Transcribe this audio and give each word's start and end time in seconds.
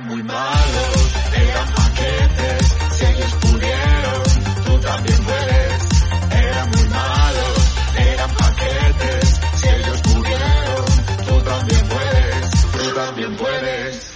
eran 0.00 0.06
muy 0.06 0.22
malos, 0.22 1.14
eran 1.34 1.74
paquetes, 1.74 2.66
si 2.96 3.04
ellos 3.04 3.34
pudieron, 3.40 4.22
tú 4.64 4.80
también 4.80 5.24
puedes. 5.24 5.82
Eran 6.32 6.70
muy 6.70 6.88
malos, 6.88 7.74
eran 7.98 8.34
paquetes, 8.34 9.40
si 9.56 9.68
ellos 9.68 10.00
pudieron, 10.02 10.84
tú 11.26 11.44
también 11.44 11.88
puedes, 11.88 12.50
tú 12.72 12.94
también 12.94 13.36
puedes. 13.36 14.10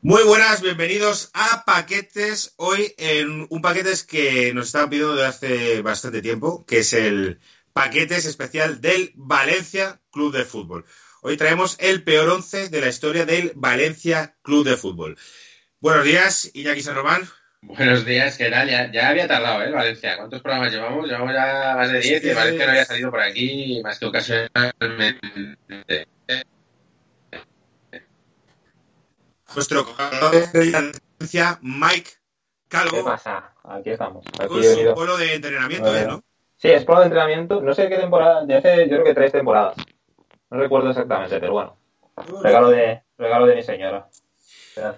Muy 0.00 0.22
buenas, 0.24 0.62
bienvenidos 0.62 1.30
a 1.32 1.64
Paquetes. 1.64 2.54
Hoy 2.56 2.92
en 2.98 3.46
un 3.50 3.62
paquetes 3.62 4.02
que 4.02 4.52
nos 4.52 4.66
estaban 4.66 4.90
pidiendo 4.90 5.14
desde 5.14 5.26
hace 5.26 5.82
bastante 5.82 6.22
tiempo, 6.22 6.64
que 6.66 6.80
es 6.80 6.92
el 6.92 7.38
Paquetes 7.72 8.26
especial 8.26 8.80
del 8.80 9.12
Valencia 9.14 10.00
Club 10.10 10.32
de 10.32 10.44
Fútbol. 10.44 10.84
Hoy 11.24 11.36
traemos 11.36 11.76
el 11.78 12.02
peor 12.02 12.28
once 12.30 12.68
de 12.68 12.80
la 12.80 12.88
historia 12.88 13.24
del 13.24 13.52
Valencia 13.54 14.34
Club 14.42 14.64
de 14.64 14.76
Fútbol. 14.76 15.16
Buenos 15.78 16.04
días, 16.04 16.50
Iñaki 16.52 16.82
San 16.82 16.96
Román. 16.96 17.22
Buenos 17.60 18.04
días, 18.04 18.36
¿qué 18.36 18.50
tal? 18.50 18.68
Ya, 18.68 18.90
ya 18.90 19.10
había 19.10 19.28
tardado, 19.28 19.62
¿eh? 19.62 19.70
Valencia. 19.70 20.16
¿Cuántos 20.16 20.42
programas 20.42 20.72
llevamos? 20.72 21.06
Llevamos 21.06 21.32
ya 21.32 21.74
más 21.76 21.92
de 21.92 22.00
10 22.00 22.24
y 22.24 22.34
Valencia 22.34 22.66
no 22.66 22.72
había 22.72 22.84
salido 22.84 23.10
por 23.12 23.20
aquí 23.20 23.80
más 23.84 24.00
que 24.00 24.06
ocasionalmente. 24.06 26.08
Nuestro 29.54 29.84
jugador 29.84 30.52
de 30.52 30.70
Valencia, 30.72 31.60
Mike 31.62 32.10
¿Qué 32.10 32.16
Calvo, 32.68 33.04
pasa? 33.04 33.54
Aquí 33.62 33.90
estamos. 33.90 34.26
Aquí 34.40 34.48
con 34.48 34.64
he 34.64 34.74
su 34.74 34.92
pueblo 34.92 35.16
de 35.18 35.36
entrenamiento, 35.36 35.96
¿eh? 35.96 36.04
¿no? 36.04 36.24
Sí, 36.56 36.66
es 36.66 36.84
prueba 36.84 37.02
de 37.02 37.06
entrenamiento. 37.06 37.60
No 37.60 37.74
sé 37.74 37.88
qué 37.88 37.98
temporada. 37.98 38.44
Ya 38.48 38.58
hace, 38.58 38.88
yo 38.88 38.96
creo 38.96 39.04
que 39.04 39.14
tres 39.14 39.30
temporadas. 39.30 39.76
No 40.52 40.58
recuerdo 40.58 40.90
exactamente, 40.90 41.40
pero 41.40 41.52
bueno. 41.52 41.78
Regalo 42.42 42.68
de, 42.68 43.00
regalo 43.16 43.46
de 43.46 43.56
mi 43.56 43.62
señora. 43.62 44.06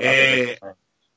Eh, 0.01 0.59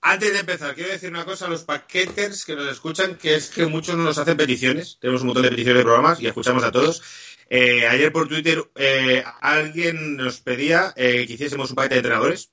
Antes 0.02 0.32
de 0.32 0.40
empezar, 0.40 0.76
quiero 0.76 0.92
decir 0.92 1.10
una 1.10 1.26
cosa 1.26 1.48
a 1.48 1.50
los 1.50 1.64
paqueters 1.64 2.46
que 2.46 2.56
nos 2.56 2.72
escuchan, 2.72 3.16
que 3.16 3.34
es 3.34 3.50
que 3.50 3.66
muchos 3.66 3.96
nos 3.98 4.18
hacen 4.20 4.38
peticiones. 4.38 5.00
Tenemos 5.02 5.22
un 5.22 5.28
montón 5.28 5.44
de 5.44 5.50
peticiones 5.50 5.80
de 5.80 5.84
programas 5.84 6.22
y 6.22 6.28
escuchamos 6.28 6.64
a 6.64 6.72
todos. 6.72 7.02
Eh, 7.50 7.88
ayer 7.88 8.12
por 8.12 8.28
Twitter 8.28 8.64
eh, 8.76 9.24
alguien 9.42 10.18
nos 10.18 10.40
pedía 10.42 10.94
eh, 10.96 11.26
que 11.26 11.34
hiciésemos 11.34 11.72
un 11.72 11.76
paquete 11.76 11.96
de 11.96 12.00
entrenadores. 12.02 12.52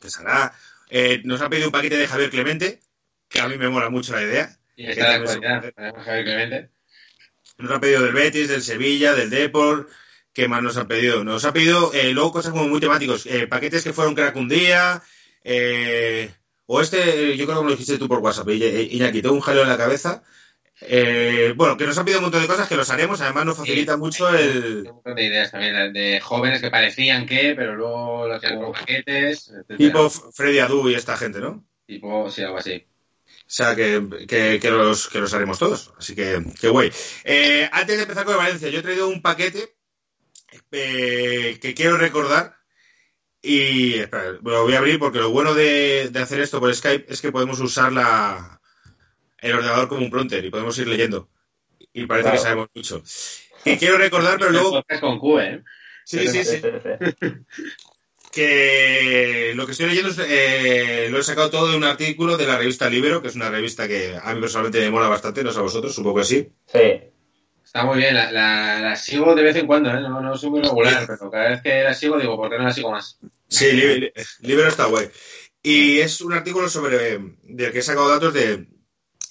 Que 0.00 0.08
será. 0.08 0.54
eh, 0.88 1.20
nos 1.24 1.42
ha 1.42 1.50
pedido 1.50 1.68
un 1.68 1.72
paquete 1.72 1.98
de 1.98 2.06
Javier 2.08 2.30
Clemente, 2.30 2.80
que 3.28 3.40
a 3.40 3.48
mí 3.48 3.58
me 3.58 3.68
mola 3.68 3.90
mucho 3.90 4.14
la 4.14 4.22
idea. 4.22 4.56
Y 4.74 4.86
está 4.86 5.16
¿eh? 5.16 5.72
Javier 5.76 6.24
Clemente. 6.24 6.70
Nos 7.58 7.70
han 7.70 7.80
pedido 7.80 8.02
del 8.02 8.14
Betis, 8.14 8.48
del 8.48 8.62
Sevilla, 8.62 9.14
del 9.14 9.28
Depor. 9.28 9.90
¿Qué 10.34 10.48
más 10.48 10.62
nos 10.62 10.76
han 10.76 10.88
pedido? 10.88 11.24
Nos 11.24 11.44
ha 11.44 11.52
pedido 11.52 11.92
eh, 11.94 12.12
luego 12.12 12.32
cosas 12.32 12.52
como 12.52 12.68
muy 12.68 12.80
temáticos. 12.80 13.24
eh, 13.26 13.46
paquetes 13.46 13.84
que 13.84 13.92
fueron 13.92 14.14
crack 14.14 14.36
un 14.36 14.48
día. 14.48 15.02
eh, 15.44 16.30
o 16.66 16.80
este, 16.80 17.36
yo 17.36 17.44
creo 17.44 17.58
que 17.58 17.64
me 17.64 17.70
lo 17.70 17.76
dijiste 17.76 17.98
tú 17.98 18.08
por 18.08 18.20
WhatsApp, 18.20 18.48
Iñaki, 18.48 19.18
eh, 19.18 19.22
tengo 19.22 19.34
un 19.34 19.40
jaleo 19.42 19.62
en 19.62 19.68
la 19.68 19.76
cabeza. 19.76 20.22
Eh, 20.80 21.52
bueno, 21.56 21.76
que 21.76 21.86
nos 21.86 21.96
han 21.98 22.04
pedido 22.04 22.18
un 22.20 22.24
montón 22.24 22.42
de 22.42 22.48
cosas 22.48 22.68
que 22.68 22.74
los 22.76 22.90
haremos. 22.90 23.20
Además, 23.20 23.44
nos 23.46 23.56
facilita 23.58 23.92
Sí. 23.94 23.98
mucho 23.98 24.28
el 24.36 24.78
Un 24.88 24.94
montón 24.94 25.14
de 25.14 25.24
ideas 25.24 25.50
también, 25.52 25.92
de 25.92 26.20
jóvenes 26.20 26.60
que 26.60 26.70
parecían 26.70 27.26
que, 27.26 27.54
pero 27.54 27.76
luego 27.76 28.26
lo 28.26 28.34
hacían 28.34 28.60
con 28.60 28.72
paquetes, 28.72 29.48
etcétera. 29.50 29.78
tipo 29.78 30.10
Freddy 30.10 30.58
Adu 30.58 30.88
y 30.90 30.94
esta 30.94 31.16
gente, 31.16 31.38
¿no? 31.40 31.64
Tipo, 31.86 32.30
sí, 32.30 32.42
algo 32.42 32.58
así. 32.58 32.86
O 33.26 33.30
sea, 33.46 33.76
que, 33.76 34.02
que, 34.26 34.58
que 34.60 34.70
los, 34.70 35.08
que 35.08 35.20
los 35.20 35.32
haremos 35.34 35.58
todos. 35.58 35.92
Así 35.98 36.14
que, 36.14 36.42
que 36.60 36.68
guay. 36.68 36.90
Eh, 37.24 37.68
antes 37.70 37.96
de 37.96 38.02
empezar 38.02 38.24
con 38.24 38.36
Valencia, 38.36 38.68
yo 38.70 38.80
he 38.80 38.82
traído 38.82 39.08
un 39.08 39.20
paquete 39.22 39.76
eh, 40.72 41.58
que 41.60 41.74
quiero 41.74 41.96
recordar. 41.96 42.56
Y 43.42 43.94
espera, 43.94 44.32
lo 44.42 44.62
voy 44.64 44.74
a 44.74 44.78
abrir 44.78 44.98
porque 44.98 45.18
lo 45.18 45.30
bueno 45.30 45.52
de, 45.54 46.08
de 46.10 46.18
hacer 46.20 46.40
esto 46.40 46.60
por 46.60 46.74
Skype 46.74 47.12
es 47.12 47.20
que 47.20 47.30
podemos 47.30 47.60
usar 47.60 47.92
la, 47.92 48.60
el 49.38 49.52
ordenador 49.52 49.88
como 49.88 50.02
un 50.02 50.10
prompter 50.10 50.42
y 50.44 50.50
podemos 50.50 50.78
ir 50.78 50.88
leyendo. 50.88 51.28
Y 51.92 52.06
parece 52.06 52.30
Claro. 52.30 52.36
que 52.38 52.42
sabemos 52.42 52.68
mucho. 52.74 53.02
Y 53.66 53.76
quiero 53.76 53.98
recordar, 53.98 54.38
pero 54.38 54.50
luego. 54.50 54.82
Con 55.00 55.18
Q, 55.18 55.38
¿eh? 55.40 55.62
Sí, 56.06 56.26
sí, 56.28 56.44
sí. 56.44 56.60
que 58.32 59.52
lo 59.54 59.64
que 59.66 59.72
estoy 59.72 59.86
leyendo 59.86 60.10
es, 60.10 60.18
eh, 60.18 61.08
lo 61.10 61.18
he 61.18 61.22
sacado 61.22 61.50
todo 61.50 61.70
de 61.70 61.76
un 61.76 61.84
artículo 61.84 62.36
de 62.36 62.46
la 62.46 62.58
revista 62.58 62.88
Libero, 62.90 63.22
que 63.22 63.28
es 63.28 63.36
una 63.36 63.50
revista 63.50 63.86
que 63.86 64.18
a 64.20 64.34
mí 64.34 64.40
personalmente 64.40 64.80
me 64.80 64.90
mola 64.90 65.08
bastante, 65.08 65.44
no 65.44 65.52
sé 65.52 65.58
a 65.58 65.62
vosotros, 65.62 65.94
supongo 65.94 66.18
que 66.18 66.24
sí. 66.24 66.48
Sí. 66.66 66.80
Está 67.74 67.86
muy 67.86 67.98
bien, 67.98 68.14
la, 68.14 68.30
la, 68.30 68.78
la 68.78 68.94
sigo 68.94 69.34
de 69.34 69.42
vez 69.42 69.56
en 69.56 69.66
cuando, 69.66 69.90
¿eh? 69.90 70.00
No, 70.00 70.20
no 70.20 70.36
soy 70.36 70.48
muy 70.48 70.62
regular, 70.62 71.08
pero 71.08 71.28
cada 71.28 71.50
vez 71.50 71.60
que 71.60 71.82
la 71.82 71.92
sigo 71.92 72.20
digo, 72.20 72.36
¿por 72.36 72.48
qué 72.48 72.56
no 72.56 72.62
la 72.62 72.72
sigo 72.72 72.92
más? 72.92 73.18
Sí, 73.48 73.72
Li- 73.72 74.12
Libero 74.42 74.68
está 74.68 74.84
guay. 74.84 75.10
Y 75.60 75.98
es 75.98 76.20
un 76.20 76.34
artículo 76.34 76.68
sobre 76.68 77.18
del 77.42 77.72
que 77.72 77.80
he 77.80 77.82
sacado 77.82 78.08
datos 78.08 78.32
de 78.32 78.68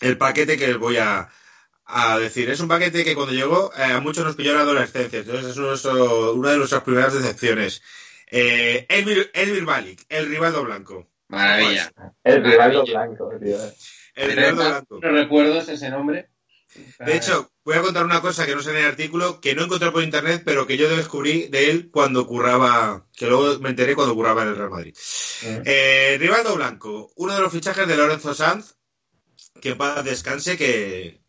el 0.02 0.18
paquete 0.18 0.58
que 0.58 0.72
os 0.74 0.78
voy 0.78 0.98
a, 0.98 1.30
a 1.86 2.20
decir. 2.20 2.50
Es 2.50 2.60
un 2.60 2.68
paquete 2.68 3.06
que 3.06 3.16
cuando 3.16 3.32
llegó 3.32 3.72
eh, 3.78 3.84
a 3.84 4.02
muchos 4.02 4.26
nos 4.26 4.36
pilló 4.36 4.52
en 4.52 4.58
la 4.58 4.64
adolescencia, 4.64 5.20
entonces 5.20 5.52
es 5.52 5.56
nuestro- 5.58 6.34
una 6.34 6.52
de 6.52 6.58
nuestras 6.58 6.84
primeras 6.84 7.14
decepciones. 7.14 7.82
Eh, 8.30 8.86
Elvir, 8.90 9.32
Elvir 9.34 9.64
Balik, 9.64 10.02
el 10.10 10.28
rivaldo 10.28 10.66
blanco. 10.66 11.08
Maravilla. 11.30 11.94
El 12.26 12.44
rivaldo 12.44 12.84
blanco, 12.84 13.30
tío. 13.42 13.56
El 14.16 14.32
rivaldo 14.36 14.66
blanco. 14.66 15.00
recuerdos 15.02 15.70
ese 15.70 15.90
nombre. 15.90 16.28
De 17.00 17.16
hecho, 17.16 17.52
voy 17.64 17.76
a 17.76 17.82
contar 17.82 18.06
una 18.06 18.22
cosa 18.22 18.46
que 18.46 18.56
no 18.56 18.62
sé 18.62 18.72
en 18.72 18.78
el 18.78 18.86
artículo, 18.86 19.40
que 19.40 19.56
no 19.56 19.64
encontré 19.64 19.92
por 19.92 20.04
internet, 20.04 20.44
pero 20.46 20.66
que 20.66 20.78
yo 20.78 20.90
descubrí 20.90 21.48
de 21.48 21.70
él 21.70 21.90
cuando 21.92 22.26
curraba, 22.26 23.06
que 23.16 23.28
luego 23.28 23.60
me 23.60 23.70
enteré 23.70 23.96
cuando 23.96 24.16
curraba 24.16 24.44
en 24.44 24.50
el 24.50 24.56
Real 24.56 24.70
Madrid. 24.70 24.96
Mm. 25.44 25.62
Eh, 25.66 26.18
Rivaldo 26.20 26.56
Blanco, 26.56 27.12
uno 27.16 27.36
de 27.36 27.42
los 27.42 27.52
fichajes 27.52 27.88
de 27.88 27.98
Lorenzo 27.98 28.34
Sanz, 28.34 28.76
que 29.62 29.76
paz 29.76 30.04
descanse, 30.04 30.58
que, 30.58 31.22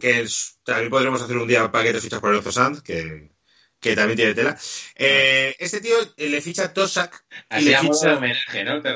que 0.00 0.26
también 0.64 0.90
podremos 0.90 1.22
hacer 1.22 1.36
un 1.36 1.48
día 1.48 1.70
paquete 1.70 1.94
de 1.94 2.00
fichas 2.00 2.20
por 2.20 2.30
Lorenzo 2.30 2.52
Sanz, 2.52 2.82
que, 2.82 3.32
que 3.80 3.96
también 3.96 4.16
tiene 4.16 4.34
tela. 4.34 4.58
Eh, 4.94 5.56
este 5.58 5.80
tío 5.80 5.96
le 6.16 6.40
ficha 6.40 6.72
Tosak 6.72 7.24
y 7.30 7.36
Así 7.48 7.64
le 7.66 7.78
ficha... 7.78 8.16
homenaje, 8.16 8.64
¿no? 8.64 8.80
Te. 8.80 8.94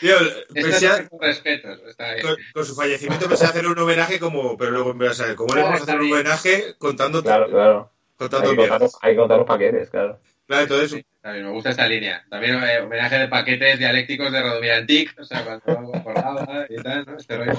Tío, 0.00 0.16
Esto 0.20 0.44
pensé 0.54 0.86
a- 0.88 0.96
es 0.98 1.08
con 1.08 1.20
respetos, 1.20 1.80
está 1.88 2.14
bien. 2.14 2.26
con, 2.26 2.36
con 2.54 2.64
su 2.64 2.74
fallecimiento 2.74 3.28
pensé 3.28 3.44
hacer 3.44 3.66
un 3.66 3.78
homenaje 3.78 4.18
como, 4.18 4.56
pero 4.56 4.70
luego 4.70 4.94
me 4.94 5.06
vas 5.08 5.20
a 5.20 5.26
ver, 5.26 5.36
¿cómo 5.36 5.54
le 5.54 5.62
vamos 5.62 5.80
a 5.80 5.82
hacer 5.84 6.00
un 6.00 6.12
homenaje 6.12 6.74
contando, 6.78 7.22
Claro, 7.22 7.48
claro. 7.48 7.90
Hay 7.90 8.16
contando 8.16 8.50
que, 8.50 8.56
mierda? 8.56 8.70
contar, 8.78 8.80
los- 8.80 8.98
hay 9.02 9.12
que 9.12 9.16
contar 9.18 9.38
los 9.38 9.46
paquetes, 9.46 9.90
claro. 9.90 10.20
Claro, 10.46 10.62
entonces 10.62 10.90
Sí, 10.90 11.04
bien, 11.24 11.44
me 11.44 11.50
gusta 11.52 11.70
esta 11.70 11.86
línea. 11.86 12.24
También 12.30 12.54
eh, 12.64 12.80
homenaje 12.80 13.18
de 13.18 13.28
paquetes 13.28 13.78
dialécticos 13.78 14.32
de 14.32 14.42
Rodomir 14.42 14.72
Antic, 14.72 15.14
o 15.20 15.24
sea, 15.24 15.44
cuando 15.44 15.94
acordaba 15.94 16.66
y 16.68 16.76
tal, 16.76 17.04
¿no? 17.06 17.16
Este 17.18 17.36
rollo. 17.36 17.52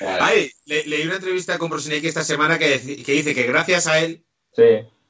Vale. 0.00 0.18
Ay, 0.20 0.50
le- 0.66 0.84
leí 0.86 1.06
una 1.06 1.14
entrevista 1.16 1.56
con 1.56 1.70
Brosinecki 1.70 2.08
esta 2.08 2.22
semana 2.24 2.58
que, 2.58 2.78
dice 2.78 3.34
que 3.34 3.42
gracias 3.44 3.86
a 3.86 3.98
él 4.00 4.22
Sí. 4.52 4.62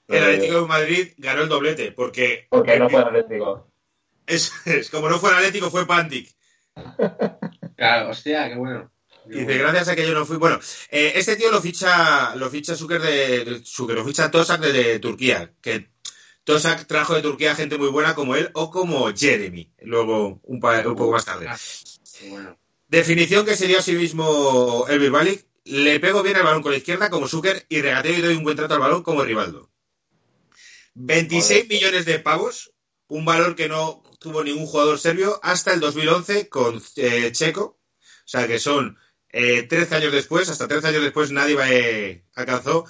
el 0.08 0.22
Atlético 0.22 0.60
de 0.62 0.66
Madrid 0.68 1.08
ganó 1.18 1.42
el 1.42 1.48
doblete, 1.48 1.90
porque 1.90 2.46
Porque 2.48 2.78
no 2.78 2.88
fue 2.88 3.00
Atlético. 3.00 3.66
Es, 4.26 4.52
es 4.66 4.90
como 4.90 5.08
no 5.08 5.18
fue 5.18 5.30
el 5.30 5.36
Atlético, 5.36 5.70
fue 5.70 5.86
Pantic. 5.86 6.34
Claro, 7.76 8.10
hostia, 8.10 8.48
qué 8.48 8.56
bueno. 8.56 8.90
Qué 9.24 9.30
Dice, 9.30 9.44
bueno. 9.44 9.60
gracias 9.62 9.88
a 9.88 9.96
que 9.96 10.06
yo 10.06 10.14
no 10.14 10.24
fui. 10.24 10.36
Bueno, 10.36 10.60
eh, 10.90 11.12
este 11.16 11.36
tío 11.36 11.50
lo 11.50 11.60
ficha, 11.60 12.34
lo 12.36 12.48
ficha 12.50 12.76
Zucker 12.76 13.00
de, 13.00 13.44
de- 13.44 13.64
Zucker, 13.64 13.96
lo 13.96 14.04
ficha 14.04 14.30
Tosak 14.30 14.60
desde 14.60 14.98
Turquía, 15.00 15.52
que 15.60 15.90
Tosak 16.44 16.86
trajo 16.86 17.14
de 17.14 17.22
Turquía 17.22 17.54
gente 17.56 17.76
muy 17.76 17.88
buena 17.88 18.14
como 18.14 18.36
él 18.36 18.50
o 18.54 18.70
como 18.70 19.12
Jeremy, 19.12 19.72
luego 19.80 20.40
un, 20.44 20.60
pa- 20.60 20.86
un 20.86 20.94
poco 20.94 21.12
más 21.12 21.24
tarde. 21.24 21.48
Bueno. 22.30 22.56
Definición 22.88 23.44
que 23.44 23.56
sería 23.56 23.78
a 23.80 23.82
sí 23.82 23.92
mismo 23.94 24.86
Elvir 24.88 25.10
Balik. 25.10 25.44
Le 25.64 25.98
pego 25.98 26.22
bien 26.22 26.36
el 26.36 26.44
balón 26.44 26.62
con 26.62 26.70
la 26.70 26.78
izquierda 26.78 27.10
como 27.10 27.26
Zucker 27.26 27.66
y 27.68 27.80
regateo 27.82 28.12
y 28.16 28.20
doy 28.22 28.36
un 28.36 28.44
buen 28.44 28.56
trato 28.56 28.74
al 28.74 28.80
balón 28.80 29.02
como 29.02 29.24
Rivaldo. 29.24 29.68
26 30.94 31.64
Joder. 31.64 31.68
millones 31.68 32.04
de 32.04 32.18
pavos, 32.20 32.72
un 33.08 33.24
valor 33.24 33.54
que 33.54 33.68
no 33.68 34.02
tuvo 34.18 34.42
ningún 34.42 34.66
jugador 34.66 34.98
serbio 34.98 35.38
hasta 35.42 35.72
el 35.72 35.80
2011 35.80 36.48
con 36.48 36.82
eh, 36.96 37.30
Checo. 37.32 37.78
O 38.00 38.28
sea 38.28 38.46
que 38.46 38.58
son 38.58 38.98
eh, 39.28 39.64
13 39.64 39.96
años 39.96 40.12
después, 40.12 40.48
hasta 40.48 40.68
13 40.68 40.88
años 40.88 41.02
después 41.02 41.30
nadie 41.30 41.54
va, 41.54 41.70
eh, 41.70 42.24
alcanzó 42.34 42.86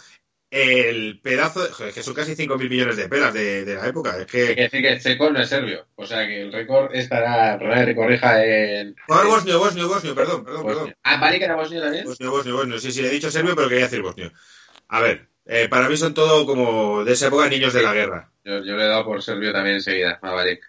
el 0.51 1.21
pedazo, 1.21 1.67
de, 1.67 1.93
que 1.93 2.03
son 2.03 2.15
casi 2.15 2.35
5.000 2.35 2.71
millones 2.71 2.97
de 2.97 3.09
pelas 3.09 3.35
de, 3.35 3.65
de 3.65 3.75
la 3.75 3.87
época. 3.87 4.11
Es 4.11 4.19
Hay 4.21 4.27
que 4.27 4.55
que 4.55 4.63
decir 4.63 4.83
que 4.83 4.99
Checo 5.01 5.31
no 5.31 5.41
es 5.41 5.49
serbio, 5.49 5.87
o 5.97 6.07
sea 6.07 6.27
que 6.27 6.43
el 6.43 6.53
récord 6.53 6.95
estará, 6.95 7.59
probablemente 7.59 7.97
corrija 7.97 8.45
en... 8.45 8.95
Jugador 9.07 9.29
bosnio, 9.29 9.59
bosnio, 9.59 9.89
bosnio, 9.89 10.15
perdón, 10.15 10.45
perdón, 10.45 10.65
perdón. 10.65 10.83
Bosnia. 10.85 10.99
Ah, 11.03 11.21
¿vale 11.21 11.39
que 11.39 11.45
era 11.45 11.57
bosnio 11.57 11.83
también? 11.83 12.05
Bosnio, 12.05 12.31
bosnio, 12.31 12.57
bosnio. 12.57 12.79
Sí, 12.79 12.93
sí, 12.93 13.05
he 13.05 13.11
dicho 13.11 13.31
serbio, 13.31 13.57
pero 13.57 13.69
quería 13.69 13.85
decir 13.85 14.03
bosnio. 14.03 14.33
A 14.89 15.01
ver, 15.01 15.29
eh, 15.47 15.69
para 15.69 15.89
mí 15.89 15.97
son 15.97 16.13
todo 16.13 16.45
como 16.45 17.05
de 17.05 17.13
esa 17.13 17.29
época 17.29 17.49
niños 17.49 17.73
de 17.73 17.83
la 17.83 17.95
guerra. 17.95 18.33
Yo, 18.45 18.65
yo 18.65 18.77
le 18.77 18.85
he 18.85 18.89
dado 18.89 19.05
por 19.05 19.23
serbio 19.23 19.53
también 19.53 19.77
enseguida, 19.77 20.19
a 20.21 20.33
Balik. 20.33 20.65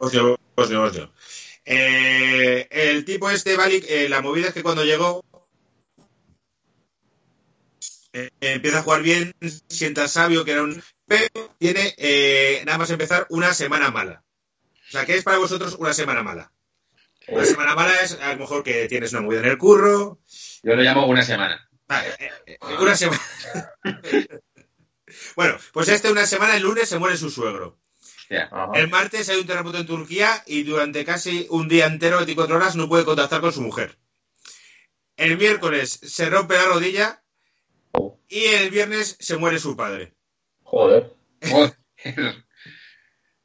Eh, 1.66 2.68
el 2.70 3.04
tipo 3.04 3.30
este, 3.30 3.58
Balik, 3.58 3.86
eh, 3.90 4.08
la 4.08 4.22
movida 4.22 4.48
es 4.48 4.54
que 4.54 4.64
cuando 4.64 4.86
llegó 4.86 5.24
eh, 8.14 8.30
empieza 8.40 8.80
a 8.80 8.84
jugar 8.84 9.02
bien, 9.02 9.34
sienta 9.68 10.08
sabio, 10.08 10.46
que 10.46 10.52
era 10.52 10.64
un... 10.64 10.82
Pero 11.06 11.56
tiene, 11.58 12.64
nada 12.66 12.78
más 12.78 12.90
empezar, 12.90 13.26
una 13.30 13.54
semana 13.54 13.92
mala. 13.92 14.24
O 14.88 14.92
sea, 14.92 15.06
¿qué 15.06 15.16
es 15.16 15.24
para 15.24 15.38
vosotros 15.38 15.76
una 15.80 15.94
semana 15.94 16.24
mala? 16.24 16.52
Una 17.28 17.46
semana 17.46 17.76
mala 17.76 17.94
es 18.02 18.14
a 18.14 18.34
lo 18.34 18.40
mejor 18.40 18.64
que 18.64 18.88
tienes 18.88 19.12
una 19.14 19.22
movida 19.22 19.40
en 19.40 19.48
el 19.48 19.58
curro. 19.58 20.20
Yo 20.64 20.76
lo 20.76 20.82
llamo 20.82 21.08
una 21.08 21.24
semana. 21.24 21.70
Vale, 21.88 22.16
una 22.80 22.96
semana. 22.96 23.22
bueno, 25.36 25.58
pues 25.74 25.90
este 25.90 26.12
una 26.12 26.26
semana, 26.26 26.56
el 26.56 26.64
lunes 26.64 26.90
se 26.90 27.00
muere 27.00 27.18
su 27.18 27.30
suegro. 27.30 27.78
El 28.74 28.90
martes 28.90 29.30
hay 29.30 29.40
un 29.40 29.48
terremoto 29.48 29.78
en 29.78 29.86
Turquía 29.86 30.44
y 30.46 30.64
durante 30.64 31.06
casi 31.06 31.48
un 31.50 31.68
día 31.68 31.86
entero, 31.86 32.18
24 32.18 32.56
horas, 32.56 32.76
no 32.76 32.90
puede 32.90 33.06
contactar 33.06 33.42
con 33.42 33.54
su 33.54 33.62
mujer. 33.62 33.98
El 35.16 35.38
miércoles 35.38 36.00
se 36.04 36.30
rompe 36.30 36.56
la 36.56 36.66
rodilla 36.66 37.24
y 38.28 38.44
el 38.46 38.70
viernes 38.70 39.16
se 39.20 39.38
muere 39.38 39.60
su 39.60 39.76
padre. 39.76 40.14
Joder. 40.64 41.14
Joder. 41.50 41.78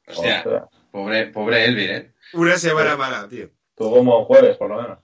Hostia, 0.07 0.69
pobre, 0.91 1.27
pobre 1.27 1.65
Elvir, 1.65 1.91
¿eh? 1.91 2.13
Una 2.33 2.57
semana 2.57 2.97
mala, 2.97 3.27
tío. 3.29 3.49
Tú 3.75 3.89
como 3.89 4.25
jueves, 4.25 4.57
por 4.57 4.69
lo 4.69 4.81
menos. 4.81 4.99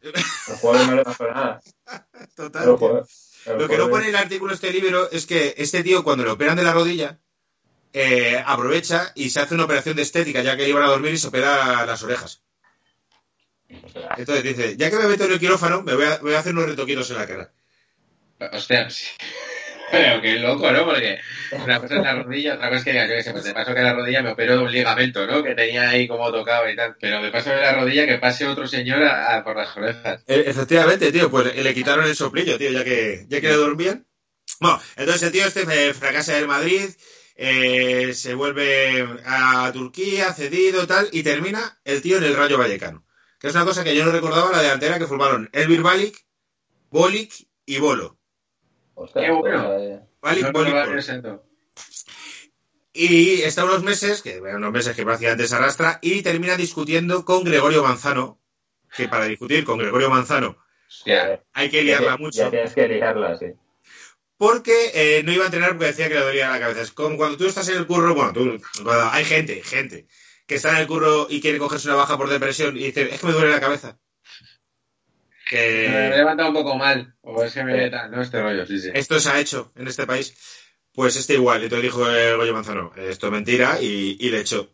El 0.00 0.56
jueves 0.56 0.88
no 0.88 0.94
le 0.94 1.04
pasó 1.04 1.24
nada. 1.24 1.60
Total. 2.36 2.62
Pero 2.64 3.06
Lo 3.46 3.68
que 3.68 3.78
no 3.78 3.88
pone 3.88 4.08
el 4.08 4.16
artículo 4.16 4.52
este 4.52 4.72
libro 4.72 5.10
es 5.10 5.26
que 5.26 5.54
este 5.56 5.82
tío, 5.82 6.02
cuando 6.02 6.24
le 6.24 6.30
operan 6.30 6.56
de 6.56 6.64
la 6.64 6.72
rodilla, 6.72 7.18
eh, 7.92 8.42
aprovecha 8.44 9.12
y 9.14 9.30
se 9.30 9.40
hace 9.40 9.54
una 9.54 9.64
operación 9.64 9.96
de 9.96 10.02
estética, 10.02 10.42
ya 10.42 10.56
que 10.56 10.68
iban 10.68 10.82
a 10.82 10.88
dormir 10.88 11.14
y 11.14 11.18
se 11.18 11.28
opera 11.28 11.86
las 11.86 12.02
orejas. 12.02 12.42
Entonces 13.68 14.42
dice, 14.42 14.76
ya 14.76 14.90
que 14.90 14.96
me 14.96 15.08
meto 15.08 15.24
en 15.24 15.32
el 15.32 15.40
quirófano, 15.40 15.82
me 15.82 15.94
voy 15.94 16.04
a, 16.04 16.18
voy 16.18 16.34
a 16.34 16.40
hacer 16.40 16.52
unos 16.52 16.66
retoquitos 16.66 17.10
en 17.10 17.16
la 17.16 17.26
cara. 17.26 17.52
Hostia, 18.52 18.90
sí. 18.90 19.06
Pero 19.90 20.20
qué 20.20 20.38
loco, 20.38 20.70
¿no? 20.72 20.84
Porque 20.84 21.18
una 21.64 21.80
cosa 21.80 21.96
es 21.96 22.02
la 22.02 22.22
rodilla, 22.22 22.54
otra 22.54 22.68
cosa 22.68 22.78
es 22.78 22.84
que 22.84 22.90
digas, 22.92 23.08
yo 23.08 23.14
qué 23.16 23.22
sé, 23.22 23.32
pues 23.32 23.44
de 23.44 23.54
paso 23.54 23.74
que 23.74 23.82
la 23.82 23.92
rodilla 23.94 24.22
me 24.22 24.30
operó 24.32 24.56
de 24.58 24.64
un 24.64 24.72
ligamento, 24.72 25.26
¿no? 25.26 25.42
Que 25.42 25.54
tenía 25.54 25.90
ahí 25.90 26.08
como 26.08 26.30
tocado 26.32 26.68
y 26.68 26.76
tal. 26.76 26.96
Pero 27.00 27.22
de 27.22 27.30
paso 27.30 27.50
de 27.50 27.60
la 27.60 27.72
rodilla 27.74 28.06
que 28.06 28.18
pase 28.18 28.46
otro 28.46 28.66
señor 28.66 29.00
por 29.44 29.56
las 29.56 29.76
orejas. 29.76 30.24
E- 30.26 30.44
Efectivamente, 30.50 31.12
tío, 31.12 31.30
pues 31.30 31.54
le 31.56 31.74
quitaron 31.74 32.04
el 32.04 32.16
soplillo, 32.16 32.58
tío, 32.58 32.70
ya 32.70 32.84
que, 32.84 33.26
ya 33.28 33.40
que 33.40 33.48
le 33.48 33.54
dormían. 33.54 34.06
Bueno, 34.60 34.80
entonces 34.96 35.22
el 35.24 35.32
tío 35.32 35.46
este 35.46 35.62
eh, 35.88 35.94
fracasa 35.94 36.34
del 36.34 36.48
Madrid, 36.48 36.88
eh, 37.36 38.12
se 38.14 38.34
vuelve 38.34 39.06
a 39.24 39.70
Turquía, 39.72 40.32
cedido, 40.32 40.86
tal, 40.86 41.08
y 41.12 41.22
termina 41.22 41.78
el 41.84 42.02
tío 42.02 42.18
en 42.18 42.24
el 42.24 42.36
Rayo 42.36 42.58
Vallecano. 42.58 43.04
Que 43.38 43.48
es 43.48 43.54
una 43.54 43.64
cosa 43.64 43.84
que 43.84 43.94
yo 43.94 44.04
no 44.04 44.12
recordaba, 44.12 44.50
la 44.50 44.62
delantera 44.62 44.98
que 44.98 45.06
formaron 45.06 45.50
Elvir 45.52 45.82
Balic, 45.82 46.24
Bolic 46.90 47.32
y 47.66 47.78
Bolo. 47.78 48.18
Ostras, 48.98 49.24
Qué 49.26 49.30
bueno. 49.30 49.68
ostras, 49.68 51.08
eh. 51.08 51.22
No. 51.22 51.42
Y 52.92 53.42
está 53.42 53.64
unos 53.64 53.82
meses, 53.82 54.22
que 54.22 54.40
bueno, 54.40 54.56
unos 54.56 54.72
meses 54.72 54.96
que 54.96 55.04
prácticamente 55.04 55.46
se 55.46 55.54
arrastra, 55.54 55.98
y 56.00 56.22
termina 56.22 56.56
discutiendo 56.56 57.24
con 57.26 57.44
Gregorio 57.44 57.82
Manzano, 57.82 58.40
que 58.96 59.06
para 59.06 59.26
discutir 59.26 59.64
con 59.64 59.78
Gregorio 59.78 60.08
Manzano 60.08 60.56
Hostia. 60.88 61.42
Hay 61.52 61.68
que 61.68 61.78
Ya, 61.84 61.98
liarla 62.00 62.10
ya 62.12 62.16
mucho. 62.16 62.50
tienes 62.50 62.74
que 62.74 62.88
liarla, 62.88 63.36
sí. 63.36 63.46
Porque 64.38 64.90
eh, 64.94 65.22
no 65.24 65.32
iba 65.32 65.42
a 65.44 65.46
entrenar 65.46 65.70
porque 65.70 65.86
decía 65.86 66.08
que 66.08 66.14
le 66.14 66.20
dolía 66.20 66.48
la 66.50 66.58
cabeza. 66.60 66.80
Es 66.82 66.92
como 66.92 67.16
cuando 67.16 67.36
tú 67.36 67.46
estás 67.46 67.68
en 67.68 67.76
el 67.76 67.86
curro, 67.86 68.14
bueno, 68.14 68.32
tú, 68.32 68.58
cuando 68.82 69.10
hay 69.10 69.24
gente, 69.24 69.62
gente, 69.62 70.06
que 70.46 70.54
está 70.54 70.70
en 70.70 70.76
el 70.78 70.86
curro 70.86 71.26
y 71.28 71.40
quiere 71.42 71.58
cogerse 71.58 71.88
una 71.88 71.96
baja 71.96 72.16
por 72.16 72.30
depresión 72.30 72.76
y 72.76 72.84
dice, 72.84 73.12
es 73.14 73.20
que 73.20 73.26
me 73.26 73.32
duele 73.32 73.50
la 73.50 73.60
cabeza. 73.60 73.98
Me 75.54 76.06
he 76.08 76.16
levantado 76.16 76.48
un 76.48 76.54
poco 76.54 76.76
mal. 76.76 77.14
O 77.22 77.42
es 77.42 77.54
que 77.54 77.64
me 77.64 77.90
tal, 77.90 78.10
no 78.10 78.22
este 78.22 78.42
rollo, 78.42 78.66
sí, 78.66 78.78
sí. 78.78 78.90
esto 78.92 79.20
se 79.20 79.30
ha 79.30 79.38
hecho 79.38 79.72
en 79.76 79.86
este 79.86 80.06
país, 80.06 80.34
pues 80.92 81.16
este 81.16 81.34
igual. 81.34 81.62
Entonces 81.62 81.84
dijo 81.84 82.08
el 82.08 82.36
Goyo 82.36 82.54
Manzano, 82.54 82.92
esto 82.96 83.26
es 83.26 83.32
mentira 83.32 83.80
y, 83.80 84.16
y 84.18 84.30
le 84.30 84.40
echó. 84.40 84.72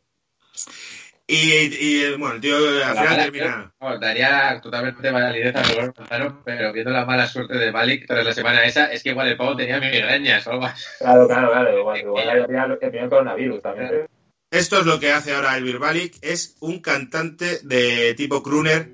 Y, 1.27 1.37
y, 1.37 2.17
bueno, 2.17 2.35
el 2.35 2.41
tío 2.41 2.57
al 2.57 2.97
final 2.97 3.17
termina... 3.17 3.75
No, 3.81 3.99
daría 3.99 4.61
totalmente 4.61 5.11
validez 5.11 5.55
a 5.55 5.63
Gregorio 5.63 5.95
Manzano, 5.97 6.43
pero 6.45 6.73
viendo 6.73 6.91
la 6.91 7.07
mala 7.07 7.27
suerte 7.27 7.57
de 7.57 7.73
Malik 7.73 8.07
tras 8.07 8.25
la 8.25 8.35
semana 8.35 8.65
esa, 8.65 8.93
es 8.93 9.03
que 9.03 9.11
igual 9.11 9.29
el 9.29 9.37
pavo 9.37 9.57
tenía 9.57 9.79
migrañas 9.79 10.47
o 10.47 10.51
algo 10.51 10.65
así. 10.67 10.85
Claro, 10.99 11.29
claro, 11.29 11.51
claro. 11.51 11.79
Igual, 11.79 12.01
igual 12.01 12.31
había 12.31 12.47
pillado 12.47 12.73
el 12.75 12.79
primer 12.79 13.09
coronavirus 13.09 13.63
también. 13.63 14.07
Esto 14.51 14.81
es 14.81 14.87
lo 14.87 15.01
que 15.01 15.13
hace 15.13 15.35
ahora 15.35 15.57
Elvir 15.57 15.79
Balic, 15.79 16.17
es 16.21 16.57
un 16.61 16.81
cantante 16.81 17.61
de 17.63 18.13
tipo 18.15 18.43
crooner 18.43 18.91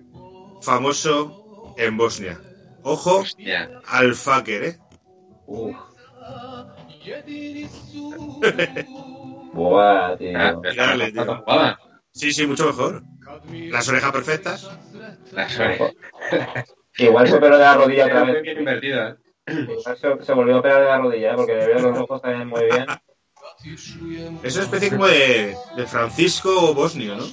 famoso 0.62 1.48
en 1.78 1.96
Bosnia. 1.96 2.38
Ojo 2.82 3.20
Hostia. 3.20 3.70
al 3.86 4.14
fucker, 4.14 4.64
¿eh? 4.64 4.78
Uf. 5.46 5.75
Buah, 9.54 10.16
tío. 10.19 10.38
Ah, 10.38 10.58
pero 10.60 10.75
Dale, 10.75 11.12
tío. 11.12 11.44
Sí, 12.12 12.32
sí, 12.32 12.46
mucho 12.46 12.66
mejor. 12.66 13.02
Las 13.50 13.88
orejas 13.88 14.12
perfectas. 14.12 14.69
Las 15.32 15.58
orejas. 15.58 15.92
Igual 16.98 17.28
se 17.28 17.36
operó 17.36 17.56
de 17.56 17.64
la 17.64 17.75
rodilla 17.75 18.06
otra 18.06 18.25
vez. 18.25 18.42
se, 20.00 20.25
se 20.25 20.32
volvió 20.32 20.56
a 20.56 20.58
operar 20.58 20.82
de 20.82 20.88
la 20.88 20.98
rodilla, 20.98 21.32
¿eh? 21.32 21.36
porque 21.36 21.54
le 21.54 21.66
veo 21.66 21.78
los 21.80 21.98
ojos 21.98 22.20
también 22.20 22.48
muy 22.48 22.64
bien. 22.64 22.86
Es 24.42 24.54
una 24.56 24.64
especie 24.64 24.90
como 24.90 25.06
de, 25.06 25.56
de 25.76 25.86
Francisco 25.86 26.75
bosnio, 26.75 27.16
¿no? 27.16 27.25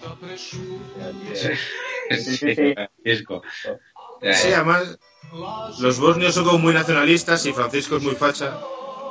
Sí, 1.34 1.50
sí, 2.12 2.56
sí. 2.56 2.74
Francisco. 2.74 3.42
Sí, 4.22 4.54
además, 4.54 4.98
los 5.80 6.00
bosnios 6.00 6.34
son 6.34 6.46
como 6.46 6.60
muy 6.60 6.74
nacionalistas 6.74 7.46
y 7.46 7.54
Francisco 7.54 7.98
es 7.98 8.04
muy 8.04 8.16
facha. 8.16 8.58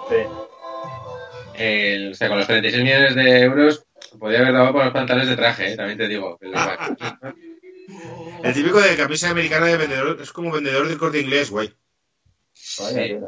Sí. 0.09 0.17
El- 1.57 2.13
o 2.13 2.15
sea, 2.15 2.29
con 2.29 2.39
los 2.39 2.47
36 2.47 2.83
millones 2.83 3.15
de 3.15 3.41
euros 3.43 3.85
podría 4.19 4.41
haber 4.41 4.55
dado 4.55 4.73
por 4.73 4.85
los 4.85 4.93
pantalones 4.93 5.29
de 5.29 5.37
traje, 5.37 5.73
¿eh? 5.73 5.77
también 5.77 5.99
te 5.99 6.09
digo. 6.09 6.39
El- 6.41 6.55
El 8.43 8.53
típico 8.53 8.81
de 8.81 8.97
camisa 8.97 9.31
americana 9.31 9.67
de 9.67 9.77
vendedor 9.77 10.19
es 10.21 10.33
como 10.33 10.51
vendedor 10.53 10.87
del 10.89 10.99
corte 10.99 11.21
inglés, 11.21 11.51
güey. 11.51 11.73
Sí. 12.53 13.19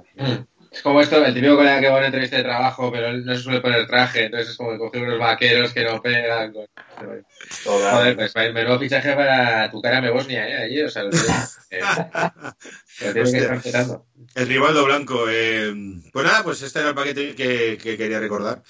Es 0.76 0.82
como 0.82 1.00
esto, 1.00 1.25
el 1.25 1.32
típico 1.32 1.56
colega 1.56 1.81
que 1.81 1.88
va 1.88 1.94
a 1.94 1.99
una 1.99 2.06
entrevista 2.08 2.37
de 2.37 2.43
trabajo, 2.43 2.93
pero 2.93 3.06
él 3.06 3.25
no 3.25 3.34
se 3.34 3.40
suele 3.43 3.61
poner 3.62 3.87
traje, 3.87 4.25
entonces 4.26 4.50
es 4.50 4.56
como 4.58 4.73
que 4.73 4.78
coge 4.78 4.99
unos 5.00 5.19
vaqueros 5.19 5.73
que 5.73 5.84
no 5.84 6.02
pegan. 6.02 6.52
con- 6.52 6.67
Joder, 7.64 8.14
pues 8.17 8.34
menudo 8.52 8.78
fichaje 8.78 9.14
para 9.14 9.70
tu 9.70 9.81
cara 9.81 10.02
me 10.02 10.11
Bosnia, 10.11 10.46
¿eh? 10.46 10.64
Allí, 10.64 10.82
o 10.82 10.88
sea, 10.90 11.05
lo 11.05 11.11
tienes, 11.11 11.58
eh, 11.70 11.81
lo 13.06 13.12
tienes 13.12 13.32
que 13.32 13.38
estar 13.38 13.62
petando. 13.62 14.06
El 14.34 14.49
Rivaldo 14.49 14.84
Blanco. 14.84 15.25
eh, 15.31 15.73
pues 16.12 16.26
nada, 16.26 16.43
pues 16.43 16.61
este 16.61 16.81
era 16.81 16.90
el 16.90 16.94
paquete 16.94 17.34
que, 17.34 17.78
que 17.82 17.96
quería 17.96 18.20
recordar. 18.20 18.62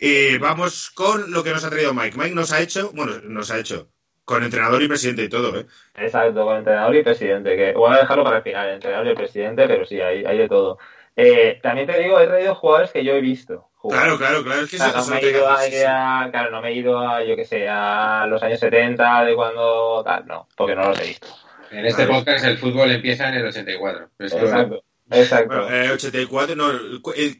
Y 0.00 0.38
vamos 0.38 0.90
con 0.90 1.30
lo 1.30 1.44
que 1.44 1.50
nos 1.50 1.64
ha 1.64 1.70
traído 1.70 1.92
Mike. 1.92 2.16
Mike 2.16 2.34
nos 2.34 2.50
ha 2.52 2.62
hecho, 2.62 2.92
bueno, 2.94 3.20
nos 3.24 3.50
ha 3.50 3.58
hecho 3.58 3.90
con 4.24 4.42
entrenador 4.44 4.82
y 4.82 4.88
presidente 4.88 5.24
y 5.24 5.28
todo, 5.28 5.58
¿eh? 5.58 5.66
Exacto, 5.96 6.44
con 6.44 6.56
entrenador 6.56 6.94
y 6.96 7.02
presidente, 7.02 7.56
que 7.56 7.72
voy 7.72 7.92
a 7.92 7.98
dejarlo 7.98 8.22
para 8.24 8.38
el 8.38 8.42
final, 8.42 8.70
entrenador 8.70 9.06
y 9.06 9.10
el 9.10 9.16
presidente, 9.16 9.66
pero 9.66 9.84
sí, 9.84 10.00
hay, 10.00 10.24
hay 10.24 10.38
de 10.38 10.48
todo. 10.48 10.78
Eh, 11.16 11.58
también 11.62 11.86
te 11.86 11.98
digo, 11.98 12.18
he 12.20 12.26
traído 12.26 12.54
jugadores 12.54 12.90
que 12.92 13.04
yo 13.04 13.12
he 13.14 13.20
visto. 13.20 13.68
jugar. 13.76 14.00
Claro, 14.00 14.18
claro, 14.18 14.44
claro. 14.44 14.62
Es 14.62 14.70
que 14.70 14.76
O 14.76 14.78
sea, 14.78 14.92
no 14.92 15.04
me 15.06 15.10
no 15.10 15.16
he 15.26 15.30
ido 15.30 15.46
a, 15.48 15.54
cansas, 15.54 15.64
sí, 15.70 15.76
sí. 15.78 15.84
a- 15.86 16.28
claro, 16.30 16.50
no 16.50 16.62
me 16.62 16.68
he 16.68 16.74
ido 16.74 16.98
a, 16.98 17.24
yo 17.24 17.36
que 17.36 17.44
sé, 17.44 17.66
a 17.68 18.26
los 18.28 18.42
años 18.42 18.60
70 18.60 19.24
de 19.24 19.34
cuando 19.34 20.02
tal, 20.04 20.26
no, 20.26 20.48
porque 20.56 20.74
no 20.74 20.88
los 20.88 21.00
he 21.00 21.06
visto. 21.08 21.26
En 21.70 21.86
este 21.86 22.04
Vale. 22.04 22.18
podcast 22.18 22.44
el 22.44 22.58
fútbol 22.58 22.90
empieza 22.90 23.28
en 23.28 23.34
el 23.34 23.46
84. 23.46 24.10
Pero 24.16 24.26
es 24.26 24.34
que- 24.34 24.40
Exacto, 24.40 24.82
exacto. 25.10 25.62
Bueno, 25.62 25.70
eh, 25.76 25.90
84, 25.92 26.56
no. 26.56 26.68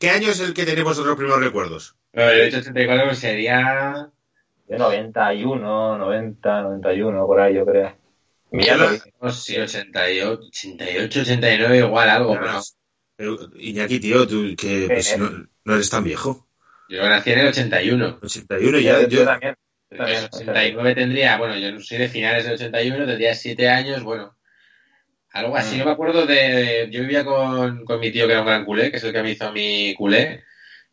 ¿Qué 0.01 0.11
año 0.11 0.29
es 0.31 0.41
el 0.41 0.55
que 0.55 0.65
tenéis 0.65 0.85
vosotros 0.85 1.17
primeros 1.17 1.43
recuerdos? 1.43 1.97
No, 2.13 2.23
el 2.29 2.41
hecho 2.43 2.59
84 2.59 3.15
sería... 3.15 4.09
De 4.67 4.79
91, 4.79 5.99
90, 5.99 6.63
91, 6.63 7.27
por 7.27 7.41
ahí, 7.41 7.55
yo 7.55 7.67
creo. 7.67 7.93
Mira. 8.53 8.77
No, 9.21 9.31
sí, 9.31 9.59
88, 9.59 10.43
88, 10.47 11.21
89, 11.23 11.79
igual 11.79 12.09
algo, 12.09 12.35
pero 12.41 12.61
Pero, 13.21 13.37
Iñaki, 13.55 14.01
tío, 14.01 14.27
tú 14.27 14.55
que 14.57 14.87
pues, 14.89 15.13
Eh, 15.13 15.19
no, 15.19 15.47
no 15.65 15.75
eres 15.75 15.91
tan 15.91 16.03
viejo. 16.05 16.49
yo 16.89 17.07
nací 17.07 17.33
en 17.33 17.41
el 17.41 17.49
81. 17.49 18.19
81 18.23 18.79
ya. 18.79 19.03
yo, 19.03 19.09
Yo, 19.09 19.25
también. 19.27 19.55
yo 19.91 19.97
El 19.97 19.99
también, 19.99 20.25
89 20.33 20.95
tendría, 20.95 21.37
bueno, 21.37 21.59
yo 21.59 21.71
no 21.71 21.81
soy 21.81 21.99
de 21.99 22.09
finales 22.09 22.45
del 22.45 22.55
81, 22.55 23.05
tendría 23.07 23.35
7 23.35 23.69
años, 23.69 24.03
bueno. 24.03 24.35
Algo 25.33 25.55
así, 25.55 25.77
Mm. 25.77 25.79
no 25.81 25.85
me 25.85 25.91
acuerdo 25.91 26.25
de... 26.25 26.89
Yo 26.91 27.03
vivía 27.03 27.23
con, 27.27 27.85
con 27.85 28.01
mi 28.01 28.11
tío 28.11 28.27
que 28.27 28.33
era 28.33 28.41
un 28.41 28.47
gran 28.47 28.65
culé, 28.65 28.91
que 28.91 28.97
es 28.97 29.05
el 29.05 29.13
que 29.13 29.23
me 29.23 29.33
hizo 29.33 29.53
mi 29.53 29.95
culé. 29.97 30.43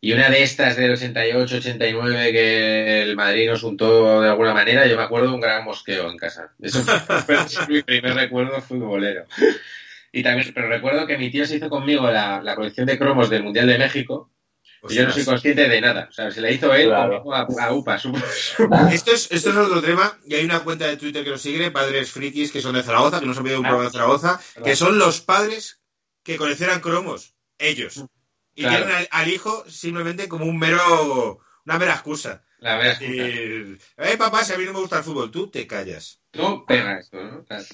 Y 0.00 0.12
una 0.12 0.28
de 0.28 0.42
estas 0.42 0.76
del 0.76 0.92
88, 0.92 1.56
89 1.56 2.30
que 2.32 3.02
el 3.02 3.16
Madrid 3.16 3.48
nos 3.48 3.62
untó 3.62 4.20
de 4.20 4.28
alguna 4.28 4.52
manera, 4.52 4.86
yo 4.86 4.96
me 4.98 5.02
acuerdo 5.02 5.28
de 5.28 5.34
un 5.34 5.40
gran 5.40 5.64
mosqueo 5.64 6.10
en 6.10 6.18
casa. 6.18 6.52
Eso 6.60 6.84
fue 6.84 7.36
mi 7.68 7.82
primer 7.82 8.14
recuerdo 8.14 8.60
futbolero. 8.60 9.24
Y 10.18 10.22
también, 10.22 10.50
pero 10.54 10.68
recuerdo 10.68 11.06
que 11.06 11.16
mi 11.18 11.30
tío 11.30 11.46
se 11.46 11.56
hizo 11.56 11.68
conmigo 11.70 12.10
la, 12.10 12.42
la 12.42 12.54
colección 12.56 12.86
de 12.86 12.98
cromos 12.98 13.30
del 13.30 13.42
Mundial 13.44 13.66
de 13.66 13.78
México. 13.78 14.30
Y 14.88 14.94
yo 14.94 15.04
no 15.06 15.12
soy 15.12 15.24
consciente 15.24 15.68
de 15.68 15.80
nada. 15.80 16.06
O 16.08 16.12
sea, 16.12 16.30
se 16.30 16.40
la 16.40 16.50
hizo 16.50 16.72
él 16.74 16.86
Claro. 16.88 17.34
a, 17.34 17.46
a 17.60 17.72
UPA. 17.72 17.98
su- 17.98 18.12
Esto 18.92 19.12
es, 19.12 19.30
esto 19.32 19.50
es 19.50 19.56
otro 19.56 19.82
tema, 19.82 20.16
y 20.26 20.34
hay 20.36 20.44
una 20.44 20.60
cuenta 20.60 20.86
de 20.86 20.96
Twitter 20.96 21.24
que 21.24 21.30
nos 21.30 21.42
sigue, 21.42 21.70
padres 21.72 22.10
frikis 22.12 22.52
que 22.52 22.60
son 22.60 22.74
de 22.74 22.82
Zaragoza, 22.84 23.18
que 23.20 23.26
nos 23.26 23.36
han 23.38 23.42
pedido 23.44 23.60
un 23.60 23.66
Ah. 23.66 23.70
programa 23.70 23.90
de 23.90 23.96
Zaragoza, 23.98 24.40
que 24.64 24.76
son 24.76 24.98
los 24.98 25.20
padres 25.20 25.80
que 26.22 26.36
coleccionan 26.36 26.80
cromos, 26.80 27.34
ellos. 27.58 28.04
Y 28.54 28.62
Claro. 28.62 28.84
tienen 28.86 28.96
al, 28.96 29.08
al 29.10 29.28
hijo 29.28 29.64
simplemente 29.68 30.28
como 30.28 30.44
un 30.46 30.58
mero, 30.58 31.40
una 31.66 31.78
mera 31.78 31.94
excusa. 31.94 32.44
La 32.60 32.76
verdad. 32.76 33.00
Y, 33.00 33.20
eh, 33.98 34.16
papá, 34.18 34.42
si 34.44 34.52
a 34.52 34.58
mí 34.58 34.64
no 34.64 34.72
me 34.72 34.80
gusta 34.80 34.98
el 34.98 35.04
fútbol, 35.04 35.30
tú 35.30 35.48
te 35.48 35.66
callas. 35.66 36.20
No 36.34 36.64
pega 36.66 36.98
esto, 36.98 37.22
¿no? 37.22 37.44
Claro. 37.44 37.64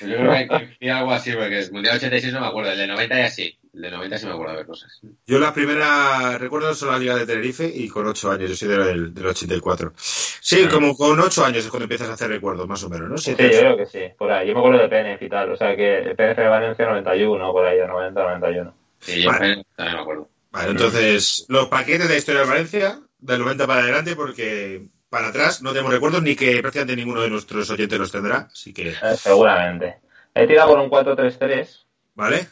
Yo 0.00 0.16
creo 0.16 0.30
que 0.32 0.76
hay 0.80 0.88
algo 0.88 1.12
así, 1.12 1.32
porque 1.32 1.60
el 1.60 1.72
Mundial 1.72 1.96
86 1.96 2.32
no 2.32 2.40
me 2.40 2.46
acuerdo, 2.46 2.72
el 2.72 2.78
de 2.78 2.86
90 2.86 3.18
ya 3.18 3.30
sí. 3.30 3.56
El 3.72 3.82
de 3.82 3.90
90 3.90 4.18
sí 4.18 4.26
me 4.26 4.32
acuerdo 4.32 4.52
de 4.52 4.56
ver 4.58 4.66
cosas. 4.66 5.00
Yo 5.26 5.38
la 5.38 5.52
primera, 5.52 6.38
recuerdo 6.38 6.74
solo 6.74 6.92
la 6.92 6.98
Liga 6.98 7.16
de 7.16 7.26
Tenerife 7.26 7.70
y 7.72 7.88
con 7.88 8.06
8 8.06 8.32
años, 8.32 8.50
yo 8.50 8.56
soy 8.56 8.68
del, 8.68 9.14
del 9.14 9.26
84. 9.26 9.92
Sí, 9.96 10.66
como 10.66 10.96
con 10.96 11.20
8 11.20 11.44
años 11.44 11.64
es 11.64 11.70
cuando 11.70 11.84
empiezas 11.84 12.08
a 12.08 12.14
hacer 12.14 12.30
recuerdos, 12.30 12.66
más 12.66 12.82
o 12.84 12.88
menos, 12.88 13.08
¿no? 13.08 13.18
Sí, 13.18 13.34
Siete, 13.36 13.54
yo 13.54 13.60
creo 13.60 13.76
que 13.76 13.86
sí. 13.86 14.00
Por 14.16 14.32
ahí. 14.32 14.48
Yo 14.48 14.54
me 14.54 14.60
acuerdo 14.60 14.82
de 14.82 14.88
PNF 14.88 15.22
y 15.22 15.28
tal. 15.28 15.52
O 15.52 15.56
sea 15.56 15.76
que 15.76 15.98
el 15.98 16.16
PNF 16.16 16.38
de 16.38 16.48
Valencia 16.48 16.86
91, 16.86 17.52
por 17.52 17.66
ahí, 17.66 17.78
de 17.78 17.86
90, 17.86 18.22
91. 18.22 18.74
Sí, 19.00 19.22
yo 19.22 19.30
Vale. 19.30 19.64
también 19.76 19.96
me 19.96 20.00
acuerdo. 20.00 20.28
Vale, 20.50 20.70
entonces, 20.70 21.44
los 21.48 21.68
paquetes 21.68 22.08
de 22.08 22.14
la 22.14 22.18
historia 22.18 22.40
de 22.42 22.48
Valencia, 22.48 23.00
del 23.18 23.40
90 23.40 23.66
para 23.66 23.82
adelante, 23.82 24.16
porque 24.16 24.88
para 25.08 25.28
atrás 25.28 25.62
no 25.62 25.70
tenemos 25.72 25.92
recuerdos 25.92 26.22
ni 26.22 26.34
que 26.36 26.60
prácticamente 26.60 26.96
ninguno 26.96 27.22
de 27.22 27.30
nuestros 27.30 27.70
oyentes 27.70 27.98
los 27.98 28.12
tendrá, 28.12 28.48
así 28.52 28.72
que, 28.72 28.90
Eh, 28.90 29.16
seguramente. 29.16 30.00
He 30.34 30.46
tirado 30.46 30.70
por 30.70 30.78
un 30.80 30.90
4-3-3. 30.90 31.86
¿vale? 32.14 32.46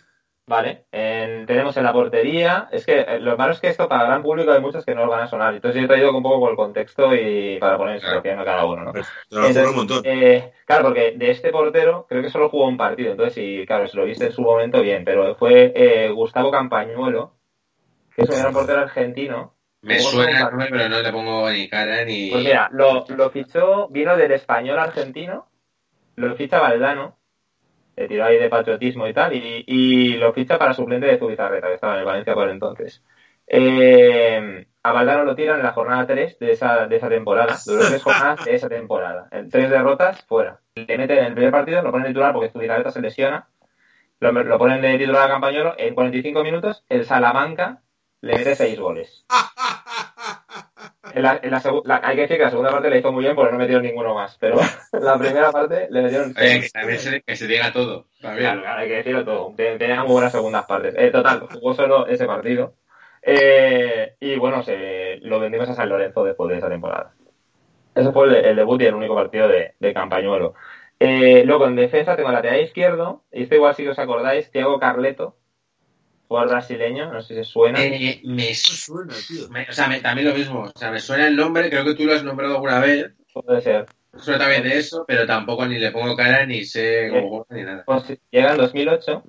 Vale, 0.46 0.84
en- 0.92 1.46
tenemos 1.46 1.74
en 1.78 1.84
la 1.84 1.92
portería. 1.92 2.68
Es 2.70 2.84
que 2.84 3.00
eh, 3.00 3.18
lo 3.18 3.36
malo 3.36 3.52
es 3.52 3.60
que 3.60 3.68
esto 3.68 3.88
para 3.88 4.04
gran 4.04 4.22
público 4.22 4.52
hay 4.52 4.60
muchos 4.60 4.84
que 4.84 4.94
no 4.94 5.04
os 5.04 5.08
van 5.08 5.22
a 5.22 5.26
sonar. 5.26 5.54
Entonces 5.54 5.80
yo 5.80 5.84
he 5.86 5.88
traído 5.88 6.14
un 6.14 6.22
poco 6.22 6.38
por 6.40 6.50
el 6.50 6.56
contexto 6.56 7.14
y 7.14 7.58
para 7.58 7.78
poner 7.78 7.94
en 7.94 8.00
Claro. 8.00 8.16
situación 8.16 8.40
a 8.40 8.44
cada 8.44 8.66
uno, 8.66 8.84
¿no? 8.84 8.92
Te 8.92 9.00
lo 9.62 9.70
un 9.70 9.76
montón. 9.76 10.02
Eh, 10.04 10.52
claro, 10.66 10.84
porque 10.84 11.14
de 11.16 11.30
este 11.30 11.50
portero 11.50 12.06
creo 12.08 12.22
que 12.22 12.28
solo 12.28 12.50
jugó 12.50 12.68
un 12.68 12.76
partido. 12.76 13.12
Entonces, 13.12 13.34
sí, 13.34 13.64
claro, 13.66 13.88
si 13.88 13.96
lo 13.96 14.04
viste 14.04 14.26
en 14.26 14.32
su 14.32 14.42
momento, 14.42 14.82
bien. 14.82 15.02
Pero 15.04 15.34
fue 15.34 15.72
eh, 15.74 16.10
Gustavo 16.10 16.50
Campañuelo, 16.50 17.32
que 18.14 18.22
es 18.22 18.28
un 18.28 18.36
gran 18.38 18.52
portero 18.52 18.80
argentino. 18.80 19.53
Me 19.84 20.00
suena 20.00 20.38
el 20.38 20.44
nombre, 20.44 20.68
pero 20.70 20.88
no 20.88 21.00
le 21.00 21.12
pongo 21.12 21.50
ni 21.50 21.68
cara 21.68 22.04
ni. 22.04 22.30
Pues 22.30 22.42
mira, 22.42 22.68
lo, 22.72 23.04
lo 23.06 23.30
fichó, 23.30 23.88
vino 23.88 24.16
del 24.16 24.32
español 24.32 24.78
argentino, 24.78 25.46
lo 26.16 26.34
ficha 26.36 26.58
Valdano, 26.58 27.18
le 27.96 28.08
tiró 28.08 28.24
ahí 28.24 28.38
de 28.38 28.48
patriotismo 28.48 29.06
y 29.06 29.12
tal, 29.12 29.34
y, 29.34 29.64
y 29.66 30.16
lo 30.16 30.32
ficha 30.32 30.58
para 30.58 30.72
suplente 30.72 31.06
de 31.06 31.18
Zubizarreta, 31.18 31.68
que 31.68 31.74
estaba 31.74 31.94
en 31.94 32.00
el 32.00 32.06
Valencia 32.06 32.34
por 32.34 32.48
entonces. 32.48 33.02
Eh, 33.46 34.66
a 34.82 34.92
Valdano 34.92 35.24
lo 35.24 35.34
tiran 35.34 35.58
en 35.58 35.64
la 35.64 35.72
jornada 35.72 36.06
3 36.06 36.38
de 36.38 36.52
esa, 36.52 36.86
de 36.86 36.96
esa 36.96 37.08
temporada, 37.10 37.56
durante 37.66 37.88
tres 37.90 38.02
jornadas 38.02 38.44
de 38.44 38.54
esa 38.54 38.68
temporada. 38.68 39.28
En 39.30 39.50
tres 39.50 39.68
derrotas, 39.68 40.24
fuera. 40.24 40.60
Le 40.74 40.98
meten 40.98 41.18
en 41.18 41.24
el 41.26 41.34
primer 41.34 41.52
partido, 41.52 41.82
lo 41.82 41.90
ponen 41.90 42.08
titular 42.08 42.32
porque 42.32 42.50
Zubizarreta 42.50 42.90
se 42.90 43.02
lesiona, 43.02 43.48
lo, 44.20 44.32
lo 44.32 44.58
ponen 44.58 44.80
de 44.80 44.96
titular 44.98 45.24
a 45.24 45.32
Campañolo, 45.32 45.74
en 45.76 45.94
45 45.94 46.42
minutos 46.42 46.84
el 46.88 47.04
Salamanca 47.04 47.82
le 48.24 48.36
mete 48.38 48.54
seis 48.56 48.78
goles. 48.78 49.24
En 51.14 51.22
la, 51.22 51.38
en 51.42 51.50
la 51.50 51.62
la- 51.84 52.00
hay 52.02 52.16
que 52.16 52.22
decir 52.22 52.36
que 52.38 52.42
la 52.44 52.50
segunda 52.50 52.70
parte 52.70 52.90
le 52.90 52.98
hizo 52.98 53.12
muy 53.12 53.22
bien 53.22 53.36
porque 53.36 53.52
no 53.52 53.58
metieron 53.58 53.84
ninguno 53.84 54.14
más, 54.14 54.36
pero 54.40 54.56
la 54.92 55.16
primera 55.18 55.52
parte 55.52 55.86
le 55.90 56.02
metieron 56.02 56.34
Oye, 56.36 56.60
que 56.62 56.68
también 56.70 56.98
se, 56.98 57.22
que 57.22 57.36
se 57.36 57.46
diga 57.46 57.72
todo. 57.72 58.06
Claro, 58.20 58.36
claro, 58.62 58.80
hay 58.80 58.88
que 58.88 58.94
decirlo 58.96 59.24
todo. 59.24 59.54
Ten- 59.56 59.78
Tenía 59.78 60.02
muy 60.02 60.12
buenas 60.12 60.32
segundas 60.32 60.64
partes. 60.66 60.94
Eh, 60.96 61.10
total, 61.10 61.46
jugó 61.52 61.74
solo 61.74 62.06
ese 62.08 62.26
partido. 62.26 62.74
Eh, 63.22 64.16
y 64.20 64.36
bueno, 64.36 64.62
se, 64.62 65.18
lo 65.22 65.38
vendimos 65.38 65.68
a 65.68 65.74
San 65.74 65.88
Lorenzo 65.88 66.24
después 66.24 66.50
de 66.50 66.58
esa 66.58 66.68
temporada. 66.68 67.14
Ese 67.94 68.10
fue 68.12 68.26
el, 68.26 68.34
el 68.34 68.56
debut 68.56 68.80
y 68.82 68.86
el 68.86 68.94
único 68.94 69.14
partido 69.14 69.46
de, 69.46 69.74
de 69.78 69.94
Campañuelo. 69.94 70.54
Eh, 70.98 71.44
luego 71.44 71.66
en 71.66 71.76
defensa 71.76 72.16
tengo 72.16 72.30
el 72.30 72.34
lateral 72.34 72.60
izquierdo, 72.60 73.22
y 73.30 73.44
esto 73.44 73.54
igual 73.54 73.74
si 73.74 73.86
os 73.86 73.98
acordáis, 73.98 74.50
Thiago 74.50 74.80
Carleto, 74.80 75.36
jugador 76.28 76.50
brasileño, 76.50 77.12
no 77.12 77.22
sé 77.22 77.34
si 77.34 77.50
suena. 77.50 77.82
Eh, 77.82 78.20
me, 78.24 78.54
suena, 78.54 79.14
tío. 79.28 79.48
me- 79.50 79.66
o 79.68 79.72
sea, 79.72 79.88
me- 79.88 80.00
también 80.00 80.28
lo 80.28 80.34
mismo. 80.34 80.62
O 80.74 80.78
sea, 80.78 80.90
me 80.90 81.00
suena 81.00 81.26
el 81.26 81.36
nombre, 81.36 81.70
creo 81.70 81.84
que 81.84 81.94
tú 81.94 82.04
lo 82.04 82.14
has 82.14 82.24
nombrado 82.24 82.54
alguna 82.54 82.80
vez. 82.80 83.12
Puede 83.32 83.60
ser. 83.60 83.86
Suena 84.16 84.38
también 84.38 84.62
de 84.62 84.78
eso, 84.78 85.04
pero 85.08 85.26
tampoco 85.26 85.66
ni 85.66 85.78
le 85.78 85.90
pongo 85.90 86.14
cara, 86.16 86.46
ni 86.46 86.64
sé 86.64 87.08
cómo 87.10 87.28
juega, 87.28 87.46
ni 87.50 87.62
nada. 87.64 87.82
Pues 87.84 88.04
llega 88.30 88.52
en 88.52 88.58
2008 88.58 89.24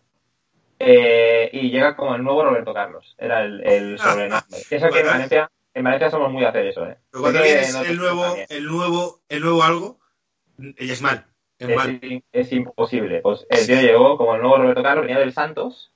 eh, 0.79 1.49
y 1.53 1.71
llega 1.71 1.95
como 1.95 2.15
el 2.15 2.23
nuevo 2.23 2.43
Roberto 2.43 2.73
Carlos. 2.73 3.15
Era 3.17 3.43
el, 3.43 3.61
el 3.65 3.97
sobrenombre. 3.97 4.59
Pienso 4.69 4.89
que 4.89 4.99
en. 4.99 5.05
Valencia, 5.07 5.51
en 5.73 5.83
Valencia 5.83 6.09
somos 6.11 6.31
muy 6.31 6.41
de 6.41 6.47
hacer 6.47 6.65
eso, 6.67 6.85
¿eh? 6.85 6.97
Pero 7.11 7.21
cuando 7.23 7.41
vienes 7.41 7.73
el 7.75 7.97
nuevo, 7.97 8.21
también. 8.23 8.47
el 8.49 8.65
nuevo, 8.65 9.21
el 9.29 9.41
nuevo 9.41 9.63
algo, 9.63 9.99
ella 10.59 10.93
es 10.93 11.01
mal. 11.01 11.25
Es 11.57 11.75
mal. 11.75 11.99
Es, 12.01 12.21
es 12.31 12.51
imposible. 12.51 13.21
Pues 13.21 13.45
el 13.49 13.65
tío 13.65 13.81
llegó 13.81 14.17
como 14.17 14.35
el 14.35 14.41
nuevo 14.41 14.57
Roberto 14.57 14.83
Carlos, 14.83 15.05
venía 15.07 15.19
del 15.19 15.33
Santos, 15.33 15.93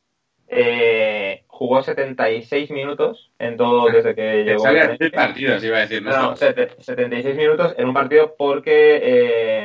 eh, 0.49 1.43
jugó 1.47 1.81
76 1.81 2.71
minutos 2.71 3.31
en 3.39 3.55
todo 3.57 3.85
desde 3.89 4.15
que 4.15 4.43
llegó. 4.43 4.63
Tres 4.97 5.11
partidos, 5.11 5.63
iba 5.63 5.77
a 5.77 5.81
decir. 5.81 6.01
No, 6.01 6.11
No, 6.11 6.17
no, 6.17 6.29
no. 6.31 6.35
sete- 6.35 6.69
76 6.79 7.35
minutos 7.35 7.75
en 7.77 7.87
un 7.87 7.93
partido 7.93 8.35
porque 8.37 8.99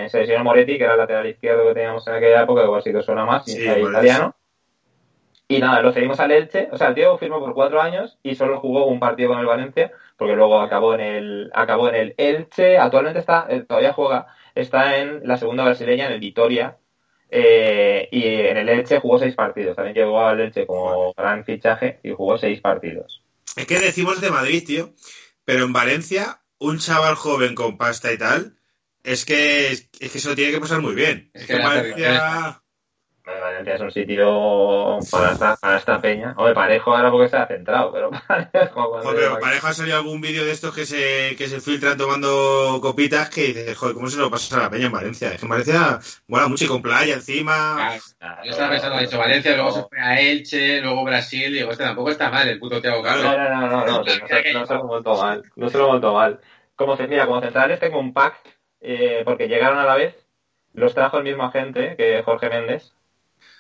eh, 0.04 0.08
se 0.08 0.20
lesionó 0.20 0.44
Moretti, 0.44 0.76
que 0.78 0.84
era 0.84 0.92
el 0.94 0.98
lateral 1.00 1.26
izquierdo 1.26 1.66
que 1.68 1.74
teníamos 1.74 2.06
en 2.08 2.14
aquella 2.14 2.42
época, 2.42 2.60
que 2.62 2.66
igual 2.66 2.82
sí 2.82 2.92
que 2.92 3.02
suena 3.02 3.24
más, 3.24 3.44
Sí, 3.44 3.64
por 3.66 3.90
italiano. 3.90 4.34
Y 5.46 5.58
nada, 5.58 5.82
lo 5.82 5.92
cedimos 5.92 6.18
al 6.20 6.30
Elche, 6.32 6.68
o 6.72 6.78
sea, 6.78 6.88
el 6.88 6.94
tío 6.94 7.18
firmó 7.18 7.38
por 7.38 7.52
cuatro 7.54 7.80
años 7.80 8.18
y 8.22 8.34
solo 8.34 8.60
jugó 8.60 8.86
un 8.86 8.98
partido 8.98 9.28
con 9.28 9.38
el 9.40 9.46
Valencia, 9.46 9.92
porque 10.16 10.34
luego 10.34 10.58
acabó 10.60 10.94
en 10.94 11.00
el, 11.00 11.50
acabó 11.54 11.88
en 11.90 11.94
el 11.96 12.14
Elche, 12.16 12.78
actualmente 12.78 13.18
está, 13.18 13.46
eh, 13.50 13.60
todavía 13.60 13.92
juega, 13.92 14.26
está 14.54 14.96
en 14.98 15.20
la 15.28 15.36
segunda 15.36 15.64
brasileña, 15.64 16.06
en 16.06 16.14
el 16.14 16.20
Vitoria, 16.20 16.78
eh, 17.30 18.08
y 18.10 18.24
en 18.24 18.56
el 18.56 18.68
Elche 18.68 19.00
jugó 19.00 19.18
seis 19.18 19.34
partidos, 19.34 19.76
también 19.76 19.96
llegó 19.96 20.20
al 20.20 20.40
Elche 20.40 20.66
como 20.66 21.12
gran 21.14 21.44
fichaje 21.44 22.00
y 22.02 22.10
jugó 22.10 22.38
seis 22.38 22.60
partidos. 22.60 23.22
Es 23.56 23.66
que 23.66 23.78
decimos 23.80 24.20
de 24.20 24.30
Madrid, 24.30 24.64
tío, 24.66 24.92
pero 25.44 25.64
en 25.64 25.72
Valencia, 25.72 26.40
un 26.58 26.78
chaval 26.78 27.14
joven 27.14 27.54
con 27.54 27.76
pasta 27.76 28.12
y 28.12 28.18
tal, 28.18 28.56
es 29.02 29.24
que, 29.24 29.68
es 29.72 29.88
que 29.90 30.18
se 30.18 30.28
lo 30.28 30.34
tiene 30.34 30.52
que 30.52 30.60
pasar 30.60 30.80
muy 30.80 30.94
bien. 30.94 31.30
Es 31.34 31.42
Es 31.42 31.48
que 31.48 31.58
Valencia... 31.58 32.63
Valencia 33.24 33.74
es 33.76 33.80
un 33.80 33.90
sitio 33.90 34.98
para 35.10 35.32
esta, 35.32 35.56
para 35.56 35.78
esta 35.78 36.00
peña. 36.00 36.34
Hombre, 36.36 36.52
parejo 36.54 36.94
ahora 36.94 37.10
porque 37.10 37.24
está 37.26 37.46
centrado, 37.46 37.90
pero 37.92 38.10
parejo 38.28 38.90
cuando 38.90 39.08
Joder, 39.08 39.28
pero 39.30 39.40
pareja 39.40 39.68
ha 39.68 39.72
salido 39.72 39.96
algún 39.96 40.20
vídeo 40.20 40.44
de 40.44 40.52
estos 40.52 40.74
que 40.74 40.84
se, 40.84 41.34
que 41.36 41.48
se 41.48 41.60
filtran 41.60 41.96
tomando 41.96 42.78
copitas 42.82 43.30
que 43.30 43.44
dices, 43.44 43.76
joder, 43.78 43.94
¿cómo 43.94 44.08
se 44.08 44.18
lo 44.18 44.30
pasa 44.30 44.56
a 44.58 44.62
la 44.64 44.70
peña 44.70 44.86
en 44.86 44.92
Valencia? 44.92 45.32
Es 45.32 45.38
que 45.40 45.46
en 45.46 45.50
Valencia 45.50 45.98
mola 46.28 46.48
mucho 46.48 46.64
y 46.64 46.68
con 46.68 46.82
playa 46.82 47.14
encima. 47.14 47.98
Claro. 48.18 48.44
Yo 48.44 48.50
estaba 48.50 48.70
pensando, 48.70 48.98
he 48.98 49.02
dicho 49.02 49.18
Valencia, 49.18 49.54
luego 49.56 49.72
se 49.72 49.82
fue 49.84 49.98
a 50.00 50.20
Elche, 50.20 50.80
luego 50.82 51.04
Brasil, 51.04 51.54
y 51.54 51.58
digo, 51.58 51.70
este 51.70 51.84
tampoco 51.84 52.10
está 52.10 52.30
mal 52.30 52.46
el 52.46 52.58
puto 52.58 52.80
Claro. 52.82 53.02
Carlos. 53.02 53.24
No, 53.24 53.38
no, 53.38 53.48
no, 53.48 53.60
no, 53.60 53.86
no, 53.86 53.98
no, 53.98 54.04
se- 54.04 54.52
no 54.52 54.66
se 54.66 54.74
lo 54.74 54.84
monto 54.84 55.16
mal. 55.16 55.42
No 55.56 55.68
se 55.70 55.78
lo 55.78 55.88
monto 55.88 56.12
mal. 56.12 56.40
Como, 56.76 56.96
mira, 56.96 57.26
como 57.26 57.40
centrales 57.40 57.80
tengo 57.80 57.98
un 58.00 58.12
pack, 58.12 58.36
eh, 58.80 59.22
porque 59.24 59.48
llegaron 59.48 59.78
a 59.78 59.84
la 59.86 59.94
vez, 59.94 60.14
los 60.74 60.92
trajo 60.92 61.18
el 61.18 61.24
mismo 61.24 61.44
agente 61.44 61.94
que 61.96 62.22
Jorge 62.22 62.50
Méndez, 62.50 62.92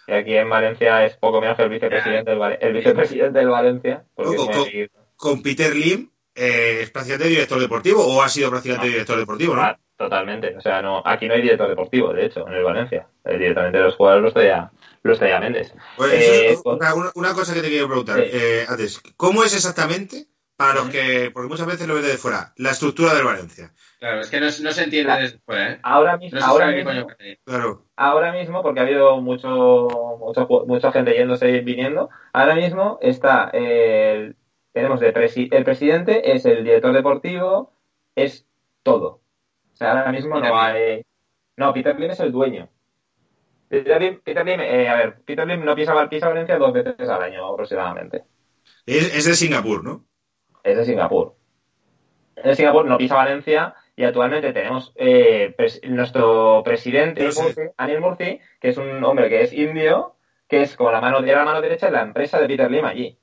que 0.06 0.14
aquí 0.14 0.36
en 0.36 0.48
Valencia 0.48 1.04
es 1.04 1.16
poco 1.16 1.40
menos 1.40 1.56
que 1.56 1.62
el 1.64 1.70
vicepresidente 1.70 2.30
del, 2.30 2.38
Vale- 2.38 2.58
el 2.60 2.72
vicepresidente 2.72 3.38
del 3.38 3.48
Valencia. 3.48 4.04
Porque 4.14 4.88
Con 5.16 5.42
Peter 5.42 5.74
Lim, 5.74 6.10
eh, 6.34 6.80
¿es 6.82 6.90
prácticamente 6.90 7.28
director 7.28 7.58
deportivo 7.60 8.04
o 8.06 8.22
ha 8.22 8.28
sido 8.28 8.50
prácticamente 8.50 8.86
No. 8.88 8.92
director 8.92 9.18
deportivo, 9.18 9.54
no? 9.54 9.62
Ah, 9.62 9.78
Totalmente. 9.96 10.56
O 10.56 10.60
sea, 10.60 10.82
no, 10.82 11.00
aquí 11.06 11.28
no 11.28 11.34
hay 11.34 11.42
director 11.42 11.68
deportivo, 11.68 12.12
de 12.12 12.26
hecho, 12.26 12.46
en 12.48 12.54
el 12.54 12.64
Valencia. 12.64 13.06
Eh, 13.24 13.38
directamente 13.38 13.78
los 13.78 13.94
jugadores 13.94 14.24
los 14.24 14.34
traía, 14.34 14.72
los 15.04 15.18
traía 15.20 15.38
Méndez. 15.38 15.72
Pues 15.96 16.12
Eh, 16.12 16.50
es 16.50 16.60
una, 16.64 16.94
una- 16.94 17.12
una 17.14 17.32
cosa 17.32 17.54
que 17.54 17.60
te 17.62 17.68
quiero 17.68 17.86
preguntar 17.86 18.16
Sí. 18.18 18.30
eh, 18.32 18.66
antes. 18.68 19.00
¿Cómo 19.16 19.44
es 19.44 19.54
exactamente, 19.54 20.26
para 20.56 20.74
los 20.74 20.88
que, 20.90 21.30
porque 21.32 21.48
muchas 21.48 21.66
veces 21.68 21.86
lo 21.86 21.94
ves 21.94 22.02
desde 22.02 22.18
fuera, 22.18 22.52
la 22.56 22.72
estructura 22.72 23.14
del 23.14 23.22
Valencia? 23.24 23.72
Claro, 24.04 24.20
es 24.20 24.28
que 24.30 24.38
no, 24.38 24.44
no 24.46 24.50
se 24.72 24.84
entiende 24.84 25.12
desde 25.18 25.38
fuera, 25.38 25.72
¿eh? 25.72 25.78
Ahora 25.82 26.18
mismo, 26.18 26.38
No 26.38 26.44
ahora 26.44 26.66
mismo, 26.72 26.90
coño 26.90 27.06
hacer. 27.10 27.38
Claro. 27.42 27.86
ahora 27.96 28.32
mismo, 28.32 28.62
porque 28.62 28.80
ha 28.80 28.82
habido 28.82 29.18
mucho, 29.22 29.88
mucho, 30.20 30.46
mucha 30.66 30.92
gente 30.92 31.14
yéndose 31.14 31.48
y 31.48 31.60
viniendo, 31.60 32.10
ahora 32.34 32.54
mismo 32.54 32.98
está 33.00 33.48
el, 33.54 34.36
tenemos 34.74 35.00
de 35.00 35.14
presi- 35.14 35.48
el 35.50 35.64
presidente, 35.64 36.34
es 36.34 36.44
el 36.44 36.64
director 36.64 36.92
deportivo, 36.92 37.72
es 38.14 38.46
todo. 38.82 39.22
O 39.72 39.76
sea, 39.76 39.92
ahora 39.92 40.12
mismo 40.12 40.34
Peter 40.34 40.50
no 40.50 40.60
hay... 40.60 41.02
No, 41.56 41.72
Peter 41.72 41.98
Lim 41.98 42.10
es 42.10 42.20
el 42.20 42.30
dueño. 42.30 42.68
Peter 43.68 44.02
Lim, 44.02 44.20
Peter 44.20 44.44
Lim, 44.44 44.60
eh, 44.60 44.86
a 44.86 44.96
ver, 44.96 45.22
Peter 45.24 45.46
Lim 45.46 45.64
no 45.64 45.74
pisa, 45.74 45.94
pisa 46.10 46.28
Valencia 46.28 46.58
dos 46.58 46.74
veces 46.74 47.08
al 47.08 47.22
año 47.22 47.46
aproximadamente. 47.46 48.24
Es, 48.84 49.16
es 49.16 49.24
de 49.24 49.34
Singapur, 49.34 49.82
¿no? 49.82 50.04
Es 50.62 50.76
de 50.76 50.84
Singapur. 50.84 51.36
Es 52.36 52.44
de 52.44 52.54
Singapur, 52.56 52.84
no 52.84 52.98
pisa 52.98 53.14
Valencia 53.14 53.74
y 53.96 54.04
actualmente 54.04 54.52
tenemos 54.52 54.92
eh, 54.96 55.54
pres- 55.56 55.80
nuestro 55.88 56.62
presidente, 56.64 57.30
sé. 57.30 57.42
Murphy, 57.42 57.60
Anil 57.76 58.00
Murphy, 58.00 58.40
que 58.60 58.68
es 58.68 58.76
un 58.76 59.02
hombre 59.04 59.28
que 59.28 59.42
es 59.42 59.52
indio, 59.52 60.16
que 60.48 60.62
es 60.62 60.76
como 60.76 60.90
la 60.92 61.00
mano, 61.00 61.18
era 61.24 61.38
la 61.40 61.44
mano 61.44 61.60
derecha 61.60 61.86
de 61.86 61.92
la 61.92 62.02
empresa 62.02 62.40
de 62.40 62.46
Peter 62.48 62.70
Lim 62.70 62.84
allí. 62.84 63.18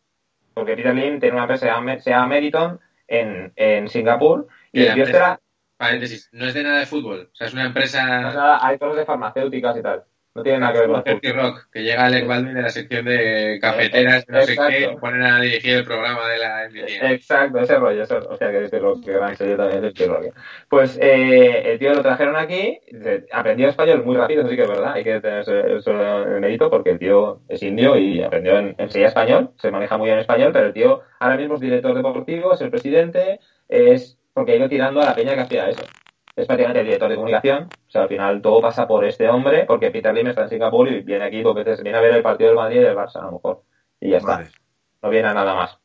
Porque 0.54 0.75
Peter 0.75 0.94
Lim 0.96 1.20
tiene 1.20 1.34
una 1.36 1.44
empresa 1.44 1.68
que 1.68 2.01
se 2.01 2.10
llama, 2.12 2.28
Meriton 2.28 2.80
en, 3.08 3.54
en 3.56 3.88
Singapur 3.90 4.48
y 4.72 4.82
Y 4.82 4.86
el 4.86 4.94
tío 4.94 5.04
empresa- 5.04 5.25
era, 5.25 5.42
Paréntesis, 5.78 6.30
no 6.32 6.46
es 6.46 6.54
de 6.54 6.63
nada 6.63 6.80
de 6.80 6.86
fútbol. 6.86 7.30
O 7.32 7.36
sea, 7.36 7.48
es 7.48 7.54
una 7.54 7.66
empresa. 7.66 8.30
sea, 8.32 8.66
hay 8.66 8.78
cosas 8.78 8.98
de 8.98 9.06
farmacéuticas 9.06 9.78
y 9.78 9.82
tal. 9.82 10.04
No 10.34 10.44
tiene 10.44 10.60
nada 10.60 10.72
que 10.72 10.80
ver 10.80 10.88
con. 10.90 11.04
Dirty 11.04 11.32
Rock, 11.34 11.68
que 11.74 11.84
llega 11.84 12.06
Alec 12.06 12.26
Baldwin 12.26 12.54
de 12.56 12.62
la 12.62 12.70
sección 12.70 13.04
de 13.04 13.60
cafeteras, 13.62 14.26
no 14.30 14.42
sé 14.42 14.54
Exacto. 14.54 14.72
qué, 14.72 14.92
y 14.94 14.96
ponen 14.96 15.24
a 15.24 15.42
dirigir 15.42 15.74
el 15.80 15.84
programa 15.84 16.30
de 16.30 16.38
la 16.38 16.64
NBA. 16.70 17.12
Exacto, 17.12 17.60
ese 17.60 17.76
rollo, 17.78 18.04
eso, 18.04 18.18
o 18.30 18.38
sea 18.38 18.50
que 18.50 18.62
Dirty 18.62 18.78
Rock, 18.80 19.04
que 19.04 19.12
gran 19.12 19.36
serie 19.36 19.58
también 19.58 19.82
Dirty 19.82 20.06
Rock. 20.06 20.34
Pues 20.70 20.98
eh, 21.02 21.74
el 21.74 21.80
tío 21.80 21.94
lo 21.94 22.02
trajeron 22.02 22.38
aquí, 22.38 22.80
aprendió 23.34 23.68
español 23.68 24.06
muy 24.06 24.16
rápido, 24.16 24.42
eso 24.42 24.50
sí 24.50 24.56
que 24.56 24.62
es 24.64 24.70
verdad, 24.70 24.94
hay 24.94 25.04
que 25.04 25.20
tener 25.20 25.42
ese- 25.42 25.76
eso 25.76 25.92
en 26.26 26.40
mérito 26.40 26.70
porque 26.70 26.92
el 26.92 27.00
tío 27.00 27.42
es 27.50 27.62
indio 27.62 27.98
y 27.98 28.24
aprendió 28.24 28.58
en, 28.58 28.74
enseguida 28.78 29.10
español, 29.10 29.52
se 29.58 29.70
maneja 29.70 29.98
muy 29.98 30.06
bien 30.06 30.16
en 30.16 30.22
español, 30.22 30.52
pero 30.54 30.68
el 30.68 30.74
tío 30.74 31.02
ahora 31.20 31.36
mismo 31.36 31.56
es 31.56 31.62
director 31.62 31.94
deportivo, 31.94 32.54
es 32.54 32.62
el 32.62 32.70
presidente, 32.72 33.42
es 33.68 34.18
porque 34.34 34.54
ha 34.54 34.56
ido 34.56 34.70
tirando 34.70 35.02
a 35.02 35.06
la 35.08 35.16
peña 35.16 35.36
que 35.36 35.42
hacía 35.42 35.70
eso. 35.70 35.84
Es 36.36 36.46
prácticamente 36.48 36.80
el 36.80 36.86
director 36.86 37.10
de 37.10 37.16
comunicación, 37.16 37.64
o 37.88 37.90
sea, 37.92 38.04
al 38.04 38.08
final 38.08 38.42
todo 38.42 38.62
pasa 38.62 38.88
por 38.88 39.04
este 39.06 39.30
hombre, 39.30 39.66
porque 39.66 39.92
Peter 39.92 40.14
Lim 40.14 40.28
está 40.28 40.44
en 40.44 40.50
Singapur 40.50 40.88
y 40.88 41.02
viene 41.02 41.26
aquí 41.26 41.42
dos 41.42 41.54
veces, 41.56 41.84
viene 41.84 41.98
a 41.98 42.02
ver 42.02 42.16
el 42.16 42.24
partido 42.24 42.50
del 42.50 42.58
Madrid 42.58 42.78
y 42.78 42.84
del 42.84 42.96
Barça, 42.96 43.18
a 43.18 43.26
lo 43.26 43.32
mejor, 43.34 43.64
y 44.00 44.10
ya 44.12 44.18
está 44.18 44.38
Vale. 44.38 44.50
no 45.04 45.10
viene 45.10 45.28
a 45.28 45.34
nada 45.34 45.54
más. 45.56 45.78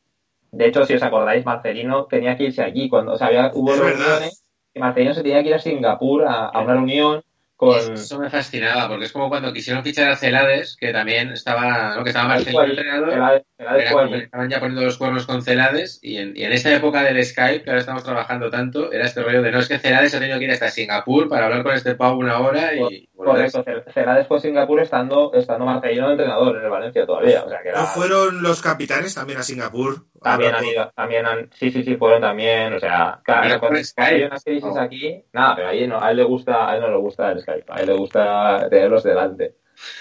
De 0.51 0.65
hecho, 0.67 0.85
si 0.85 0.93
os 0.95 1.03
acordáis, 1.03 1.45
Marcelino 1.45 2.05
tenía 2.05 2.37
que 2.37 2.45
irse 2.45 2.63
allí 2.63 2.87
cuando, 2.87 3.13
o 3.13 3.17
sea, 3.17 3.27
había, 3.27 3.51
hubo 3.53 3.73
Es 3.73 3.81
verdad. 3.81 3.97
reuniones 3.99 4.43
y 4.73 4.79
Marcelino 4.79 5.13
se 5.13 5.23
tenía 5.23 5.43
que 5.43 5.49
ir 5.49 5.55
a 5.55 5.59
Singapur 5.59 6.23
a, 6.25 6.45
a 6.47 6.61
una 6.61 6.73
reunión 6.75 7.23
con... 7.57 7.93
Eso 7.93 8.19
me 8.19 8.29
fascinaba, 8.29 8.87
porque 8.87 9.05
es 9.05 9.11
como 9.11 9.27
cuando 9.29 9.51
quisieron 9.51 9.83
fichar 9.83 10.09
a 10.09 10.15
Celades, 10.15 10.77
que 10.79 10.93
también 10.93 11.31
estaba, 11.31 11.95
¿no? 11.95 12.03
que 12.03 12.09
estaba 12.11 12.27
Tal 12.29 12.35
Marcelino 12.37 12.57
cual, 12.59 12.69
entrenador, 12.69 13.09
como 13.57 13.75
que 13.75 13.83
después- 13.83 14.23
estaban 14.23 14.49
ya 14.49 14.59
poniendo 14.59 14.83
los 14.83 14.97
cuernos 14.97 15.25
con 15.25 15.41
Celades, 15.41 15.99
y 16.01 16.17
en, 16.17 16.37
y 16.37 16.43
en 16.43 16.53
esta 16.53 16.73
época 16.73 17.03
del 17.03 17.23
Skype, 17.25 17.63
que 17.63 17.69
ahora 17.69 17.79
estamos 17.81 18.03
trabajando 18.03 18.49
tanto, 18.49 18.91
era 18.93 19.05
este 19.05 19.21
rollo 19.23 19.41
de 19.41 19.51
no, 19.51 19.59
es 19.59 19.67
que 19.67 19.79
Celades 19.79 20.13
ha 20.15 20.19
tenido 20.19 20.37
que 20.39 20.45
ir 20.45 20.51
hasta 20.51 20.69
Singapur 20.69 21.27
para 21.27 21.45
hablar 21.47 21.63
con 21.63 21.73
este 21.73 21.95
pavo 21.95 22.19
una 22.19 22.39
hora 22.39 22.73
y. 22.75 23.09
Correcto, 23.17 23.65
Cel- 23.65 23.83
Celades 23.91 24.27
fue 24.27 24.37
a 24.37 24.39
Singapur 24.39 24.79
estando, 24.79 25.33
estando 25.33 25.65
Marcelino 25.65 26.05
de 26.05 26.11
entrenador 26.13 26.55
en 26.55 26.63
el 26.63 26.69
Valencia 26.69 27.05
todavía, 27.05 27.43
o 27.43 27.49
sea 27.49 27.61
que 27.63 27.69
era... 27.69 27.81
¿No 27.81 27.87
fueron 27.87 28.43
los 28.43 28.61
capitanes 28.61 29.15
también 29.15 29.39
a 29.39 29.43
Singapur? 29.43 30.05
También 30.21 30.53
ido, 30.63 30.91
también 30.95 31.25
han, 31.25 31.49
sí, 31.51 31.71
sí, 31.71 31.83
sí, 31.83 31.95
fueron 31.97 32.21
también, 32.21 32.73
o 32.73 32.79
sea, 32.79 33.19
claro, 33.23 33.59
cuando, 33.59 33.83
Skype. 33.83 34.15
hay 34.15 34.23
unas 34.23 34.43
crisis 34.43 34.63
Oh. 34.71 34.79
aquí, 34.79 35.23
nada, 35.33 35.55
pero 35.55 35.67
ahí 35.69 35.87
no, 35.87 35.99
a 36.01 36.11
él 36.11 36.17
le 36.17 36.23
gusta, 36.23 36.69
a 36.69 36.75
él 36.75 36.81
no 36.81 36.89
le 36.89 36.97
gusta 36.97 37.31
el 37.31 37.43
Skype, 37.47 37.65
a 37.71 37.79
él 37.81 37.87
le 37.87 37.93
gusta 37.93 38.67
tenerlos 38.69 39.03
delante. 39.03 39.55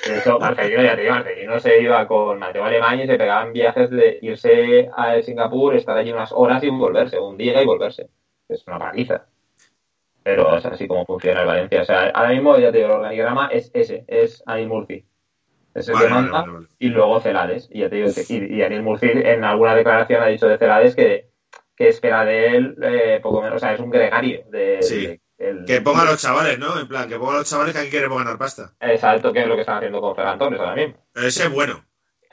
De 0.07 0.19
hecho, 0.19 0.39
Marcelino, 0.41 0.83
ya 0.83 0.97
te 0.97 1.03
digo, 1.03 1.15
Marcelino 1.15 1.61
se 1.61 1.81
iba 1.81 2.07
con 2.09 2.39
Mateo 2.39 2.65
Alemán 2.65 2.99
y 3.01 3.07
se 3.07 3.17
pegaban 3.19 3.53
viajes 3.53 3.91
de 3.91 4.19
irse 4.23 4.89
a 4.97 5.21
Singapur, 5.23 5.75
estar 5.77 5.97
allí 5.97 6.13
unas 6.13 6.33
horas 6.33 6.63
y 6.65 6.71
volverse, 6.71 7.19
un 7.19 7.37
día 7.37 7.63
y 7.63 7.67
volverse. 7.67 8.09
Es 8.49 8.67
una 8.67 8.79
paliza. 8.79 9.27
Pero 10.23 10.57
es 10.57 10.67
así 10.67 10.89
como 10.89 11.05
funciona 11.07 11.43
el 11.43 11.47
Valencia. 11.47 11.83
O 11.83 11.85
sea, 11.85 12.09
ahora 12.11 12.31
mismo, 12.31 12.59
ya 12.59 12.73
te 12.73 12.79
digo, 12.79 12.89
el 12.91 12.97
organigrama 12.97 13.47
es 13.49 13.71
ese, 13.75 14.05
es 14.09 14.43
Anil 14.47 14.69
Murphy. 14.69 15.05
Es 15.75 15.89
el 15.89 15.95
Vale, 15.95 16.07
que 16.07 16.15
manda 16.15 16.41
vale, 16.41 16.53
vale. 16.53 16.67
y 16.79 16.89
luego 16.89 17.21
Celades. 17.21 17.69
Y 17.71 17.81
ya 17.81 17.91
te 17.91 17.97
digo, 17.97 18.09
y, 18.29 18.57
y 18.57 18.63
Anil 18.63 18.83
Murphy 18.83 19.11
en 19.13 19.45
alguna 19.45 19.75
declaración 19.77 20.23
ha 20.23 20.27
dicho 20.27 20.49
de 20.49 20.59
Celades 20.59 20.97
que, 20.97 21.29
que 21.77 21.89
espera 21.89 22.25
de 22.25 22.57
él 22.57 22.77
eh, 22.83 23.21
poco 23.23 23.43
menos, 23.43 23.57
o 23.57 23.59
sea, 23.61 23.75
es 23.75 23.81
un 23.81 23.91
gregario. 23.91 24.43
De, 24.51 24.83
Sí. 24.83 25.07
de- 25.07 25.21
el- 25.39 25.65
Que 25.65 25.81
pongan 25.81 26.07
los 26.07 26.21
chavales, 26.21 26.59
¿no? 26.59 26.79
En 26.79 26.89
plan, 26.89 27.09
que 27.09 27.19
pongan 27.19 27.37
los 27.39 27.51
chavales 27.51 27.75
que 27.75 27.81
aquí 27.81 27.91
quieren 27.91 28.15
ganar 28.15 28.39
pasta. 28.39 28.73
Exacto, 28.81 29.33
que 29.33 29.41
es 29.41 29.47
lo 29.47 29.55
que 29.55 29.61
están 29.63 29.77
haciendo 29.79 30.01
con 30.01 30.15
Ferran 30.17 30.39
Torres 30.39 30.61
ahora 30.61 30.75
mismo. 30.75 30.97
Ese 31.15 31.45
es 31.45 31.53
bueno. 31.53 31.85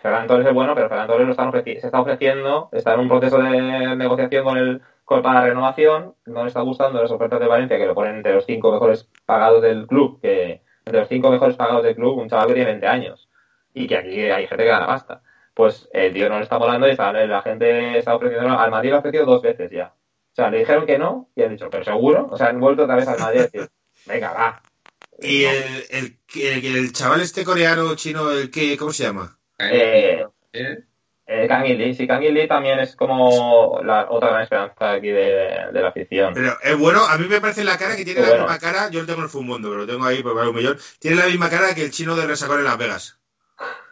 Ferran 0.01 0.27
Torres 0.27 0.47
es 0.47 0.53
bueno, 0.53 0.75
pero 0.75 0.89
Ferran 0.89 1.07
Torres 1.07 1.25
lo 1.25 1.31
están 1.31 1.51
se 1.63 1.71
está 1.71 1.99
ofreciendo, 2.01 2.69
está 2.73 2.93
en 2.93 2.99
un 3.01 3.07
proceso 3.09 3.37
de 3.39 3.95
negociación 3.95 4.43
con 4.43 4.57
el 4.57 4.81
con, 5.05 5.21
para 5.21 5.41
la 5.41 5.47
renovación, 5.47 6.15
no 6.25 6.43
le 6.43 6.47
está 6.47 6.61
gustando 6.61 7.01
las 7.01 7.11
ofertas 7.11 7.39
de 7.39 7.47
Valencia, 7.47 7.77
que 7.77 7.85
lo 7.85 7.93
ponen 7.93 8.15
entre 8.17 8.33
los 8.35 8.45
cinco 8.45 8.71
mejores 8.71 9.09
pagados 9.25 9.61
del 9.61 9.85
club, 9.85 10.21
que 10.21 10.61
entre 10.85 10.99
los 11.01 11.09
cinco 11.09 11.29
mejores 11.29 11.57
pagados 11.57 11.83
del 11.83 11.95
club, 11.95 12.19
un 12.19 12.29
chaval 12.29 12.47
que 12.47 12.53
tiene 12.53 12.69
20 12.71 12.87
años, 12.87 13.29
y 13.73 13.85
que 13.87 13.97
aquí 13.97 14.21
hay 14.29 14.47
gente 14.47 14.63
que 14.63 14.69
gana 14.69 14.87
pasta. 14.87 15.21
Pues 15.53 15.89
el 15.91 16.13
tío 16.13 16.29
no 16.29 16.37
le 16.37 16.43
está 16.43 16.57
molando 16.57 16.87
y 16.87 16.91
está- 16.91 17.11
la 17.11 17.41
gente 17.41 17.97
está 17.97 18.15
ofreciendo, 18.15 18.57
al 18.57 18.71
Madrid 18.71 18.91
lo 18.91 18.95
ha 18.95 18.99
ofrecido 18.99 19.25
dos 19.25 19.41
veces 19.41 19.69
ya. 19.71 19.93
O 20.33 20.35
sea, 20.35 20.49
le 20.49 20.59
dijeron 20.59 20.87
que 20.87 20.97
no 20.97 21.29
y 21.35 21.43
han 21.43 21.51
dicho, 21.51 21.69
pero 21.69 21.83
seguro, 21.83 22.27
o 22.31 22.37
sea, 22.37 22.47
han 22.47 22.59
vuelto 22.59 22.83
otra 22.83 22.95
vez 22.95 23.07
al 23.07 23.19
Madrid 23.19 23.39
a 23.39 23.43
decir, 23.43 23.69
venga, 24.05 24.33
va. 24.33 24.61
Y 25.19 25.43
el, 25.43 25.85
el, 25.91 26.17
el, 26.35 26.75
el 26.75 26.91
chaval 26.91 27.21
este 27.21 27.45
coreano, 27.45 27.95
chino, 27.95 28.31
el 28.31 28.49
que, 28.49 28.75
¿cómo 28.75 28.91
se 28.91 29.03
llama? 29.03 29.37
Eh, 29.59 30.25
¿Eh? 30.51 30.77
Eh, 31.25 31.47
Kang 31.47 31.65
In 31.67 31.77
Lee, 31.77 31.93
sí, 31.93 32.05
Kang 32.05 32.23
In 32.23 32.33
Lee 32.33 32.47
también 32.47 32.79
es 32.79 32.95
como 32.95 33.79
la 33.83 34.09
otra 34.09 34.29
gran 34.29 34.41
esperanza 34.41 34.91
aquí 34.91 35.07
de, 35.07 35.69
de 35.71 35.81
la 35.81 35.89
afición. 35.89 36.33
Pero 36.33 36.57
es 36.61 36.77
bueno, 36.77 37.05
a 37.05 37.17
mí 37.17 37.27
me 37.27 37.39
parece 37.39 37.63
la 37.63 37.77
cara 37.77 37.95
que 37.95 38.03
tiene 38.03 38.21
la 38.21 38.35
misma 38.35 38.59
cara, 38.59 38.89
yo 38.89 39.01
no 39.01 39.05
tengo 39.05 39.21
el 39.21 39.29
Fumondo, 39.29 39.69
pero 39.69 39.81
lo 39.81 39.87
tengo 39.87 40.05
ahí 40.05 40.21
porque 40.21 40.37
vale 40.37 40.49
un 40.49 40.55
millón. 40.55 40.77
Tiene 40.99 41.17
la 41.17 41.27
misma 41.27 41.49
cara 41.49 41.73
que 41.73 41.85
el 41.85 41.91
chino 41.91 42.15
de 42.15 42.27
Resacón 42.27 42.59
en 42.59 42.65
Las 42.65 42.77
Vegas. 42.77 43.19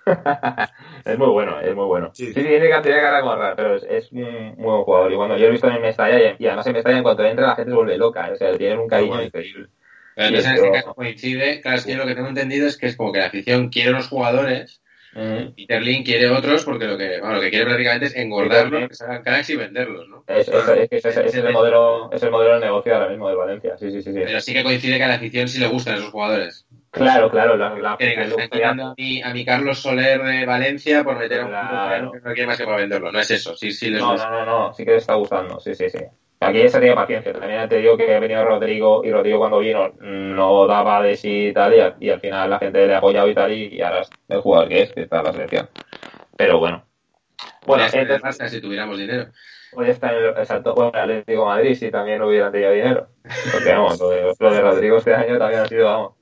es 1.06 1.18
muy 1.18 1.28
bueno, 1.28 1.60
es 1.60 1.76
muy 1.76 1.86
bueno. 1.86 2.12
Sí. 2.14 2.28
Sí, 2.28 2.34
sí, 2.34 2.42
tiene 2.42 2.70
cantidad 2.70 2.96
de 2.96 3.02
cara 3.02 3.22
como 3.22 3.36
rara, 3.36 3.56
pero 3.56 3.76
es, 3.76 3.84
es 3.84 4.12
un 4.12 4.56
muy 4.58 4.66
buen 4.66 4.84
jugador. 4.84 5.12
Y 5.12 5.16
cuando 5.16 5.36
yo 5.36 5.42
lo 5.44 5.48
he 5.48 5.52
visto 5.52 5.70
en 5.70 5.82
Mestalla, 5.82 6.20
y, 6.20 6.44
y 6.44 6.48
además 6.48 6.68
en 6.68 6.74
Mestalla, 6.74 6.98
en 6.98 7.04
cuanto 7.04 7.26
entra, 7.26 7.48
la 7.48 7.56
gente 7.56 7.72
se 7.72 7.76
vuelve 7.76 7.98
loca. 7.98 8.30
O 8.32 8.36
sea, 8.36 8.58
tienen 8.58 8.80
un 8.80 8.88
cariño 8.88 9.22
increíble. 9.22 9.68
Pero 10.16 10.28
entonces 10.28 10.52
en 10.52 10.58
este 10.58 10.72
caso 10.72 10.94
coincide, 10.94 11.62
claro, 11.62 11.78
es 11.78 11.86
que 11.86 11.92
yo 11.94 11.98
lo 11.98 12.06
que 12.06 12.16
tengo 12.16 12.28
entendido 12.28 12.68
es 12.68 12.78
que 12.78 12.88
es 12.88 12.98
como 12.98 13.12
que 13.12 13.20
la 13.20 13.28
afición 13.28 13.70
quiere 13.70 13.92
unos 13.92 14.10
jugadores, 14.10 14.82
Mm. 15.14 15.54
Peter 15.56 15.82
Lin 15.82 16.04
quiere 16.04 16.30
otros, 16.30 16.64
porque 16.64 16.86
lo 16.86 16.98
que, 16.98 17.20
bueno, 17.20 17.36
lo 17.36 17.42
que 17.42 17.50
quiere 17.50 17.66
prácticamente 17.66 18.06
es 18.06 18.16
engordarlos, 18.16 18.88
que 18.88 18.96
se 18.96 19.04
hagan 19.04 19.24
cracks 19.24 19.50
y 19.50 19.56
venderlos, 19.58 20.08
¿no? 20.08 20.24
Es, 20.28 20.48
es, 20.48 20.54
es, 20.90 21.06
ese 21.06 21.26
es 21.26 21.36
el 21.36 21.52
modelo, 21.52 22.10
es 22.14 22.24
el 22.24 22.32
modelo 22.32 22.56
de 22.56 22.62
negocio 22.62 22.96
ahora 22.96 23.10
mismo 23.10 23.28
de 23.28 23.36
Valencia. 23.36 23.78
Sí, 23.78 23.92
sí, 23.92 24.02
sí. 24.02 24.14
sí. 24.14 24.20
Pero 24.24 24.40
sí 24.40 24.54
que 24.54 24.64
coincide 24.64 24.98
que 24.98 25.04
a 25.04 25.08
la 25.10 25.16
afición 25.16 25.48
sí 25.50 25.60
le 25.60 25.68
gustan 25.68 25.96
esos 25.96 26.12
jugadores. 26.12 26.66
Claro, 26.92 27.30
claro. 27.32 27.56
La, 27.56 27.70
la, 27.76 27.98
digan, 27.98 28.78
la- 28.78 28.90
a 28.90 28.94
mi, 28.98 29.22
a 29.22 29.34
mi 29.34 29.46
Carlos 29.46 29.80
Soler 29.80 30.22
de 30.22 30.46
Valencia 30.46 31.04
por 31.04 31.18
meter 31.18 31.42
a 31.42 31.46
un 31.46 32.12
que 32.12 32.20
no 32.20 32.34
quiere 32.34 32.48
más 32.48 32.58
que 32.58 32.66
para 32.66 32.78
venderlo. 32.78 33.12
No 33.12 33.20
es 33.20 33.32
eso, 33.32 33.56
sí, 33.56 33.72
sí 33.72 33.90
les 33.90 34.02
No, 34.02 34.12
gusta. 34.12 34.30
no, 34.30 34.46
no, 34.46 34.60
no, 34.68 34.74
sí 34.74 34.84
que 34.84 34.92
le 34.92 34.98
está 34.98 35.16
gustando, 35.16 35.60
sí, 35.60 35.74
sí, 35.74 35.90
sí. 35.90 36.00
Aquí 36.42 36.68
se 36.68 36.80
tiene 36.80 36.96
paciencia. 36.96 37.34
También 37.34 37.70
te 37.70 37.78
digo 37.78 37.96
que 37.96 38.16
ha 38.16 38.20
venido 38.20 38.44
Rodrigo 38.44 39.04
y 39.06 39.12
Rodrigo 39.12 39.38
cuando 39.40 39.60
vino 39.60 39.94
no 40.00 40.66
daba 40.68 41.02
de 41.02 41.16
sí 41.16 41.48
y 41.48 41.54
tal, 41.54 41.74
y 41.76 41.80
al, 41.80 41.96
y 42.00 42.10
al 42.10 42.20
final 42.20 42.50
la 42.50 42.60
gente 42.60 42.88
le 42.88 42.96
ha 42.96 42.98
apoyado 42.98 43.30
y 43.30 43.36
tal, 43.36 43.52
y, 43.54 43.68
y 43.68 43.82
ahora 43.82 44.02
es 44.02 44.10
el 44.28 44.42
jugador 44.42 44.68
que 44.68 44.82
es, 44.82 44.92
que 44.94 45.02
está 45.02 45.20
en 45.20 45.24
la 45.26 45.34
selección. 45.34 45.70
Pero 46.36 46.60
bueno. 46.60 46.84
Bueno, 47.66 47.86
el 47.86 48.00
entonces, 48.00 48.24
Barça 48.24 48.50
si 48.50 48.60
tuviéramos 48.60 48.98
dinero. 48.98 49.28
hoy 49.74 49.90
está 49.90 50.12
en 50.12 50.18
el 50.18 50.26
exacto. 50.30 50.74
Bueno, 50.74 50.92
Atlético 50.96 51.46
Madrid 51.46 51.76
si 51.76 51.92
también 51.92 52.20
no 52.20 52.28
hubiera 52.28 52.52
tenido 52.52 52.72
dinero. 52.72 53.08
Porque 53.54 53.72
vamos, 53.72 54.00
lo 54.00 54.10
de, 54.10 54.34
lo 54.40 54.52
de 54.52 54.62
Rodrigo 54.62 54.98
este 54.98 55.14
año 55.14 55.38
también 55.38 55.62
ha 55.62 55.66
sido, 55.68 55.86
vamos, 55.86 56.14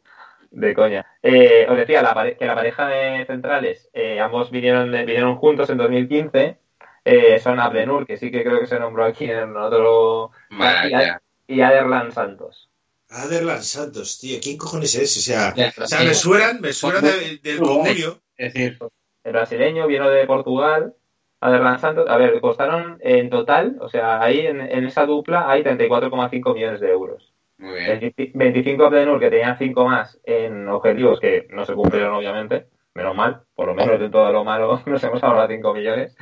de 0.52 0.74
coña. 0.74 1.06
Eh, 1.22 1.66
os 1.70 1.78
decía 1.78 2.02
la 2.02 2.14
pare- 2.14 2.38
que 2.38 2.46
la 2.46 2.56
pareja 2.56 2.88
de 2.88 3.26
centrales, 3.26 3.90
eh, 3.94 4.20
ambos 4.20 4.52
vinieron, 4.52 4.92
de- 4.92 5.06
vinieron 5.06 5.36
juntos 5.38 5.70
en 5.70 5.78
2015. 5.78 6.58
Eh, 7.06 7.40
son 7.40 7.60
Abdenur, 7.60 8.06
que 8.06 8.18
sí 8.18 8.30
que 8.32 8.44
creo 8.44 8.60
que 8.60 8.68
se 8.68 8.80
nombró 8.80 9.06
aquí 9.06 9.26
en 9.26 9.56
otro. 9.56 10.32
Maravilla. 10.50 11.22
Y 11.48 11.62
Aderlan 11.62 12.12
Santos. 12.12 12.70
Aderlan 13.10 13.64
Santos, 13.64 14.20
tío, 14.20 14.38
¿quién 14.42 14.58
cojones 14.58 14.94
es? 14.96 15.18
O 15.18 15.22
sea, 15.22 15.54
Ya, 15.56 15.74
o 15.82 15.88
sea 15.88 16.00
me 16.02 16.14
suenan, 16.14 16.62
me 16.62 16.74
suenan 16.74 17.04
de- 17.04 17.40
del 17.42 17.60
comunio. 17.60 18.20
Es 18.38 18.54
decir, 18.54 18.78
El 19.24 19.32
brasileño 19.34 19.88
vino 19.88 20.10
de 20.10 20.26
Portugal. 20.26 20.94
Aderlan 21.42 21.80
Santos, 21.80 22.06
a 22.10 22.18
ver, 22.18 22.40
costaron 22.42 22.98
en 23.02 23.30
total, 23.30 23.78
o 23.80 23.88
sea, 23.88 24.22
ahí 24.22 24.46
en, 24.46 24.60
en 24.60 24.86
esa 24.86 25.06
dupla 25.06 25.50
hay 25.50 25.64
34,5 25.64 26.54
millones 26.54 26.82
de 26.82 26.92
euros. 26.92 27.29
Muy 27.60 27.74
bien. 27.74 28.00
25 28.00 28.38
25 28.38 28.86
Abdenur, 28.86 29.20
que 29.20 29.30
tenían 29.30 29.58
5 29.58 29.86
más 29.86 30.20
en 30.24 30.68
objetivos 30.70 31.20
que 31.20 31.46
no 31.50 31.66
se 31.66 31.74
cumplieron, 31.74 32.16
obviamente. 32.16 32.68
Menos 32.94 33.16
mal, 33.16 33.44
por 33.54 33.68
lo 33.68 33.76
menos 33.76 34.00
de 34.00 34.10
todo 34.10 34.32
lo 34.32 34.44
malo 34.44 34.82
nos 34.86 35.04
hemos 35.04 35.22
ahorrado 35.22 35.50
5 35.50 35.74
millones. 35.74 36.16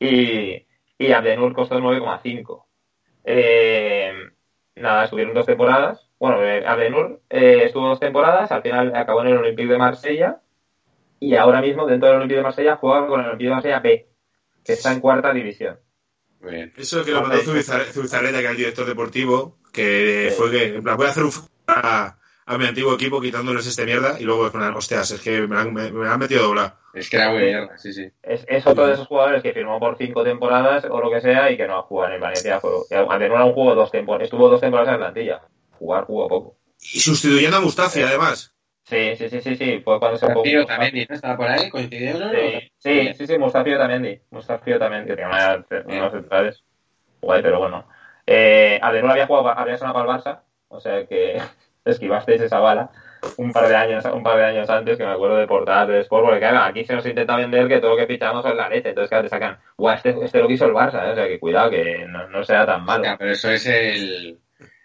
Y, 0.00 0.66
y 0.98 1.12
Abdenur 1.12 1.54
costó 1.54 1.78
9,5. 1.78 2.64
Eh, 3.24 4.12
nada, 4.74 5.04
estuvieron 5.04 5.32
dos 5.32 5.46
temporadas. 5.46 6.10
Bueno, 6.18 6.42
eh, 6.42 6.66
Abdenur 6.66 7.22
eh, 7.30 7.62
estuvo 7.64 7.86
dos 7.86 8.00
temporadas, 8.00 8.50
al 8.50 8.62
final 8.62 8.94
acabó 8.94 9.22
en 9.22 9.28
el 9.28 9.38
Olympique 9.38 9.72
de 9.72 9.78
Marsella. 9.78 10.40
Y 11.20 11.36
ahora 11.36 11.60
mismo, 11.60 11.86
dentro 11.86 12.08
del 12.08 12.16
Olympique 12.16 12.38
de 12.38 12.42
Marsella, 12.42 12.76
juega 12.76 13.06
con 13.06 13.20
el 13.20 13.26
Olympique 13.26 13.48
de 13.48 13.54
Marsella 13.54 13.78
B, 13.78 14.08
que 14.64 14.72
está 14.72 14.92
en 14.92 15.00
cuarta 15.00 15.32
división. 15.32 15.78
Muy 16.40 16.52
bien. 16.52 16.72
Eso 16.76 17.04
que 17.04 17.10
lo 17.12 17.22
mandó 17.22 17.38
Zubizar- 17.42 17.84
Zubizarreta, 17.92 18.38
que 18.38 18.42
era 18.44 18.50
el 18.52 18.56
director 18.56 18.86
deportivo, 18.86 19.58
que 19.72 20.28
Sí. 20.30 20.36
fue 20.36 20.50
que, 20.50 20.64
en 20.76 20.82
plan, 20.82 20.96
voy 20.96 21.06
a 21.06 21.10
hacer 21.10 21.22
un 21.22 21.28
f- 21.28 21.40
a, 21.66 22.16
a 22.46 22.58
mi 22.58 22.66
antiguo 22.66 22.94
equipo 22.94 23.20
quitándoles 23.20 23.66
este 23.66 23.84
mierda 23.84 24.18
y 24.18 24.24
luego, 24.24 24.50
plan, 24.50 24.74
hostias, 24.74 25.10
es 25.10 25.20
que 25.20 25.46
me, 25.46 25.56
han- 25.58 25.72
me- 25.74 25.92
me 25.92 26.08
han 26.08 26.18
metido 26.18 26.42
doblado. 26.44 26.74
Es 26.94 27.08
que 27.08 27.16
era 27.18 27.30
muy 27.30 27.42
mierda, 27.42 27.78
sí, 27.78 27.92
sí. 27.92 28.10
Es, 28.22 28.44
es 28.48 28.66
otro 28.66 28.86
de 28.86 28.94
esos 28.94 29.06
jugadores 29.06 29.42
que 29.42 29.52
firmó 29.52 29.78
por 29.78 29.96
cinco 29.96 30.24
temporadas 30.24 30.84
o 30.90 31.00
lo 31.00 31.10
que 31.10 31.20
sea 31.20 31.50
y 31.52 31.56
que 31.56 31.66
no 31.68 31.78
ha 31.78 31.82
jugado 31.82 32.14
en 32.14 32.20
Valencia. 32.20 32.58
Fue- 32.58 32.70
Atenor 32.90 33.22
era 33.36 33.44
un 33.44 33.52
juego 33.52 33.74
dos 33.76 33.92
temporadas, 33.92 34.24
estuvo 34.24 34.48
dos 34.48 34.60
temporadas 34.60 34.94
en 34.94 34.98
plantilla. 35.00 35.40
Jugar 35.78 36.04
jugó 36.04 36.26
poco. 36.28 36.56
Y 36.92 36.98
sustituyendo 37.00 37.58
a 37.58 37.60
Mustafi, 37.60 38.02
además. 38.02 38.49
Sí, 38.90 39.16
sí, 39.16 39.28
sí, 39.30 39.40
sí, 39.40 39.56
sí. 39.56 39.80
Fue 39.84 40.00
cuando 40.00 40.18
se 40.18 40.26
fue. 40.26 40.66
También 40.66 41.06
¿no? 41.08 41.14
estaba 41.14 41.36
por 41.36 41.48
ahí, 41.48 41.70
coincidió, 41.70 42.18
¿no? 42.18 42.30
Sí, 42.30 42.72
sí, 42.78 43.14
sí, 43.14 43.26
sí, 43.26 43.38
Mustafio 43.38 43.78
también 43.78 44.02
di. 44.02 44.20
Mustafio 44.30 44.78
también, 44.78 45.06
que 45.06 45.14
tenía 45.14 45.64
unos 45.86 46.12
centrales. 46.12 46.64
Guay, 47.20 47.42
pero 47.42 47.60
bueno. 47.60 47.86
Eh, 48.26 48.78
Adenor 48.82 49.12
había 49.12 49.26
jugado, 49.26 49.48
había 49.50 49.76
sonado 49.76 49.94
para 49.98 50.12
el 50.12 50.18
Barça, 50.18 50.40
o 50.68 50.80
sea 50.80 51.06
que 51.06 51.40
esquivasteis 51.84 52.40
esa 52.40 52.58
bala 52.58 52.90
un 53.36 53.52
par 53.52 53.68
de 53.68 53.76
años 53.76 54.04
un 54.06 54.22
par 54.22 54.38
de 54.38 54.44
años 54.44 54.70
antes 54.70 54.96
que 54.96 55.04
me 55.04 55.10
acuerdo 55.10 55.36
de 55.36 55.46
portadas 55.46 55.88
de 55.88 56.00
Sport 56.00 56.24
porque 56.24 56.38
claro, 56.38 56.60
aquí 56.60 56.84
se 56.84 56.94
nos 56.94 57.04
intenta 57.04 57.36
vender 57.36 57.68
que 57.68 57.78
todo 57.78 57.90
lo 57.90 57.96
que 57.96 58.06
fichamos 58.06 58.44
es 58.46 58.54
la 58.54 58.68
leche 58.68 58.90
entonces 58.90 59.10
claro 59.10 59.24
te 59.24 59.28
sacan 59.28 59.58
guau 59.76 59.94
este, 59.94 60.14
este 60.22 60.38
lo 60.38 60.48
quiso 60.48 60.66
el 60.66 60.72
Barça 60.72 61.06
¿eh? 61.06 61.10
o 61.10 61.14
sea 61.14 61.26
que 61.26 61.38
cuidado 61.38 61.70
que 61.70 62.06
no, 62.08 62.28
no 62.28 62.44
sea 62.44 62.64
tan 62.64 62.84
malo 62.84 63.04
pero 63.18 63.32
eso 63.32 63.50
es 63.50 63.66
el. 63.66 64.38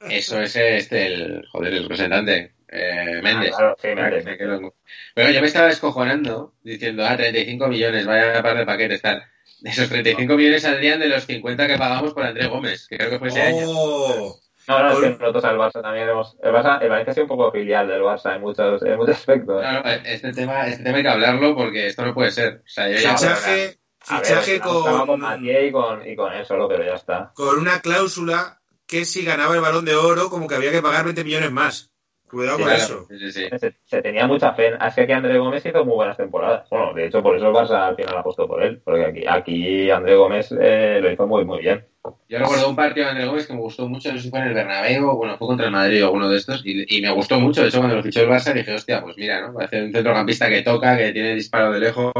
Eso 0.10 0.42
es 0.42 0.56
este, 0.56 1.08
el. 1.08 1.46
Joder, 1.52 1.74
el 1.74 1.84
representante. 1.84 2.55
Eh, 2.70 3.22
Méndez. 3.24 3.52
Ah, 3.54 3.58
claro, 3.58 3.76
sí, 3.82 3.88
Ah, 3.92 3.96
Méndez. 3.96 4.24
que 4.26 4.32
me 4.32 4.38
quedo- 4.38 4.74
Pero 5.14 5.30
yo 5.32 5.42
me 5.42 5.48
estaba 5.48 5.68
descojonando 5.68 6.54
diciendo, 6.64 7.06
ah, 7.06 7.16
35 7.16 7.68
millones, 7.68 8.06
vaya 8.06 8.42
par 8.42 8.58
de 8.58 8.66
paquetes, 8.66 9.02
tal. 9.02 9.24
De 9.62 9.70
esos 9.70 9.90
35 9.90 10.36
millones 10.36 10.62
saldrían 10.64 11.00
de 11.00 11.08
los 11.08 11.24
50 11.26 11.68
que 11.68 11.78
pagamos 11.78 12.14
por 12.14 12.24
André 12.24 12.48
Gómez, 12.48 12.88
que 12.88 12.98
creo 12.98 13.10
que 13.10 13.20
fue 13.20 13.28
ese 13.30 13.42
año. 13.42 13.66
¡Oh! 13.68 14.40
no, 14.68 14.80
no, 14.84 14.92
es 14.94 15.00
que 15.00 15.10
nosotros 15.12 15.46
al 15.46 15.58
Barça 15.58 15.82
también 15.82 16.10
hemos 16.10 16.36
el 16.42 16.52
Barça 16.52 16.82
el 16.82 16.90
Valencia 16.90 17.12
ha 17.12 17.14
sido 17.14 17.26
un 17.26 17.30
poco 17.30 17.52
filial 17.52 17.88
del 17.88 18.02
Barça 18.02 18.36
en 18.36 18.42
muchos 18.42 18.82
en 18.82 18.98
muchos 18.98 19.16
aspectos 19.18 19.62
No, 19.64 19.72
no, 19.74 19.90
este 19.90 20.34
tema, 20.34 20.66
este 20.68 20.84
tema 20.84 20.98
hay 20.98 21.04
que 21.04 21.10
hablarlo 21.10 21.56
porque 21.56 21.86
esto 21.88 22.04
no 22.04 22.16
puede 22.16 22.32
ser. 22.32 22.62
O 22.66 22.68
sea, 22.68 22.90
yo 22.90 22.98
ya- 22.98 23.16
Fichaje, 23.16 23.52
ver, 23.56 23.76
fichaje 24.02 24.60
con 24.60 25.06
con, 25.08 25.20
Mathieu 25.20 25.68
y 25.68 25.72
con, 25.72 26.08
y 26.10 26.16
con 26.16 26.34
él 26.34 26.46
solo 26.48 26.68
pero 26.68 26.84
ya 26.84 26.96
está 26.96 27.32
con 27.36 27.60
una 27.60 27.80
cláusula 27.82 28.60
que 28.88 29.06
si 29.06 29.24
ganaba 29.24 29.54
el 29.56 29.62
balón 29.62 29.86
de 29.86 29.96
oro, 29.96 30.30
como 30.32 30.48
que 30.48 30.56
había 30.56 30.72
que 30.72 30.82
pagar 30.82 31.06
20 31.06 31.24
millones 31.24 31.52
más. 31.52 31.92
Cuidado 32.30 32.58
Sí, 32.58 32.64
con 32.64 32.72
claro, 32.74 32.84
eso. 32.84 33.06
sí, 33.10 33.20
sí, 33.20 33.32
sí. 33.32 33.58
se, 33.60 33.76
se 33.86 34.02
tenía 34.02 34.26
mucha 34.28 34.54
fe. 34.54 34.68
en- 34.70 34.82
Es 34.82 34.96
que 34.96 35.02
aquí 35.02 35.12
André 35.12 35.38
Gómez 35.38 35.66
hizo 35.66 35.86
muy 35.86 35.96
buenas 35.96 36.18
temporadas. 36.18 36.68
Bueno, 36.70 36.94
de 36.94 37.06
hecho, 37.06 37.22
por 37.22 37.36
eso 37.38 37.48
el 37.48 37.54
Barça 37.54 37.88
al 37.90 37.96
final 37.96 38.18
apostó 38.18 38.48
por 38.48 38.64
él. 38.64 38.82
Porque 38.84 39.06
aquí, 39.06 39.24
aquí 39.28 39.90
André 39.92 40.16
Gómez 40.16 40.54
eh, 40.60 41.00
lo 41.02 41.12
hizo 41.12 41.28
muy, 41.28 41.46
muy 41.46 41.60
bien. 41.62 41.86
Yo 42.28 42.40
recuerdo 42.40 42.70
un 42.70 42.76
partido 42.76 43.06
de 43.06 43.12
André 43.12 43.26
Gómez 43.28 43.48
que 43.48 43.54
me 43.54 43.60
gustó 43.60 43.88
mucho, 43.88 44.12
no 44.12 44.18
sé 44.18 44.24
si 44.24 44.30
fue 44.30 44.40
en 44.40 44.48
el 44.48 44.54
Bernabéu, 44.54 45.08
o 45.10 45.16
bueno, 45.18 45.38
fue 45.38 45.48
contra 45.48 45.66
el 45.68 45.72
Madrid 45.72 46.04
o 46.04 46.08
alguno 46.08 46.30
de 46.30 46.38
estos, 46.38 46.62
y, 46.66 46.86
y 46.98 47.02
me 47.02 47.12
gustó 47.12 47.40
mucho. 47.40 47.62
De 47.62 47.68
hecho, 47.70 47.78
cuando 47.80 47.96
lo 47.96 48.04
fichó 48.04 48.22
el 48.22 48.30
Barça 48.30 48.54
dije, 48.54 48.74
hostia, 48.74 49.02
pues 49.02 49.18
mira, 49.18 49.42
¿no? 49.42 49.54
Parece 49.54 49.84
un 49.84 49.92
centrocampista 49.92 50.50
que 50.50 50.62
toca, 50.62 50.98
que 50.98 51.12
tiene 51.14 51.34
disparo 51.36 51.72
de 51.72 51.80
lejos, 51.80 52.12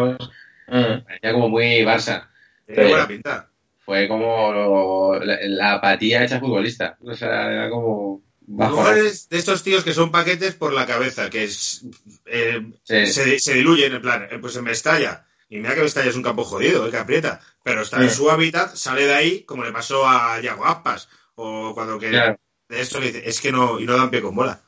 parecía 0.68 1.34
como 1.34 1.50
muy 1.50 1.82
Barça. 1.84 2.28
Tiene 2.66 2.84
Sí. 2.86 2.90
buena 2.90 3.08
pinta. 3.08 3.50
Fue 3.80 4.08
como 4.08 4.52
lo- 4.52 5.20
la, 5.24 5.38
la 5.44 5.74
apatía 5.74 6.24
hecha 6.24 6.40
futbolista. 6.40 6.98
O 7.02 7.14
sea, 7.14 7.52
era 7.52 7.70
como 7.70 8.22
De 8.48 9.38
estos 9.38 9.64
tíos 9.64 9.84
que 9.84 9.94
son 9.94 10.12
paquetes 10.12 10.54
por 10.56 10.72
la 10.74 10.86
cabeza, 10.86 11.30
que 11.30 11.44
es, 11.46 11.86
eh, 12.26 12.62
Sí. 12.84 13.08
se, 13.08 13.40
se 13.40 13.54
diluyen, 13.56 13.94
en 13.94 14.02
plan, 14.02 14.28
eh, 14.30 14.38
pues 14.40 14.54
se 14.54 14.62
me 14.62 14.72
estalla. 14.72 15.26
Y 15.50 15.58
mira 15.58 15.76
que 15.76 15.82
Mestalla 15.82 16.10
es 16.10 16.16
un 16.16 16.24
campo 16.24 16.44
jodido, 16.44 16.88
eh, 16.88 16.92
que 16.92 16.98
aprieta. 16.98 17.40
Pero 17.64 17.82
está 17.82 18.02
en 18.02 18.10
su 18.10 18.30
hábitat, 18.32 18.76
sale 18.76 19.06
de 19.06 19.14
ahí, 19.14 19.42
como 19.44 19.64
le 19.64 19.72
pasó 19.72 20.08
a 20.08 20.40
Yago 20.42 20.66
Aspas. 20.66 21.08
O 21.36 21.74
cuando 21.76 22.00
que 22.00 22.10
Claro. 22.10 22.38
de 22.70 22.82
esto 22.82 23.00
le 23.00 23.08
dice, 23.08 23.22
es 23.30 23.40
que 23.42 23.52
no, 23.52 23.80
y 23.80 23.86
no 23.86 23.96
dan 23.98 24.10
pie 24.10 24.22
con 24.22 24.36
bola. 24.36 24.60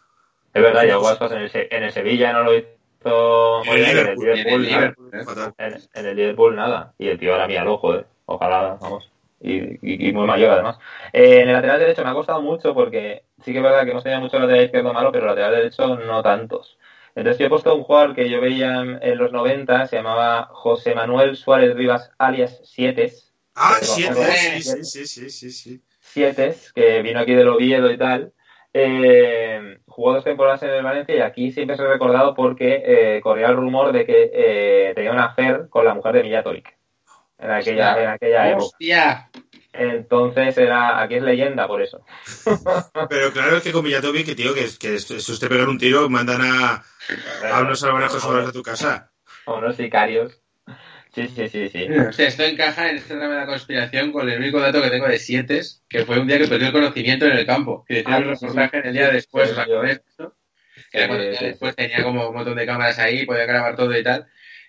Es 0.54 0.62
verdad, 0.62 0.86
ya 0.86 0.98
Aspas 0.98 1.32
en 1.32 1.38
el, 1.40 1.52
en 1.54 1.84
el 1.84 1.92
Sevilla 1.92 2.32
no 2.34 2.44
lo 2.44 2.56
hizo 2.58 3.64
muy 3.66 3.78
En 3.80 3.86
el 3.86 3.86
bien. 3.86 3.90
En 3.90 3.96
Liverpool, 3.96 4.30
en 4.30 4.48
el 4.48 4.62
Liverpool, 4.62 5.10
nada. 5.12 5.22
¿eh? 5.22 5.26
Fatal. 5.26 5.54
En, 5.58 5.74
en 5.94 6.06
el 6.06 6.16
Liverpool 6.16 6.56
nada. 6.56 6.94
Y 6.98 7.08
el 7.08 7.20
tío 7.20 7.34
ahora 7.34 7.48
mira 7.48 7.70
ojo, 7.70 7.96
eh. 7.96 8.06
Ojalá, 8.26 8.78
vamos. 8.82 9.10
Y, 9.40 9.54
y- 9.56 10.10
y 10.10 10.14
muy 10.14 10.26
mayor 10.28 10.52
además. 10.52 10.78
Eh, 11.14 11.42
en 11.42 11.48
el 11.50 11.54
lateral 11.54 11.80
derecho 11.80 12.04
me 12.04 12.10
ha 12.10 12.14
costado 12.14 12.42
mucho 12.42 12.74
porque 12.74 13.24
sí 13.44 13.52
que 13.52 13.58
es 13.58 13.64
verdad 13.64 13.84
que 13.84 13.92
hemos 13.92 14.04
tenido 14.04 14.22
mucho 14.22 14.40
lateral 14.40 14.66
izquierdo 14.66 14.94
malo, 14.94 15.12
pero 15.12 15.28
lateral 15.28 15.56
derecho 15.56 15.96
no 15.98 16.22
tantos. 16.24 16.78
Entonces 17.16 17.40
yo 17.40 17.46
he 17.48 17.50
puesto 17.50 17.76
un 17.76 17.84
jugador 17.84 18.14
que 18.14 18.30
yo 18.30 18.42
veía 18.42 18.82
en, 18.82 19.00
en 19.02 19.18
los 19.18 19.32
90, 19.32 19.88
se 19.88 19.96
llamaba 19.96 20.50
José 20.52 20.94
Manuel 20.94 21.36
Suárez 21.36 21.76
Rivas, 21.76 22.12
alias 22.18 22.62
Sietes. 22.64 23.34
Ah, 23.56 23.78
Pero, 23.80 23.92
siete, 23.92 24.14
joder, 24.14 24.30
sí, 24.32 24.62
sí, 24.62 24.84
sí, 24.84 25.08
sí, 25.08 25.30
sí, 25.30 25.52
sí. 25.52 25.82
Sietes, 26.00 26.72
que 26.74 27.02
vino 27.02 27.20
aquí 27.20 27.34
del 27.34 27.48
Oviedo 27.48 27.92
y 27.92 27.98
tal. 27.98 28.34
Eh, 28.72 29.80
jugó 29.88 30.14
dos 30.14 30.24
temporadas 30.24 30.62
en 30.62 30.70
el 30.70 30.84
Valencia 30.84 31.16
y 31.16 31.22
aquí 31.22 31.52
siempre 31.52 31.76
se 31.76 31.82
ha 31.82 31.88
recordado 31.88 32.36
porque 32.36 32.84
eh, 32.86 33.22
corría 33.22 33.48
el 33.48 33.56
rumor 33.56 33.92
de 33.92 34.06
que 34.06 34.30
eh, 34.32 34.94
tenía 34.94 35.12
una 35.12 35.26
affair 35.26 35.68
con 35.70 35.86
la 35.86 35.96
mujer 35.96 36.14
de 36.14 36.24
Mijatovic 36.24 36.78
en 37.40 37.52
aquella, 37.52 37.90
Hostia. 37.90 38.04
en 38.04 38.10
aquella 38.10 38.52
época. 38.52 38.78
Entonces 39.78 40.58
era, 40.58 41.02
aquí 41.02 41.16
es 41.16 41.24
leyenda 41.24 41.68
por 41.68 41.82
eso. 41.82 42.04
Pero 43.10 43.32
claro, 43.32 43.58
es 43.58 43.64
que 43.64 43.72
con 43.72 43.84
Villatovic, 43.84 44.26
que 44.26 44.36
tío, 44.36 44.54
que, 44.54 44.66
que 44.80 44.96
es 44.96 45.40
te 45.40 45.48
pegar 45.48 45.70
un 45.70 45.78
tiro, 45.78 46.10
mandan 46.10 46.42
a, 46.42 46.84
a 47.52 47.62
unos 47.62 47.80
salvajes 47.80 48.22
solos 48.22 48.48
de 48.48 48.52
tu 48.52 48.64
casa. 48.64 49.12
A 49.46 49.54
unos 49.54 49.76
sicarios. 49.76 50.42
Sí, 51.14 51.28
sí, 51.28 51.48
sí, 51.48 51.70
sí. 51.70 51.88
O 51.90 52.12
sea, 52.12 52.28
esto 52.28 52.44
encaja 52.44 52.90
en 52.90 52.98
este 52.98 53.16
drama 53.16 53.34
de 53.36 53.40
la 53.42 53.46
conspiración 53.48 54.12
con 54.12 54.30
el 54.30 54.40
único 54.40 54.60
dato 54.60 54.82
que 54.82 54.90
tengo 54.90 55.08
de 55.08 55.18
Sietes, 55.18 55.84
que 55.90 56.06
fue 56.06 56.20
un 56.20 56.28
día 56.28 56.38
que 56.38 56.48
perdió 56.48 56.68
el 56.68 56.74
conocimiento 56.74 57.26
en 57.26 57.32
el 57.32 57.46
campo. 57.46 57.84
Que 57.88 57.96
decía 57.96 58.16
Ah, 58.16 58.18
el 58.20 58.36
sí, 58.36 58.46
reportaje 58.46 58.82
sí. 58.82 58.88
el 58.88 58.94
día 58.94 59.10
después, 59.10 59.48
Sí, 59.48 59.52
o 59.54 59.56
sea, 59.56 59.66
con 59.66 59.88
esto, 59.88 60.36
que 60.92 60.98
era 60.98 61.08
cuando 61.08 61.24
el 61.26 61.32
día 61.32 61.42
después 61.42 61.76
tenía 61.76 62.04
como 62.04 62.30
un 62.30 62.36
montón 62.36 62.56
de 62.56 62.66
cámaras 62.68 63.00
ahí, 63.00 63.26
podía 63.26 63.46
grabar 63.46 63.76
todo 63.76 63.98
y 63.98 64.04
tal. 64.04 64.28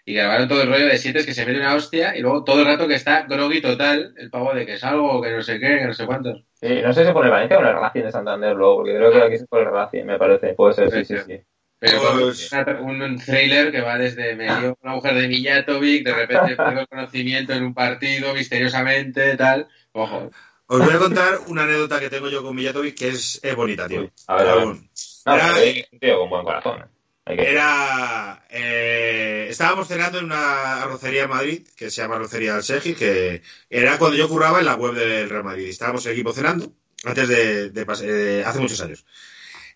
Y 0.09 0.14
grabaron 0.14 0.49
todo 0.49 0.62
el 0.62 0.68
rollo 0.71 0.87
de 0.87 0.97
Sietes 0.97 1.27
que 1.27 1.35
se 1.35 1.44
mete 1.44 1.61
una 1.61 1.75
hostia 1.75 2.16
y 2.16 2.23
luego 2.23 2.42
todo 2.42 2.61
el 2.61 2.64
rato 2.64 2.88
que 2.88 2.94
está 2.94 3.27
groggy 3.29 3.61
total, 3.61 4.14
el 4.16 4.31
pavo 4.31 4.55
de 4.55 4.64
que 4.64 4.79
salgo, 4.79 5.21
que 5.21 5.31
no 5.33 5.42
sé 5.42 5.61
qué, 5.61 5.81
que 5.81 5.85
no 5.85 5.92
sé 5.92 6.07
cuántos. 6.07 6.44
Sí, 6.55 6.81
no 6.83 6.94
sé 6.94 7.05
si 7.05 7.12
por 7.12 7.27
el 7.27 7.31
Valencia 7.31 7.59
o 7.59 7.61
el 7.61 7.75
Racing 7.75 8.05
de 8.05 8.11
Santander 8.12 8.57
luego, 8.57 8.77
porque 8.77 8.94
creo 8.97 9.12
que 9.12 9.23
aquí 9.23 9.35
es 9.35 9.47
por 9.47 9.61
el 9.61 9.71
Racing, 9.71 10.05
me 10.05 10.16
parece. 10.16 10.55
Puede 10.55 10.73
ser, 10.73 10.90
sí, 10.90 11.05
sí, 11.05 11.14
sí. 11.27 11.40
Pero 11.79 11.99
Pues- 12.21 12.51
un, 12.81 13.03
un 13.03 13.18
thriller 13.18 13.71
que 13.71 13.83
va 13.83 13.99
desde 13.99 14.35
medio 14.35 14.79
una 14.83 14.94
mujer 14.94 15.12
de 15.14 15.29
Mijatovic, 15.29 16.07
de 16.07 16.14
repente 16.14 16.57
perdió 16.57 16.81
el 16.81 16.88
conocimiento 16.88 17.53
en 17.53 17.64
un 17.64 17.75
partido 17.75 18.33
misteriosamente, 18.33 19.37
tal. 19.37 19.68
Ojo. 19.92 20.31
Os 20.68 20.79
voy 20.87 20.94
a 20.94 20.99
contar 20.99 21.35
una 21.49 21.64
anécdota 21.64 22.01
que 22.01 22.09
tengo 22.09 22.31
yo 22.31 22.42
con 22.42 22.57
Villatovic 22.57 22.97
que 22.97 23.09
es, 23.09 23.40
es 23.42 23.55
bonita, 23.55 23.87
tío. 23.87 24.11
A 24.27 24.37
ver, 24.37 24.49
a 24.49 24.55
ver. 24.55 24.62
Aún. 24.64 24.90
No, 25.27 25.35
Era- 25.35 25.62
es 25.62 25.87
tío 26.01 26.18
con 26.21 26.31
buen 26.31 26.44
corazón. 26.44 26.98
Era. 27.29 28.45
eh, 28.51 29.47
estábamos 29.51 29.88
cenando 29.88 30.19
en 30.19 30.27
una 30.27 30.83
arrocería 30.83 31.25
en 31.25 31.31
Madrid, 31.31 31.67
que 31.77 31.91
se 31.91 32.01
llama 32.03 32.17
Arrocería 32.17 32.55
del 32.55 32.62
Segi, 32.62 32.95
que 32.95 33.43
era 33.69 33.99
cuando 33.99 34.17
yo 34.17 34.29
curraba 34.29 34.59
en 34.61 34.67
la 34.67 34.75
web 34.77 34.95
del 34.95 35.29
Real 35.29 35.45
Madrid. 35.45 35.69
Estábamos 35.69 36.05
el 36.07 36.12
equipo 36.12 36.33
cenando, 36.33 36.73
antes 37.05 37.29
de. 37.29 37.67
eh, 38.03 38.43
hace 38.47 38.59
muchos 38.61 38.81
años. 38.81 39.05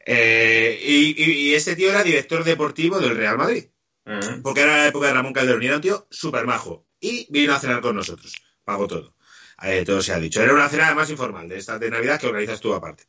Eh, 0.04 0.80
y, 0.84 1.22
y- 1.22 1.32
y 1.50 1.54
este 1.54 1.76
tío 1.76 1.90
era 1.90 2.02
director 2.02 2.42
deportivo 2.44 2.98
del 2.98 3.16
Real 3.16 3.38
Madrid, 3.38 3.66
Mm. 4.04 4.42
porque 4.42 4.62
era 4.62 4.78
la 4.78 4.88
época 4.88 5.06
de 5.06 5.12
Ramón 5.12 5.32
Calderón 5.32 5.62
y 5.62 5.66
era 5.66 5.76
un 5.76 5.82
tío 5.82 6.08
súper 6.10 6.44
majo. 6.44 6.86
Y 6.98 7.26
vino 7.30 7.54
a 7.54 7.60
cenar 7.60 7.80
con 7.80 7.94
nosotros. 7.94 8.34
Pagó 8.64 8.88
todo. 8.88 9.14
Eh, 9.62 9.84
todo 9.86 10.02
se 10.02 10.12
ha 10.12 10.18
dicho. 10.18 10.42
Era 10.42 10.54
una 10.54 10.68
cena 10.68 10.92
más 10.94 11.08
informal, 11.10 11.48
de 11.48 11.58
estas 11.58 11.78
de 11.78 11.88
Navidad 11.90 12.18
que 12.20 12.26
organizas 12.26 12.60
tú 12.60 12.74
aparte. 12.74 13.04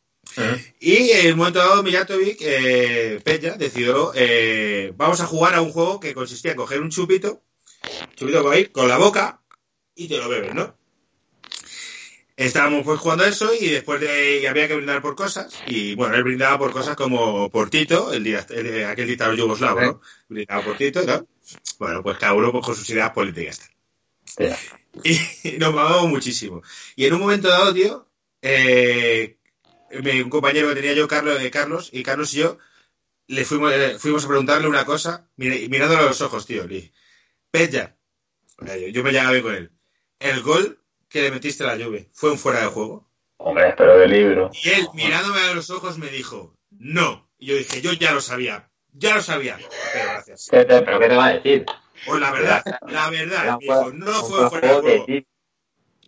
Y 0.80 1.12
en 1.12 1.32
un 1.34 1.38
momento 1.38 1.60
dado, 1.60 1.84
Mijatovic, 1.84 2.38
eh, 2.42 3.20
Peña, 3.24 3.52
decidió, 3.56 4.12
eh, 4.16 4.92
vamos 4.96 5.22
a 5.22 5.26
jugar 5.26 5.56
a 5.56 5.62
un 5.62 5.72
juego 5.72 6.00
que 6.00 6.14
consistía 6.14 6.52
en 6.52 6.58
coger 6.58 6.82
un 6.82 6.90
chupito, 6.90 7.42
chupito 8.16 8.44
con 8.44 8.54
ahí, 8.54 8.66
con 8.66 8.88
la 8.90 8.98
boca, 8.98 9.42
y 9.96 10.08
te 10.08 10.18
lo 10.18 10.28
bebes, 10.30 10.54
¿no? 10.54 10.76
Estábamos 12.36 12.84
pues 12.84 13.00
jugando 13.00 13.26
eso 13.26 13.52
y 13.54 13.68
después 13.70 14.02
de, 14.02 14.40
y 14.42 14.46
había 14.48 14.68
que 14.68 14.76
brindar 14.76 15.04
por 15.04 15.16
cosas, 15.16 15.62
y 15.68 15.94
bueno, 15.94 16.16
él 16.16 16.24
brindaba 16.24 16.58
por 16.58 16.72
cosas 16.72 16.96
como 16.96 17.50
por 17.52 17.70
Tito, 17.70 18.12
el, 18.12 18.24
día- 18.24 18.46
el- 18.50 18.86
aquel 18.86 19.08
dictador 19.08 19.36
yugoslavo, 19.38 19.80
¿no? 19.82 20.02
Brindaba 20.30 20.64
por 20.64 20.76
Tito 20.76 21.04
y 21.04 21.06
tal. 21.06 21.28
Bueno, 21.78 22.02
pues 22.02 22.18
cada 22.18 22.34
uno 22.34 22.52
pues, 22.52 22.66
con 22.66 22.76
sus 22.76 22.90
ideas 22.90 23.12
políticas. 23.12 23.62
Y 25.04 25.58
nos 25.58 25.74
mamamos 25.74 26.08
muchísimo. 26.10 26.62
Y 26.96 27.06
en 27.06 27.14
un 27.14 27.20
momento 27.22 27.50
dado, 27.50 27.74
tío, 27.74 28.08
eh, 28.42 29.38
un 30.00 30.30
compañero 30.30 30.70
que 30.70 30.76
tenía 30.76 30.94
yo, 30.94 31.08
Carlos, 31.08 31.40
eh, 31.42 31.52
Carlos, 31.52 31.90
y 31.92 32.04
Carlos 32.04 32.34
y 32.34 32.38
yo, 32.38 32.58
le 33.28 33.46
fuimos, 33.46 33.72
eh, 33.74 33.98
fuimos 34.00 34.26
a 34.26 34.28
preguntarle 34.28 34.68
una 34.68 34.86
cosa, 34.86 35.30
mirándole 35.36 36.02
a 36.02 36.06
los 36.06 36.22
ojos, 36.22 36.46
tío. 36.46 36.68
Le 36.68 36.76
dije, 36.76 36.94
yo 38.92 39.04
me 39.04 39.12
llevaba 39.12 39.32
bien 39.32 39.44
con 39.44 39.56
él, 39.56 39.72
el 40.20 40.42
gol 40.42 40.80
que 41.10 41.22
le 41.22 41.32
metiste 41.32 41.64
a 41.64 41.68
la 41.68 41.76
lluvia, 41.76 42.06
¿fue 42.14 42.32
un 42.32 42.40
fuera 42.40 42.62
de 42.62 42.68
juego? 42.68 43.10
Hombre, 43.38 43.74
pero 43.78 43.98
de 43.98 44.08
libro. 44.08 44.52
Y 44.64 44.70
él, 44.70 44.88
mirándome 44.94 45.40
a 45.42 45.54
los 45.54 45.70
ojos, 45.70 45.98
me 45.98 46.08
dijo, 46.10 46.56
no. 46.72 47.30
Y 47.38 47.48
yo 47.48 47.56
dije, 47.56 47.82
yo 47.82 47.94
ya 47.94 48.12
lo 48.14 48.22
sabía, 48.22 48.70
ya 48.94 49.16
lo 49.16 49.22
sabía. 49.22 49.58
Pero 49.94 50.06
gracias. 50.10 50.48
¿Qué 50.50 50.66
te- 50.66 50.82
¿Pero 50.82 51.00
qué 51.00 51.08
te 51.10 51.16
va 51.16 51.26
a 51.26 51.34
decir? 51.34 51.66
Pues 52.06 52.20
la 52.22 52.32
verdad, 52.32 52.64
la 52.88 53.10
verdad, 53.10 53.46
dijo, 53.60 53.74
no 53.94 54.06
un 54.24 54.30
fue 54.30 54.40
fuera 54.50 54.68
de 54.68 54.74
juego. 54.82 55.06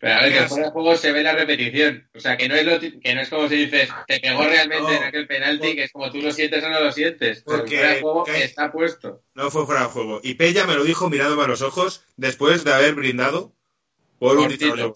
Pero 0.05 0.19
a 0.19 0.21
ver, 0.21 0.33
que 0.33 0.47
fuera 0.47 0.65
de 0.65 0.71
juego 0.71 0.95
se 0.97 1.11
ve 1.11 1.23
la 1.23 1.33
repetición. 1.33 2.07
O 2.13 2.19
sea, 2.19 2.37
que 2.37 2.47
no 2.47 2.53
es, 2.55 2.63
lo 2.65 2.79
que 2.79 3.15
no 3.15 3.21
es 3.21 3.29
como 3.29 3.49
si 3.49 3.55
dices, 3.55 3.89
te 4.07 4.19
pegó 4.19 4.43
realmente 4.43 4.83
No. 4.83 4.91
en 4.91 5.03
aquel 5.03 5.25
penalti, 5.27 5.75
que 5.75 5.83
es 5.85 5.91
como 5.91 6.11
tú 6.11 6.21
lo 6.21 6.31
sientes 6.31 6.63
o 6.63 6.69
no 6.69 6.79
lo 6.79 6.91
sientes. 6.91 7.41
Porque- 7.41 7.77
fuera 7.77 7.89
de 7.95 8.01
juego 8.01 8.23
que- 8.23 8.43
está 8.43 8.71
puesto. 8.71 9.23
No 9.33 9.49
fue 9.49 9.65
fuera 9.65 9.81
de 9.81 9.87
juego. 9.87 10.19
Y 10.21 10.35
Pella 10.35 10.67
me 10.67 10.75
lo 10.75 10.83
dijo 10.83 11.09
mirándome 11.09 11.43
a 11.43 11.47
los 11.47 11.61
ojos 11.63 12.03
después 12.17 12.63
de 12.63 12.73
haber 12.73 12.93
brindado 12.93 13.53
por 14.19 14.37
un 14.37 14.43
Por 14.43 14.51
dictador 14.51 14.93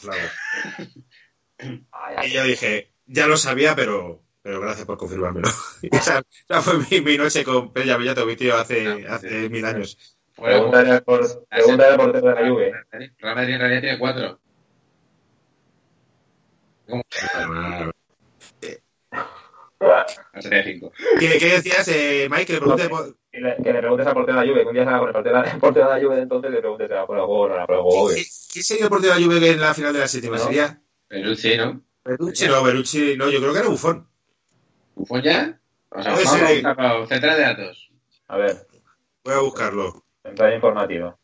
Y 2.23 2.29
yo 2.31 2.43
dije, 2.43 2.91
ya 3.07 3.27
lo 3.27 3.37
sabía, 3.37 3.75
pero, 3.75 4.21
pero 4.41 4.61
gracias 4.61 4.85
por 4.85 4.97
confirmármelo. 4.97 5.47
Esa, 5.91 6.21
esa 6.47 6.61
fue 6.61 6.75
mi, 6.89 7.01
mi 7.01 7.17
noche 7.17 7.43
con 7.43 7.73
Pella 7.73 7.97
Villatovic, 7.97 8.37
tío, 8.37 8.57
hace, 8.57 8.83
No, 8.83 9.13
hace 9.13 9.29
sí. 9.43 9.49
mil 9.49 9.65
años. 9.65 9.97
Pregúntale 10.35 10.91
al 10.91 11.03
portero 11.03 12.29
de 12.29 12.35
la 12.41 12.47
Juve. 12.49 12.71
Real 12.91 13.35
Madrid 13.35 13.53
en 13.55 13.59
realidad 13.59 13.81
tiene 13.81 13.99
cuatro. 13.99 14.39
¿Cómo? 16.89 17.03
A 19.81 20.41
5. 20.41 20.91
¿Qué, 21.19 21.37
qué 21.39 21.45
decías, 21.45 21.87
eh, 21.87 22.27
Mike? 22.29 22.45
Que 22.47 22.53
le 22.53 22.59
pregunte 22.59 22.89
por- 22.89 23.15
Y 23.31 23.39
le- 23.39 23.55
que 23.63 23.71
le 23.73 23.79
preguntes 23.79 24.07
al 24.07 24.13
portero 24.13 24.39
de 24.39 24.45
la 24.45 24.51
Juve, 24.51 24.61
que 24.63 24.67
un 24.67 24.73
día 24.73 24.83
se 24.85 24.89
con 24.99 25.07
el 25.07 25.13
portero, 25.13 25.43
portero 25.61 25.87
de 25.89 25.95
la 25.95 26.01
Juve 26.05 26.15
de 26.17 26.21
entonces, 26.23 26.51
le 26.51 26.59
preguntes 26.59 26.89
va 26.91 27.07
por 27.07 27.17
el 27.17 27.23
no 27.49 27.55
va 27.55 27.65
por 27.65 27.75
el 27.75 27.81
juego. 27.81 28.09
¿Qué, 28.09 28.23
qué 28.53 28.63
sería 28.63 28.83
el 28.85 28.89
portero 28.89 29.13
de 29.13 29.19
la 29.19 29.25
Juve 29.25 29.49
en 29.51 29.61
la 29.61 29.73
final 29.73 29.93
de 29.93 29.99
la 29.99 30.07
séptima? 30.07 30.37
No. 30.37 30.43
¿Sería 30.43 30.81
Peruzzi, 31.07 31.57
¿no? 31.57 31.81
Berucci? 32.03 32.47
No, 32.47 32.63
Berucci, 32.63 33.15
no, 33.17 33.29
yo 33.29 33.39
creo 33.39 33.53
que 33.53 33.59
era 33.59 33.67
Bufón. 33.69 34.07
¿Bufón 34.95 35.21
ya? 35.21 35.59
O 35.89 36.01
sea, 36.01 36.11
vamos 36.13 36.27
a 36.33 36.37
buscarlo. 36.53 37.07
Central 37.07 37.37
de 37.37 37.41
datos. 37.43 37.91
A 38.27 38.37
ver, 38.37 38.67
Voy 39.23 39.33
a 39.33 39.39
buscarlo. 39.39 40.05
entrada 40.23 40.55
informativa. 40.55 41.17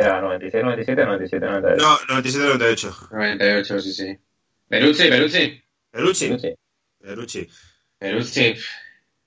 Era? 0.00 0.20
¿96, 0.20 0.62
97, 0.62 1.04
97, 1.04 1.46
98? 1.46 1.82
No, 1.82 1.98
97-98. 2.20 3.08
98, 3.10 3.80
sí, 3.80 3.92
sí. 3.92 4.18
Peruzzi, 4.68 5.08
Peruzzi. 5.08 5.62
Berucci. 5.92 6.38
Sí. 6.38 6.54
Berucci. 7.00 7.48
Peruzzi. 7.98 8.54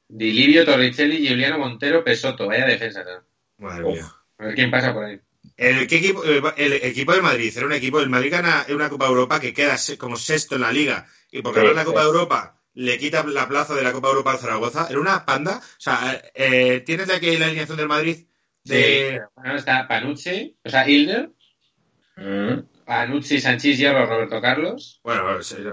Di 0.07 0.31
Livio, 0.33 0.65
Torricelli, 0.65 1.25
Giuliano 1.25 1.57
Montero, 1.57 2.03
Pesotto. 2.03 2.47
Vaya 2.47 2.65
defensa, 2.65 3.03
¿no? 3.03 3.23
Madre 3.57 3.83
Uf. 3.85 3.93
mía. 3.95 4.11
A 4.37 4.45
ver 4.45 4.55
quién 4.55 4.71
pasa 4.71 4.93
por 4.93 5.05
ahí. 5.05 5.19
El, 5.57 5.87
¿qué 5.87 5.97
equipo, 5.97 6.23
el, 6.23 6.43
el 6.57 6.73
equipo 6.73 7.13
del 7.13 7.21
Madrid 7.21 7.53
era 7.55 7.65
un 7.65 7.73
equipo, 7.73 7.99
el 7.99 8.09
Madrid 8.09 8.31
gana 8.31 8.65
una 8.69 8.89
Copa 8.89 9.07
Europa 9.07 9.39
que 9.39 9.53
queda 9.53 9.75
como 9.97 10.15
sexto 10.17 10.55
en 10.55 10.61
la 10.61 10.71
liga 10.71 11.05
y 11.31 11.41
por 11.41 11.53
Sí, 11.53 11.59
ganar 11.59 11.75
la 11.75 11.85
Copa 11.85 12.01
sí. 12.01 12.07
Europa 12.07 12.57
le 12.73 12.97
quita 12.97 13.23
la 13.25 13.47
plaza 13.47 13.75
de 13.75 13.83
la 13.83 13.91
Copa 13.91 14.09
Europa 14.09 14.31
al 14.31 14.39
Zaragoza. 14.39 14.87
Era 14.89 14.99
una 14.99 15.25
panda. 15.25 15.57
O 15.57 15.79
sea, 15.79 16.21
eh, 16.33 16.81
tienes 16.85 17.07
de 17.07 17.15
aquí 17.15 17.37
la 17.37 17.45
alineación 17.45 17.77
del 17.77 17.87
Madrid 17.87 18.25
de... 18.63 19.11
Sí. 19.11 19.19
Bueno, 19.35 19.55
está 19.55 19.87
Panucci, 19.87 20.57
o 20.63 20.69
sea, 20.69 20.87
Hilner, 20.89 21.31
Mm, 22.17 22.65
Panucci, 22.85 23.39
Sanchís, 23.39 23.77
Hierro, 23.77 24.05
Roberto 24.05 24.41
Carlos, 24.41 24.99
Bueno, 25.03 25.23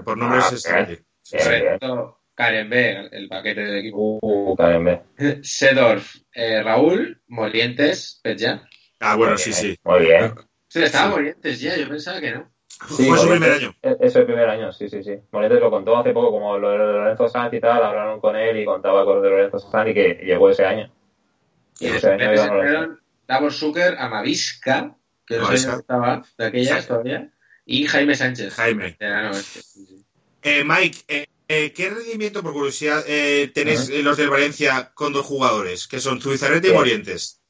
por 0.05 0.17
nombres 0.17 0.45
Ah, 0.45 0.53
es... 0.55 0.63
bien. 0.63 0.85
bien, 0.87 1.49
bien. 1.49 1.63
Roberto 1.81 2.19
Karembe, 2.33 3.09
el 3.11 3.27
paquete 3.27 3.61
del 3.61 3.77
equipo, 3.79 4.19
Uh, 4.21 4.55
KMB. 4.55 4.99
Sedorf, 5.43 6.15
eh, 6.33 6.63
Raúl, 6.63 7.21
Morientes, 7.27 8.19
Petja. 8.23 8.63
Ah, 9.01 9.15
bueno, 9.15 9.33
Muy 9.33 9.39
sí, 9.41 9.49
bien, 9.49 9.61
sí. 9.75 9.79
Muy 9.83 9.99
bien. 9.99 10.33
Sí, 10.69 10.81
estaba 10.83 11.09
Morientes 11.11 11.59
ya, 11.59 11.75
yo 11.75 11.89
pensaba 11.89 12.21
que 12.21 12.31
no. 12.31 12.49
Sí, 12.87 13.07
Fue 13.09 13.17
su 13.17 13.27
primer 13.29 13.51
año. 13.51 13.73
e- 13.81 13.97
Es 13.99 14.15
el 14.15 14.25
primer 14.25 14.49
año, 14.49 14.71
sí, 14.71 14.87
sí, 14.87 15.03
sí. 15.03 15.15
Morientes 15.31 15.59
lo 15.59 15.69
contó 15.69 15.97
hace 15.97 16.13
poco, 16.13 16.31
como 16.31 16.57
lo 16.57 16.71
de 16.71 16.77
Lorenzo 16.77 17.27
Sanz 17.27 17.53
y 17.53 17.59
tal, 17.59 17.83
hablaron 17.83 18.21
con 18.21 18.35
él 18.37 18.57
y 18.57 18.65
contaba 18.65 19.03
cosas 19.03 19.23
de 19.23 19.29
Lorenzo 19.29 19.59
Sanz 19.59 19.89
y 19.89 19.93
que 19.93 20.21
llegó 20.23 20.49
ese 20.49 20.65
año. 20.65 20.89
Y 21.79 21.87
ese 21.87 22.09
después 22.09 22.47
fueron 22.47 22.99
Davor 23.27 23.53
Zucker, 23.53 23.95
Amavisca, 23.97 24.95
que 25.25 25.37
no 25.37 25.41
sé 25.41 25.67
Amavisca. 25.67 25.69
dónde 25.71 25.81
estaba, 25.81 26.23
de 26.37 26.45
aquellas 26.45 26.81
Sí. 26.81 26.87
todavía, 26.87 27.29
y 27.65 27.85
Jaime 27.85 28.15
Sánchez. 28.15 28.53
Jaime. 28.55 28.87
Este, 28.87 29.61
sí, 29.61 29.85
sí. 29.85 30.05
Eh, 30.41 30.63
Mike, 30.65 30.97
eh, 31.07 31.25
eh, 31.47 31.73
¿qué 31.73 31.89
rendimiento, 31.89 32.41
por 32.41 32.53
curiosidad, 32.53 33.03
eh, 33.07 33.51
tenéis 33.53 33.89
los 34.03 34.17
del 34.17 34.29
Valencia 34.29 34.91
con 34.93 35.13
dos 35.13 35.25
jugadores? 35.25 35.87
Que 35.87 35.99
son 35.99 36.21
Zubizarreta 36.21 36.67
y. 36.67 36.71
Morientes. 36.73 37.41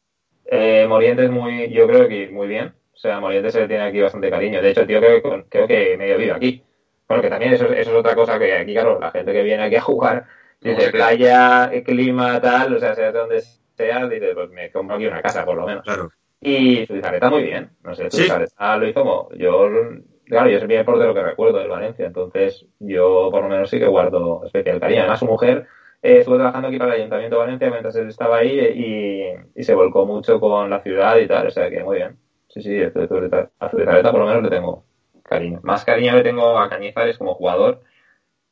Eh, 0.45 0.85
Morientes 0.87 1.29
muy, 1.29 1.69
yo 1.71 1.85
creo 1.87 2.07
que 2.07 2.27
muy 2.29 2.47
bien. 2.47 2.73
O 2.93 2.97
sea, 2.97 3.19
Morientes 3.19 3.53
se 3.53 3.61
le 3.61 3.67
tiene 3.67 3.83
aquí 3.83 4.01
bastante 4.01 4.29
cariño. 4.29 4.61
De 4.61 4.71
hecho, 4.71 4.81
el 4.81 4.87
tío 4.87 4.99
creo, 4.99 5.21
que- 5.21 5.45
creo 5.49 5.67
que 5.67 5.95
medio 5.97 6.17
vive 6.17 6.31
aquí. 6.33 6.63
Bueno, 7.07 7.23
que 7.23 7.29
también 7.29 7.53
eso, 7.53 7.65
eso 7.71 7.91
es 7.91 7.95
otra 7.95 8.13
cosa 8.15 8.37
que 8.37 8.53
aquí, 8.53 8.73
claro, 8.73 8.99
la 8.99 9.11
gente 9.11 9.31
que 9.31 9.41
viene 9.43 9.63
aquí 9.63 9.75
a 9.75 9.81
jugar, 9.81 10.27
No, 10.61 10.71
dice 10.71 10.87
sí. 10.87 10.91
playa, 10.91 11.71
clima, 11.85 12.41
tal, 12.41 12.75
o 12.75 12.79
sea, 12.79 12.93
sea 12.95 13.11
de 13.11 13.17
donde 13.19 13.43
sea, 13.83 14.07
dice, 14.07 14.33
pues 14.33 14.49
me 14.49 14.71
compro 14.71 14.95
aquí 14.95 15.07
una 15.07 15.21
casa, 15.21 15.45
por 15.45 15.55
lo 15.57 15.65
menos. 15.65 15.83
Claro. 15.83 16.09
Y 16.41 16.81
su 16.81 16.93
Zubizarreta 16.93 17.29
muy 17.29 17.43
bien. 17.43 17.69
No 17.83 17.95
sé, 17.95 18.09
Sí. 18.09 18.17
Zubizarreta 18.17 18.77
lo 18.77 18.87
hizo 18.87 19.01
como, 19.01 19.29
yo, 19.35 19.69
claro, 20.25 20.49
yo 20.49 20.59
soy 20.59 20.67
bien 20.67 20.85
portero 20.85 21.13
que 21.13 21.23
recuerdo 21.23 21.59
del 21.59 21.69
Valencia, 21.69 22.05
entonces 22.05 22.65
yo 22.79 23.29
por 23.31 23.43
lo 23.43 23.49
menos 23.49 23.69
sí 23.69 23.79
que 23.79 23.87
guardo 23.87 24.43
especial 24.45 24.79
cariño. 24.79 25.01
Además, 25.01 25.19
su 25.19 25.25
mujer 25.25 25.67
eh, 26.01 26.19
estuvo 26.19 26.35
trabajando 26.35 26.69
aquí 26.69 26.77
para 26.77 26.93
el 26.93 27.01
Ayuntamiento 27.01 27.35
de 27.35 27.41
Valencia 27.41 27.69
mientras 27.69 27.95
él 27.95 28.07
estaba 28.07 28.37
ahí 28.37 28.59
y, 28.59 29.59
y 29.59 29.63
se 29.63 29.73
volcó 29.73 30.05
mucho 30.05 30.39
con 30.39 30.69
la 30.69 30.81
ciudad 30.81 31.17
y 31.17 31.27
tal, 31.27 31.47
o 31.47 31.51
sea 31.51 31.69
que 31.69 31.83
muy 31.83 31.97
bien. 31.97 32.17
Sí, 32.47 32.61
sí, 32.61 32.81
a 32.81 32.89
Zubizarreta 33.69 34.11
por 34.11 34.21
lo 34.21 34.25
menos 34.25 34.43
le 34.43 34.49
tengo 34.49 34.83
cariño. 35.23 35.59
Más 35.63 35.85
cariño 35.85 36.15
le 36.15 36.23
tengo 36.23 36.57
a 36.57 36.69
Cañizares 36.69 37.17
como 37.17 37.35
jugador, 37.35 37.83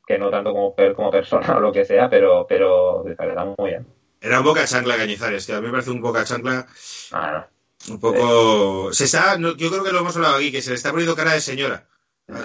que 0.06 0.18
no 0.18 0.30
tanto 0.30 0.52
como, 0.52 0.74
como 0.94 1.10
persona 1.10 1.46
o 1.56 1.60
lo 1.60 1.72
que 1.72 1.84
sea, 1.84 2.08
pero, 2.08 2.46
pero 2.48 3.02
Zubizarreta 3.02 3.44
muy 3.44 3.70
bien. 3.70 3.86
Era 4.20 4.38
un 4.40 4.44
boca 4.44 4.66
chancla 4.66 4.96
Cañizares, 4.96 5.46
que 5.46 5.52
a 5.52 5.60
mí 5.60 5.66
me 5.66 5.72
parece 5.72 5.90
un 5.90 6.00
boca 6.00 6.24
chancla 6.24 6.66
Ah, 7.12 7.48
no. 7.88 7.94
un 7.94 8.00
poco... 8.00 8.92
Se 8.92 9.04
está, 9.04 9.38
no, 9.38 9.56
yo 9.56 9.70
creo 9.70 9.84
que 9.84 9.92
lo 9.92 10.00
hemos 10.00 10.16
hablado 10.16 10.36
aquí, 10.36 10.50
que 10.50 10.60
se 10.62 10.70
le 10.70 10.76
está 10.76 10.90
poniendo 10.90 11.14
cara 11.16 11.32
de 11.34 11.40
señora. 11.40 11.86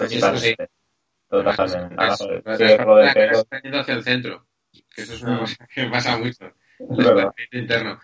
Sí, 0.08 0.18
pelo, 1.28 3.00
está 3.00 3.60
yendo 3.62 3.80
hacia 3.80 3.94
el 3.94 4.04
centro. 4.04 4.46
Que 4.94 5.02
eso 5.02 5.14
es 5.14 5.22
una 5.22 5.36
Mm. 5.36 5.40
cosa 5.40 5.68
que 5.74 5.84
pasa 5.86 6.16
mucho. 6.18 6.52
interno. 7.52 8.00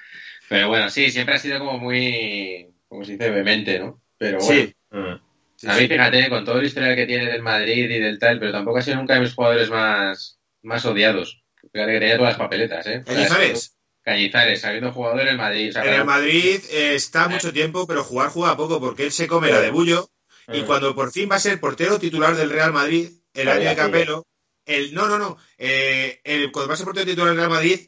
Pero 0.48 0.68
bueno, 0.68 0.90
sí, 0.90 1.10
siempre 1.10 1.34
ha 1.34 1.38
sido 1.38 1.58
como 1.60 1.78
muy, 1.78 2.68
como 2.88 3.04
se 3.04 3.12
dice, 3.12 3.30
vehemente, 3.30 3.78
¿no? 3.78 4.00
Pero 4.18 4.38
bueno, 4.38 4.52
Sí. 4.52 4.74
Mm. 4.90 5.14
sí, 5.56 5.66
a 5.68 5.74
sí. 5.74 5.82
mí 5.82 5.88
fíjate, 5.88 6.28
con 6.28 6.44
todo 6.44 6.58
el 6.58 6.66
historial 6.66 6.96
que 6.96 7.06
tiene 7.06 7.26
del 7.30 7.42
Madrid 7.42 7.88
y 7.90 7.98
del 8.00 8.18
tal, 8.18 8.38
pero 8.38 8.52
tampoco 8.52 8.78
ha 8.78 8.82
sido 8.82 8.96
nunca 8.96 9.14
de 9.14 9.20
mis 9.20 9.34
jugadores 9.34 9.70
más, 9.70 10.40
más 10.62 10.84
odiados. 10.86 11.42
Fíjate 11.72 11.92
que 11.92 11.98
tenía 12.00 12.16
todas 12.16 12.32
las 12.32 12.38
papeletas, 12.38 12.86
¿eh? 12.86 13.02
Cañizares. 13.06 13.76
Cañizares, 14.02 14.64
habiendo 14.64 14.92
jugador 14.92 15.20
en 15.20 15.28
el 15.28 15.36
Madrid. 15.36 15.68
O 15.70 15.72
sea, 15.72 15.84
En 15.84 15.94
el 15.94 16.04
Madrid 16.04 16.60
eh, 16.70 16.94
está 16.94 17.28
mucho 17.28 17.52
tiempo, 17.52 17.86
pero 17.86 18.02
jugar 18.02 18.30
juega 18.30 18.56
poco 18.56 18.80
porque 18.80 19.04
él 19.04 19.12
se 19.12 19.26
come 19.28 19.50
la 19.50 19.60
de 19.60 19.70
Bullo 19.70 20.08
y 20.52 20.62
Mm. 20.62 20.66
cuando 20.66 20.94
por 20.94 21.12
fin 21.12 21.28
va 21.30 21.36
a 21.36 21.40
ser 21.40 21.60
portero 21.60 21.98
titular 21.98 22.34
del 22.34 22.50
Real 22.50 22.72
Madrid, 22.72 23.10
el 23.34 23.48
año 23.48 23.68
de. 23.68 23.76
Capelo, 23.76 24.26
el 24.66 24.94
no, 24.94 25.06
no, 25.06 25.18
no, 25.18 25.36
eh, 25.58 26.20
el- 26.24 26.50
cuando 26.50 26.68
va 26.68 26.74
a 26.74 26.76
ser 26.76 26.86
portero 26.86 27.06
titular 27.06 27.28
del 27.28 27.36
Real 27.36 27.50
Madrid, 27.50 27.78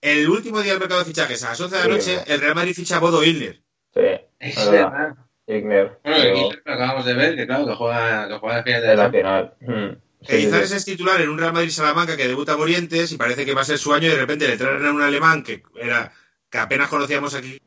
el 0.00 0.28
último 0.28 0.60
día 0.62 0.72
del 0.72 0.80
mercado 0.80 1.00
de 1.00 1.06
fichajes, 1.06 1.44
a 1.44 1.50
las 1.50 1.60
11 1.60 1.76
de 1.76 1.82
la 1.88 2.00
Sí, 2.00 2.10
noche, 2.12 2.24
el 2.32 2.40
Real 2.40 2.54
Madrid 2.54 2.74
ficha 2.74 2.96
a 2.96 3.00
Bodo 3.00 3.22
Ilner. 3.22 3.62
Sí, 3.94 4.00
Es 4.40 4.70
verdad. 4.70 5.14
Igner. 5.46 5.98
Bueno, 6.04 6.50
lo 6.64 6.72
acabamos 6.74 7.04
de 7.06 7.14
ver, 7.14 7.36
que 7.36 7.46
claro, 7.46 7.66
que 7.66 7.74
juega, 7.74 8.28
que 8.28 8.34
juega 8.38 8.56
al 8.58 8.64
final 8.64 8.82
de 8.82 8.96
la 8.96 9.10
final. 9.10 9.54
Mm. 9.60 10.07
Sí. 10.26 10.34
es 10.52 10.84
titular 10.84 11.20
en 11.20 11.28
un 11.28 11.38
Real 11.38 11.52
Madrid 11.52 11.70
Salamanca 11.70 12.16
que 12.16 12.26
debuta 12.28 12.56
Morientes 12.56 13.12
y 13.12 13.16
parece 13.16 13.44
que 13.46 13.54
va 13.54 13.60
a 13.60 13.64
ser 13.64 13.78
su 13.78 13.92
año 13.94 14.06
y 14.08 14.10
de 14.10 14.16
repente 14.16 14.48
le 14.48 14.56
traen 14.56 14.84
a 14.84 14.90
un 14.92 15.00
alemán 15.02 15.42
que 15.42 15.62
era 15.80 16.12
que 16.50 16.58
apenas 16.58 16.88
conocíamos 16.88 17.34
aquí 17.34 17.60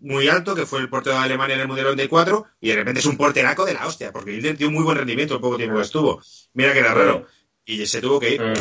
muy 0.00 0.28
alto, 0.28 0.54
que 0.54 0.64
fue 0.64 0.80
el 0.80 0.88
portero 0.88 1.16
de 1.16 1.22
Alemania 1.24 1.56
en 1.56 1.60
el 1.62 1.66
Mundial 1.66 1.86
94 1.88 2.46
y 2.60 2.68
de 2.70 2.76
repente 2.76 3.00
es 3.00 3.06
un 3.06 3.16
porteraco 3.18 3.66
de 3.66 3.74
la 3.74 3.86
hostia, 3.86 4.12
porque 4.12 4.32
Ilner 4.32 4.56
dio 4.56 4.68
un 4.68 4.74
muy 4.74 4.84
buen 4.84 4.96
rendimiento 4.96 5.34
el 5.34 5.40
poco 5.40 5.56
tiempo 5.58 5.76
que 5.76 5.82
estuvo. 5.82 6.22
Mira 6.54 6.72
que 6.72 6.78
era 6.78 6.94
raro. 6.94 7.26
Y 7.66 7.84
se 7.86 8.00
tuvo 8.00 8.18
que 8.18 8.34
ir. 8.34 8.40
Mm. 8.40 8.54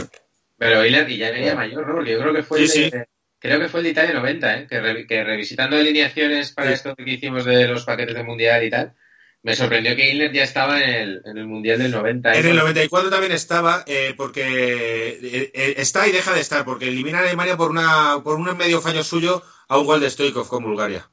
Pero 0.58 0.84
Hiller, 0.86 1.10
y 1.10 1.18
ya 1.18 1.32
venía 1.32 1.56
mayor, 1.56 1.88
¿no? 1.88 1.96
Porque 1.96 2.12
yo 2.12 2.20
creo 2.20 2.34
que 2.34 2.44
fue 2.44 2.68
Sí, 2.68 2.84
el 2.86 2.90
de, 2.92 3.08
creo 3.40 3.60
que 3.60 3.70
fue 3.70 3.80
el 3.80 3.84
de 3.86 3.90
Italia 3.92 4.14
90, 4.16 4.58
¿eh? 4.58 4.68
Que, 4.68 4.82
re- 4.82 5.08
que 5.08 5.24
revisitando 5.24 5.78
alineaciones 5.78 6.52
para 6.52 6.68
Sí. 6.70 6.74
esto 6.74 6.96
que 6.98 7.10
hicimos 7.10 7.46
de 7.46 7.68
los 7.70 7.86
paquetes 7.86 8.16
de 8.16 8.24
mundial 8.24 8.64
y 8.66 8.70
tal, 8.70 8.94
me 9.42 9.56
sorprendió 9.56 9.96
que 9.96 10.10
Hiller 10.10 10.34
ya 10.34 10.44
estaba 10.44 10.82
en 10.82 10.90
el, 10.90 11.22
en 11.24 11.38
el 11.38 11.48
mundial 11.48 11.80
del 11.80 11.92
90. 11.92 12.34
En 12.34 12.46
¿eh? 12.46 12.50
el 12.50 12.58
94 12.58 13.10
también 13.10 13.32
estaba, 13.32 13.84
eh, 13.88 14.14
porque 14.18 14.42
eh, 14.42 15.52
eh, 15.54 15.74
está 15.78 16.08
y 16.08 16.12
deja 16.12 16.34
de 16.34 16.42
estar, 16.42 16.66
porque 16.66 16.90
elimina 16.90 17.20
a 17.20 17.22
Alemania 17.22 17.56
por 17.56 17.72
una 17.72 18.22
por 18.24 18.36
un 18.36 18.58
medio 18.58 18.82
fallo 18.82 19.04
suyo 19.04 19.42
a 19.68 19.78
un 19.78 19.86
gol 19.86 20.02
de 20.02 20.10
Stoikov 20.10 20.48
con 20.48 20.64
Bulgaria. 20.64 21.10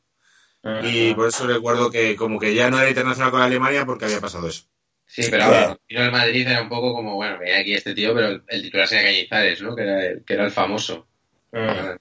Y 0.82 1.14
por 1.14 1.28
eso 1.28 1.46
recuerdo 1.46 1.92
que 1.92 2.16
como 2.16 2.40
que 2.40 2.52
ya 2.52 2.68
no 2.70 2.80
era 2.80 2.88
internacional 2.88 3.30
con 3.30 3.40
Alemania 3.40 3.86
porque 3.86 4.06
había 4.06 4.20
pasado 4.20 4.48
eso. 4.48 4.64
Sí, 5.06 5.22
pero 5.30 5.44
ahora, 5.44 5.78
vino 5.88 6.02
el 6.02 6.10
Madrid 6.10 6.44
era 6.48 6.60
un 6.60 6.68
poco 6.68 6.92
como, 6.92 7.14
bueno, 7.14 7.38
venía 7.38 7.60
aquí 7.60 7.74
este 7.74 7.94
tío, 7.94 8.12
pero 8.12 8.42
el, 8.48 8.62
titular 8.62 8.88
sería 8.88 9.04
Cañizares, 9.04 9.62
¿no? 9.62 9.76
Que 9.76 9.82
era 9.82 10.04
el, 10.04 10.24
que 10.24 10.34
era 10.34 10.44
el 10.44 10.50
famoso. 10.50 11.06
Mm. 11.52 11.58
Eh, 11.58 11.98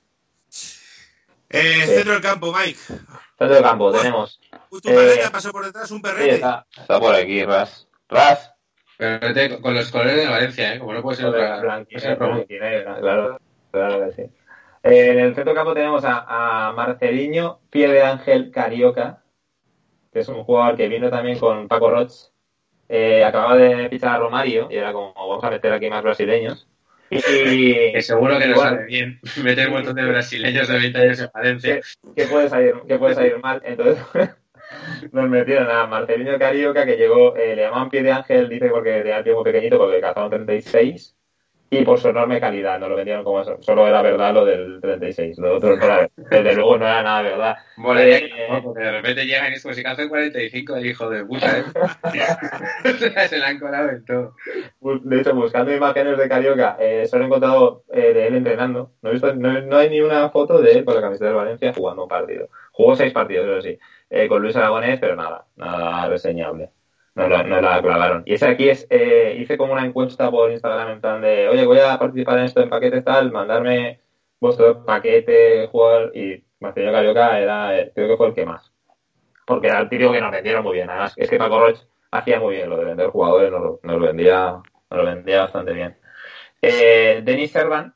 Sí. 1.86 1.94
Centro 1.94 2.14
del 2.14 2.22
campo, 2.22 2.54
Mike. 2.54 2.80
Centro 2.80 3.56
del 3.56 3.64
campo, 3.64 3.92
tenemos. 3.92 4.40
Tu 4.82 4.90
Eh, 4.90 4.94
paleta 4.96 5.32
pasó 5.32 5.52
por 5.52 5.66
detrás 5.66 5.90
un 5.92 5.98
Sí, 5.98 6.04
perrete. 6.04 6.36
está, 6.36 6.66
está 6.76 7.00
por 7.00 7.16
aquí, 7.16 7.44
Ras. 7.44 7.88
Ras. 8.10 8.54
Pero 8.98 9.20
fíjate, 9.20 9.62
con 9.62 9.74
los 9.74 9.92
colores 9.92 10.16
de 10.16 10.28
Valencia, 10.28 10.74
¿eh? 10.74 10.80
Como 10.80 10.94
no 10.94 11.02
puede 11.02 11.18
ser 11.18 11.26
otra. 11.28 11.62
puede 11.62 12.00
ser 12.00 12.18
promo. 12.18 12.34
Blanquinegra, 12.36 13.00
claro, 13.00 13.40
claro 13.72 14.06
que 14.06 14.12
sí. 14.14 14.22
Eh, 14.84 15.10
en 15.12 15.20
el 15.20 15.36
centro 15.36 15.54
campo 15.54 15.74
tenemos 15.74 16.06
a, 16.06 16.68
a 16.70 16.72
Marceliño, 16.74 17.60
pie 17.70 17.88
de 17.90 18.04
Ángel 18.04 18.52
Carioca, 18.52 19.24
que 20.14 20.20
es 20.20 20.28
un 20.30 20.44
jugador 20.44 20.78
que 20.78 20.88
vino 20.88 21.10
también 21.10 21.40
con 21.40 21.68
Paco 21.68 21.90
Roch. 21.90 22.12
Eh, 22.88 23.24
acababa 23.24 23.58
de 23.58 23.90
fichar 23.90 24.16
a 24.16 24.20
Romario 24.20 24.68
y 24.70 24.78
era 24.78 24.94
como, 24.94 25.12
vamos 25.14 25.44
a 25.44 25.50
meter 25.50 25.74
aquí 25.74 25.90
más 25.90 26.04
brasileños. 26.04 26.68
Y, 27.10 27.92
Que 27.94 28.02
seguro 28.02 28.38
que 28.40 28.48
nos 28.48 28.58
Igual. 28.58 28.70
sale 28.76 28.86
bien 28.86 29.20
meter 29.44 29.68
un 29.68 29.74
montón 29.74 29.96
de 29.96 30.06
brasileños 30.06 30.68
de 30.68 30.78
20 30.78 31.00
años 31.00 31.20
en 31.20 31.30
Valencia. 31.34 31.82
que 32.16 32.26
puede 32.28 32.50
salir, 32.50 32.76
que 32.88 32.98
puede 32.98 33.16
salir 33.16 33.38
mal. 33.40 33.62
Entonces 33.66 34.04
nos 35.12 35.30
metieron 35.30 35.70
a 35.70 35.86
Marcelino 35.88 36.38
Carioca, 36.40 36.86
que 36.86 36.98
llegó, 36.98 37.36
eh, 37.36 37.56
le 37.56 37.64
llamaban 37.64 37.90
pie 37.90 38.04
de 38.04 38.12
ángel, 38.12 38.50
dice 38.50 38.70
porque 38.70 38.92
tenía 39.00 39.18
el 39.18 39.24
pie 39.24 39.34
muy 39.34 39.44
pequeñito, 39.44 39.78
porque 39.78 40.02
cazaron 40.02 40.30
36. 40.30 41.16
y 41.72 41.84
por 41.84 42.00
su 42.00 42.08
enorme 42.10 42.40
calidad. 42.40 42.80
No 42.80 42.88
lo 42.88 42.96
vendieron 42.96 43.24
como 43.26 43.42
eso. 43.42 43.58
Solo 43.62 43.88
era 43.88 44.02
verdad 44.02 44.34
lo 44.34 44.46
del 44.46 44.80
36. 44.80 45.38
Lo 45.40 45.56
otro, 45.58 45.76
no 45.76 45.84
era- 45.84 46.10
desde 46.16 46.54
luego, 46.56 46.78
no 46.78 46.86
era 46.86 47.02
nada 47.04 47.22
verdad. 47.24 47.56
Eh, 48.06 48.30
de 48.76 48.92
repente 48.92 49.26
llegan 49.26 49.52
y 49.52 49.56
es 49.56 49.64
como 49.64 49.74
si 49.74 49.84
calza 49.84 50.04
el 50.04 50.10
45 50.10 50.76
el 50.78 50.86
hijo 50.86 51.10
de 51.10 51.26
puta, 51.26 51.58
¿eh? 51.60 51.64
Se 53.30 53.38
la 53.40 53.48
han 53.48 53.60
colado 53.60 53.90
en 53.90 54.06
todo. 54.06 54.36
De 55.04 55.20
hecho, 55.20 55.34
buscando 55.34 55.74
imágenes 55.76 56.18
de 56.18 56.30
Carioca, 56.30 56.78
eh, 56.80 57.06
solo 57.08 57.24
he 57.24 57.28
encontrado 57.28 57.84
eh, 57.92 58.14
de 58.14 58.28
él 58.28 58.36
entrenando. 58.36 58.92
No, 59.02 59.10
he 59.10 59.14
visto, 59.14 59.34
no, 59.36 59.60
no 59.62 59.78
hay 59.78 59.90
ni 59.90 60.02
una 60.02 60.30
foto 60.30 60.62
de 60.62 60.72
él 60.72 60.86
con 60.86 60.96
la 60.96 61.02
camiseta 61.02 61.26
del 61.26 61.36
Valencia 61.36 61.74
jugando 61.74 62.04
un 62.04 62.10
partido. 62.10 62.48
Jugó 62.72 62.96
seis 62.96 63.12
partidos, 63.12 63.48
eso 63.48 63.62
sí, 63.62 63.80
eh, 64.10 64.28
con 64.28 64.42
Luis 64.42 64.56
Aragonés, 64.56 65.00
pero 65.00 65.16
nada, 65.16 65.46
nada 65.56 66.08
reseñable. 66.10 66.72
No, 67.16 67.28
la- 67.30 67.44
no 67.44 67.62
la 67.62 67.82
clavaron. 67.82 68.24
Y 68.26 68.34
ese 68.34 68.48
aquí 68.48 68.70
es, 68.70 68.88
eh, 68.90 69.38
hice 69.40 69.58
como 69.58 69.74
una 69.74 69.86
encuesta 69.86 70.30
por 70.30 70.52
Instagram 70.52 70.90
en 70.92 71.02
plan 71.02 71.22
de, 71.22 71.48
oye, 71.48 71.66
voy 71.66 71.80
a 71.80 71.98
participar 71.98 72.40
en 72.40 72.46
esto 72.46 72.62
en 72.62 72.70
paquetes 72.70 73.04
tal, 73.06 73.32
mandarme 73.32 74.02
vuestro 74.40 74.84
paquete, 74.86 75.68
jugar, 75.72 76.12
y 76.14 76.44
Marcelo 76.60 76.92
Carioca 76.92 77.40
era, 77.40 77.80
eh, 77.80 77.92
creo 77.96 78.10
que 78.10 78.18
fue 78.18 78.28
el 78.28 78.34
que 78.34 78.46
más. 78.46 78.72
Porque 79.46 79.68
era 79.68 79.80
el 79.80 79.90
típico 79.90 80.12
que 80.12 80.22
nos 80.22 80.32
vendieron 80.32 80.64
muy 80.64 80.74
bien. 80.74 80.90
Además, 80.90 81.14
es 81.16 81.30
que 81.30 81.38
Paco 81.38 81.60
Roch 81.60 81.78
hacía 82.12 82.40
muy 82.40 82.56
bien 82.56 82.70
lo 82.70 82.78
de 82.78 82.86
vender 82.86 83.08
jugadores, 83.10 83.52
nos 83.52 83.62
lo, 83.62 83.80
nos 83.84 84.00
lo 84.00 84.06
vendía, 84.08 84.62
nos 84.90 85.00
lo 85.00 85.06
vendía 85.06 85.42
bastante 85.42 85.74
bien. 85.74 85.98
Eh, 86.62 87.22
Denis 87.24 87.52
Servan, 87.52 87.96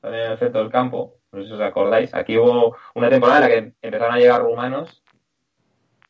también 0.00 0.24
en 0.26 0.32
el 0.32 0.38
centro 0.38 0.60
del 0.62 0.70
campo, 0.72 1.18
no 1.32 1.40
sé 1.42 1.46
si 1.48 1.54
os 1.54 1.60
acordáis, 1.60 2.12
aquí 2.14 2.36
hubo 2.36 2.76
una 2.94 3.08
temporada 3.08 3.38
en 3.38 3.42
la 3.42 3.48
que 3.48 3.72
empezaron 3.82 4.14
a 4.14 4.18
llegar 4.18 4.42
rumanos 4.42 5.02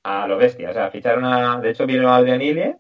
a 0.03 0.27
lo 0.27 0.37
bestia. 0.39 0.71
O 0.71 0.73
sea, 0.73 0.91
ficharon 0.91 1.25
a, 1.25 1.61
de 1.61 1.71
hecho 1.71 1.87
vino 1.87 2.13
Adrián 2.13 2.43
Ilie, 2.43 2.77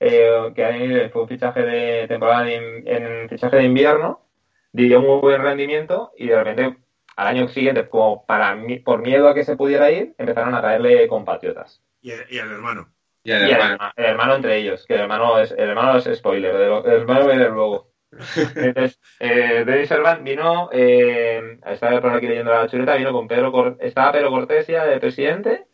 eh, 0.00 0.52
que 0.54 1.10
fue 1.12 1.22
un 1.22 1.28
fichaje 1.28 1.62
de 1.62 2.08
temporada 2.08 2.42
de 2.44 2.54
in- 2.56 2.88
en 2.88 3.28
fichaje 3.28 3.56
de 3.56 3.64
invierno, 3.64 4.26
dio 4.72 5.00
muy 5.00 5.20
buen 5.20 5.42
rendimiento 5.42 6.12
y 6.16 6.28
de 6.28 6.42
repente 6.42 6.78
al 7.16 7.28
año 7.28 7.48
siguiente, 7.48 7.88
como 7.88 8.26
para 8.26 8.54
mí- 8.56 8.80
por 8.80 9.00
miedo 9.00 9.28
a 9.28 9.34
que 9.34 9.44
se 9.44 9.56
pudiera 9.56 9.90
ir, 9.90 10.14
empezaron 10.18 10.54
a 10.54 10.60
traerle 10.60 11.06
compatriotas. 11.08 11.80
Y, 12.02 12.10
y 12.28 12.38
al 12.38 12.50
hermano. 12.50 12.92
Y 13.22 13.30
el 13.30 13.42
Y 13.42 13.50
el, 13.52 13.52
hermano. 13.52 13.92
el 13.96 14.04
hermano 14.04 14.34
entre 14.34 14.56
ellos, 14.58 14.84
que 14.86 14.94
el 14.94 15.00
hermano 15.02 15.38
es, 15.38 15.52
el 15.52 15.70
hermano 15.70 15.96
es 15.96 16.04
spoiler, 16.18 16.54
el 16.56 16.92
hermano 16.92 17.26
viene 17.26 17.48
luego. 17.48 17.92
Entonces, 18.56 19.00
eh, 19.20 19.64
Denis 19.64 19.88
Servan 19.88 20.22
vino, 20.24 20.68
eh, 20.72 21.58
estaba 21.66 22.00
por 22.00 22.12
aquí 22.12 22.26
leyendo 22.26 22.52
la 22.52 22.66
chuleta, 22.68 22.96
vino 22.96 23.12
con 23.12 23.26
Pedro, 23.28 23.50
Cor- 23.52 23.76
estaba 23.80 24.12
Pedro 24.12 24.30
Cortesia 24.30 24.84
de 24.84 25.00
presidente 25.00 25.66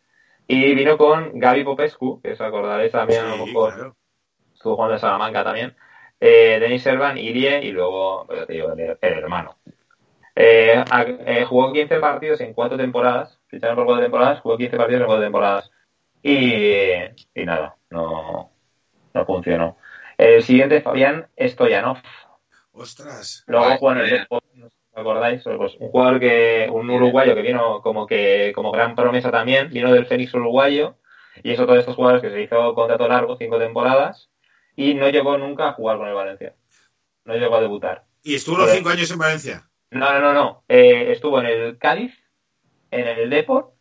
y 0.52 0.74
vino 0.74 0.98
con 0.98 1.38
Gaby 1.38 1.62
Popescu, 1.64 2.20
que 2.20 2.32
os 2.32 2.40
acordaréis 2.40 2.90
también 2.92 3.24
a 3.24 3.36
lo 3.36 3.46
mejor, 3.46 3.74
claro. 3.74 3.96
estuvo 4.52 4.74
jugando 4.74 4.94
en 4.94 5.00
Salamanca 5.00 5.44
también, 5.44 5.76
eh, 6.18 6.58
Denis 6.60 6.82
Servan, 6.82 7.16
Irie 7.18 7.62
y 7.64 7.70
luego, 7.70 8.26
pues 8.26 8.40
ya 8.40 8.46
te 8.46 8.52
digo, 8.54 8.72
el, 8.72 8.80
el 9.00 9.12
hermano. 9.18 9.58
Eh, 10.34 10.82
a- 10.90 11.02
eh, 11.02 11.44
jugó 11.44 11.72
15 11.72 11.98
partidos 12.00 12.40
en 12.40 12.52
cuatro 12.54 12.76
temporadas, 12.76 13.38
ficharon 13.46 13.76
por 13.76 13.84
cuatro 13.86 14.02
temporadas, 14.02 14.40
jugó 14.40 14.56
15 14.56 14.76
partidos 14.76 15.02
en 15.02 15.06
cuatro 15.06 15.22
temporadas. 15.24 15.70
Y, 16.22 16.92
y 17.34 17.44
nada, 17.44 17.76
no, 17.90 18.50
no 19.14 19.24
funcionó. 19.26 19.76
El 20.18 20.42
siguiente, 20.42 20.80
Fabián 20.82 21.28
Stoyanov. 21.38 21.98
Ostras. 22.72 23.44
Luego 23.46 23.76
jugó 23.78 23.92
en 23.92 23.98
el 23.98 24.26
os 24.92 25.00
acordáis, 25.00 25.42
pues 25.44 25.76
un 25.78 25.88
jugador 25.88 26.20
que, 26.20 26.68
un 26.70 26.90
uruguayo 26.90 27.34
que 27.34 27.42
vino 27.42 27.80
como 27.82 28.06
que, 28.06 28.52
como 28.54 28.72
gran 28.72 28.94
promesa 28.94 29.30
también, 29.30 29.70
vino 29.70 29.92
del 29.92 30.06
Fénix 30.06 30.34
uruguayo, 30.34 30.96
y 31.42 31.52
es 31.52 31.60
otro 31.60 31.74
de 31.74 31.80
estos 31.80 31.96
jugadores 31.96 32.22
que 32.22 32.30
se 32.30 32.42
hizo 32.42 32.74
contrato 32.74 33.06
largo, 33.08 33.36
cinco 33.36 33.58
temporadas, 33.58 34.30
y 34.74 34.94
no 34.94 35.08
llegó 35.08 35.38
nunca 35.38 35.68
a 35.68 35.72
jugar 35.72 35.98
con 35.98 36.08
el 36.08 36.14
Valencia. 36.14 36.54
No 37.24 37.34
llegó 37.36 37.56
a 37.56 37.60
debutar. 37.60 38.04
¿Y 38.22 38.34
estuvo 38.34 38.56
los 38.56 38.66
Joder. 38.66 38.78
cinco 38.78 38.90
años 38.90 39.10
en 39.10 39.18
Valencia? 39.18 39.70
No, 39.90 40.12
no, 40.12 40.20
no, 40.20 40.32
no. 40.32 40.64
Eh, 40.68 41.12
estuvo 41.12 41.40
en 41.40 41.46
el 41.46 41.78
Cádiz, 41.78 42.14
en 42.90 43.06
el 43.06 43.30
Depor, 43.30 43.72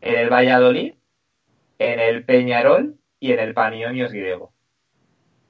en 0.00 0.16
el 0.16 0.30
Valladolid, 0.30 0.94
en 1.78 2.00
el 2.00 2.24
Peñarol 2.24 2.96
y 3.18 3.32
en 3.32 3.40
el 3.40 3.54
Panionios 3.54 4.12
griego. 4.12 4.52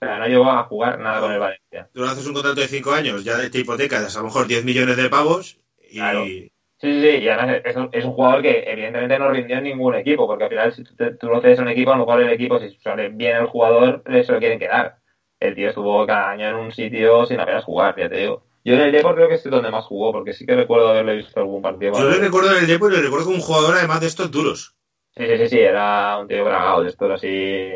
Sea, 0.00 0.18
no 0.18 0.26
llegó 0.26 0.50
a 0.50 0.64
jugar 0.64 0.98
nada 0.98 1.20
con 1.20 1.32
el 1.32 1.38
Valencia. 1.38 1.90
Tú 1.92 2.04
haces 2.04 2.26
un 2.26 2.32
contrato 2.34 2.60
de 2.60 2.68
cinco 2.68 2.92
años, 2.92 3.22
ya 3.22 3.50
te 3.50 3.58
hipotecas 3.58 4.16
a 4.16 4.20
lo 4.20 4.26
mejor 4.26 4.46
10 4.46 4.64
millones 4.64 4.96
de 4.96 5.10
pavos 5.10 5.58
y 5.90 5.98
Claro. 5.98 6.24
Sí, 6.24 6.50
sí, 6.80 7.02
sí, 7.02 7.08
y 7.18 7.28
además 7.28 7.60
es 7.64 7.76
un, 7.76 7.90
es 7.92 8.04
un 8.06 8.12
jugador 8.12 8.40
que 8.40 8.64
evidentemente 8.66 9.18
no 9.18 9.30
rindió 9.30 9.58
en 9.58 9.64
ningún 9.64 9.94
equipo, 9.94 10.26
porque 10.26 10.44
al 10.44 10.50
final 10.50 10.72
si 10.72 10.84
tú, 10.84 10.96
te- 10.96 11.14
tú 11.16 11.28
cedes 11.42 11.58
a 11.58 11.62
un 11.62 11.68
equipo, 11.68 11.92
a 11.92 11.96
lo 11.98 12.06
mejor 12.06 12.22
el 12.22 12.30
equipo, 12.30 12.58
si 12.58 12.70
sale 12.78 13.10
bien 13.10 13.36
el 13.36 13.46
jugador, 13.46 14.02
se 14.06 14.32
lo 14.32 14.38
quieren 14.38 14.58
quedar. 14.58 14.96
El 15.38 15.54
tío 15.54 15.68
estuvo 15.68 16.06
cada 16.06 16.30
año 16.30 16.48
en 16.48 16.54
un 16.56 16.72
sitio 16.72 17.26
sin 17.26 17.38
apenas 17.40 17.64
jugar, 17.64 17.94
ya 17.98 18.08
te 18.08 18.16
digo. 18.16 18.42
Yo 18.64 18.74
en 18.74 18.80
el 18.80 18.92
Depor 18.92 19.14
creo 19.14 19.28
que 19.28 19.34
es 19.34 19.44
donde 19.44 19.70
más 19.70 19.84
jugó, 19.86 20.12
porque 20.12 20.32
sí 20.32 20.44
que 20.46 20.54
recuerdo 20.54 20.88
haberle 20.88 21.16
visto 21.16 21.40
algún 21.40 21.62
partido. 21.62 21.98
yo 21.98 22.08
le 22.08 22.18
recuerdo 22.18 22.52
en 22.52 22.58
el 22.58 22.66
Depor 22.66 22.92
y 22.92 22.96
le 22.96 23.02
recuerdo 23.02 23.26
como 23.26 23.36
un 23.36 23.42
jugador 23.42 23.74
además 23.74 24.00
de 24.00 24.06
estos 24.06 24.30
duros. 24.30 24.76
Sí, 25.16 25.26
sí, 25.26 25.36
sí, 25.38 25.48
sí, 25.48 25.58
era 25.58 26.18
un 26.18 26.28
tío 26.28 26.44
bragado, 26.44 26.82
de 26.82 26.90
estos 26.90 27.10
así. 27.10 27.72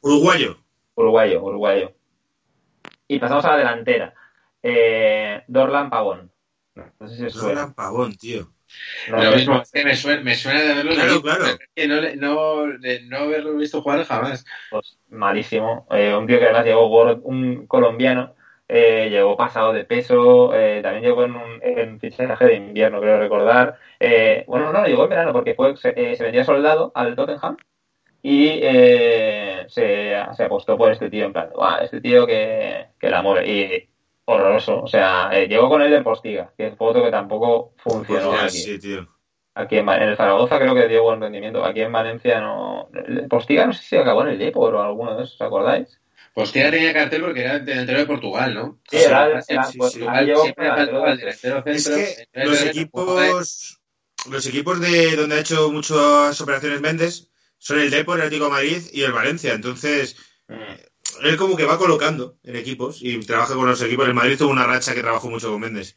Uruguayo. 0.00 0.56
Uruguayo, 0.98 1.42
uruguayo. 1.44 1.92
Y 3.06 3.20
pasamos 3.20 3.44
a 3.44 3.52
la 3.52 3.58
delantera. 3.58 4.14
Eh, 4.62 5.42
Dorlan 5.46 5.90
Pavón. 5.90 6.32
No 6.98 7.08
sé 7.08 7.16
si 7.16 7.30
suena. 7.30 7.60
Roland 7.62 7.74
Pavón, 7.76 8.16
tío. 8.16 8.52
No 9.10 9.22
Lo 9.22 9.32
mismo, 9.36 9.62
es 9.62 9.70
que 9.70 9.84
me 9.84 9.94
suena, 9.94 10.22
me 10.22 10.34
suena 10.34 10.60
de 10.60 10.72
haberlo 10.72 10.92
Claro, 10.92 11.08
leído, 11.08 11.22
claro. 11.22 11.44
es 11.74 11.88
no, 11.88 12.00
le- 12.00 12.16
no, 12.16 12.66
de 12.78 13.02
no 13.02 13.18
haberlo 13.18 13.54
visto 13.54 13.80
jugar 13.80 14.04
jamás. 14.04 14.44
Pues, 14.70 14.98
malísimo. 15.08 15.86
Eh, 15.90 16.14
un 16.14 16.26
tío 16.26 16.38
que 16.38 16.44
además 16.46 16.64
llegó 16.66 17.14
un 17.22 17.66
colombiano, 17.68 18.34
eh, 18.68 19.08
llegó 19.08 19.36
pasado 19.36 19.72
de 19.72 19.84
peso, 19.84 20.52
eh, 20.54 20.80
también 20.82 21.04
llegó 21.04 21.24
en 21.24 21.36
un 21.36 21.60
en 21.62 22.00
fichaje 22.00 22.44
de 22.44 22.54
invierno, 22.56 23.00
creo 23.00 23.18
recordar. 23.20 23.78
Eh, 24.00 24.44
bueno, 24.48 24.72
no, 24.72 24.84
llegó 24.84 25.04
en 25.04 25.10
verano 25.10 25.32
porque 25.32 25.54
fue, 25.54 25.76
se, 25.76 25.94
eh, 25.96 26.16
se 26.16 26.24
vendía 26.24 26.44
soldado 26.44 26.90
al 26.94 27.14
Tottenham 27.14 27.56
y 28.22 28.48
eh, 28.62 29.66
se, 29.68 30.12
se 30.36 30.42
apostó 30.44 30.76
por 30.76 30.90
este 30.92 31.08
tío 31.10 31.24
en 31.26 31.32
plan, 31.32 31.50
"Buah, 31.54 31.84
este 31.84 32.00
tío 32.00 32.26
que, 32.26 32.86
que 32.98 33.06
el 33.06 33.14
amor 33.14 33.44
y 33.46 33.88
horroroso. 34.24 34.82
O 34.82 34.86
sea, 34.86 35.30
eh, 35.32 35.46
llegó 35.48 35.68
con 35.68 35.80
él 35.82 35.90
del 35.90 36.02
Postiga, 36.04 36.52
que 36.56 36.72
fue 36.72 36.88
otro 36.88 37.02
que 37.04 37.10
tampoco 37.10 37.72
Pues 37.82 37.94
funcionó 38.06 38.32
ya, 38.34 38.44
aquí. 38.44 38.58
sí, 38.58 38.78
tío. 38.78 39.08
Aquí 39.54 39.76
en, 39.78 39.88
el 39.88 40.16
Zaragoza 40.16 40.58
creo 40.58 40.74
que 40.74 40.86
dio 40.86 41.02
buen 41.02 41.20
rendimiento. 41.20 41.64
Aquí 41.64 41.80
en 41.80 41.90
Valencia 41.92 42.40
no. 42.40 42.88
El 42.92 43.26
Postiga 43.28 43.66
no 43.66 43.72
sé 43.72 43.82
si 43.82 43.96
acabó 43.96 44.22
en 44.22 44.28
el 44.28 44.38
Depor 44.38 44.74
o 44.74 44.82
alguno 44.82 45.16
de 45.16 45.24
esos, 45.24 45.34
¿os 45.36 45.40
acordáis? 45.46 46.00
Pues 46.34 46.52
tía 46.52 46.70
tenía 46.70 46.92
cartel 46.92 47.22
porque 47.22 47.42
era 47.42 47.58
delantero 47.58 47.98
de 47.98 48.06
Portugal, 48.06 48.54
¿no? 48.54 48.78
Sí, 48.88 48.98
era- 48.98 49.40
Sí, 49.42 49.52
era- 49.54 49.64
sí, 49.64 49.78
pues, 49.78 49.92
sí. 49.92 50.04
ahí 50.08 50.30
Portugal 50.32 50.78
el 50.78 50.86
delantero 51.18 51.62
Es 51.66 51.82
centro. 51.84 51.96
que 51.96 52.28
el 52.40 52.48
los 52.50 52.66
equipos, 52.66 53.80
los 54.30 54.46
equipos 54.46 54.80
de 54.80 55.16
donde 55.16 55.36
ha 55.36 55.40
hecho 55.40 55.72
muchas 55.72 56.40
operaciones 56.40 56.80
Méndez 56.80 57.28
son 57.58 57.80
el 57.80 57.90
Depor, 57.90 58.16
el 58.18 58.22
Atlético 58.26 58.46
de 58.46 58.50
Madrid 58.52 58.82
y 58.92 59.02
el 59.02 59.12
Valencia. 59.12 59.52
Entonces, 59.54 60.16
Mm. 60.48 61.24
él 61.26 61.36
como 61.36 61.56
que 61.56 61.66
va 61.66 61.76
colocando 61.76 62.36
en 62.42 62.56
equipos 62.56 63.02
y 63.02 63.18
trabaja 63.20 63.54
con 63.54 63.66
los 63.66 63.82
equipos. 63.82 64.06
El 64.08 64.14
Madrid 64.14 64.38
tuvo 64.38 64.50
una 64.50 64.66
racha 64.66 64.94
que 64.94 65.02
trabajó 65.02 65.28
mucho 65.28 65.50
con 65.50 65.60
Méndez, 65.60 65.94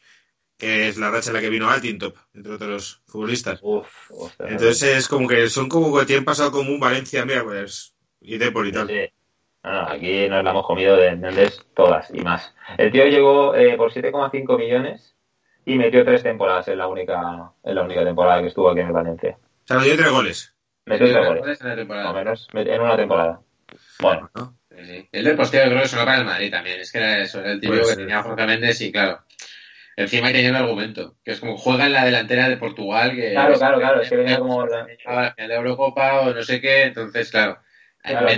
que 0.58 0.89
es 0.89 0.97
la 0.97 1.10
racha 1.10 1.30
en 1.30 1.36
la 1.36 1.41
que 1.41 1.50
vino 1.50 1.69
Altintop, 1.69 2.17
entre 2.34 2.52
otros 2.54 3.02
futbolistas. 3.08 3.60
Uf, 3.62 3.88
ostras. 4.12 4.52
Entonces 4.52 4.84
es 4.97 5.08
como 5.08 5.28
que 5.30 5.47
son 5.50 5.69
como 5.69 5.97
que 5.97 6.06
tienen 6.06 6.26
pasado 6.26 6.52
como 6.52 6.69
un 6.71 6.80
Valencia, 6.82 7.24
mira, 7.26 7.43
pues, 7.45 7.95
y 8.19 8.38
Depor 8.38 8.67
y 8.67 8.71
tal. 8.74 8.88
Sí. 8.88 9.10
No, 9.63 9.71
no, 9.71 9.82
aquí 9.89 10.28
nos 10.28 10.43
la 10.43 10.50
hemos 10.50 10.65
comido 10.65 10.97
de 10.97 11.15
Méndez 11.15 11.60
todas 11.76 12.10
y 12.13 12.19
más. 12.21 12.54
El 12.78 12.91
tío 12.91 13.06
llegó 13.06 13.56
eh, 13.56 13.78
por 13.78 13.93
7,5 13.93 14.58
millones 14.58 15.15
y 15.65 15.76
metió 15.78 16.04
tres 16.04 16.24
temporadas 16.24 16.67
en 16.67 16.80
la 16.80 16.88
única 16.88 17.54
en 17.63 17.76
la 17.76 17.84
única 17.84 18.04
temporada 18.04 18.41
que 18.41 18.47
estuvo 18.47 18.69
aquí 18.69 18.82
en 18.82 18.88
el 18.88 18.93
Valencia. 18.93 19.38
O 19.39 19.67
sea, 19.67 19.78
nos 19.78 19.86
dio 19.86 19.95
tres 19.95 20.10
goles. 20.12 20.50
Tres 20.85 20.99
goles, 21.13 21.61
o 21.61 22.13
menos, 22.13 22.47
en 22.53 22.81
una 22.81 22.97
temporada. 22.97 23.41
Bueno, 23.99 24.31
¿no? 24.35 24.57
Sí, 24.69 24.85
sí. 24.85 25.09
El 25.11 25.23
del 25.25 25.35
posteo 25.35 25.65
creo 25.69 25.81
que 25.81 25.87
sonó 25.87 26.05
para 26.05 26.17
el 26.17 26.25
Madrid 26.25 26.51
también. 26.51 26.79
Es 26.79 26.91
que 26.91 26.97
era 26.97 27.19
eso, 27.19 27.39
era 27.39 27.51
el 27.51 27.59
típico 27.59 27.73
Puede 27.81 27.81
que 27.83 27.95
ser. 27.95 27.97
tenía 28.05 28.23
Jorge 28.23 28.45
Méndez 28.45 28.81
y 28.81 28.91
claro. 28.91 29.21
Encima 29.97 30.31
tenía 30.31 30.49
un 30.49 30.55
argumento, 30.55 31.17
que 31.23 31.31
es 31.31 31.39
como 31.39 31.57
juega 31.57 31.85
en 31.85 31.93
la 31.93 32.05
delantera 32.05 32.49
de 32.49 32.57
Portugal, 32.57 33.13
que 33.15 33.31
Claro, 33.31 33.55
claro, 33.57 33.77
claro, 33.77 34.01
es 34.01 34.09
que 34.09 34.15
venía 34.15 34.39
como 34.39 34.65
la- 34.65 35.35
la 35.37 35.55
Eurocopa 35.55 36.21
o 36.21 36.33
no 36.33 36.41
sé 36.43 36.61
qué, 36.61 36.83
entonces 36.83 37.29
claro. 37.29 37.59
Claro, 38.03 38.29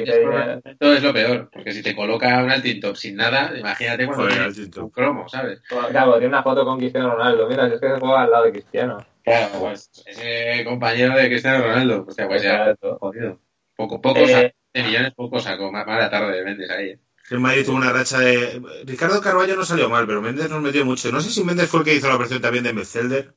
es 0.94 1.04
lo 1.04 1.14
peor, 1.14 1.50
porque 1.52 1.72
si 1.72 1.82
te 1.82 1.96
coloca 1.96 2.44
un 2.44 2.52
altintop 2.52 2.96
sin 2.96 3.16
nada, 3.16 3.58
imagínate 3.58 4.06
cuando 4.06 4.24
Joder, 4.24 4.34
tienes 4.38 4.58
Altintop. 4.58 4.84
un 4.84 4.90
cromo, 4.90 5.30
¿sabes? 5.30 5.62
claro, 5.68 6.14
tiene 6.14 6.28
una 6.28 6.44
foto 6.44 6.66
con 6.66 6.78
Cristiano 6.78 7.12
Ronaldo. 7.12 7.48
Mira, 7.48 7.68
si 7.68 7.76
es 7.76 7.82
que 7.82 7.90
se 7.90 8.00
juega 8.00 8.24
al 8.24 8.32
lado 8.32 8.46
de 8.46 8.52
Cristiano. 8.52 9.06
Claro, 9.24 9.60
pues 9.60 9.90
ese 10.06 10.66
compañero 10.66 11.16
de 11.16 11.28
Cristiano 11.28 11.64
Ronaldo, 11.64 12.06
pues 12.06 12.18
ya, 12.18 12.28
pues 12.28 12.44
ya, 12.44 12.76
jodido. 13.00 13.40
Poco, 13.76 14.02
poco 14.02 14.20
Eh, 14.20 14.28
saco, 14.28 14.54
de 14.74 14.84
millones, 14.84 15.14
poco 15.16 15.40
saco, 15.40 15.72
ma- 15.72 15.86
mala 15.86 16.10
tarde 16.10 16.38
de 16.38 16.44
Méndez 16.44 16.70
ahí. 16.70 16.90
¿eh? 16.90 17.00
El 17.30 17.40
Madrid 17.40 17.66
tuvo 17.66 17.78
una 17.78 17.94
racha 17.94 18.20
de. 18.20 18.62
Ricardo 18.86 19.22
Carballo 19.22 19.56
no 19.56 19.64
salió 19.64 19.90
mal, 19.90 20.06
pero 20.06 20.22
Méndez 20.22 20.50
nos 20.50 20.62
metió 20.62 20.84
mucho. 20.86 21.12
No 21.12 21.22
sé 21.22 21.30
si 21.30 21.44
Méndez 21.44 21.70
fue 21.70 21.80
el 21.80 21.86
que 21.86 21.96
hizo 21.96 22.10
la 22.10 22.16
operación 22.16 22.42
también 22.42 22.66
de 22.66 22.74
Metzelder, 22.74 23.34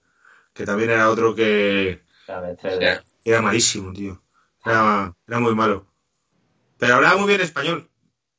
que 0.53 0.65
también 0.65 0.91
era 0.91 1.09
otro 1.11 1.35
que 1.35 2.01
era 3.25 3.43
malísimo, 3.43 3.93
tío. 3.93 4.23
Era, 4.65 5.15
era 5.27 5.41
muy 5.41 5.55
malo. 5.55 5.87
Pero 6.79 6.95
hablaba 6.97 7.17
muy 7.17 7.29
bien 7.29 7.41
español. 7.41 7.89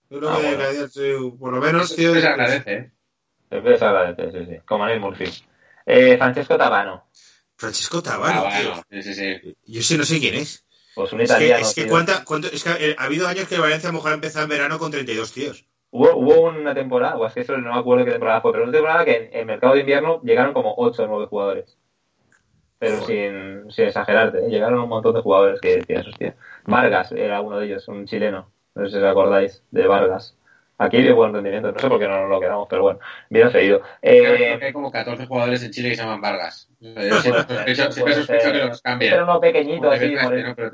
Yo 0.09 0.19
creo 0.19 0.29
Ah, 0.31 0.37
que 0.37 0.41
bueno. 0.43 0.57
cada 0.59 0.71
día, 0.71 0.87
sí, 0.87 1.13
por 1.39 1.53
lo 1.53 1.61
menos, 1.61 1.95
tío. 1.95 2.13
se 2.13 2.27
agradece, 2.27 2.73
¿eh? 2.73 2.91
Siempre 3.49 3.77
se 3.77 3.85
agradece, 3.85 4.31
sí, 4.31 4.45
sí. 4.51 4.57
Como 4.65 4.83
Anel 4.83 4.99
Murphy. 4.99 5.25
Eh, 5.85 6.17
Francesco 6.17 6.57
Tabano. 6.57 7.07
Francesco 7.57 8.01
Tabano, 8.03 8.43
tío. 8.49 9.01
sí, 9.01 9.03
sí, 9.03 9.13
sí. 9.13 9.57
Yo 9.65 9.81
sí 9.81 9.97
no 9.97 10.03
sé 10.03 10.19
quién 10.19 10.35
es. 10.35 10.65
Pues 10.95 11.13
un 11.13 11.21
Es 11.21 11.29
que, 11.29 11.35
italiano. 11.35 11.65
es 11.67 11.75
que, 11.75 11.87
cuánta- 11.87 12.23
cuánto- 12.25 12.47
es 12.51 12.63
que, 12.63 12.71
eh, 12.91 12.95
ha 12.97 13.03
habido 13.05 13.27
años 13.27 13.47
que 13.47 13.57
Valencia 13.59 13.89
a 13.89 13.91
lo 13.91 13.97
mejor 13.99 14.11
ha 14.11 14.15
empezado 14.15 14.43
en 14.43 14.49
verano 14.49 14.79
con 14.79 14.91
32 14.91 15.31
tíos. 15.31 15.65
Hubo, 15.91 16.15
hubo 16.17 16.41
una 16.49 16.73
temporada, 16.73 17.15
o 17.17 17.25
es 17.25 17.33
que 17.33 17.41
eso 17.41 17.55
no 17.57 17.73
me 17.73 17.79
acuerdo 17.79 18.03
qué 18.05 18.11
temporada 18.11 18.41
fue, 18.41 18.51
pero 18.51 18.63
una 18.63 18.73
temporada 18.73 19.05
que 19.05 19.15
en 19.31 19.39
el 19.39 19.45
mercado 19.45 19.73
de 19.75 19.81
invierno 19.81 20.21
llegaron 20.23 20.53
como 20.53 20.73
8 20.77 21.03
o 21.03 21.07
9 21.07 21.27
jugadores. 21.27 21.77
Pero 22.79 23.05
sin, 23.05 23.71
sin 23.71 23.85
exagerarte, 23.85 24.39
¿eh? 24.45 24.49
llegaron 24.49 24.79
un 24.79 24.89
montón 24.89 25.15
de 25.15 25.21
jugadores 25.21 25.59
que 25.61 25.77
decías, 25.77 26.05
hostia. 26.07 26.35
Vargas 26.67 27.11
era 27.13 27.41
uno 27.41 27.57
de 27.59 27.65
ellos, 27.65 27.87
un 27.87 28.05
chileno. 28.05 28.51
No 28.75 28.85
sé 28.85 28.91
si 28.91 28.97
os 28.97 29.03
acordáis 29.09 29.63
de 29.71 29.87
Vargas. 29.87 30.37
Aquí 30.79 31.01
de 31.01 31.11
buen 31.11 31.33
rendimiento, 31.33 31.71
no 31.71 31.79
sé 31.79 31.87
por 31.89 31.97
qué 31.97 32.07
no 32.07 32.19
nos 32.21 32.29
lo 32.29 32.39
quedamos, 32.39 32.67
pero 32.69 32.83
bueno, 32.83 32.99
bien 33.31 33.49
seguido. 33.51 33.81
Eh, 34.03 34.57
que 34.59 34.65
hay 34.65 34.71
como 34.73 34.91
14 34.91 35.25
jugadores 35.25 35.63
en 35.63 35.71
Chile 35.71 35.89
que 35.89 35.95
se 35.95 36.03
llaman 36.03 36.21
Vargas. 36.21 36.69
Yo 36.79 36.91
siempre 37.19 37.43
Puede 37.45 37.75
sospecho, 37.75 37.91
sospecho 37.91 38.23
ser. 38.43 38.51
que 38.53 38.65
los 38.67 38.81
cambien. 38.83 39.13
Era 39.13 39.23
uno 39.23 39.39
pequeñito, 39.39 39.89
así, 39.89 40.09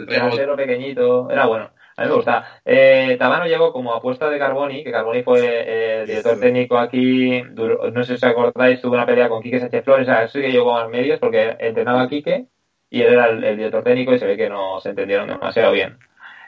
delantero 0.05 0.57
pequeñito, 0.57 1.29
era 1.31 1.45
bueno. 1.45 1.69
A 1.95 2.01
mí 2.01 2.09
me 2.09 2.15
gusta. 2.15 2.59
Eh, 2.65 3.15
Tabano 3.17 3.45
llegó 3.45 3.71
como 3.71 3.93
apuesta 3.93 4.29
de 4.29 4.39
Carboni, 4.39 4.83
que 4.83 4.91
Carboni 4.91 5.23
fue 5.23 5.39
eh, 5.41 6.01
el 6.01 6.07
director 6.07 6.37
técnico 6.39 6.77
aquí, 6.79 7.41
duró- 7.51 7.89
no 7.91 8.03
sé 8.03 8.17
si 8.17 8.25
os 8.25 8.31
acordáis, 8.31 8.81
tuvo 8.81 8.95
una 8.95 9.05
pelea 9.05 9.29
con 9.29 9.41
Quique 9.43 9.59
Sánchez 9.59 9.85
Flores, 9.85 10.07
o 10.09 10.11
sea, 10.11 10.27
sí 10.27 10.41
que 10.41 10.51
llegó 10.51 10.75
a 10.75 10.89
medios 10.89 11.19
porque 11.19 11.55
entrenaba 11.59 12.01
a 12.01 12.09
Quique 12.09 12.47
y 12.93 13.01
él 13.01 13.13
era 13.13 13.25
el, 13.25 13.57
director 13.57 13.83
técnico 13.83 14.13
y 14.13 14.19
se 14.19 14.27
ve 14.27 14.37
que 14.37 14.49
no 14.49 14.79
se 14.79 14.89
entendieron 14.89 15.27
demasiado 15.27 15.71
bien. 15.71 15.97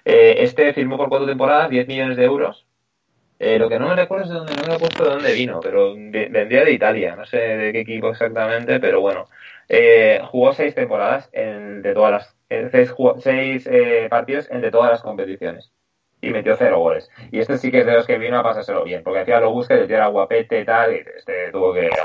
Eh, 0.06 0.36
este 0.44 0.74
firmó 0.74 0.96
por 0.96 1.10
cuatro 1.10 1.26
temporadas 1.26 1.72
10 1.72 1.88
millones 1.88 2.18
de 2.18 2.24
euros. 2.24 2.68
Eh, 3.40 3.58
lo 3.58 3.68
que 3.68 3.80
no 3.80 3.88
me 3.88 3.96
recuerdo 3.96 4.26
es 4.26 4.30
de 4.30 4.36
dónde, 4.36 4.56
no 4.56 4.68
me 4.68 4.76
he 4.76 4.80
puesto 4.80 5.04
de 5.06 5.10
dónde 5.10 5.34
vino, 5.34 5.60
pero 5.60 5.96
de- 5.96 6.30
vendría 6.30 6.64
de 6.64 6.72
Italia, 6.72 7.16
no 7.16 7.26
sé 7.26 7.38
de 7.38 7.74
qué 7.74 7.80
equipo 7.80 8.10
exactamente, 8.10 8.80
pero 8.80 9.02
bueno. 9.02 9.26
Eh, 9.68 10.22
jugó 10.30 10.54
seis 10.54 10.76
temporadas 10.76 11.28
en, 11.34 11.82
de 11.82 11.94
todas 11.96 12.12
las 12.12 12.36
eh, 12.52 12.70
seis, 13.18 13.66
eh, 13.66 14.06
partidos 14.08 14.48
en 14.52 14.62
de 14.62 14.70
todas 14.70 14.92
las 14.92 15.02
competiciones 15.02 15.72
y 16.22 16.30
metió 16.30 16.56
cero 16.58 16.78
goles. 16.78 17.10
Y 17.32 17.40
este 17.40 17.58
sí 17.58 17.72
que 17.72 17.80
es 17.80 17.88
de 17.88 17.94
los 17.94 18.06
que 18.06 18.20
vino 18.20 18.38
a 18.38 18.44
pasárselo 18.44 18.84
bien, 18.84 19.02
porque 19.02 19.22
hacía 19.22 19.40
lo 19.40 19.60
el 19.68 19.88
tío 19.88 19.96
era 19.96 20.08
guapete 20.10 20.60
y 20.60 20.66
tal, 20.66 20.94
y 20.94 20.98
este 20.98 21.52
tuvo 21.52 21.74
que. 21.74 21.90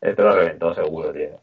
Este 0.00 0.22
lo 0.22 0.32
reventó 0.32 0.72
seguro, 0.74 1.12
tío. 1.12 1.40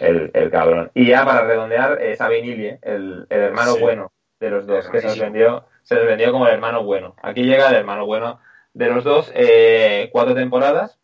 El, 0.00 0.30
el 0.34 0.50
cabrón. 0.50 0.90
Y 0.94 1.06
ya 1.08 1.24
para 1.24 1.42
redondear, 1.46 2.00
eh, 2.02 2.16
Sabin 2.16 2.44
Ilie, 2.44 2.78
el, 2.82 3.26
el 3.30 3.40
hermano 3.40 3.72
Sí. 3.74 3.80
bueno 3.80 4.12
de 4.40 4.50
los 4.50 4.66
dos, 4.66 4.88
que 4.88 5.00
se 5.00 5.06
Hermanísimo. 5.08 5.24
vendió, 5.24 5.66
se 5.82 5.94
vendió 5.96 6.30
como 6.32 6.46
el 6.46 6.54
hermano 6.54 6.84
bueno. 6.84 7.16
Aquí 7.22 7.42
llega 7.42 7.68
el 7.70 7.74
hermano 7.76 8.06
bueno 8.06 8.40
de 8.74 8.86
los 8.90 9.02
dos, 9.04 9.32
eh, 9.34 10.08
cuatro 10.12 10.34
temporadas. 10.34 10.98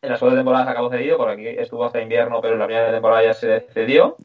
En 0.00 0.10
las 0.10 0.20
cuatro 0.20 0.36
temporadas 0.36 0.68
acabó 0.68 0.90
cedido, 0.90 1.16
porque 1.18 1.32
aquí 1.32 1.46
estuvo 1.60 1.84
hasta 1.84 2.00
invierno, 2.00 2.40
pero 2.40 2.54
en 2.54 2.60
la 2.60 2.66
primera 2.66 2.90
temporada 2.92 3.22
ya 3.24 3.34
se 3.34 3.60
cedió. 3.72 4.16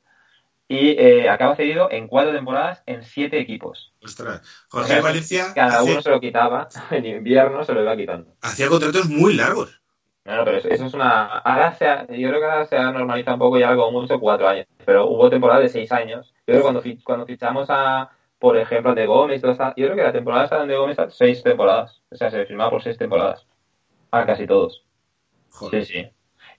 Y 0.68 0.92
eh, 0.98 1.30
acaba 1.30 1.56
cedido 1.56 1.92
en 1.92 2.08
cuatro 2.08 2.32
temporadas 2.32 2.82
en 2.86 3.04
siete 3.04 3.38
equipos. 3.40 3.94
Ostras. 4.02 4.42
O 4.72 4.78
Jorge 4.78 4.94
sea, 4.94 5.02
Valencia 5.02 5.46
Cada 5.54 5.84
uno 5.84 6.02
se 6.02 6.10
lo 6.10 6.20
quitaba, 6.22 6.70
en 6.92 7.06
invierno 7.06 7.64
se 7.64 7.74
lo 7.74 7.82
iba 7.84 7.96
quitando. 7.98 8.34
hacía 8.42 8.70
contratos 8.70 9.08
muy 9.10 9.34
largos. 9.36 9.82
No, 10.26 10.38
no, 10.38 10.46
pero 10.46 10.58
eso, 10.58 10.70
eso 10.70 10.86
es 10.86 10.94
una. 10.94 11.26
Ahora 11.40 11.74
se 11.74 11.86
ha- 11.86 12.08
yo 12.08 12.30
creo 12.30 12.40
que 12.40 12.46
ahora 12.46 12.66
se 12.66 12.78
ha 12.78 12.92
normalizado 12.92 13.36
un 13.36 13.40
poco 13.40 13.60
ya 13.60 13.76
como 13.76 13.92
mucho 14.02 14.20
cuatro 14.20 14.48
años. 14.48 14.68
Pero 14.86 15.08
hubo 15.08 15.30
temporadas 15.30 15.64
de 15.64 15.70
seis 15.70 15.92
años. 15.92 16.34
Yo 16.38 16.44
creo 16.46 16.58
que 16.58 16.62
cuando, 16.64 16.82
fi- 16.82 16.98
cuando 17.04 17.26
fichamos 17.26 17.68
a, 17.70 18.10
por 18.40 18.56
ejemplo, 18.58 18.96
de 18.96 19.06
Gómez, 19.06 19.42
todo 19.42 19.52
esta- 19.52 19.74
yo 19.76 19.86
creo 19.88 19.96
que 19.98 20.04
la 20.04 20.14
temporada 20.14 20.66
de 20.66 20.78
Gómez 20.78 20.98
seis 21.10 21.44
temporadas. 21.44 22.02
O 22.10 22.16
sea, 22.16 22.32
se 22.32 22.46
firmaba 22.46 22.70
por 22.70 22.82
seis 22.82 22.98
temporadas. 22.98 23.46
A 24.12 24.26
casi 24.26 24.48
todos. 24.48 24.86
Joder. 25.50 25.86
Sí, 25.86 25.94
sí. 25.94 26.10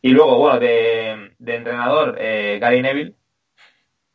Y 0.02 0.10
luego, 0.10 0.36
bueno, 0.36 0.60
de, 0.60 1.32
de 1.38 1.54
entrenador, 1.56 2.16
eh, 2.18 2.58
Gary 2.60 2.82
Neville, 2.82 3.14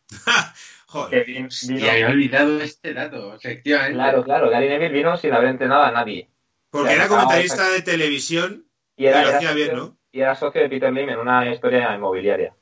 Joder. 0.87 1.25
que 1.25 1.31
vin- 1.31 1.67
vino. 1.67 1.85
Y 1.85 1.89
había 1.89 2.07
olvidado 2.09 2.61
este 2.61 2.93
dato, 2.93 3.35
efectivamente. 3.35 3.93
Claro, 3.95 4.23
claro, 4.23 4.49
Gary 4.49 4.67
Neville 4.69 4.93
vino 4.93 5.17
sin 5.17 5.33
haber 5.33 5.49
entrenado 5.49 5.83
a 5.83 5.91
nadie. 5.91 6.29
Porque 6.69 6.93
era 6.93 7.07
comentarista 7.07 7.67
de 7.71 7.81
televisión 7.81 8.65
Y 8.99 9.05
era, 9.05 9.23
y 9.23 9.27
era 9.29 9.53
bien, 9.53 9.67
socio- 9.69 9.75
¿no? 9.75 9.97
y 10.11 10.19
era 10.21 10.35
socio 10.35 10.61
de 10.61 10.69
Peter 10.69 10.91
Lim 10.91 11.09
en 11.09 11.19
una 11.19 11.49
historia 11.51 11.95
inmobiliaria. 11.95 12.53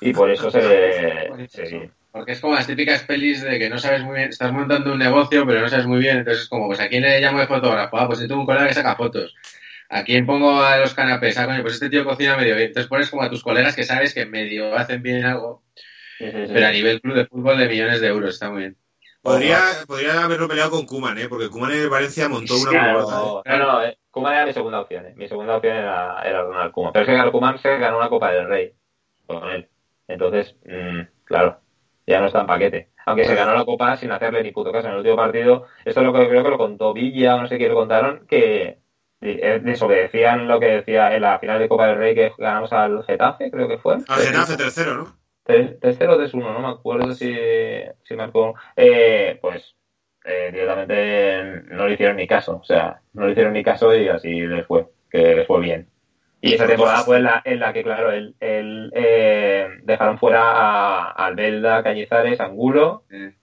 Y 0.00 0.12
por 0.12 0.30
eso 0.30 0.48
se. 0.50 0.60
se- 1.48 1.90
Porque 2.12 2.32
es 2.32 2.40
como 2.40 2.54
las 2.54 2.66
típicas 2.66 3.02
pelis 3.02 3.42
de 3.42 3.58
que 3.58 3.68
no 3.70 3.78
sabes 3.78 4.02
muy 4.04 4.16
bien, 4.16 4.28
estás 4.28 4.52
montando 4.52 4.92
un 4.92 4.98
negocio, 4.98 5.44
pero 5.46 5.60
no 5.60 5.68
sabes 5.68 5.86
muy 5.86 5.98
bien, 5.98 6.18
entonces 6.18 6.44
es 6.44 6.48
como, 6.48 6.66
pues 6.66 6.78
¿a 6.78 6.88
quién 6.88 7.02
le 7.02 7.20
llamo 7.20 7.40
de 7.40 7.46
fotógrafo? 7.46 7.98
Ah, 7.98 8.06
pues 8.06 8.20
yo 8.20 8.28
tengo 8.28 8.40
un 8.42 8.46
colega 8.46 8.68
que 8.68 8.74
saca 8.74 8.94
fotos. 8.96 9.34
¿A 9.88 10.04
quién 10.04 10.24
pongo 10.24 10.60
a 10.62 10.76
los 10.78 10.94
canapés? 10.94 11.36
Ah, 11.38 11.46
coño, 11.46 11.62
pues 11.62 11.74
este 11.74 11.90
tío 11.90 12.04
cocina 12.04 12.36
medio 12.36 12.54
bien. 12.54 12.68
Entonces 12.68 12.88
pones 12.88 13.10
como 13.10 13.22
a 13.22 13.30
tus 13.30 13.42
colegas 13.42 13.74
que 13.74 13.84
sabes 13.84 14.14
que 14.14 14.24
medio 14.26 14.74
hacen 14.76 15.02
bien 15.02 15.24
algo, 15.24 15.64
sí, 16.18 16.26
sí, 16.30 16.46
sí. 16.46 16.50
pero 16.52 16.66
a 16.66 16.70
nivel 16.70 17.00
club 17.00 17.16
de 17.16 17.26
fútbol 17.26 17.58
de 17.58 17.68
millones 17.68 18.00
de 18.00 18.06
euros, 18.08 18.34
está 18.34 18.50
muy 18.50 18.60
bien. 18.60 18.76
Podría, 19.22 19.58
podría 19.86 20.24
haberlo 20.24 20.48
peleado 20.48 20.72
con 20.72 20.84
Kuman, 20.84 21.16
¿eh? 21.18 21.28
Porque 21.28 21.48
Kuman 21.48 21.70
en 21.72 21.88
Valencia 21.88 22.28
montó 22.28 22.54
una 22.56 22.70
Claro, 22.70 23.02
gorda, 23.04 23.42
¿eh? 23.54 23.58
no, 23.58 23.72
no, 23.72 23.82
eh, 23.84 23.98
Koeman 24.10 24.34
era 24.34 24.46
mi 24.46 24.52
segunda 24.52 24.80
opción. 24.80 25.06
eh. 25.06 25.14
Mi 25.16 25.28
segunda 25.28 25.56
opción 25.56 25.76
era, 25.76 26.20
era 26.24 26.42
Ronald 26.42 26.72
Koeman. 26.72 26.92
Pero 26.92 27.02
es 27.04 27.06
que 27.06 27.12
Ronald 27.12 27.32
Koeman 27.32 27.58
se 27.58 27.78
ganó 27.78 27.98
una 27.98 28.08
Copa 28.08 28.32
del 28.32 28.48
Rey 28.48 28.74
con 29.26 29.48
él. 29.48 29.68
Entonces, 30.08 30.56
mm, 30.66 31.00
claro, 31.24 31.60
ya 32.06 32.20
no 32.20 32.26
está 32.26 32.40
en 32.40 32.46
paquete. 32.46 32.90
Aunque 33.06 33.24
se 33.24 33.34
ganó 33.34 33.54
la 33.54 33.64
Copa 33.64 33.96
sin 33.96 34.10
hacerle 34.12 34.42
ni 34.42 34.50
puto 34.52 34.72
caso 34.72 34.86
en 34.88 34.92
el 34.94 34.98
último 34.98 35.16
partido. 35.16 35.66
Esto 35.84 36.00
es 36.00 36.06
lo 36.06 36.12
que 36.12 36.28
creo 36.28 36.42
que 36.42 36.50
lo 36.50 36.58
contó 36.58 36.92
Villa, 36.92 37.36
o 37.36 37.42
no 37.42 37.48
sé 37.48 37.58
quién 37.58 37.70
lo 37.70 37.76
contaron, 37.76 38.26
que 38.26 38.78
eh, 39.20 39.60
desobedecían 39.62 40.48
lo 40.48 40.58
que 40.58 40.66
decía 40.66 41.14
en 41.14 41.22
la 41.22 41.38
final 41.38 41.60
de 41.60 41.68
Copa 41.68 41.86
del 41.86 41.96
Rey 41.98 42.14
que 42.14 42.32
ganamos 42.38 42.72
al 42.72 43.04
Getafe, 43.04 43.50
creo 43.52 43.68
que 43.68 43.78
fue. 43.78 43.94
Al 44.08 44.20
Getafe 44.20 44.56
tercero, 44.56 44.94
¿no? 44.94 45.21
3-0 45.44 46.08
o 46.08 46.20
3-1, 46.20 46.52
no 46.52 46.60
me 46.60 46.68
acuerdo 46.68 47.12
si, 47.14 47.34
si 48.04 48.14
marcó. 48.14 48.54
Eh, 48.76 49.38
pues 49.40 49.74
eh, 50.24 50.50
directamente 50.52 51.62
no 51.74 51.86
le 51.86 51.94
hicieron 51.94 52.16
ni 52.16 52.26
caso, 52.26 52.58
o 52.62 52.64
sea, 52.64 53.00
no 53.12 53.26
le 53.26 53.32
hicieron 53.32 53.52
ni 53.52 53.64
caso 53.64 53.94
y 53.94 54.08
así 54.08 54.40
les 54.40 54.66
fue, 54.66 54.86
que 55.10 55.36
les 55.36 55.46
fue 55.46 55.60
bien. 55.60 55.88
Y 56.40 56.54
esa 56.54 56.66
temporada 56.66 57.04
fue 57.04 57.18
en 57.18 57.24
la, 57.24 57.42
en 57.44 57.60
la 57.60 57.72
que, 57.72 57.84
claro, 57.84 58.10
él, 58.10 58.34
él, 58.40 58.92
eh, 58.96 59.68
dejaron 59.84 60.18
fuera 60.18 60.42
a, 60.42 61.10
Albelda, 61.12 61.84
Cañizares, 61.84 62.40
Angulo 62.40 63.04
Eh, 63.10 63.34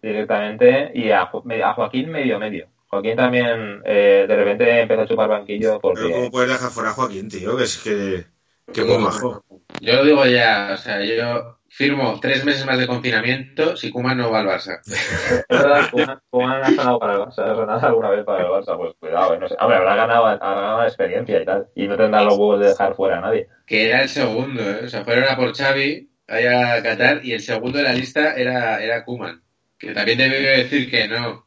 directamente 0.00 0.92
y 0.94 1.10
a, 1.10 1.22
a 1.22 1.74
Joaquín 1.74 2.10
medio 2.10 2.38
medio. 2.38 2.68
Joaquín 2.86 3.16
también 3.16 3.82
eh, 3.84 4.24
de 4.28 4.36
repente 4.36 4.80
empezó 4.80 5.02
a 5.02 5.06
chupar 5.06 5.28
banquillo 5.28 5.68
Pero 5.68 5.80
porque... 5.80 6.10
¿cómo 6.12 6.30
puedes 6.30 6.50
dejar 6.50 6.70
fuera 6.70 6.90
a 6.90 6.94
Joaquín, 6.94 7.28
tío? 7.28 7.56
Que 7.56 7.64
es 7.64 7.78
que... 7.78 8.24
Que 8.72 8.84
muy 8.84 8.98
majo. 8.98 9.44
Yo 9.80 9.94
lo 9.94 10.04
digo 10.04 10.26
ya, 10.26 10.70
o 10.74 10.76
sea, 10.76 11.02
yo 11.04 11.58
firmo 11.68 12.18
tres 12.20 12.44
meses 12.44 12.66
más 12.66 12.78
de 12.78 12.86
confinamiento 12.86 13.76
si 13.76 13.90
Kuman 13.90 14.18
no 14.18 14.30
va 14.30 14.40
al 14.40 14.46
Barça. 14.46 14.80
Koeman 16.30 16.62
ha 16.62 16.70
sonado 16.70 16.98
para 16.98 17.12
el 17.14 17.20
Barça, 17.20 17.44
ha 17.44 17.54
sonado 17.54 17.86
alguna 17.86 18.10
vez 18.10 18.24
para 18.24 18.44
el 18.44 18.50
Barça, 18.50 18.76
pues 18.76 18.94
cuidado, 18.98 19.34
eh, 19.34 19.38
no 19.38 19.48
sé. 19.48 19.56
Hombre, 19.60 19.76
habrá 19.76 19.94
ganado, 19.94 20.26
habrá 20.26 20.54
ganado 20.54 20.82
experiencia 20.84 21.40
y 21.40 21.44
tal, 21.44 21.68
y 21.74 21.86
no 21.86 21.96
tendrá 21.96 22.22
los 22.22 22.36
huevos 22.36 22.60
de 22.60 22.68
dejar 22.68 22.94
fuera 22.94 23.18
a 23.18 23.20
nadie. 23.20 23.48
Que 23.66 23.88
era 23.88 24.02
el 24.02 24.08
segundo, 24.08 24.62
¿eh? 24.62 24.84
o 24.84 24.88
sea, 24.88 25.04
fueron 25.04 25.24
a 25.24 25.36
por 25.36 25.56
Xavi, 25.56 26.10
allá 26.26 26.74
a 26.74 26.82
Qatar, 26.82 27.24
y 27.24 27.32
el 27.32 27.40
segundo 27.40 27.78
de 27.78 27.84
la 27.84 27.92
lista 27.92 28.34
era, 28.34 28.82
era 28.82 29.04
Kuman. 29.04 29.42
Que 29.78 29.92
también 29.92 30.18
debe 30.18 30.40
decir 30.40 30.90
que 30.90 31.06
no, 31.06 31.46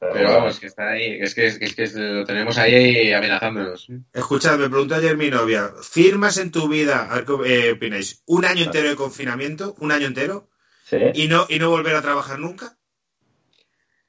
Pero, 0.00 0.30
vamos, 0.32 0.60
que 0.60 0.66
está 0.66 0.90
ahí, 0.90 1.18
es 1.20 1.34
que, 1.34 1.46
es 1.46 1.58
que, 1.58 1.64
es 1.64 1.74
que 1.74 1.98
lo 1.98 2.24
tenemos 2.24 2.56
ahí 2.56 3.12
amenazándonos. 3.12 3.88
Escuchad, 4.12 4.56
me 4.58 4.68
preguntó 4.68 4.94
ayer 4.94 5.16
mi 5.16 5.28
novia, 5.28 5.72
¿firmas 5.82 6.38
en 6.38 6.52
tu 6.52 6.68
vida, 6.68 7.08
eh, 7.44 7.72
opináis, 7.72 8.22
un 8.26 8.44
año 8.44 8.64
entero 8.64 8.88
de 8.88 8.94
confinamiento, 8.96 9.74
un 9.80 9.90
año 9.90 10.06
entero, 10.06 10.48
sí, 10.84 10.98
y 11.14 11.26
no, 11.26 11.46
y 11.48 11.58
no 11.58 11.70
volver 11.70 11.96
a 11.96 12.02
trabajar 12.02 12.38
nunca? 12.38 12.78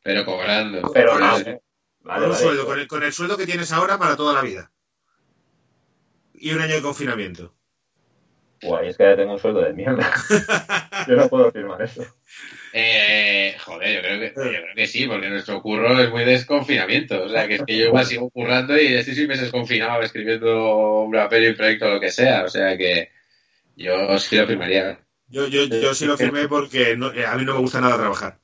Pero 0.03 0.25
cobrando. 0.25 0.91
pero 0.93 1.11
con 1.13 1.21
no. 1.21 1.37
el- 1.37 1.59
Vale, 2.01 2.19
con 2.21 2.23
un 2.23 2.29
vale. 2.31 2.43
sueldo, 2.43 2.65
con 2.65 2.79
el, 2.79 2.87
con 2.87 3.03
el 3.03 3.11
sueldo 3.13 3.37
que 3.37 3.45
tienes 3.45 3.71
ahora 3.73 3.97
para 3.97 4.15
toda 4.15 4.33
la 4.33 4.41
vida. 4.41 4.71
Y 6.33 6.53
un 6.53 6.61
año 6.61 6.75
de 6.75 6.81
confinamiento. 6.81 7.53
Guay, 8.61 8.89
es 8.89 8.97
que 8.97 9.03
ya 9.03 9.15
tengo 9.17 9.33
un 9.33 9.39
sueldo 9.39 9.61
de 9.61 9.73
mierda. 9.73 10.09
Yo 11.07 11.15
no 11.15 11.27
puedo 11.29 11.51
firmar 11.51 11.81
eso. 11.81 12.05
Eh, 12.73 13.55
joder, 13.65 13.95
yo 13.95 14.01
creo, 14.01 14.19
que, 14.19 14.27
yo 14.35 14.61
creo 14.61 14.75
que 14.75 14.87
sí, 14.87 15.07
porque 15.07 15.29
nuestro 15.29 15.61
curro 15.61 15.99
es 15.99 16.09
muy 16.11 16.23
desconfinamiento. 16.23 17.23
O 17.23 17.29
sea, 17.29 17.47
que 17.47 17.55
es 17.55 17.63
que 17.63 17.77
yo 17.77 17.85
igual 17.87 18.05
sigo 18.05 18.29
currando 18.29 18.77
y 18.79 18.93
estoy 18.93 19.15
seis 19.15 19.27
meses 19.27 19.51
confinado 19.51 20.01
escribiendo 20.01 21.01
una 21.01 21.27
peli, 21.29 21.47
un 21.47 21.55
proyecto, 21.55 21.89
lo 21.89 21.99
que 21.99 22.11
sea. 22.11 22.43
O 22.43 22.49
sea 22.49 22.77
que 22.77 23.09
yo 23.75 24.17
sí 24.19 24.35
lo 24.37 24.45
firmaría. 24.47 24.99
Yo, 25.27 25.47
yo, 25.47 25.65
yo 25.65 25.93
sí 25.93 26.05
lo 26.05 26.17
firmé 26.17 26.47
porque 26.47 26.95
no- 26.97 27.11
eh, 27.13 27.25
a 27.25 27.35
mí 27.35 27.45
no 27.45 27.53
me 27.55 27.59
gusta 27.61 27.81
nada 27.81 27.97
trabajar. 27.97 28.39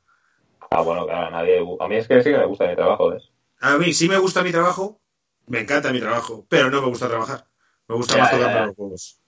Ah, 0.72 0.82
bueno, 0.82 1.06
claro, 1.06 1.28
a 1.28 1.30
nadie... 1.32 1.60
A 1.80 1.88
mí 1.88 1.96
es 1.96 2.08
que 2.08 2.22
sí 2.22 2.32
que 2.32 2.38
me 2.38 2.46
gusta 2.46 2.68
mi 2.68 2.76
trabajo, 2.76 3.12
¿ves? 3.12 3.30
A 3.60 3.78
mí 3.78 3.94
sí 3.94 4.10
me 4.10 4.18
gusta 4.18 4.44
mi 4.44 4.52
trabajo, 4.52 5.00
me 5.48 5.60
encanta 5.60 5.92
mi 5.94 6.00
trabajo, 6.00 6.46
pero 6.50 6.70
no 6.70 6.82
me 6.82 6.88
gusta 6.88 7.08
trabajar. 7.08 7.46
Me 7.88 7.96
gusta 7.96 8.16
Ya, 8.18 8.22
más 8.24 8.32
ya. 8.40 8.66
los 8.66 8.76
juegos. 8.76 9.22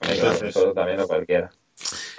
Entonces- 0.00 0.42
Eso 0.56 0.72
también 0.72 1.00
o 1.00 1.06
cualquiera. 1.08 1.50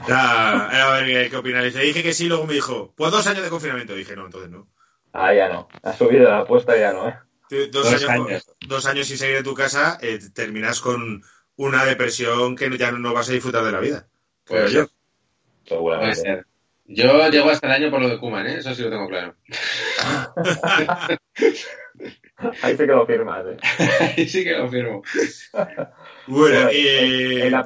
Ya, 0.08 0.88
a 0.88 0.92
ver 0.94 1.06
¿qué, 1.06 1.30
qué 1.30 1.38
opináis. 1.38 1.76
Le 1.76 1.84
dije 1.84 2.02
que 2.04 2.14
sí, 2.14 2.28
luego 2.28 2.46
me 2.46 2.54
dijo, 2.54 2.94
pues 2.96 3.12
dos 3.12 3.28
años 3.28 3.44
de 3.44 3.50
confinamiento. 3.50 3.94
Dije, 3.96 4.16
no, 4.16 4.26
entonces 4.26 4.50
no. 4.50 4.68
Ah, 5.14 5.34
ya 5.34 5.50
no. 5.50 5.68
Ha 5.84 5.94
subido 5.94 6.30
la 6.30 6.40
apuesta, 6.40 6.78
ya 6.78 6.94
no, 6.94 7.10
¿eh? 7.10 7.16
Dos, 7.50 7.72
Dos 7.72 7.88
años, 7.88 8.10
años. 8.10 8.52
dos 8.68 8.86
años 8.86 9.08
sin 9.08 9.18
salir 9.18 9.36
de 9.38 9.44
tu 9.44 9.56
casa, 9.56 9.98
eh, 10.02 10.20
terminas 10.34 10.80
con 10.82 11.24
una 11.56 11.84
depresión 11.84 12.56
que 12.56 12.70
ya 12.78 12.92
no 12.92 13.14
vas 13.14 13.30
a 13.30 13.34
disfrutar 13.34 13.64
de 13.64 13.72
la 13.72 13.80
vida. 13.80 14.08
Puede 14.46 14.72
yo. 14.72 14.86
puede 14.86 14.94
Seguramente. 15.66 16.16
ser. 16.22 16.46
Yo 16.86 17.30
llego 17.30 17.50
hasta 17.50 17.68
el 17.68 17.74
año 17.74 17.92
por 17.92 18.02
lo 18.02 18.10
de 18.10 18.20
Kuman, 18.20 18.48
¿eh? 18.48 18.58
Eso 18.60 18.74
sí 18.74 18.82
lo 18.84 18.90
tengo 18.90 19.08
claro. 19.08 19.36
Ahí 22.62 22.72
sí 22.72 22.78
que 22.78 22.86
lo 22.88 23.06
firmas, 23.06 23.46
¿eh? 23.46 23.58
Ahí 24.18 24.28
sí 24.28 24.44
que 24.44 24.54
lo 24.54 24.70
firmo. 24.70 25.04
Bueno, 25.54 25.94
Bueno, 26.28 26.70
eh, 26.72 27.46
en 27.48 27.52
la 27.52 27.64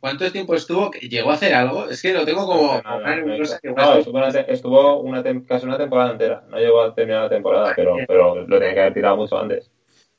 ¿cuánto 0.00 0.30
tiempo 0.30 0.54
estuvo? 0.54 0.90
¿Llegó 0.92 1.30
a 1.30 1.34
hacer 1.34 1.54
algo? 1.54 1.88
Es 1.88 2.02
que 2.02 2.12
lo 2.12 2.24
tengo 2.24 2.46
como... 2.46 2.80
No, 2.82 3.00
que 3.04 4.52
estuvo, 4.52 5.00
una, 5.00 5.20
estuvo 5.20 5.46
casi 5.48 5.66
una 5.66 5.78
temporada 5.78 6.12
entera. 6.12 6.44
No 6.48 6.58
llegó 6.58 6.82
a 6.82 6.94
terminar 6.94 7.22
la 7.24 7.28
temporada, 7.30 7.72
pero, 7.74 7.96
pero 8.08 8.46
lo 8.46 8.58
tenía 8.58 8.74
que 8.74 8.80
haber 8.80 8.94
tirado 8.94 9.16
mucho 9.16 9.38
antes. 9.38 9.70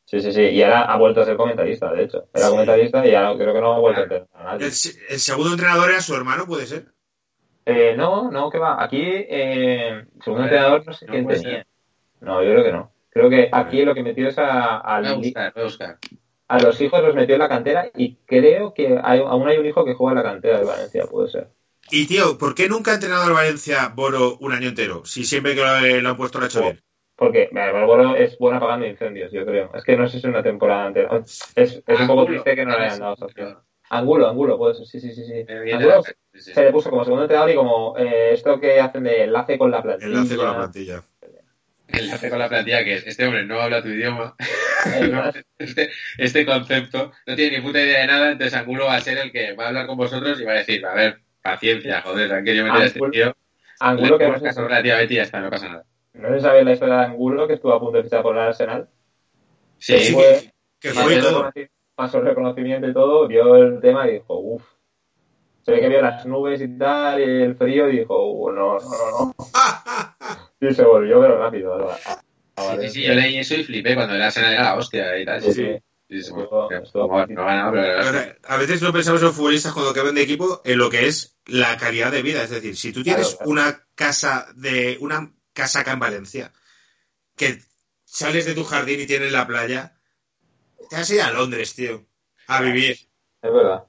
Sí, 0.06 0.22
sí, 0.22 0.32
sí. 0.32 0.42
Y 0.42 0.64
ahora 0.64 0.84
ha 0.84 0.98
vuelto 0.98 1.22
a 1.22 1.26
ser 1.26 1.36
comentarista, 1.36 1.92
de 1.92 2.04
hecho. 2.04 2.28
Era 2.34 2.46
Sí. 2.46 2.52
comentarista 2.52 3.06
y 3.06 3.14
ahora 3.14 3.38
creo 3.38 3.54
que 3.54 3.62
no 3.62 3.74
ha 3.74 3.80
vuelto 3.80 4.00
a 4.00 4.04
entrenar 4.04 4.28
a 4.34 4.44
nadie. 4.44 4.66
el, 4.68 4.72
se- 4.72 4.98
el 5.14 5.20
segundo 5.20 5.52
entrenador 5.52 5.90
era 5.92 6.00
su 6.02 6.16
hermano, 6.16 6.46
puede 6.46 6.66
ser. 6.66 6.86
Eh, 7.66 7.94
no, 7.98 8.32
no, 8.32 8.50
que 8.50 8.58
va. 8.58 8.82
Aquí, 8.82 9.02
eh, 9.04 10.06
segundo 10.24 10.46
ver, 10.46 10.54
entrenador, 10.54 10.86
no 10.86 10.94
sé 10.94 11.06
no 11.06 11.12
quién 11.12 11.28
tenía. 11.28 11.58
ser. 11.58 11.68
No, 12.22 12.42
yo 12.42 12.52
creo 12.52 12.64
que 12.64 12.72
no. 12.72 12.92
Creo 13.10 13.30
que 13.30 13.50
aquí 13.52 13.84
lo 13.84 13.94
que 13.94 14.04
metió 14.04 14.30
es 14.30 14.38
a, 14.38 14.78
a, 14.78 15.00
Voy 15.02 15.08
a 15.10 15.12
li- 15.12 15.18
buscar, 15.18 15.54
voy 15.54 15.62
a 15.62 15.66
buscar. 15.66 15.98
A 16.48 16.60
los 16.60 16.80
hijos 16.82 17.02
los 17.02 17.16
metió 17.16 17.36
en 17.36 17.42
la 17.42 17.50
cantera 17.50 17.90
y 17.96 18.16
creo 18.26 18.74
que 18.74 19.00
hay, 19.04 19.20
aún 19.20 19.48
hay 19.48 19.58
un 19.58 19.66
hijo 19.66 19.86
que 19.86 19.94
juega 19.94 20.20
en 20.20 20.26
la 20.26 20.32
cantera 20.32 20.60
de 20.60 20.66
Valencia, 20.66 21.06
puede 21.06 21.30
ser. 21.30 21.50
Y 21.90 22.06
tío, 22.06 22.38
¿por 22.38 22.54
qué 22.54 22.68
nunca 22.68 22.92
ha 22.92 22.96
entrenado 22.96 23.24
al 23.24 23.34
Valencia 23.34 23.94
Boro 23.96 24.38
un 24.40 24.52
año 24.52 24.70
entero? 24.70 25.06
Si 25.06 25.24
siempre 25.24 25.56
que 25.56 25.62
lo, 25.62 26.02
lo 26.02 26.10
han 26.10 26.18
puesto 26.18 26.40
lo 26.40 26.46
ha 26.46 26.48
hecho 26.48 26.62
bien. 26.62 26.82
Porque 27.16 27.44
eh, 27.44 27.50
Bárbaro 27.52 28.16
es 28.16 28.38
bueno 28.38 28.58
apagando 28.58 28.86
incendios, 28.86 29.32
yo 29.32 29.44
creo. 29.46 29.72
Es 29.74 29.84
que 29.84 29.98
no 29.98 30.06
sé 30.08 30.14
si 30.14 30.18
es 30.20 30.24
una 30.26 30.44
temporada 30.44 30.88
entera. 30.88 31.18
Es, 31.18 31.56
es 31.56 32.00
un 32.00 32.08
poco 32.08 32.22
Angulo. 32.22 32.26
triste 32.26 32.56
que 32.56 32.66
no 32.66 32.78
le 32.78 32.86
hayan 32.86 33.00
dado 33.00 33.14
esa 33.16 33.26
opción. 33.26 33.58
Angulo, 33.90 34.30
Angulo, 34.30 34.58
pues 34.58 34.78
sí, 34.88 35.00
sí, 35.00 35.12
sí. 35.14 35.24
sí. 35.26 35.46
Angulo 35.72 36.04
sí, 36.04 36.12
sí. 36.34 36.54
se 36.54 36.64
le 36.64 36.72
puso 36.72 36.90
como 36.90 37.04
segundo 37.04 37.24
entrenador 37.24 37.50
y 37.50 37.56
como 37.56 37.98
eh, 37.98 38.34
esto 38.34 38.60
que 38.60 38.80
hacen 38.80 39.04
de 39.04 39.24
enlace 39.24 39.58
con 39.58 39.72
la 39.72 39.82
plantilla. 39.82 40.08
Enlace 40.12 40.36
con 40.36 40.46
la 40.46 40.56
plantilla. 40.58 41.04
Enlace 41.88 42.30
con 42.30 42.40
la 42.40 42.50
plantilla 42.50 42.84
que 42.84 42.96
es, 42.96 43.08
este 43.08 43.26
hombre 43.26 43.46
no 43.46 43.62
habla 43.62 43.82
tu 43.82 43.90
idioma. 43.90 44.36
No, 45.10 45.32
este, 45.58 45.90
este 46.18 46.46
concepto 46.46 47.12
no 47.26 47.36
tiene 47.36 47.58
ni 47.58 47.64
puta 47.64 47.82
idea 47.82 48.02
de 48.02 48.08
nada, 48.08 48.32
entonces 48.32 48.54
Angulo 48.54 48.86
va 48.86 48.96
a 48.96 49.02
ser 49.02 49.18
el 49.18 49.32
que 49.32 49.54
va 49.54 49.66
a 49.66 49.68
hablar 49.70 49.88
con 49.88 49.98
vosotros 49.98 50.40
y 50.40 50.44
va 50.44 50.52
a 50.54 50.56
decir, 50.56 50.86
a 50.86 50.94
ver, 50.94 51.20
paciencia, 51.42 52.02
joder, 52.02 52.34
han 52.34 52.44
querido 52.44 52.66
meter 52.66 52.82
a 52.82 52.86
este 52.86 53.00
tío. 53.12 53.36
Angulo, 53.80 54.18
que 54.18 54.28
no 54.28 54.42
caso 54.42 54.68
relativamente 54.68 55.14
y 55.14 55.18
ya 55.18 55.24
está, 55.24 55.40
no 55.40 55.50
pasa 55.50 55.70
nada. 55.70 55.86
no 56.14 56.36
si 56.36 56.42
sabéis 56.42 56.66
la 56.66 56.74
historia 56.74 56.96
de 56.96 57.06
Angulo, 57.06 57.48
que 57.48 57.54
estuvo 57.54 57.74
a 57.74 57.80
punto 57.80 57.98
de 57.98 58.04
fichar 58.04 58.22
por 58.22 58.36
el 58.36 58.42
Arsenal. 58.44 58.90
Sí, 59.78 59.98
Sí, 60.00 60.14
fue- 60.14 60.52
Que 60.80 60.90
fue 60.90 61.18
todo. 61.18 61.52
Pasó 61.96 62.20
el 62.20 62.26
reconocimiento 62.26 62.88
y 62.88 62.94
todo, 62.94 63.28
vio 63.28 63.56
el 63.56 63.80
tema 63.80 64.08
y 64.08 64.14
dijo, 64.14 64.38
uff. 64.40 64.64
Se 65.64 65.72
ve 65.72 65.82
que 65.82 65.90
vio 65.90 66.02
las 66.02 66.26
nubes 66.26 66.62
y 66.62 66.78
tal, 66.78 67.20
y 67.20 67.24
el 67.24 67.56
frío, 67.56 67.90
y 67.90 68.00
dijo, 68.00 68.32
uh, 68.32 68.52
no, 68.52 68.78
no, 68.78 68.80
no, 68.80 69.26
no. 69.26 69.36
Y 70.60 70.74
se 70.74 70.84
volvió, 70.84 71.22
pero 71.22 71.38
rápido. 71.38 71.92
a- 71.92 72.22
a 72.56 72.78
sí, 72.82 72.90
sí, 72.90 73.04
yo 73.04 73.14
leí 73.14 73.38
eso 73.38 73.56
y 73.56 73.64
flipé 73.64 73.94
cuando 73.96 74.16
Arsenal 74.16 74.54
era 74.54 74.64
la 74.64 74.76
hostia 74.76 75.20
y 75.20 75.26
tal. 75.26 75.42
Sí, 75.42 75.78
Sí, 76.10 76.32
bueno, 76.32 77.72
pero 77.72 78.20
a 78.48 78.58
veces 78.58 78.82
no 78.82 78.94
pensamos 78.94 79.22
los 79.22 79.36
futbolistas 79.36 79.74
cuando 79.74 79.94
cambian 79.94 80.16
de 80.16 80.22
equipo 80.22 80.62
en 80.64 80.78
lo 80.78 80.90
que 80.90 81.06
es 81.08 81.38
la 81.46 81.76
calidad 81.78 82.12
de 82.14 82.22
vida. 82.22 82.44
Es 82.44 82.50
decir, 82.50 82.78
si 82.78 82.94
tú 82.94 83.04
tienes 83.04 83.36
Claro, 83.36 83.38
claro. 83.38 83.52
una 83.52 83.84
casa 83.94 84.48
de 84.56 84.98
una 85.02 85.34
casa 85.54 85.82
acá 85.82 85.92
en 85.92 86.00
Valencia, 86.00 86.54
que 87.36 87.60
sales 88.06 88.46
de 88.46 88.54
tu 88.54 88.64
jardín 88.64 89.02
y 89.02 89.06
tienes 89.06 89.34
la 89.34 89.46
playa, 89.46 89.98
te 90.90 90.96
vas 90.96 91.10
a 91.10 91.14
ir 91.16 91.22
a 91.22 91.32
Londres, 91.32 91.76
tío, 91.76 92.06
a 92.48 92.62
vivir. 92.62 92.92
Es 93.42 93.54
verdad. 93.54 93.84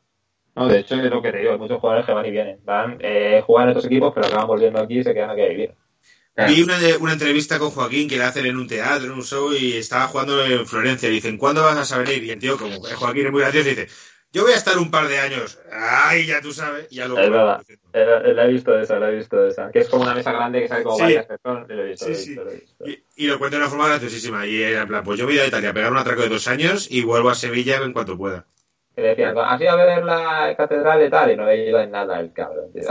No, 0.57 0.67
de 0.67 0.81
hecho, 0.81 0.97
es 0.97 1.05
lo 1.11 1.23
que 1.23 1.31
te 1.31 1.39
digo, 1.39 1.53
hay 1.53 1.59
muchos 1.59 1.79
jugadores 1.81 2.05
que 2.05 2.13
van 2.13 2.27
y 2.27 2.31
vienen. 2.33 2.61
Van, 2.65 2.99
eh, 3.01 3.43
juegan 3.47 3.69
en 3.69 3.77
estos 3.77 3.87
equipos, 3.87 4.13
pero 4.13 4.27
acaban 4.27 4.49
volviendo 4.49 4.81
aquí 4.81 4.99
y 4.99 5.05
se 5.05 5.15
quedan 5.15 5.31
aquí 5.31 5.43
a 5.43 5.49
vivir. 5.49 5.75
Claro. 6.39 6.53
Vi 6.55 6.63
una, 6.63 6.79
de- 6.79 6.97
una 6.99 7.15
entrevista 7.15 7.59
con 7.59 7.71
Joaquín 7.71 8.09
que 8.09 8.17
le 8.17 8.23
hacen 8.23 8.47
en 8.47 8.57
un 8.57 8.69
teatro, 8.69 9.07
en 9.07 9.11
un 9.13 9.25
show, 9.25 9.53
y 9.53 9.73
estaba 9.77 10.07
jugando 10.07 10.45
en 10.45 10.65
Florencia. 10.69 11.09
Y 11.09 11.13
dicen, 11.15 11.37
¿cuándo 11.37 11.63
vas 11.65 11.91
a 11.91 11.99
venir? 11.99 12.23
Y 12.23 12.31
el 12.31 12.39
tío, 12.39 12.57
como 12.57 12.75
eh, 12.87 12.95
Joaquín 12.95 13.27
es 13.27 13.33
muy 13.33 13.41
gracioso, 13.41 13.69
dice, 13.69 13.89
yo 14.33 14.43
voy 14.45 14.53
a 14.53 14.55
estar 14.55 14.79
un 14.79 14.89
par 14.89 15.09
de 15.09 15.19
años. 15.19 15.59
Ay, 15.73 16.27
ya 16.27 16.41
tú 16.41 16.53
sabes. 16.53 16.87
Ya 16.91 17.09
lo 17.09 17.19
Es 17.19 17.29
verdad. 17.29 17.61
La 17.93 18.45
he 18.45 18.53
visto 18.53 18.79
esa, 18.79 19.01
la 19.01 19.11
he 19.11 19.17
visto 19.17 19.45
esa. 19.49 19.73
Que 19.73 19.81
es 19.81 19.89
como 19.89 20.05
una 20.05 20.15
mesa 20.15 20.31
grande 20.31 20.61
que 20.61 20.69
sale 20.69 20.85
como 20.85 20.95
Sí. 20.97 21.03
varias 21.03 21.27
personas. 21.27 21.69
Lo 21.69 21.83
he 21.83 21.89
visto, 21.89 22.05
Sí, 22.07 22.13
lo 22.13 22.15
he 22.15 22.17
sí. 22.21 22.29
visto, 22.29 22.45
lo 22.45 22.51
he 22.51 22.55
visto. 22.55 22.85
Y, 23.17 23.25
y 23.25 23.27
lo 23.27 23.39
cuento 23.41 23.57
de 23.57 23.63
una 23.63 23.71
forma 23.71 23.89
graciosísima. 23.89 24.47
Y 24.47 24.63
era 24.63 24.83
en 24.83 24.89
plan, 24.89 25.03
pues 25.03 25.19
yo 25.19 25.27
voy 25.27 25.41
a 25.41 25.47
Italia 25.49 25.71
a 25.71 25.75
pegar 25.75 25.91
un 25.91 25.99
atraco 25.99 26.23
de 26.23 26.29
dos 26.29 26.47
años 26.47 26.87
y 26.89 27.03
vuelvo 27.03 27.31
a 27.31 27.35
Sevilla 27.35 27.79
en 27.79 27.93
cuanto 27.93 28.17
pueda. 28.17 28.47
Que 28.95 29.03
decían, 29.03 29.37
¿has 29.37 29.61
ido 29.61 29.71
a 29.71 29.77
ver 29.77 30.05
la 30.05 30.55
catedral 30.57 31.05
y 31.05 31.11
tal? 31.11 31.33
Y 31.33 31.37
no 31.37 31.43
había 31.45 31.69
ido 31.69 31.81
en 31.81 31.91
nada 31.91 32.21
el 32.21 32.33
cabrón, 32.33 32.71
tío. 32.73 32.83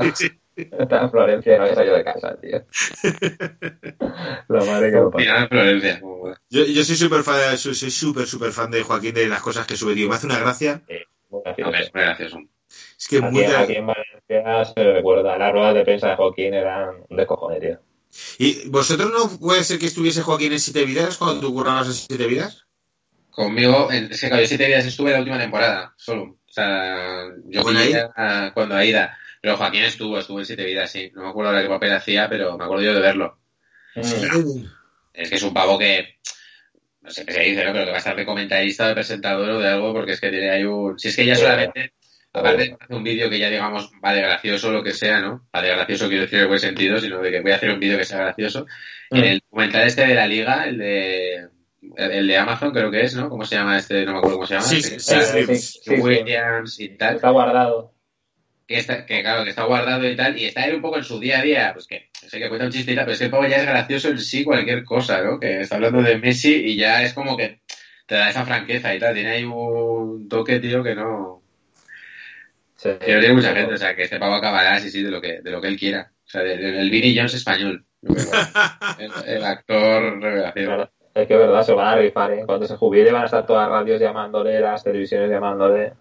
Está 0.58 1.02
en 1.04 1.12
Florencia 1.12 1.54
y 1.54 1.58
no 1.58 1.64
había 1.64 1.76
salido 1.76 1.96
de 1.98 2.04
casa, 2.04 2.36
tío. 2.42 2.66
La 4.50 4.66
madre 4.66 4.92
que 4.92 4.98
lo 4.98 5.12
pasa. 5.12 5.42
De 5.42 5.48
Florencia. 5.48 6.02
Yo, 6.50 6.66
yo 6.66 6.84
soy 6.84 6.96
súper 6.96 7.24
fan, 7.24 7.58
soy 7.58 7.76
soy 7.76 7.92
súper, 7.92 8.26
súper 8.28 8.52
fan 8.52 8.72
de 8.72 8.82
Joaquín, 8.84 9.14
de 9.14 9.28
las 9.28 9.42
cosas 9.42 9.68
que 9.68 9.76
sube, 9.78 9.94
tío. 9.94 10.10
Me 10.10 10.16
hace 10.16 10.26
una 10.26 10.40
gracia. 10.40 10.82
Muy 11.30 11.42
gracioso. 11.44 11.72
Es 11.78 11.94
muy 11.94 12.04
gracioso. 12.04 12.40
Es 12.98 13.08
que 13.08 13.18
Aquí, 13.18 13.26
muy... 13.32 13.44
gra- 13.44 13.60
aquí 13.64 13.74
en 13.76 13.86
Valencia 13.88 14.74
se 14.74 14.94
recuerda, 14.94 15.38
las 15.38 15.52
ruedas 15.52 15.76
de 15.76 15.84
prensa 15.84 16.10
de 16.10 16.16
Joaquín 16.16 16.54
eran 16.54 16.90
un 17.10 17.18
descojone, 17.18 17.60
tío. 17.60 17.80
¿Y 18.40 18.68
vosotros 18.70 19.12
no 19.12 19.38
puede 19.40 19.64
ser 19.64 19.78
que 19.80 19.86
estuviese 19.86 20.22
Joaquín 20.24 20.54
en 20.54 20.60
Siete 20.60 20.86
Vidas 20.86 21.18
cuando 21.18 21.40
tú 21.40 21.54
currabas 21.54 21.88
en 21.88 21.94
Siete 21.94 22.26
Vidas? 22.28 22.66
Conmigo, 23.30 23.92
en, 23.92 24.06
es 24.12 24.20
que 24.20 24.28
claro, 24.30 24.42
yo 24.42 24.48
siete 24.48 24.66
días 24.66 24.84
estuve 24.86 25.12
la 25.12 25.20
última 25.20 25.38
temporada, 25.38 25.94
solo. 25.96 26.24
O 26.24 26.40
sea, 26.52 27.26
yo 27.46 27.62
¿Con 27.62 27.78
Aida? 27.78 28.12
a- 28.16 28.52
cuando 28.54 28.74
Aida. 28.76 29.16
Pero 29.48 29.56
Joaquín 29.58 29.84
estuvo, 29.86 30.20
estuvo 30.20 30.40
en 30.40 30.46
siete 30.46 30.66
vidas, 30.66 30.92
sí. 30.92 31.10
No 31.16 31.22
me 31.24 31.30
acuerdo 31.30 31.52
ahora 31.52 31.62
qué 31.64 31.70
papel 31.70 31.94
hacía, 31.94 32.28
pero 32.28 32.58
me 32.58 32.66
acuerdo 32.66 32.84
yo 32.84 32.94
de 32.94 33.00
verlo. 33.00 33.38
Mm. 33.96 34.02
Es 35.14 35.30
que 35.30 35.36
es 35.36 35.44
un 35.44 35.54
pavo 35.54 35.80
que, 35.80 36.18
no 37.00 37.10
sé 37.10 37.26
qué 37.26 37.32
se 37.32 37.40
dice, 37.44 37.64
¿no? 37.64 37.72
Pero 37.72 37.86
que 37.86 37.92
va 37.92 37.96
a 37.96 38.00
estar 38.00 38.16
de 38.18 38.26
comentarista 38.26 38.84
o 38.84 38.88
de 38.90 38.94
presentador 38.96 39.50
o 39.52 39.60
de 39.60 39.70
algo, 39.70 39.94
porque 39.94 40.12
es 40.12 40.20
que 40.20 40.30
tiene 40.32 40.50
ahí 40.50 40.66
un... 40.66 41.00
Si 41.00 41.08
es 41.08 41.16
que 41.16 41.26
ya 41.26 41.36
solamente, 41.38 41.94
aparte 42.34 42.58
de 42.64 42.78
hacer 42.78 42.96
un 42.98 43.04
vídeo 43.06 43.30
que 43.30 43.40
ya 43.40 43.50
digamos 43.50 43.90
va 44.04 44.14
de 44.14 44.22
gracioso 44.22 44.68
o 44.68 44.72
lo 44.74 44.84
que 44.84 44.92
sea, 44.92 45.22
¿no? 45.22 45.48
Va 45.56 45.62
de 45.62 45.70
gracioso 45.70 46.10
quiero 46.10 46.24
decir 46.24 46.40
en 46.40 46.48
buen 46.50 46.60
sentido, 46.60 47.00
sino 47.00 47.22
de 47.22 47.32
que 47.32 47.40
voy 47.40 47.52
a 47.54 47.56
hacer 47.56 47.70
un 47.70 47.80
vídeo 47.80 47.98
que 47.98 48.04
sea 48.04 48.18
gracioso. 48.18 48.66
En 49.12 49.22
Mm. 49.22 49.24
el 49.24 49.40
documental 49.40 49.88
este 49.88 50.06
de 50.08 50.14
la 50.16 50.28
liga, 50.28 50.66
el 50.66 50.78
de... 50.78 51.48
El 51.96 52.28
de 52.28 52.38
Amazon 52.38 52.72
creo 52.74 52.92
que 52.92 53.00
es, 53.06 53.16
¿no? 53.16 53.30
¿Cómo 53.30 53.46
se 53.46 53.56
llama 53.56 53.78
este? 53.78 54.04
No 54.06 54.12
me 54.12 54.18
acuerdo 54.18 54.36
cómo 54.40 54.48
se 54.48 54.56
llama. 54.56 54.66
Sí, 54.68 54.76
que 54.76 54.82
sí, 54.82 54.96
está- 54.98 55.22
sí, 55.22 55.40
sí, 55.46 55.56
sí. 55.56 55.56
sí, 55.58 55.80
sí. 55.96 56.02
Williams 56.02 56.80
y 56.82 56.90
tal 56.90 57.16
Está 57.16 57.30
guardado. 57.30 57.94
Que, 58.68 58.78
está, 58.78 59.06
que 59.06 59.22
claro, 59.22 59.44
que 59.44 59.52
está 59.52 59.64
guardado 59.64 60.08
y 60.08 60.16
tal, 60.16 60.38
y 60.38 60.46
está 60.46 60.66
él 60.66 60.76
un 60.76 60.82
poco 60.82 60.98
en 60.98 61.04
su 61.04 61.20
día 61.20 61.40
a 61.40 61.42
día, 61.42 61.72
pues 61.74 61.88
que 61.88 62.10
sé 62.12 62.38
que 62.38 62.50
cuenta 62.50 62.66
un 62.66 62.72
chiste 62.72 62.92
y 62.92 62.96
tal, 62.96 63.06
pero 63.06 63.14
es 63.14 63.20
que 63.20 63.26
el 63.26 63.32
pavo 63.32 63.48
ya 63.48 63.58
es 63.58 63.66
gracioso 63.66 64.10
en 64.10 64.20
sí 64.20 64.44
cualquier 64.44 64.84
cosa, 64.84 65.22
¿no? 65.22 65.40
Que 65.40 65.62
está 65.62 65.76
hablando 65.76 66.02
de 66.02 66.18
Messi 66.18 66.54
y 66.54 66.76
ya 66.76 67.02
es 67.04 67.14
como 67.14 67.38
que 67.38 67.62
te 68.06 68.16
da 68.16 68.30
esa 68.30 68.46
franqueza 68.46 68.94
y 68.94 69.00
tal, 69.00 69.14
tiene 69.14 69.32
ahí 69.32 69.44
un 69.44 70.28
toque, 70.28 70.60
tío, 70.60 70.84
que 70.84 70.96
no... 70.96 71.42
Sí. 72.76 72.90
Que 73.04 73.14
no 73.14 73.20
tiene 73.20 73.34
mucha 73.34 73.56
gente, 73.56 73.74
o 73.74 73.78
sea, 73.78 73.96
que 73.96 74.04
este 74.04 74.20
pavo 74.20 74.36
acabará, 74.36 74.80
sí, 74.80 74.92
sí, 74.92 75.02
de 75.02 75.12
lo 75.12 75.20
que, 75.20 75.42
de 75.42 75.50
lo 75.50 75.60
que 75.60 75.68
él 75.68 75.80
quiera. 75.80 76.12
O 76.26 76.30
sea, 76.30 76.42
del 76.44 76.64
el 76.64 76.90
Vinny 76.90 77.16
Jones 77.16 77.34
español. 77.34 77.86
El, 79.00 79.12
el 79.26 79.44
actor 79.44 80.22
revelación. 80.22 80.66
Claro. 80.66 80.92
Es 81.16 81.28
que 81.28 81.34
es 81.34 81.40
verdad, 81.40 81.64
se 81.64 81.74
van 81.74 81.88
a 81.88 81.96
rifar, 81.96 82.32
¿eh? 82.32 82.44
Cuando 82.46 82.68
se 82.68 82.78
jubile 82.78 83.12
van 83.12 83.24
a 83.24 83.26
estar 83.26 83.44
todas 83.44 83.68
las 83.68 83.80
radios 83.80 84.00
llamándole, 84.00 84.60
las 84.60 84.84
televisiones 84.84 85.32
llamándole. 85.32 85.94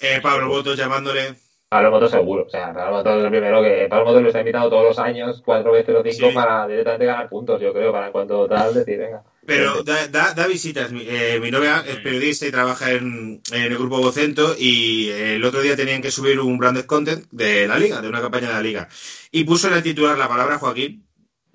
Eh, 0.00 0.18
Pablo 0.22 0.48
Boto 0.48 0.74
llamándole. 0.74 1.34
Pablo 1.72 1.90
Moto 1.90 2.06
seguro. 2.06 2.44
O 2.44 2.50
sea, 2.50 2.70
Pablo 2.74 2.98
Moto 2.98 3.16
es 3.18 3.24
el 3.24 3.30
primero 3.30 3.62
que... 3.62 3.86
Pablo 3.88 4.04
Moto 4.04 4.20
lo 4.20 4.26
está 4.28 4.40
invitado 4.40 4.68
todos 4.68 4.84
los 4.84 4.98
años, 4.98 5.40
cuatro 5.42 5.72
veces 5.72 5.94
o 5.94 6.02
cinco, 6.02 6.28
Sí. 6.28 6.34
para 6.34 6.66
directamente 6.66 7.06
ganar 7.06 7.30
puntos, 7.30 7.62
yo 7.62 7.72
creo, 7.72 7.90
para 7.90 8.06
en 8.08 8.12
cuanto 8.12 8.46
tal 8.46 8.74
decir, 8.74 8.98
venga. 8.98 9.22
Pero 9.46 9.82
da, 9.82 10.06
da, 10.08 10.34
da 10.34 10.46
visitas. 10.46 10.92
Mi, 10.92 11.00
eh, 11.08 11.38
mi 11.40 11.50
novia 11.50 11.82
es 11.88 11.96
periodista 12.00 12.46
y 12.46 12.50
trabaja 12.50 12.90
en, 12.92 13.40
en 13.50 13.62
el 13.62 13.78
grupo 13.78 14.02
Vocento 14.02 14.54
y 14.58 15.08
el 15.08 15.42
otro 15.46 15.62
día 15.62 15.74
tenían 15.74 16.02
que 16.02 16.10
subir 16.10 16.38
un 16.40 16.58
branded 16.58 16.84
content 16.84 17.24
de 17.30 17.66
la 17.66 17.78
liga, 17.78 18.02
de 18.02 18.08
una 18.10 18.20
campaña 18.20 18.48
de 18.48 18.52
la 18.52 18.62
liga. 18.62 18.88
Y 19.30 19.44
puso 19.44 19.68
en 19.68 19.74
el 19.74 19.82
titular 19.82 20.18
la 20.18 20.28
palabra 20.28 20.58
Joaquín 20.58 21.06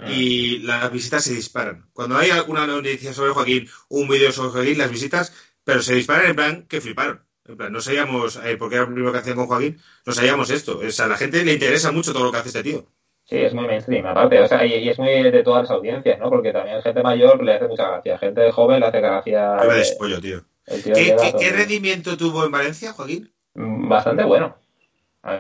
y 0.10 0.60
las 0.64 0.92
visitas 0.92 1.26
se 1.26 1.36
disparan. 1.36 1.90
Cuando 1.94 2.18
hay 2.18 2.32
alguna 2.32 2.66
noticia 2.66 3.14
sobre 3.14 3.34
Joaquín, 3.34 3.70
un 3.90 4.08
vídeo 4.08 4.32
sobre 4.32 4.50
Joaquín, 4.50 4.80
las 4.80 4.90
visitas, 4.90 5.32
pero 5.64 5.84
se 5.84 5.94
disparan 5.94 6.26
en 6.32 6.36
plan 6.36 6.66
que 6.68 6.82
fliparon. 6.82 7.27
No 7.48 7.82
sabíamos, 7.82 8.38
eh, 8.44 8.58
porque 8.58 8.76
era 8.76 8.86
el 8.86 8.94
primero 8.94 9.12
que 9.12 9.20
hacían 9.20 9.38
con 9.38 9.48
Joaquín, 9.48 9.80
no 10.06 10.14
sabíamos 10.14 10.50
esto. 10.50 10.80
O 10.80 10.92
sea, 10.92 11.06
a 11.06 11.10
la 11.10 11.18
gente 11.18 11.44
le 11.44 11.54
interesa 11.54 11.92
mucho 11.92 12.14
todo 12.14 12.26
lo 12.26 12.32
que 12.32 12.38
hace 12.38 12.50
este 12.50 12.64
tío. 12.64 12.86
Sí, 13.24 13.38
es 13.38 13.54
muy 13.54 13.68
mainstream, 13.68 14.06
aparte, 14.06 14.40
o 14.40 14.48
sea, 14.48 14.66
y, 14.66 14.76
y 14.76 14.90
es 14.90 14.98
muy 14.98 15.10
de 15.22 15.44
todas 15.44 15.64
las 15.64 15.72
audiencias, 15.72 16.18
¿no? 16.18 16.30
Porque 16.30 16.54
también 16.54 16.82
gente 16.82 17.04
mayor 17.04 17.44
le 17.44 17.56
hace 17.56 17.68
mucha 17.68 17.90
gracia, 17.90 18.18
gente 18.18 18.52
joven 18.52 18.80
le 18.80 18.86
hace 18.86 19.02
gracia. 19.02 19.58
Iba 19.64 19.76
de 19.76 19.96
pollo, 20.00 20.22
tío. 20.22 20.42
¿Qué, 20.66 21.16
qué, 21.38 21.52
rendimiento 21.52 22.16
tuvo 22.16 22.46
en 22.46 22.52
Valencia, 22.52 22.94
Joaquín? 22.94 23.30
Mm, 23.54 23.90
Bastante 23.90 24.24
bueno. 24.24 24.56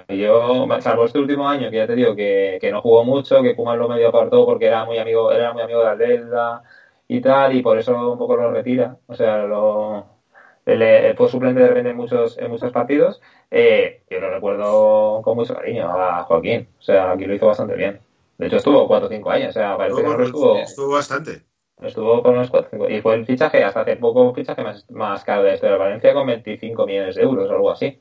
Yo, 0.10 0.68
salvo 0.82 1.06
este 1.06 1.20
último 1.20 1.48
año, 1.48 1.70
que 1.70 1.78
ya 1.78 1.88
te 1.88 1.96
digo 1.96 2.14
que, 2.14 2.58
que 2.60 2.72
no 2.72 2.82
jugó 2.82 3.06
mucho, 3.06 3.42
que 3.42 3.56
Kuman 3.56 3.80
lo 3.80 3.88
medio 3.88 4.10
apartó 4.10 4.46
porque 4.46 4.66
era 4.66 4.84
muy 4.84 4.98
amigo, 4.98 5.32
era 5.32 5.54
muy 5.54 5.62
amigo 5.62 5.80
de 5.82 5.88
Aldelda, 5.88 6.64
y 7.08 7.22
tal, 7.22 7.56
y 7.56 7.62
por 7.62 7.78
eso 7.78 8.12
un 8.12 8.18
poco 8.18 8.36
lo 8.36 8.52
retira. 8.52 8.98
O 9.08 9.16
sea, 9.16 9.44
lo, 9.44 10.17
le, 10.76 11.14
fue 11.16 11.30
suplente 11.30 11.62
de 11.62 11.68
repente 11.70 11.92
en 11.92 11.96
muchos, 11.98 12.38
en 12.38 12.52
muchos 12.52 12.72
partidos. 12.72 13.22
Eh, 13.50 14.04
yo 14.10 14.20
lo 14.20 14.30
recuerdo 14.30 15.22
con 15.24 15.38
mucho 15.38 15.56
cariño 15.56 15.90
a 15.90 16.24
Joaquín. 16.24 16.68
O 16.80 16.82
sea, 16.82 17.12
aquí 17.12 17.26
lo 17.26 17.36
hizo 17.36 17.48
bastante 17.48 17.76
bien. 17.76 18.02
De 18.38 18.48
hecho, 18.48 18.58
estuvo 18.58 18.88
4 18.88 19.08
o 19.08 19.10
5 19.10 19.30
años. 19.32 19.50
O 19.50 19.54
sea, 19.54 19.78
parece 19.78 20.02
que 20.02 20.04
no 20.04 20.24
estuvo, 20.24 20.58
Estuvo 20.58 20.94
bastante. 20.94 21.44
estuvo 21.82 22.22
con 22.22 22.36
unos 22.36 22.50
4 22.50 22.70
5 22.72 22.90
Y 22.90 23.02
fue 23.02 23.16
el 23.16 23.26
fichaje, 23.26 23.64
hasta 23.64 23.82
hace 23.82 23.96
poco, 23.96 24.24
un 24.24 24.36
fichaje 24.36 24.64
más, 24.64 24.90
más 24.92 25.24
caro 25.24 25.44
de 25.44 25.54
este 25.54 25.68
de 25.68 25.78
Valencia 25.78 26.14
con 26.14 26.28
25 26.28 26.86
millones 26.86 27.16
de 27.16 27.22
euros 27.22 27.50
o 27.50 27.54
algo 27.54 27.72
así. 27.72 28.00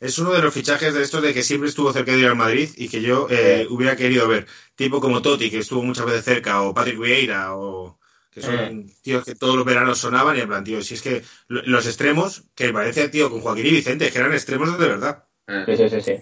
Es 0.00 0.18
uno 0.18 0.32
de 0.32 0.40
los 0.40 0.54
fichajes 0.54 0.94
de 0.94 1.02
estos 1.02 1.22
de 1.22 1.34
que 1.34 1.42
siempre 1.42 1.68
estuvo 1.68 1.92
cerca 1.92 2.12
de 2.12 2.18
ir 2.18 2.26
al 2.26 2.36
Madrid 2.36 2.70
y 2.76 2.88
que 2.88 3.02
yo 3.02 3.26
eh, 3.28 3.66
hubiera 3.68 3.96
querido 3.96 4.26
ver. 4.26 4.46
Tipo 4.74 5.00
como 5.00 5.20
Totti, 5.20 5.50
que 5.50 5.58
estuvo 5.58 5.82
muchas 5.82 6.06
veces 6.06 6.24
cerca, 6.24 6.62
o 6.62 6.72
Patrick 6.72 6.98
Vieira, 6.98 7.54
o 7.54 7.99
que 8.30 8.42
son 8.42 8.86
tíos 9.02 9.24
que 9.24 9.34
todos 9.34 9.56
los 9.56 9.64
veranos 9.64 9.98
sonaban 9.98 10.36
y 10.36 10.40
en 10.40 10.48
plan, 10.48 10.64
tío, 10.64 10.82
si 10.82 10.94
es 10.94 11.02
que 11.02 11.22
lo- 11.48 11.62
los 11.62 11.86
extremos, 11.86 12.44
que 12.54 12.72
Valencia, 12.72 13.10
tío, 13.10 13.30
con 13.30 13.40
Joaquín 13.40 13.66
y 13.66 13.70
Vicente, 13.70 14.10
que 14.10 14.18
eran 14.18 14.32
extremos 14.32 14.78
de 14.78 14.88
verdad. 14.88 15.24
Eh, 15.48 15.64
Sí, 15.66 15.76
sí, 15.76 15.88
sí, 15.90 16.00
sí. 16.00 16.12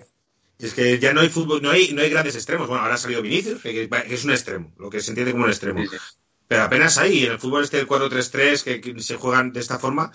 Y 0.59 0.67
Es 0.67 0.75
que 0.75 0.99
ya 0.99 1.13
no 1.13 1.21
hay 1.21 1.29
fútbol, 1.29 1.63
no 1.63 1.71
hay, 1.71 1.93
no 1.93 2.03
hay 2.03 2.11
grandes 2.11 2.35
extremos. 2.35 2.67
Bueno, 2.67 2.83
ahora 2.83 2.95
ha 2.95 2.99
salido 2.99 3.23
Vinicius, 3.23 3.63
que, 3.63 3.89
que 3.89 4.15
es 4.15 4.25
un 4.25 4.33
extremo, 4.33 4.73
lo 4.79 4.91
que 4.91 5.01
se 5.01 5.11
entiende 5.13 5.33
como 5.33 5.45
un 5.45 5.51
extremo. 5.51 5.81
sí, 5.83 5.89
sí. 5.91 5.97
Pero 6.49 6.63
apenas 6.63 6.97
hay, 6.99 7.25
en 7.27 7.33
el 7.33 7.39
fútbol 7.39 7.63
este 7.63 7.77
del 7.77 7.87
4-3-3, 7.87 8.65
que, 8.65 8.81
que 8.81 8.99
se 9.01 9.17
juegan 9.17 9.53
de 9.53 9.61
esta 9.61 9.79
forma, 9.79 10.11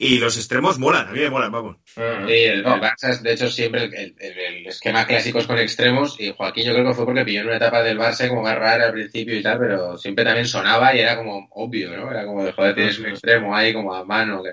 y 0.00 0.18
los 0.20 0.36
extremos 0.36 0.78
molan, 0.78 1.08
a 1.08 1.12
mí 1.12 1.18
me 1.18 1.28
molan, 1.28 1.50
vamos. 1.50 1.76
Sí, 1.84 2.00
el, 2.00 2.62
No. 2.62 2.80
Barça 2.80 3.10
es 3.10 3.20
de 3.22 3.32
hecho 3.32 3.50
siempre 3.50 3.82
el, 3.84 4.14
el- 4.18 4.38
el 4.38 4.66
esquema 4.68 5.04
clásico 5.06 5.40
es 5.40 5.46
con 5.48 5.58
extremos 5.58 6.18
y 6.20 6.32
Joaquín 6.32 6.66
yo 6.66 6.72
creo 6.72 6.86
que 6.86 6.94
fue 6.94 7.04
porque 7.04 7.24
pilló 7.24 7.40
en 7.40 7.46
una 7.48 7.56
etapa 7.56 7.82
del 7.82 7.98
Barça 7.98 8.28
como 8.28 8.42
más 8.42 8.56
rara 8.56 8.86
al 8.86 8.92
principio 8.92 9.36
y 9.36 9.42
tal, 9.42 9.58
pero 9.58 9.98
siempre 9.98 10.24
también 10.24 10.46
sonaba 10.46 10.94
y 10.94 11.00
era 11.00 11.16
como 11.16 11.48
obvio, 11.50 11.96
¿no? 11.96 12.10
Era 12.10 12.24
como 12.24 12.44
de 12.44 12.52
joder, 12.52 12.76
tienes 12.76 12.98
un 13.00 13.06
extremo 13.06 13.54
ahí 13.56 13.72
como 13.72 13.92
a 13.92 14.04
mano 14.04 14.40
que, 14.42 14.52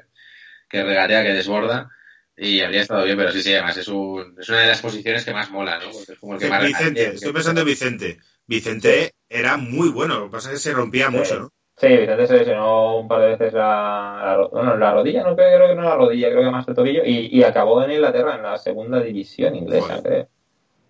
que 0.68 0.84
regatea, 0.84 1.24
que 1.24 1.34
desborda 1.34 1.90
y 2.36 2.62
habría 2.62 2.82
estado 2.82 3.06
bien, 3.06 3.16
pero 3.18 3.32
sí, 3.32 3.44
sí, 3.44 3.54
además 3.54 3.78
es, 3.78 3.88
un, 3.88 4.36
es 4.40 4.50
una 4.50 4.60
de 4.62 4.68
las 4.68 4.82
posiciones 4.82 5.24
que 5.24 5.32
más 5.34 5.52
mola, 5.52 5.78
¿no? 5.80 5.92
Porque 5.92 6.14
es 6.14 6.20
como 6.20 6.34
el 6.34 6.40
que 6.40 6.50
más 6.50 6.64
Vicente, 6.64 6.90
regatea, 7.02 7.14
estoy 7.14 7.34
pensando 7.34 7.62
en 7.62 7.68
Vicente. 7.68 8.18
Vicente 8.48 9.14
era 9.30 9.58
muy 9.58 9.90
bueno, 9.90 10.20
lo 10.20 10.26
que 10.26 10.32
pasa 10.32 10.50
es 10.50 10.56
que 10.56 10.60
se 10.70 10.74
rompía 10.74 11.08
Sí. 11.12 11.18
mucho, 11.18 11.40
¿no? 11.40 11.54
Sí, 11.78 11.88
Vicente 11.88 12.26
se 12.28 12.38
lesionó 12.38 13.00
un 13.00 13.08
par 13.08 13.20
de 13.20 13.28
veces 13.32 13.54
la, 13.54 14.48
bueno, 14.50 14.78
la 14.78 14.94
rodilla, 14.94 15.24
no 15.24 15.36
creo, 15.36 15.58
creo 15.58 15.68
que 15.70 15.76
no 15.76 15.82
la 15.82 15.96
rodilla, 15.96 16.30
creo 16.30 16.44
que 16.44 16.52
más 16.52 16.68
el 16.68 16.74
tobillo, 16.74 17.02
y, 17.04 17.38
y 17.38 17.44
acabó 17.44 17.84
en 17.84 17.92
Inglaterra 17.92 18.36
en 18.36 18.44
la 18.44 18.58
segunda 18.58 19.02
división 19.02 19.56
inglesa, 19.56 19.98
Joder. 19.98 20.02
creo. 20.04 20.28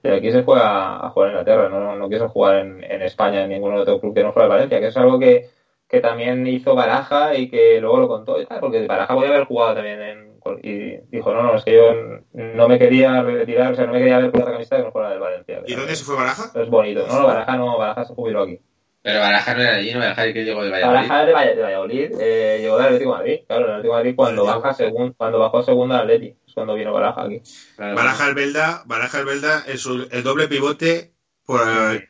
De 0.04 0.16
aquí 0.18 0.32
se 0.32 0.44
fue 0.44 0.60
a, 0.60 1.04
a 1.04 1.10
jugar 1.10 1.30
en 1.30 1.38
Inglaterra, 1.40 1.70
no, 1.70 1.96
no 1.96 2.10
quiso 2.10 2.30
jugar 2.30 2.58
en, 2.58 2.84
en 2.84 3.02
España 3.02 3.44
en 3.44 3.50
ningún 3.50 3.74
otro 3.74 4.00
club 4.00 4.14
que 4.14 4.22
no 4.22 4.32
fuera 4.32 4.46
el 4.46 4.52
Valencia, 4.52 4.80
que 4.80 4.88
es 4.88 4.98
algo 4.98 5.18
que, 5.18 5.50
que 5.88 6.02
también 6.02 6.46
hizo 6.46 6.76
Baraja 6.76 7.36
y 7.36 7.50
que 7.50 7.82
luego 7.82 7.98
lo 8.02 8.08
contó 8.08 8.40
y 8.40 8.46
tal, 8.46 8.60
porque 8.60 8.86
Baraja 8.86 9.16
podía 9.16 9.30
haber 9.30 9.46
jugado 9.46 9.74
también 9.74 10.02
en, 10.02 10.36
y 10.62 10.98
dijo, 11.10 11.34
no, 11.34 11.42
no, 11.42 11.56
es 11.56 11.66
que 11.66 11.74
yo 11.74 11.94
no 12.34 12.68
me 12.68 12.78
quería 12.78 13.24
retirar, 13.24 13.72
o 13.72 13.76
sea, 13.76 13.88
no 13.88 13.94
me 13.94 13.98
quería 13.98 14.20
ver 14.20 14.32
con 14.32 14.42
la 14.42 14.52
camiseta 14.52 14.78
que 14.78 14.84
no 14.84 14.92
fuera 14.92 15.10
del 15.10 15.20
Valencia. 15.20 15.64
¿Y 15.66 15.74
dónde 15.74 15.96
se 15.96 16.04
fue 16.04 16.16
Baraja? 16.16 16.52
Es 16.54 16.70
bonito, 16.70 17.08
no, 17.08 17.22
no, 17.22 17.26
Baraja 17.26 17.58
no, 17.58 17.78
Baraja 17.80 18.06
se 18.06 18.14
jubiló 18.14 18.44
aquí. 18.44 18.60
Pero 19.06 19.20
Baraja 19.20 19.54
no 19.54 19.62
era 19.62 19.72
de 19.74 19.78
allí, 19.78 19.94
no 19.94 20.00
Baraja 20.00 20.34
que 20.34 20.44
llegó 20.44 20.64
de 20.64 20.72
Valladolid. 20.72 20.96
Baraja 21.10 21.26
de 21.28 21.34
Vall- 21.34 21.56
de 21.56 21.62
Valladolid, 21.62 22.12
eh, 22.20 22.58
llegó 22.60 22.78
del 22.78 22.86
Atlético 22.88 23.12
de 23.12 23.18
Madrid. 23.18 23.40
Claro, 23.48 23.66
el 23.66 23.70
Atlético 23.72 23.94
de 23.94 24.00
Madrid 24.00 24.16
cuando 24.16 24.46
Vale, 24.46 24.58
baja 24.60 24.74
segun, 24.74 25.14
cuando 25.14 25.40
bajó 25.40 25.62
segunda 25.62 25.96
al 25.98 26.02
Atleti, 26.02 26.36
es 26.48 26.54
cuando 26.56 26.74
vino 26.74 26.92
Baraja 26.92 27.22
aquí. 27.24 27.42
Claro. 27.76 27.96
Baraja 27.96 28.26
Albelda, 28.26 28.84
Baraja 28.88 29.18
Albelda 29.20 29.64
es 29.68 29.86
un- 29.86 30.08
el 30.12 30.24
doble 30.24 30.48
pivote 30.48 31.12
por 31.46 31.62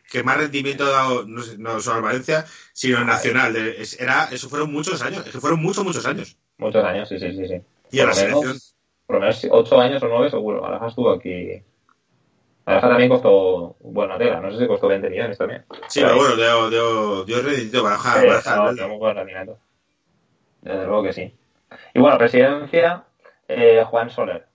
que 0.10 0.24
más 0.24 0.38
rendimiento 0.38 0.86
ha 0.86 0.90
dado, 0.92 1.26
no, 1.28 1.42
sé, 1.44 1.58
no 1.58 1.82
solo 1.82 1.98
al 1.98 2.02
Valencia, 2.04 2.46
sino 2.72 3.00
al 3.00 3.06
Nacional. 3.06 3.52
De- 3.52 3.76
era, 4.00 4.30
eso 4.32 4.48
fueron 4.48 4.72
muchos 4.72 5.02
años, 5.02 5.26
es 5.28 5.34
que 5.34 5.40
fueron 5.42 5.62
muchos, 5.62 5.84
muchos 5.84 6.06
años. 6.06 6.38
Muchos 6.58 6.82
años, 6.86 7.10
sí, 7.10 7.20
sí, 7.20 7.34
sí. 7.36 7.46
sí. 7.46 7.62
Y 7.92 8.00
a 8.00 8.06
la 8.06 8.14
menos- 8.14 8.18
selección. 8.18 8.58
Por 9.06 9.16
lo 9.18 9.20
menos 9.20 9.46
ocho 9.52 9.80
años 9.82 10.02
o 10.02 10.08
nueve 10.08 10.30
seguro. 10.30 10.62
Baraja 10.62 10.88
estuvo 10.88 11.12
aquí. 11.12 11.62
Baraja 12.66 12.90
también 12.90 13.10
costó 13.10 13.76
buena 13.80 14.18
tela, 14.18 14.40
no 14.40 14.52
sé 14.52 14.58
si 14.60 14.68
costó 14.68 14.88
20 14.88 15.10
millones 15.10 15.38
también. 15.38 15.66
Sí, 15.88 16.02
pero 16.02 16.16
bueno, 16.16 16.36
dio, 16.36 16.70
dio, 16.70 17.24
dio 17.26 17.42
rédito 17.42 17.84
Baraja, 17.84 18.20
Sí, 18.22 18.28
Baraja 18.28 18.56
no, 18.74 18.88
muy 18.90 18.98
buen 18.98 19.16
rendimiento. 19.16 19.60
Desde 20.62 20.86
luego 20.86 21.04
que 21.04 21.14
sí. 21.14 21.36
Y 21.94 22.00
bueno, 22.00 22.18
presidencia, 22.18 23.04
eh, 23.48 23.84
Juan 23.86 24.10
Soler. 24.10 24.48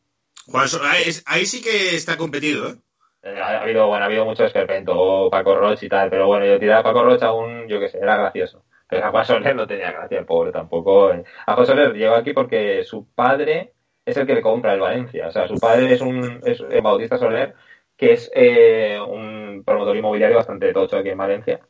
Juan 0.46 0.68
Sol- 0.68 0.82
ahí, 0.84 1.04
ahí 1.26 1.46
sí 1.46 1.62
que 1.62 1.94
está 1.94 2.16
competido, 2.16 2.70
¿eh? 2.70 2.74
Eh, 3.22 3.38
ha 3.40 3.61
habido, 3.61 3.86
bueno, 3.86 4.02
ha 4.04 4.06
habido 4.06 4.24
mucho 4.24 4.44
esperpento, 4.44 5.28
Paco 5.30 5.54
Roche 5.54 5.86
y 5.86 5.88
tal, 5.88 6.08
pero 6.11 6.26
bueno, 6.26 6.46
yo 6.46 6.58
tiraba 6.58 6.80
a 6.80 6.84
Paco 6.84 7.04
Roche 7.04 7.24
aún, 7.24 7.68
yo 7.68 7.78
qué 7.78 7.88
sé, 7.88 7.98
era 7.98 8.16
gracioso. 8.16 8.64
Pero 8.88 9.06
a 9.06 9.11
Juan 9.11 9.24
Soler 9.24 9.54
no 9.54 9.66
tenía 9.68 9.92
gracia, 9.92 10.18
el 10.18 10.24
pobre 10.26 10.50
tampoco. 10.50 11.12
eh. 11.12 11.22
A 11.46 11.54
Juan 11.54 11.66
Soler 11.66 11.92
llegó 11.94 12.14
aquí 12.16 12.32
porque 12.32 12.82
su 12.82 13.06
padre 13.14 13.74
es 14.04 14.16
el 14.16 14.26
que 14.26 14.34
le 14.34 14.42
compra 14.42 14.72
el 14.74 14.80
Valencia. 14.80 15.28
O 15.28 15.30
sea, 15.32 15.46
su 15.46 15.54
padre 15.61 15.92
es 15.92 16.00
un 16.00 16.40
es 16.44 16.61
Bautista 16.82 17.18
Soler, 17.18 17.54
que 18.01 18.14
es 18.14 18.30
eh, 18.34 18.98
un 18.98 19.62
promotor 19.62 19.94
inmobiliario 19.94 20.38
bastante 20.38 20.72
tocho 20.72 20.96
aquí 20.96 21.11
en 21.11 21.18
Valencia. 21.18 21.61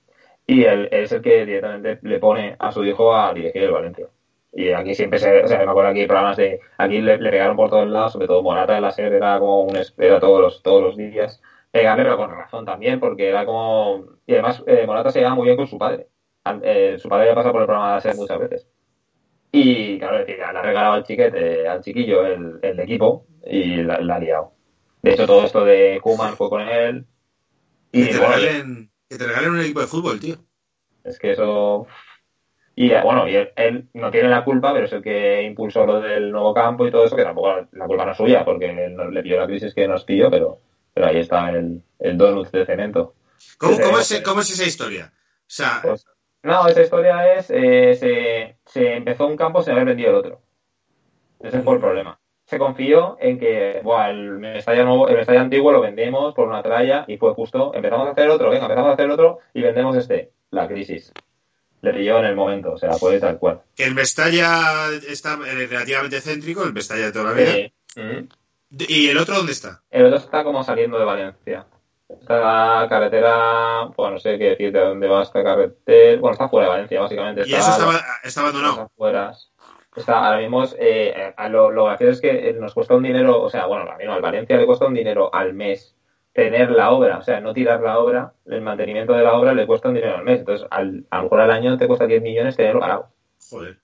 Y 0.47 0.62
él, 0.62 0.89
es 0.93 1.11
el 1.11 1.22
que 1.22 1.45
directamente 1.45 1.99
le 2.03 2.20
pone 2.20 2.55
a 2.57 2.70
su 2.70 2.85
hijo 2.85 3.12
a 3.16 3.35
dirigir 3.35 3.64
el 3.64 3.72
Valencia. 3.72 4.07
Y 4.53 4.70
aquí 4.70 4.95
siempre 4.95 5.18
se, 5.18 5.43
o 5.43 5.49
sea, 5.49 5.59
me 5.59 5.70
acuerdo 5.70 5.91
aquí 5.91 6.07
programas 6.07 6.37
de, 6.37 6.61
aquí 6.78 7.01
le, 7.01 7.18
le 7.18 7.31
pegaron 7.31 7.57
por 7.57 7.68
todos 7.70 7.89
lados, 7.89 8.12
sobre 8.12 8.28
todo 8.28 8.45
Morata 8.45 8.74
de 8.74 8.81
la 8.81 8.93
serie 8.93 9.16
era 9.16 9.41
como 9.41 9.62
un 9.62 9.74
espera 9.76 10.20
todos 10.20 10.41
los, 10.41 10.62
todos 10.62 10.83
los 10.83 10.97
días. 10.97 11.43
Pegarle, 11.72 12.05
pero 12.05 12.16
con 12.16 12.31
razón 12.31 12.64
también, 12.64 13.01
porque 13.01 13.28
era 13.28 13.45
como, 13.45 14.05
y 14.24 14.35
además 14.35 14.62
eh, 14.68 14.85
Morata 14.87 15.11
se 15.11 15.18
llevaba 15.18 15.35
muy 15.35 15.47
bien 15.47 15.57
con 15.57 15.66
su 15.66 15.78
padre. 15.78 16.07
Eh, 16.62 16.97
su 16.99 17.09
padre 17.09 17.24
había 17.24 17.35
pasado 17.35 17.53
por 17.55 17.62
el 17.62 17.66
programa 17.66 17.89
de 17.89 17.95
la 17.97 18.01
serie 18.03 18.20
muchas 18.20 18.39
veces. 18.39 18.68
Y 19.51 19.99
claro, 19.99 20.18
decir, 20.18 20.37
le 20.37 20.45
ha 20.45 20.62
regalado 20.62 20.93
al 20.95 21.03
chiquete, 21.03 21.66
al 21.66 21.81
chiquillo, 21.81 22.24
el, 22.24 22.61
el 22.62 22.78
equipo, 22.78 23.26
y 23.45 23.83
la, 23.83 24.01
la 24.01 24.14
ha 24.14 24.18
liado. 24.20 24.60
De 25.03 25.12
hecho, 25.12 25.26
todo 25.26 25.44
esto 25.44 25.64
de 25.64 26.01
Kuman 26.03 26.36
fue 26.36 26.48
con 26.51 26.61
él. 26.62 27.07
Y 27.92 28.05
Que 28.05 28.12
te, 28.12 28.18
bueno, 28.18 28.36
regalen, 28.36 28.92
que 29.09 29.18
te 29.18 29.26
regalen 29.26 29.51
un 29.51 29.61
equipo 29.61 29.80
de 29.80 29.86
fútbol, 29.86 30.20
tío. 30.20 30.36
es 31.05 31.18
que 31.18 31.32
eso. 31.32 31.86
Y 32.76 32.90
bueno, 33.03 33.28
y 33.28 33.34
él, 33.36 33.51
él 33.57 33.88
no 33.94 34.11
tiene 34.11 34.28
la 34.28 34.44
culpa, 34.44 34.72
pero 34.72 34.86
es 34.86 34.92
el 34.92 35.03
que 35.03 35.42
impulsó 35.42 35.84
lo 35.84 36.01
del 36.01 36.30
nuevo 36.30 36.55
campo 36.55 36.86
y 36.86 36.90
todo 36.90 37.05
eso, 37.05 37.16
que 37.16 37.24
tampoco 37.24 37.66
la 37.72 37.86
culpa 37.86 38.05
no 38.05 38.12
es 38.12 38.16
suya, 38.16 38.44
porque 38.44 38.70
él 38.86 38.94
no- 38.96 39.11
le 39.11 39.22
pilló 39.22 39.38
la 39.40 39.46
crisis 39.46 39.74
que 39.74 39.88
nos 39.88 40.05
pilló, 40.05 40.30
pero, 40.30 40.59
pero 40.94 41.07
ahí 41.07 41.18
está 41.18 41.51
el, 41.51 41.82
el 41.98 42.16
donut 42.16 42.51
de 42.51 42.64
cemento. 42.64 43.14
¿Cómo, 43.59 43.76
cómo, 43.80 43.98
es, 43.98 44.22
¿Cómo 44.24 44.40
es 44.40 44.51
esa 44.51 44.64
historia? 44.64 45.12
O 45.14 45.18
sea, 45.46 45.80
Pues, 45.82 46.07
no, 46.42 46.66
esa 46.68 46.82
historia 46.82 47.34
es, 47.34 47.51
eh, 47.51 47.94
se, 47.94 48.57
se 48.64 48.94
empezó 48.96 49.26
un 49.26 49.36
campo 49.36 49.62
sin 49.62 49.72
haber 49.72 49.86
vendido 49.86 50.11
el 50.11 50.16
otro. 50.16 50.40
Ese 51.40 51.61
fue 51.62 51.74
el 51.74 51.80
problema. 51.80 52.20
Se 52.51 52.59
confió 52.59 53.16
en 53.20 53.38
que, 53.38 53.80
buah, 53.84 54.11
el 54.11 54.40
Mestalla 54.40 54.82
nuevo, 54.82 55.07
el 55.07 55.14
Mestalla 55.14 55.42
antiguo 55.42 55.70
lo 55.70 55.80
vendemos 55.80 56.34
por 56.34 56.48
una 56.48 56.64
tralla 56.64 57.05
y 57.07 57.16
fue 57.16 57.32
justo, 57.32 57.72
empezamos 57.74 58.09
a 58.09 58.11
hacer 58.11 58.28
otro, 58.28 58.51
venga, 58.51 58.64
empezamos 58.64 58.90
a 58.90 58.94
hacer 58.94 59.09
otro 59.09 59.38
y 59.55 59.62
vendemos 59.62 59.96
este, 59.96 60.32
la 60.51 60.66
crisis. 60.66 61.12
Le 61.80 61.94
pilló 61.94 62.18
en 62.18 62.24
el 62.24 62.34
momento, 62.34 62.72
o 62.72 62.76
sea, 62.76 62.94
fue 62.94 63.20
tal 63.20 63.38
cual. 63.38 63.61
el 63.78 63.94
Mestalla 63.94 64.88
está 65.09 65.34
eh, 65.34 65.68
relativamente 65.68 66.20
céntrico, 66.20 66.64
el 66.64 66.72
Mestalla 66.72 67.05
de 67.05 67.12
toda 67.12 67.26
la 67.26 67.32
vida. 67.34 67.70
Mm. 67.94 68.26
¿Y 68.88 69.09
el 69.11 69.18
otro 69.18 69.36
dónde 69.36 69.53
está? 69.53 69.82
El 69.88 70.07
otro 70.07 70.18
está 70.18 70.42
como 70.42 70.64
saliendo 70.64 70.98
de 70.98 71.05
Valencia. 71.05 71.66
Esta 72.09 72.84
carretera, 72.88 73.84
bueno, 73.96 74.14
no 74.14 74.18
sé 74.18 74.38
qué 74.38 74.51
decir 74.51 74.72
de 74.72 74.80
dónde 74.80 75.07
va 75.07 75.22
esta 75.22 75.44
carretera. 75.44 76.20
Bueno, 76.20 76.32
está 76.32 76.48
fuera 76.48 76.66
de 76.66 76.72
Valencia, 76.72 77.01
básicamente. 77.01 77.42
Y 77.46 77.55
eso 77.55 77.70
está, 77.70 78.05
está 78.24 78.40
abandonado. 78.40 78.90
Está, 79.97 80.24
ahora 80.24 80.38
mismo, 80.38 80.64
eh, 80.78 81.34
a 81.36 81.49
lo, 81.49 81.70
lo 81.70 81.86
gracioso 81.86 82.12
es 82.12 82.20
que 82.20 82.51
eh, 82.51 82.53
nos 82.53 82.74
cuesta 82.74 82.95
un 82.95 83.03
dinero, 83.03 83.43
o 83.43 83.51
sea, 83.51 83.66
bueno, 83.66 83.91
a 83.91 84.14
al 84.14 84.22
Valencia 84.22 84.57
le 84.57 84.66
cuesta 84.66 84.86
un 84.86 84.95
dinero 84.95 85.34
al 85.34 85.53
mes 85.53 85.97
tener 86.32 86.70
la 86.70 86.93
obra, 86.93 87.18
o 87.18 87.22
sea, 87.22 87.41
no 87.41 87.53
tirar 87.53 87.80
la 87.80 87.99
obra, 87.99 88.32
el 88.47 88.61
mantenimiento 88.61 89.12
de 89.14 89.22
la 89.22 89.34
obra 89.34 89.53
le 89.53 89.66
cuesta 89.66 89.88
un 89.88 89.95
dinero 89.95 90.16
al 90.16 90.24
mes. 90.24 90.41
Entonces, 90.41 90.66
al, 90.70 91.07
a 91.11 91.16
lo 91.18 91.22
mejor 91.24 91.41
al 91.41 91.51
año 91.51 91.76
te 91.76 91.88
cuesta 91.88 92.07
10 92.07 92.22
millones 92.22 92.57
tenerlo 92.57 92.80
parado. 92.80 93.09
Joder. 93.51 93.78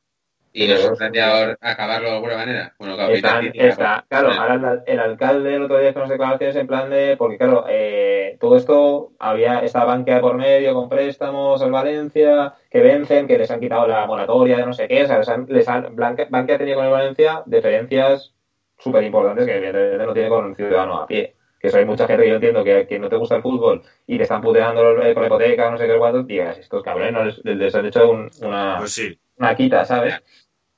¿Y 0.59 0.67
no 0.69 0.75
es 0.75 0.87
un 0.89 0.97
planteado 0.97 1.55
acabarlo 1.61 2.09
de 2.09 2.15
alguna 2.15 2.37
manera? 2.37 2.75
Bueno, 2.79 2.97
claro, 2.97 3.13
Están- 3.13 3.41
Peter 3.41 3.53
City, 3.53 3.67
está, 3.67 4.05
claro, 4.09 4.29
Vale. 4.29 4.41
ahora 4.41 4.83
el, 4.87 4.93
el 4.95 5.01
alcalde 5.01 5.55
el 5.55 5.63
otro 5.65 5.79
día 5.79 5.91
hizo 5.91 5.99
unas 5.99 6.09
declaraciones 6.11 6.57
en 6.57 6.67
plan 6.67 6.89
de, 6.89 7.15
porque 7.19 7.37
claro, 7.37 7.67
eh, 7.69 8.39
todo 8.41 8.57
esto 8.57 9.13
había 9.19 9.59
esta 9.61 9.85
banquea 9.85 10.21
por 10.23 10.37
medio 10.37 10.73
con 10.73 10.89
préstamos 10.89 11.61
al 11.61 11.73
Valencia 11.73 12.55
que 12.71 12.81
vencen, 12.81 13.27
que 13.27 13.37
les 13.37 13.51
han 13.51 13.61
quitado 13.61 13.87
la 13.87 14.07
moratoria 14.07 14.57
de 14.57 14.65
no 14.65 14.73
sé 14.73 14.89
qué, 14.89 15.03
o 15.05 15.07
sea, 15.07 15.19
les 15.19 15.29
han, 15.29 15.45
les 15.51 15.69
han, 15.69 15.95
Blanca- 15.95 16.27
Bankia 16.31 16.57
tenía 16.57 16.75
con 16.75 16.87
el 16.87 16.91
Valencia 16.91 17.43
diferencias 17.45 18.33
súper 18.79 19.05
importantes 19.05 19.45
que 19.45 19.57
evidentemente 19.57 20.07
no 20.07 20.13
tiene 20.15 20.29
con 20.31 20.45
un 20.47 20.57
ciudadano 20.57 21.01
a 21.03 21.07
pie. 21.07 21.35
Que 21.61 21.69
eso 21.69 21.79
hay 21.79 21.85
mucha 21.87 22.07
gente 22.07 22.23
que 22.23 22.29
yo 22.29 22.35
entiendo 22.37 22.63
que, 22.65 22.87
que 22.87 22.99
no 22.99 23.09
te 23.11 23.17
gusta 23.17 23.37
el 23.37 23.43
fútbol 23.43 23.83
y 24.07 24.17
te 24.19 24.23
están 24.23 24.41
puteando 24.41 25.03
eh, 25.03 25.13
con 25.15 25.23
la 25.23 25.27
hipoteca, 25.27 25.71
no 25.71 25.77
sé 25.79 25.87
qué 25.87 25.99
cuánto, 25.99 26.23
digas, 26.23 26.57
estos 26.59 26.83
cabrones 26.83 27.13
no 27.13 27.25
les, 27.25 27.45
les 27.45 27.75
han 27.75 27.85
hecho 27.87 28.11
un- 28.11 28.31
una, 28.43 28.77
Pues 28.79 28.93
sí. 28.93 29.19
una 29.39 29.55
quita, 29.55 29.85
¿sabes? 29.87 30.23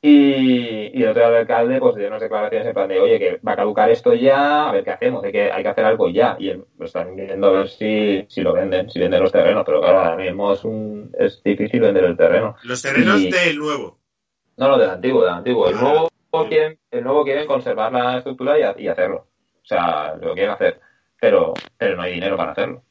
Y, 0.01 0.97
y 0.97 1.03
el 1.03 1.09
otro 1.09 1.27
alcalde 1.27 1.81
pues 1.81 1.97
dio 1.97 2.07
unas 2.07 2.21
declaraciones 2.21 2.69
en 2.69 2.73
plan 2.75 2.89
de, 2.89 3.01
oye, 3.01 3.19
que 3.19 3.41
va 3.47 3.53
a 3.53 3.57
caducar 3.57 3.91
esto 3.91 4.15
ya, 4.15 4.69
a 4.69 4.73
ver 4.73 4.85
qué 4.85 4.91
hacemos, 4.93 5.25
hay 5.25 5.33
que, 5.33 5.51
hay 5.51 5.63
que 5.63 5.69
hacer 5.69 5.85
algo 5.85 6.09
ya. 6.09 6.37
Y 6.39 6.51
él, 6.51 6.65
pues, 6.77 6.89
están 6.91 7.17
viendo 7.17 7.49
a 7.49 7.51
ver 7.51 7.69
si, 7.69 8.25
si 8.29 8.41
lo 8.43 8.53
venden, 8.53 8.89
si 8.91 9.01
venden 9.01 9.21
los 9.23 9.33
terrenos, 9.33 9.65
pero 9.67 9.81
claro, 9.81 9.99
ahora 9.99 10.17
mismo 10.17 10.53
es, 10.53 10.65
un, 10.65 11.11
es 11.19 11.43
difícil 11.43 11.81
vender 11.81 12.05
el 12.05 12.17
terreno. 12.17 12.55
Los 12.63 12.81
terrenos 12.81 13.21
Y- 13.21 13.31
del 13.31 13.57
nuevo. 13.59 13.99
No, 14.57 14.69
no, 14.69 14.79
del 14.79 14.91
antiguo, 14.91 15.23
del 15.25 15.35
antiguo. 15.35 15.69
El 15.69 15.75
Ah. 15.77 15.81
nuevo 15.83 16.49
quieren, 16.49 16.79
el 16.93 17.03
nuevo 17.05 17.25
quieren 17.25 17.47
conservar 17.47 17.93
la 17.93 18.19
estructura 18.19 18.59
y, 18.59 18.63
ha- 18.63 18.75
y 18.79 18.87
hacerlo. 18.89 19.27
O 19.63 19.67
sea, 19.67 20.15
lo 20.21 20.33
quieren 20.35 20.53
hacer, 20.53 20.81
pero, 21.21 21.55
pero 21.77 21.97
no 21.97 22.03
hay 22.03 22.15
dinero 22.15 22.37
para 22.37 22.53
hacerlo. 22.53 22.83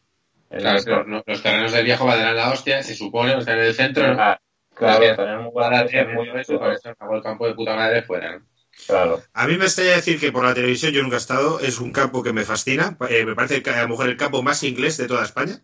Claro, 0.50 0.78
es 0.78 0.86
que 0.86 0.92
los, 0.92 1.24
los 1.26 1.44
terrenos 1.44 1.72
del 1.74 1.84
viejo 1.86 2.06
valdrán 2.06 2.36
la 2.36 2.50
hostia, 2.52 2.82
se 2.84 2.96
supone, 2.96 3.36
o 3.36 3.42
sea, 3.42 3.54
en 3.56 3.60
el 3.62 3.74
centro, 3.74 4.08
¿no? 4.14 4.22
Ah, 4.22 4.40
Claro, 4.78 5.00
que- 5.02 5.14
tener 5.16 5.40
muy 5.40 5.52
Para 5.52 5.68
baratos, 5.70 5.88
hacer 5.94 6.08
muy 6.14 6.30
muy 6.30 6.40
eso, 6.42 6.60
por 6.60 6.72
eso 6.74 6.90
acabó 6.90 7.16
el 7.16 7.24
campo 7.24 7.48
de 7.48 7.54
puta 7.56 7.76
madre 7.76 8.04
fuera, 8.04 8.38
¿no? 8.38 8.46
Claro. 8.86 9.24
A 9.34 9.48
mí 9.48 9.58
me 9.58 9.66
extraña 9.66 9.92
decir 9.96 10.20
que 10.20 10.32
por 10.32 10.44
la 10.46 10.54
televisión 10.54 10.92
yo 10.92 11.02
nunca 11.02 11.16
he 11.16 11.20
estado. 11.20 11.60
Es 11.60 11.80
un 11.80 11.92
campo 11.92 12.22
que 12.22 12.32
me 12.32 12.46
fascina. 12.46 12.96
Eh, 13.10 13.26
me 13.26 13.34
parece 13.34 13.64
que 13.64 13.72
a 13.72 13.82
lo 13.82 13.90
mejor 13.90 14.08
el 14.08 14.18
campo 14.18 14.44
más 14.44 14.62
inglés 14.64 14.98
de 14.98 15.08
toda 15.08 15.24
España. 15.24 15.60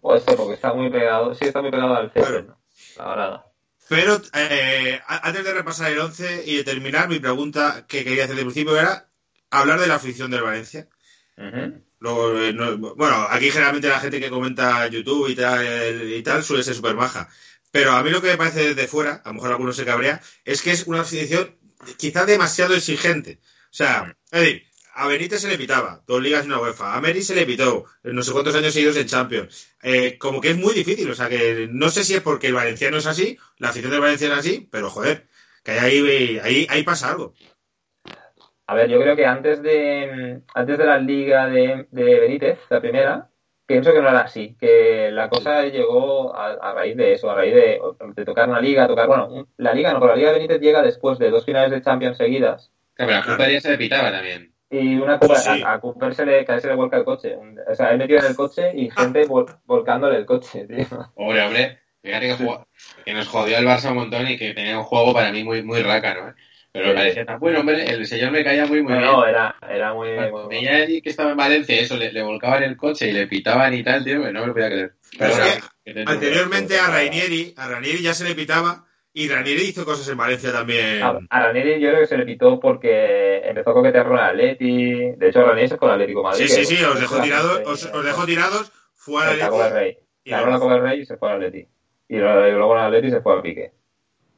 Puede 0.00 0.20
ser, 0.20 0.36
porque 0.36 0.54
está 0.54 0.72
muy 0.72 0.88
pegado, 0.90 1.34
sí 1.34 1.44
está 1.46 1.60
muy 1.60 1.70
pegado 1.70 1.94
al 1.94 2.10
césped, 2.12 2.22
Claro. 2.22 2.46
¿no? 2.46 2.58
La 2.96 3.08
verdad. 3.08 3.44
Pero 3.88 4.20
eh, 4.34 5.00
antes 5.06 5.44
de 5.44 5.52
repasar 5.52 5.92
el 5.92 5.98
11 5.98 6.42
y 6.46 6.56
de 6.56 6.64
terminar, 6.64 7.08
mi 7.08 7.18
pregunta 7.20 7.84
que 7.86 8.02
quería 8.02 8.24
hacer 8.24 8.36
de 8.36 8.42
principio 8.42 8.76
era 8.78 9.08
hablar 9.50 9.78
de 9.78 9.86
la 9.86 9.96
afición 9.96 10.30
del 10.30 10.42
Valencia. 10.42 10.88
Ujú. 11.36 11.82
Luego, 11.98 12.38
eh, 12.40 12.52
no- 12.52 12.76
bueno, 12.94 13.26
aquí 13.30 13.50
generalmente 13.50 13.88
la 13.88 14.00
gente 14.00 14.20
que 14.20 14.30
comenta 14.30 14.86
YouTube 14.88 15.28
y 15.28 15.34
tal, 15.34 16.10
y 16.12 16.22
tal 16.22 16.42
suele 16.42 16.62
ser 16.64 16.74
súper 16.74 16.94
maja. 16.94 17.28
Pero 17.76 17.92
a 17.92 18.02
mí 18.02 18.08
lo 18.08 18.22
que 18.22 18.28
me 18.28 18.38
parece 18.38 18.74
desde 18.74 18.88
fuera, 18.88 19.20
a 19.22 19.28
lo 19.28 19.34
mejor 19.34 19.50
alguno 19.50 19.72
se 19.74 19.84
cabrea, 19.84 20.22
es 20.46 20.62
que 20.62 20.70
es 20.70 20.86
una 20.86 21.02
afición 21.02 21.58
quizás 21.98 22.26
demasiado 22.26 22.74
exigente. 22.74 23.38
O 23.42 23.74
sea, 23.74 24.16
es 24.30 24.40
decir, 24.40 24.62
a 24.94 25.06
Benítez 25.06 25.42
se 25.42 25.48
le 25.48 25.58
pitaba, 25.58 26.02
dos 26.06 26.22
ligas 26.22 26.44
y 26.44 26.48
una 26.48 26.58
UEFA. 26.58 26.96
A 26.96 27.00
Meri 27.02 27.20
se 27.20 27.34
le 27.34 27.44
pitó, 27.44 27.84
no 28.02 28.22
sé 28.22 28.32
cuántos 28.32 28.54
años 28.54 28.72
seguidos 28.72 28.96
en 28.96 29.06
Champions. 29.06 29.76
Eh, 29.82 30.16
como 30.16 30.40
que 30.40 30.52
es 30.52 30.56
muy 30.56 30.72
difícil, 30.72 31.10
o 31.10 31.14
sea 31.14 31.28
que 31.28 31.68
no 31.70 31.90
sé 31.90 32.02
si 32.02 32.14
es 32.14 32.22
porque 32.22 32.46
el 32.46 32.54
valenciano 32.54 32.96
es 32.96 33.06
así, 33.06 33.36
la 33.58 33.68
afición 33.68 33.92
del 33.92 34.00
Valencia 34.00 34.28
es 34.28 34.38
así, 34.38 34.66
pero 34.72 34.88
joder, 34.88 35.26
que 35.62 35.72
ahí, 35.72 36.38
ahí, 36.42 36.66
ahí 36.70 36.82
pasa 36.82 37.10
algo. 37.10 37.34
A 38.66 38.74
ver, 38.74 38.88
yo 38.88 38.98
creo 38.98 39.16
que 39.16 39.26
antes 39.26 39.62
de 39.62 40.40
antes 40.54 40.78
de 40.78 40.86
la 40.86 40.98
liga 40.98 41.46
de, 41.46 41.86
de 41.90 42.20
Benítez, 42.20 42.58
la 42.70 42.80
primera, 42.80 43.30
pienso 43.66 43.92
que 43.92 44.00
no 44.00 44.08
era 44.08 44.20
así, 44.20 44.56
que 44.58 45.10
la 45.12 45.28
cosa 45.28 45.62
llegó 45.64 46.34
a, 46.34 46.52
a 46.52 46.72
raíz 46.74 46.96
de 46.96 47.12
eso, 47.12 47.30
a 47.30 47.34
raíz 47.34 47.54
de, 47.54 47.80
de 48.14 48.24
tocar 48.24 48.48
una 48.48 48.60
liga, 48.60 48.86
tocar, 48.86 49.06
bueno, 49.08 49.26
un- 49.28 49.48
la 49.56 49.74
liga 49.74 49.92
no, 49.92 50.00
pero 50.00 50.12
la 50.12 50.16
liga 50.18 50.32
Benítez 50.32 50.60
llega 50.60 50.82
después 50.82 51.18
de 51.18 51.30
dos 51.30 51.44
finales 51.44 51.70
de 51.70 51.82
Champions 51.82 52.16
seguidas 52.16 52.70
Claro, 52.94 53.08
pero 53.08 53.10
la 53.10 53.22
Claro. 53.24 53.36
culpa 53.38 53.50
ya 53.52 53.60
se 53.60 53.70
le 53.70 53.78
pitaba 53.78 54.10
también. 54.10 54.52
y 54.70 54.96
una 54.96 55.18
copa, 55.18 55.36
Sí. 55.36 55.62
a, 55.62 55.72
a 55.74 55.80
Cooper 55.80 56.14
se 56.14 56.24
le, 56.26 56.44
casi 56.44 56.62
se 56.62 56.68
le 56.68 56.74
vuelca 56.74 56.96
el 56.96 57.04
coche, 57.04 57.36
o 57.36 57.74
sea, 57.74 57.90
él 57.90 57.98
metido 57.98 58.20
en 58.20 58.26
el 58.26 58.36
coche 58.36 58.72
y 58.74 58.88
gente 58.96 59.26
vol- 59.28 59.58
volcándole 59.64 60.16
el 60.16 60.26
coche, 60.26 60.66
tío. 60.66 60.86
Hombre, 61.14 61.42
hombre, 61.42 61.78
fíjate 62.02 62.26
que, 62.28 62.34
jugó- 62.34 62.66
que 63.04 63.12
nos 63.14 63.28
jodió 63.28 63.58
el 63.58 63.66
Barça 63.66 63.90
un 63.90 63.96
montón 63.96 64.26
y 64.28 64.36
que 64.38 64.54
tenía 64.54 64.78
un 64.78 64.84
juego 64.84 65.12
para 65.12 65.30
mí 65.30 65.44
muy, 65.44 65.62
muy 65.62 65.82
rácano, 65.82 66.28
¿eh? 66.30 66.34
Pero 66.76 66.84
Sí. 66.84 66.88
me 66.90 66.94
parecía 67.00 67.24
tan 67.24 67.38
bueno, 67.40 67.60
hombre, 67.60 67.84
el 67.90 68.06
señor 68.06 68.30
me 68.32 68.44
caía 68.44 68.66
muy, 68.66 68.82
muy 68.82 68.92
No, 68.92 68.98
bien. 68.98 69.10
no, 69.12 69.26
era, 69.26 69.56
era 69.70 69.94
muy, 69.94 70.14
Cuando 70.14 70.44
muy- 70.50 70.68
allí 70.68 71.00
que 71.00 71.08
estaba 71.10 71.30
en 71.30 71.36
Valencia, 71.36 71.80
eso, 71.80 71.96
le, 71.96 72.12
le 72.12 72.22
volcaban 72.22 72.62
el 72.62 72.76
coche 72.76 73.08
y 73.08 73.12
le 73.12 73.26
pitaban 73.26 73.72
y 73.74 73.82
tal, 73.82 74.04
tío, 74.04 74.22
que 74.22 74.32
no 74.32 74.40
me 74.40 74.46
lo 74.48 74.52
podía 74.52 74.68
creer. 74.68 74.92
Pero 75.18 75.30
es 75.32 75.38
que 75.38 75.60
que 75.84 75.94
te- 75.94 76.04
Anteriormente 76.10 76.78
a 76.78 76.88
Rainieri, 76.88 77.54
a 77.56 77.68
Rainieri 77.68 78.02
ya 78.02 78.12
se 78.14 78.24
le 78.24 78.34
pitaba 78.34 78.84
y 79.12 79.28
Rainieri 79.28 79.62
hizo 79.62 79.84
cosas 79.84 80.06
en 80.08 80.18
Valencia 80.18 80.52
también. 80.52 81.02
A, 81.02 81.18
a 81.30 81.40
Ranieri 81.46 81.80
yo 81.80 81.88
creo 81.88 82.00
que 82.00 82.06
se 82.06 82.18
le 82.18 82.26
pitó 82.26 82.60
porque 82.60 83.38
empezó 83.44 83.70
a 83.70 83.74
coquetear 83.74 84.06
con 84.06 84.18
el 84.18 84.24
Atleti. 84.24 85.12
De 85.16 85.28
hecho, 85.28 85.42
Ranieri 85.46 85.68
se 85.68 85.76
fue 85.78 85.88
al 85.88 85.94
Atlético 85.94 86.20
de 86.20 86.24
Madrid. 86.24 86.46
Sí, 86.46 86.64
sí, 86.66 86.76
sí, 86.76 86.84
os 86.84 87.00
dejó 87.00 87.20
tirados, 87.22 87.62
os, 87.64 87.84
os 87.86 88.04
dejó 88.04 88.26
tirados, 88.26 88.70
fue 88.94 89.24
al 89.24 89.32
en 89.34 89.38
la 89.38 89.48
Copa 89.48 89.64
del 89.64 89.72
Atleti 89.72 89.94
Rey. 89.96 89.98
y 90.24 90.30
Ganó 90.30 90.50
la 90.50 90.58
Copa 90.58 90.74
del 90.74 90.82
Rey 90.82 91.00
y 91.00 91.06
se 91.06 91.16
fue 91.16 91.30
al 91.30 91.36
Atleti. 91.36 91.66
Y 92.08 92.16
luego, 92.18 92.74
el 92.76 92.82
Atleti 92.82 93.10
se 93.10 93.20
fue 93.20 93.32
al 93.34 93.42
Pique. 93.42 93.72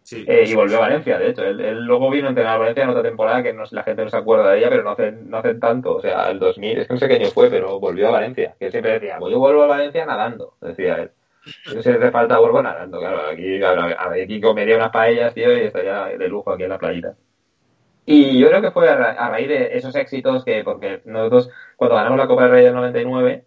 Sí. 0.08 0.24
Eh, 0.26 0.44
y 0.46 0.54
volvió 0.54 0.78
a 0.78 0.80
Valencia, 0.80 1.18
de 1.18 1.28
hecho. 1.28 1.44
Él, 1.44 1.60
él 1.60 1.84
luego 1.84 2.08
vino 2.08 2.26
a 2.26 2.30
entrenar 2.30 2.54
a 2.54 2.58
Valencia 2.58 2.82
en 2.84 2.88
otra 2.88 3.02
temporada 3.02 3.42
que 3.42 3.52
no, 3.52 3.64
la 3.70 3.82
gente 3.82 4.04
no 4.04 4.08
se 4.08 4.16
acuerda 4.16 4.52
de 4.52 4.58
ella, 4.58 4.70
pero 4.70 4.82
no 4.82 4.90
hace, 4.92 5.12
no 5.12 5.36
hace 5.36 5.54
tanto. 5.56 5.96
O 5.96 6.00
sea, 6.00 6.30
el 6.30 6.38
2000, 6.38 6.78
es 6.78 6.86
que 6.88 6.94
no 6.94 6.98
sé 6.98 7.08
qué 7.08 7.16
año 7.16 7.26
fue, 7.26 7.50
pero 7.50 7.78
volvió 7.78 8.08
a 8.08 8.12
Valencia. 8.12 8.54
Que 8.58 8.66
él 8.66 8.70
siempre 8.72 8.92
decía, 8.92 9.18
pues 9.18 9.32
yo 9.34 9.38
vuelvo 9.38 9.64
a 9.64 9.66
Valencia 9.66 10.06
nadando, 10.06 10.54
decía 10.62 10.94
él. 11.02 11.10
Yo 11.74 11.82
si 11.82 11.90
hace 11.90 12.10
falta 12.10 12.38
vuelvo 12.38 12.62
nadando, 12.62 12.98
claro. 13.00 13.20
Aquí, 13.30 13.58
claro, 13.58 13.82
aquí 14.10 14.40
comería 14.40 14.76
unas 14.76 14.90
paellas, 14.90 15.34
tío, 15.34 15.54
y 15.56 15.60
estaría 15.66 16.06
de 16.06 16.28
lujo 16.28 16.52
aquí 16.52 16.62
en 16.62 16.70
la 16.70 16.78
playita. 16.78 17.14
Y 18.06 18.38
yo 18.38 18.48
creo 18.48 18.62
que 18.62 18.70
fue 18.70 18.88
a, 18.88 18.96
ra- 18.96 19.10
a 19.12 19.28
raíz 19.30 19.48
de 19.48 19.76
esos 19.76 19.94
éxitos 19.94 20.42
que, 20.44 20.64
porque 20.64 21.02
nosotros, 21.04 21.50
cuando 21.76 21.96
ganamos 21.96 22.18
la 22.18 22.26
Copa 22.26 22.44
del 22.44 22.50
Rey 22.52 22.64
del 22.64 22.74
99, 22.74 23.44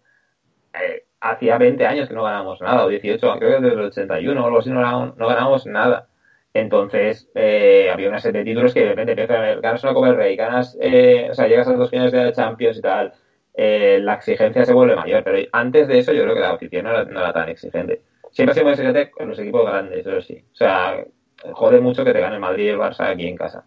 eh, 0.74 1.06
hacía 1.20 1.58
20 1.58 1.86
años 1.88 2.08
que 2.08 2.14
no 2.14 2.24
ganamos 2.24 2.62
nada, 2.62 2.86
o 2.86 2.88
18, 2.90 3.36
creo 3.40 3.58
que 3.58 3.62
desde 3.66 3.76
el 3.80 3.86
81 3.88 4.42
o 4.42 4.46
algo 4.46 4.60
así 4.60 4.70
no 4.70 5.14
no 5.16 5.28
ganamos 5.28 5.66
nada. 5.66 6.08
Entonces, 6.54 7.30
eh, 7.34 7.90
había 7.92 8.10
una 8.10 8.20
serie 8.20 8.40
de 8.40 8.46
títulos 8.46 8.74
que 8.74 8.82
de 8.82 8.90
repente 8.90 9.14
empiezas 9.14 9.62
ganas 9.62 9.84
una 9.84 9.94
Copa 9.94 10.08
del 10.08 10.18
Rey, 10.18 10.36
ganas, 10.36 10.78
eh, 10.82 11.30
o 11.32 11.34
sea, 11.34 11.48
llegas 11.48 11.68
a 11.68 11.74
dos 11.74 11.90
finales 11.90 12.12
de 12.12 12.34
Champions 12.34 12.78
y 12.78 12.82
tal, 12.82 13.14
eh, 13.54 14.00
la 14.02 14.16
exigencia 14.16 14.66
se 14.66 14.74
vuelve 14.74 14.96
mayor. 14.96 15.24
Pero 15.24 15.48
antes 15.54 15.88
de 15.88 16.00
eso, 16.00 16.12
yo 16.12 16.24
creo 16.24 16.34
que 16.34 16.42
la 16.42 16.52
afición 16.52 16.86
no 16.86 16.92
era, 16.92 17.34
tan 17.34 17.50
exigente. 17.50 18.02
Siempre 18.32 18.52
ha 18.52 18.54
sido 18.54 18.66
muy 18.66 18.74
exigente 18.74 19.12
con 19.12 19.30
los 19.30 19.40
equipos 19.40 19.66
grandes, 19.66 20.06
eso 20.06 20.22
sí. 20.22 20.44
O 20.52 20.56
sea, 20.56 21.06
jode 21.54 21.80
mucho 21.80 22.04
que 22.04 22.14
te 22.14 22.20
gane 22.20 22.40
Madrid 22.40 22.66
y 22.66 22.70
el 22.70 22.78
Barça 22.78 23.12
aquí 23.12 23.28
en 23.28 23.38
casa. 23.38 23.66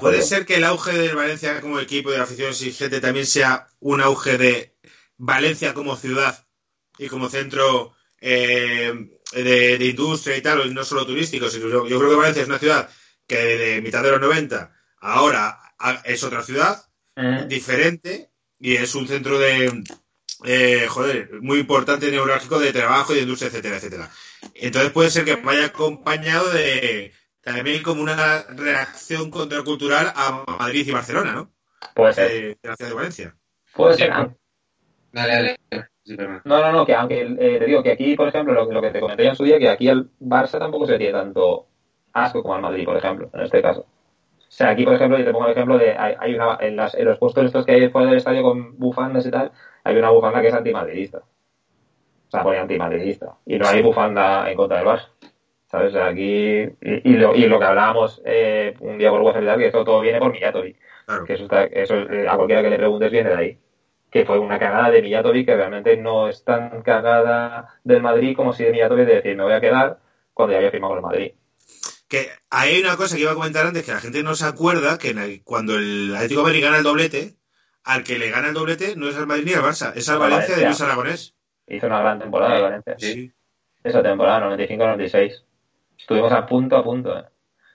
Puede 0.00 0.22
ser 0.22 0.46
que 0.46 0.56
el 0.56 0.64
auge 0.64 0.92
del 0.92 1.16
Valencia 1.16 1.60
como 1.60 1.80
equipo 1.80 2.12
de 2.12 2.18
la 2.18 2.24
afición 2.24 2.50
exigente 2.50 3.00
también 3.00 3.26
sea 3.26 3.66
un 3.80 4.00
auge 4.00 4.38
de 4.38 4.74
Valencia 5.16 5.74
como 5.74 5.96
ciudad 5.96 6.46
y 6.96 7.08
como 7.08 7.28
centro 7.28 7.92
eh, 8.26 8.92
de, 9.32 9.78
de 9.78 9.84
industria 9.84 10.36
y 10.36 10.40
tal, 10.40 10.66
y 10.66 10.72
no 10.72 10.82
solo 10.82 11.04
turístico. 11.04 11.48
sino 11.50 11.68
yo, 11.68 11.86
yo 11.86 11.98
creo 11.98 12.10
que 12.10 12.16
Valencia 12.16 12.42
es 12.42 12.48
una 12.48 12.58
ciudad 12.58 12.88
que 13.26 13.36
de 13.36 13.82
mitad 13.82 14.02
de 14.02 14.10
los 14.12 14.20
90 14.20 14.72
ahora 15.00 15.58
a- 15.78 16.00
es 16.04 16.22
otra 16.24 16.42
ciudad 16.42 16.82
Mm. 17.16 17.46
diferente 17.48 18.30
y 18.58 18.74
es 18.76 18.94
un 18.96 19.06
centro 19.06 19.38
de, 19.38 19.84
eh, 20.44 20.86
joder, 20.88 21.30
muy 21.42 21.60
importante 21.60 22.10
neurálgico 22.10 22.58
de 22.58 22.72
trabajo 22.72 23.12
y 23.12 23.16
de 23.16 23.22
industria, 23.22 23.48
etcétera, 23.50 23.76
etcétera. 23.76 24.10
Entonces 24.54 24.90
puede 24.90 25.10
ser 25.10 25.24
que 25.24 25.36
vaya 25.36 25.66
acompañado 25.66 26.50
de 26.50 27.12
también 27.42 27.82
como 27.84 28.02
una 28.02 28.42
reacción 28.48 29.30
contracultural 29.30 30.12
a 30.16 30.44
Madrid 30.58 30.88
y 30.88 30.90
Barcelona, 30.92 31.32
¿no? 31.34 31.52
Puede 31.94 32.14
ser. 32.14 32.30
Eh, 32.30 32.56
de 32.62 32.68
la 32.70 32.76
ciudad 32.76 32.88
de 32.90 32.94
Valencia. 32.96 33.36
Puede 33.74 33.94
ser. 33.98 34.10
Dale, 35.12 35.32
dale. 35.70 35.88
No, 36.06 36.40
no, 36.44 36.72
no, 36.72 36.84
que 36.84 36.94
aunque 36.94 37.22
eh, 37.22 37.58
te 37.58 37.64
digo 37.64 37.82
que 37.82 37.92
aquí, 37.92 38.14
por 38.14 38.28
ejemplo, 38.28 38.52
lo, 38.52 38.70
lo 38.70 38.82
que 38.82 38.90
te 38.90 39.00
comenté 39.00 39.24
ya 39.24 39.30
en 39.30 39.36
su 39.36 39.44
día, 39.44 39.58
que 39.58 39.70
aquí 39.70 39.88
al 39.88 40.10
Barça 40.20 40.58
tampoco 40.58 40.86
se 40.86 40.98
tiene 40.98 41.12
tanto 41.12 41.66
asco 42.12 42.42
como 42.42 42.54
al 42.54 42.62
Madrid, 42.62 42.84
por 42.84 42.96
ejemplo, 42.96 43.30
en 43.32 43.40
este 43.40 43.62
caso. 43.62 43.80
O 43.80 44.56
sea, 44.56 44.68
aquí, 44.70 44.84
por 44.84 44.94
ejemplo, 44.94 45.18
yo 45.18 45.24
te 45.24 45.32
pongo 45.32 45.46
el 45.46 45.52
ejemplo 45.52 45.78
de, 45.78 45.96
hay, 45.96 46.14
hay 46.18 46.34
una, 46.34 46.58
en, 46.60 46.76
las, 46.76 46.94
en 46.94 47.06
los 47.06 47.18
puestos 47.18 47.46
estos 47.46 47.64
que 47.66 47.72
hay 47.72 47.88
fuera 47.88 48.08
del 48.08 48.18
estadio 48.18 48.42
con 48.42 48.78
bufandas 48.78 49.26
y 49.26 49.30
tal, 49.30 49.50
hay 49.82 49.96
una 49.96 50.10
bufanda 50.10 50.40
que 50.40 50.48
es 50.48 50.54
antimadridista. 50.54 51.18
O 51.18 52.30
sea, 52.30 52.42
pone 52.42 52.58
antimadridista. 52.58 53.36
Y 53.46 53.58
no 53.58 53.66
hay 53.66 53.82
bufanda 53.82 54.48
en 54.50 54.56
contra 54.56 54.78
del 54.78 54.86
Barça. 54.86 55.08
¿Sabes? 55.66 55.88
O 55.88 55.96
sea, 55.96 56.06
aquí, 56.06 56.60
y, 56.60 56.70
y 56.82 57.16
lo, 57.16 57.34
y 57.34 57.46
lo 57.46 57.58
que 57.58 57.64
hablábamos 57.64 58.22
eh, 58.24 58.76
un 58.78 58.96
día 58.96 59.10
por 59.10 59.22
WhatsApp 59.22 59.42
y 59.42 59.46
tal, 59.46 59.58
que 59.58 59.66
eso 59.66 59.84
todo 59.84 60.00
viene 60.02 60.20
por 60.20 60.30
Mijatovic. 60.30 60.76
Claro. 61.06 61.24
Que 61.24 61.32
eso, 61.32 61.44
está, 61.44 61.64
eso 61.64 61.96
eh, 61.96 62.28
a 62.28 62.36
cualquiera 62.36 62.62
que 62.62 62.70
le 62.70 62.76
preguntes 62.76 63.10
viene 63.10 63.30
de 63.30 63.36
ahí. 63.36 63.58
Que 64.14 64.24
fue 64.24 64.38
una 64.38 64.60
cagada 64.60 64.90
de 64.92 65.02
Mijatovic 65.02 65.44
que 65.44 65.56
realmente 65.56 65.96
no 65.96 66.28
es 66.28 66.44
tan 66.44 66.82
cagada 66.82 67.80
del 67.82 68.00
Madrid 68.00 68.36
como 68.36 68.52
si 68.52 68.62
de 68.62 68.70
Mijatovic 68.70 69.06
de 69.08 69.14
decir 69.16 69.36
me 69.36 69.42
voy 69.42 69.52
a 69.54 69.60
quedar 69.60 69.98
cuando 70.32 70.52
ya 70.52 70.58
había 70.58 70.70
firmado 70.70 70.94
el 70.94 71.02
Madrid. 71.02 71.32
Que 72.06 72.28
hay 72.48 72.80
una 72.80 72.96
cosa 72.96 73.16
que 73.16 73.22
iba 73.22 73.32
a 73.32 73.34
comentar 73.34 73.66
antes 73.66 73.84
que 73.84 73.90
la 73.92 73.98
gente 74.00 74.22
no 74.22 74.36
se 74.36 74.46
acuerda 74.46 74.98
que 74.98 75.10
en 75.10 75.18
el- 75.18 75.42
cuando 75.42 75.74
el 75.76 76.14
Atlético 76.14 76.42
de 76.42 76.46
Madrid 76.46 76.62
gana 76.62 76.78
el 76.78 76.84
doblete, 76.84 77.34
al 77.82 78.04
que 78.04 78.18
le 78.20 78.30
gana 78.30 78.48
el 78.48 78.54
doblete 78.54 78.94
no 78.94 79.08
es 79.08 79.16
al 79.16 79.26
Madrid 79.26 79.46
ni 79.46 79.54
al 79.54 79.62
Barça, 79.62 79.92
es 79.96 80.08
al 80.08 80.14
Al 80.14 80.20
Valencia 80.30 80.56
de. 80.56 80.64
Luis 80.66 80.80
Aragonés. 80.80 81.34
Hizo 81.66 81.86
una 81.88 82.00
gran 82.00 82.20
temporada 82.20 82.56
el 82.56 82.62
Valencia. 82.62 82.94
Sí. 82.98 83.32
Esa 83.82 84.00
temporada, 84.02 84.40
95-96. 84.48 85.44
Estuvimos 85.98 86.32
a 86.32 86.46
punto, 86.46 86.76
a 86.76 86.84
punto. 86.84 87.18
¿eh? 87.18 87.24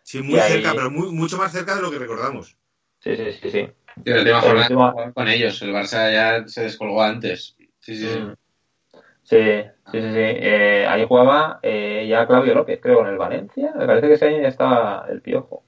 Sí, 0.04 0.22
muy 0.22 0.36
Y 0.36 0.40
ahí- 0.40 0.52
cerca, 0.54 0.72
pero 0.74 0.90
muy, 0.90 1.12
mucho 1.12 1.38
más 1.38 1.52
cerca 1.52 1.76
de 1.76 1.82
lo 1.82 1.92
que 1.92 2.00
recordamos. 2.00 2.56
Sí, 3.02 3.16
sí, 3.16 3.32
sí, 3.42 3.52
sí. 3.52 3.68
Sí, 4.04 4.10
la 4.12 4.18
última 4.20 4.38
El 4.38 4.42
jornada 4.42 4.62
último- 4.68 4.92
jugaron 4.92 5.14
con 5.14 5.28
ellos. 5.28 5.62
El 5.62 5.74
Barça 5.74 6.12
ya 6.12 6.48
se 6.48 6.64
descolgó 6.64 7.04
antes. 7.04 7.56
Sí, 7.80 7.96
sí, 7.96 8.08
sí. 8.08 8.20
Mm. 8.20 8.34
Sí, 9.24 9.38
sí, 9.92 10.02
sí, 10.02 10.02
sí. 10.02 10.18
Eh, 10.18 10.86
ahí 10.88 11.06
jugaba 11.08 11.60
eh, 11.62 12.08
ya 12.10 12.26
Claudio 12.26 12.56
López, 12.56 12.80
creo, 12.82 12.98
con 12.98 13.08
el 13.08 13.18
Valencia. 13.18 13.72
Me 13.78 13.86
parece 13.86 14.08
que 14.08 14.14
ese 14.14 14.28
año 14.28 14.42
ya 14.42 14.48
estaba 14.48 15.06
el 15.10 15.22
piojo. 15.22 15.64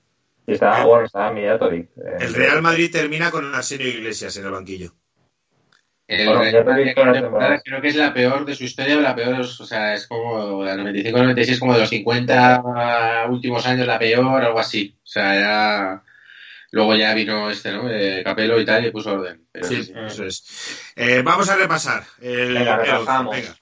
Y 0.47 0.53
estaba, 0.53 0.83
bueno, 0.85 1.05
estaba 1.05 1.31
Mijatovic. 1.31 1.89
eh, 1.97 2.17
El 2.21 2.33
Real 2.33 2.61
Madrid 2.63 2.91
termina 2.91 3.29
con 3.29 3.53
Arsenio 3.53 3.87
Iglesias 3.87 4.35
en 4.37 4.45
el 4.45 4.51
banquillo. 4.51 4.91
El 6.07 6.27
Bueno, 6.27 6.41
temporadas. 7.13 7.61
creo 7.63 7.79
que 7.81 7.87
es 7.87 7.95
la 7.95 8.13
peor 8.13 8.43
de 8.45 8.53
su 8.55 8.65
historia, 8.65 8.97
la 8.97 9.15
peor, 9.15 9.39
o 9.39 9.43
sea, 9.45 9.93
es 9.93 10.07
como 10.07 10.61
la 10.65 10.75
95-96, 10.75 11.57
como 11.59 11.73
de 11.73 11.79
los 11.81 11.89
50 11.89 12.63
últimos 13.29 13.65
años 13.65 13.87
la 13.87 13.97
peor, 13.99 14.43
algo 14.43 14.59
así. 14.59 14.97
O 15.03 15.07
sea, 15.07 15.35
ya. 15.39 16.03
Luego 16.71 16.95
ya 16.95 17.13
vino 17.13 17.49
este, 17.49 17.71
¿no? 17.71 17.89
Eh, 17.89 18.21
Capello 18.23 18.59
y 18.59 18.65
tal, 18.65 18.85
y 18.85 18.91
puso 18.91 19.13
orden. 19.13 19.45
Pero 19.51 19.67
Sí, 19.67 19.93
eso 20.07 20.25
es. 20.25 20.93
Eh, 20.95 21.21
vamos 21.23 21.49
a 21.49 21.55
repasar. 21.57 22.03
El, 22.21 22.53
Venga, 22.53 22.75
el- 22.75 22.81
relajamos. 22.81 23.35
venga. 23.35 23.55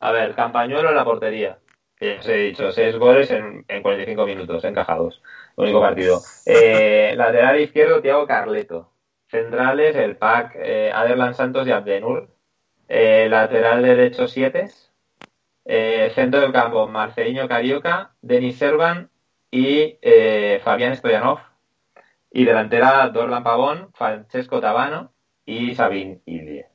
A 0.00 0.12
ver, 0.12 0.34
Campañuelo 0.34 0.88
en 0.88 0.94
la 0.96 1.04
portería. 1.04 1.58
Que 1.96 2.14
ya 2.14 2.20
os 2.20 2.28
he 2.28 2.36
dicho, 2.36 2.70
6 2.72 2.96
goles 2.96 3.30
en, 3.32 3.64
en 3.66 3.82
45 3.82 4.24
minutos, 4.24 4.64
encajados. 4.64 5.20
Único 5.56 5.80
partido. 5.80 6.22
Eh, 6.46 7.12
lateral 7.16 7.60
izquierdo, 7.60 8.00
Tiago 8.00 8.26
Carleto. 8.26 8.92
Centrales, 9.30 9.94
el 9.96 10.16
pack 10.16 10.52
eh, 10.56 10.90
Aderlan 10.94 11.34
Santos 11.34 11.66
y 11.66 11.72
Abdenur. 11.72 12.30
Eh, 12.88 13.26
lateral 13.28 13.82
derecho, 13.82 14.26
Sietes. 14.28 14.90
Eh, 15.66 16.10
centro 16.14 16.40
del 16.40 16.52
campo, 16.52 16.88
Marcelinho 16.88 17.46
Carioca, 17.46 18.12
Denis 18.22 18.56
Servan 18.56 19.10
y 19.50 19.98
eh, 20.00 20.60
Fabián 20.64 20.96
Stoyanov. 20.96 21.40
Y 22.30 22.44
delantera, 22.44 23.08
Dorlan 23.08 23.42
Pavón, 23.42 23.90
Francesco 23.94 24.60
Tabano 24.60 25.12
y 25.46 25.74
Sabin 25.74 26.20
Ilie. 26.26 26.66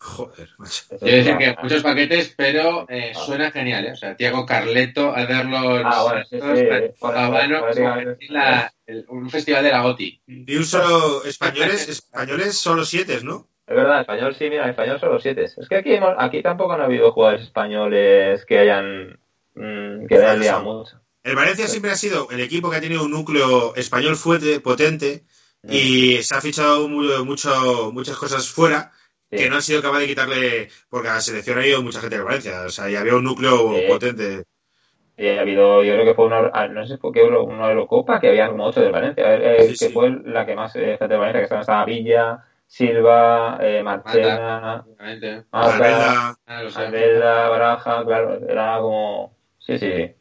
Joder, 0.00 0.48
macho. 0.58 0.84
Quiero 1.00 1.16
decir 1.16 1.36
que 1.38 1.56
muchos 1.60 1.82
paquetes, 1.82 2.34
pero 2.36 2.86
eh, 2.88 3.12
Ah. 3.16 3.18
suena 3.18 3.50
genial, 3.50 3.86
¿eh? 3.86 3.92
O 3.92 3.96
sea, 3.96 4.16
Tiago 4.16 4.46
Carleto, 4.46 5.12
Ah, 5.16 5.24
bueno, 6.04 6.24
sí, 6.30 6.38
sí, 6.40 7.82
decir 8.04 8.30
la- 8.30 8.72
el- 8.86 9.06
un 9.08 9.28
festival 9.28 9.64
de 9.64 9.70
la 9.70 9.84
OTI. 9.84 10.20
Y 10.26 10.56
un 10.56 10.64
solo 10.64 11.24
españoles, 11.24 11.88
españoles 11.88 12.56
solo 12.56 12.84
siete, 12.84 13.18
¿no? 13.24 13.48
Es 13.66 13.74
verdad, 13.74 14.00
español 14.02 14.34
sí, 14.34 14.48
mira, 14.48 14.68
español 14.70 15.00
solo 15.00 15.18
siete. 15.18 15.44
Es 15.44 15.68
que 15.68 15.76
aquí, 15.76 15.94
hemos- 15.94 16.14
aquí 16.16 16.42
tampoco 16.42 16.72
han 16.74 16.80
habido 16.82 17.10
jugadores 17.12 17.42
españoles 17.42 18.44
que 18.46 18.58
hayan, 18.58 19.18
mm, 19.54 20.06
que 20.06 20.14
hayan 20.16 20.40
liado 20.40 20.62
mucho. 20.62 21.00
El 21.28 21.36
Valencia 21.36 21.68
siempre 21.68 21.90
ha 21.90 21.96
sido 21.96 22.28
el 22.30 22.40
equipo 22.40 22.70
que 22.70 22.76
ha 22.76 22.80
tenido 22.80 23.04
un 23.04 23.10
núcleo 23.10 23.74
español 23.76 24.16
fuerte, 24.16 24.60
potente, 24.60 25.24
y 25.68 26.22
se 26.22 26.34
ha 26.34 26.40
fichado 26.40 26.88
mu- 26.88 27.24
mucho, 27.24 27.90
muchas 27.92 28.16
cosas 28.16 28.48
fuera 28.48 28.92
Sí. 29.30 29.36
que 29.36 29.50
no 29.50 29.56
han 29.56 29.62
sido 29.62 29.82
capaces 29.82 30.04
de 30.08 30.14
quitarle, 30.14 30.68
porque 30.88 31.08
a 31.08 31.14
la 31.14 31.20
selección 31.20 31.58
ha 31.58 31.66
ido 31.66 31.82
mucha 31.82 32.00
gente 32.00 32.16
de 32.16 32.22
Valencia, 32.22 32.62
o 32.62 32.70
sea, 32.70 32.88
y 32.90 32.96
había 32.96 33.14
un 33.16 33.24
núcleo 33.24 33.74
Sí. 33.74 33.82
potente. 33.86 34.44
Y 35.18 35.26
ha 35.28 35.40
habido, 35.42 35.82
yo 35.84 35.92
creo 35.94 36.04
que 36.06 36.14
fue 36.14 36.24
una, 36.26 36.50
ah, 36.54 36.66
no 36.68 36.86
sé 36.86 36.96
por 36.96 37.12
qué, 37.12 37.22
una 37.24 37.68
Eurocopa 37.70 38.20
que 38.20 38.28
había 38.28 38.48
como 38.48 38.64
ocho 38.66 38.80
del 38.80 38.92
Valencia, 38.92 39.34
eh, 39.34 39.62
Sí, 39.64 39.68
que 39.70 39.86
sí. 39.88 39.92
fue 39.92 40.10
la 40.24 40.46
que 40.46 40.54
más 40.54 40.74
eh, 40.76 40.96
gente 40.98 41.08
de 41.08 41.16
Valencia, 41.16 41.40
que 41.40 41.44
estaban, 41.44 41.60
estaba 41.62 41.84
Villa, 41.84 42.44
Silva, 42.66 43.58
eh, 43.60 43.82
Marchena. 43.82 44.84
Mata, 44.98 45.46
Ah. 45.52 46.34
Albelda, 46.76 47.48
Baraja, 47.48 48.04
claro, 48.04 48.38
era 48.48 48.78
como, 48.78 49.36
sí, 49.58 49.78
sí, 49.78 50.14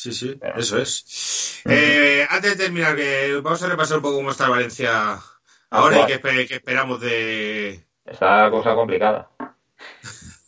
sí. 0.00 0.12
sí, 0.12 0.36
Pero- 0.40 0.58
eso 0.58 0.78
es. 0.78 1.62
Eh, 1.68 2.26
antes 2.30 2.56
de 2.56 2.64
terminar, 2.64 2.96
que 2.96 3.40
vamos 3.42 3.62
a 3.62 3.68
repasar 3.68 3.96
un 3.98 4.02
poco 4.02 4.16
cómo 4.16 4.30
está 4.30 4.48
Valencia 4.48 5.18
ahora 5.70 6.00
y 6.02 6.06
qué, 6.06 6.20
espe- 6.22 6.46
qué 6.48 6.54
esperamos 6.56 7.00
de... 7.00 7.84
Está 8.04 8.44
la 8.44 8.50
cosa 8.50 8.74
complicada. 8.74 9.30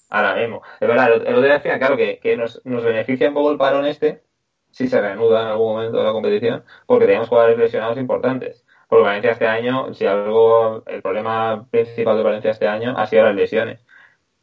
Ahora 0.09 0.35
mismo. 0.35 0.63
Es 0.81 0.89
verdad, 0.89 1.13
el, 1.13 1.23
el 1.23 1.29
otro 1.35 1.43
día 1.43 1.55
decía, 1.55 1.79
claro, 1.79 1.97
que, 1.97 2.19
que 2.19 2.37
nos, 2.37 2.61
nos 2.65 2.83
beneficia 2.83 3.29
un 3.29 3.35
poco 3.35 3.53
el 3.53 3.59
parón 3.59 3.87
este, 3.87 4.23
si 4.71 4.89
se 4.89 5.01
reanuda 5.01 5.43
en 5.43 5.49
algún 5.49 5.75
momento 5.75 5.99
de 5.99 6.05
la 6.05 6.13
competición, 6.13 6.65
porque 6.87 7.07
tenemos 7.07 7.29
jugadores 7.29 7.59
lesionados 7.59 7.99
importantes. 7.99 8.65
Porque 8.89 9.05
Valencia 9.05 9.31
este 9.33 9.47
año, 9.47 9.95
si 9.95 10.07
algo, 10.07 10.83
el 10.87 11.01
problema 11.03 11.65
principal 11.71 12.17
de 12.17 12.23
Valencia 12.25 12.51
este 12.51 12.67
año 12.67 12.95
ha 12.99 13.07
sido 13.07 13.25
las 13.25 13.37
lesiones. 13.37 13.81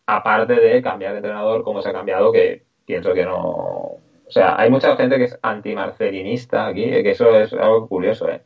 Aparte 0.05 0.53
de 0.55 0.81
cambiar 0.81 1.11
de 1.11 1.17
entrenador 1.17 1.63
como 1.63 1.81
se 1.81 1.89
ha 1.89 1.93
cambiado, 1.93 2.31
que 2.31 2.65
pienso 2.85 3.13
que 3.13 3.25
no. 3.25 3.97
O 4.27 4.31
sea, 4.31 4.59
hay 4.59 4.69
mucha 4.69 4.95
gente 4.97 5.17
que 5.17 5.25
es 5.25 5.39
anti-marcelinista 5.41 6.67
aquí, 6.67 6.83
que 6.83 7.11
eso 7.11 7.35
es 7.39 7.53
algo 7.53 7.87
curioso, 7.87 8.29
¿eh? 8.29 8.41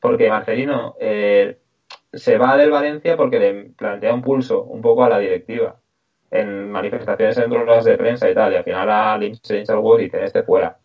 Porque 0.00 0.28
Marcelino 0.30 0.94
eh, 1.00 1.58
se 2.12 2.38
va 2.38 2.56
del 2.56 2.70
Valencia 2.70 3.16
porque 3.16 3.38
le 3.40 3.70
plantea 3.70 4.14
un 4.14 4.22
pulso 4.22 4.62
un 4.64 4.80
poco 4.82 5.04
a 5.04 5.08
la 5.08 5.18
directiva 5.18 5.80
en 6.30 6.70
manifestaciones 6.70 7.38
en 7.38 7.50
ruedas 7.50 7.84
de 7.84 7.96
prensa 7.96 8.30
y 8.30 8.34
tal, 8.34 8.52
y 8.52 8.56
al 8.56 8.64
final 8.64 8.90
a 8.90 9.18
Lynch 9.18 9.40
se 9.42 9.58
hincha 9.58 9.74
el 9.74 10.00
y 10.00 10.04
dice 10.04 10.24
este 10.24 10.42
fuera. 10.42 10.78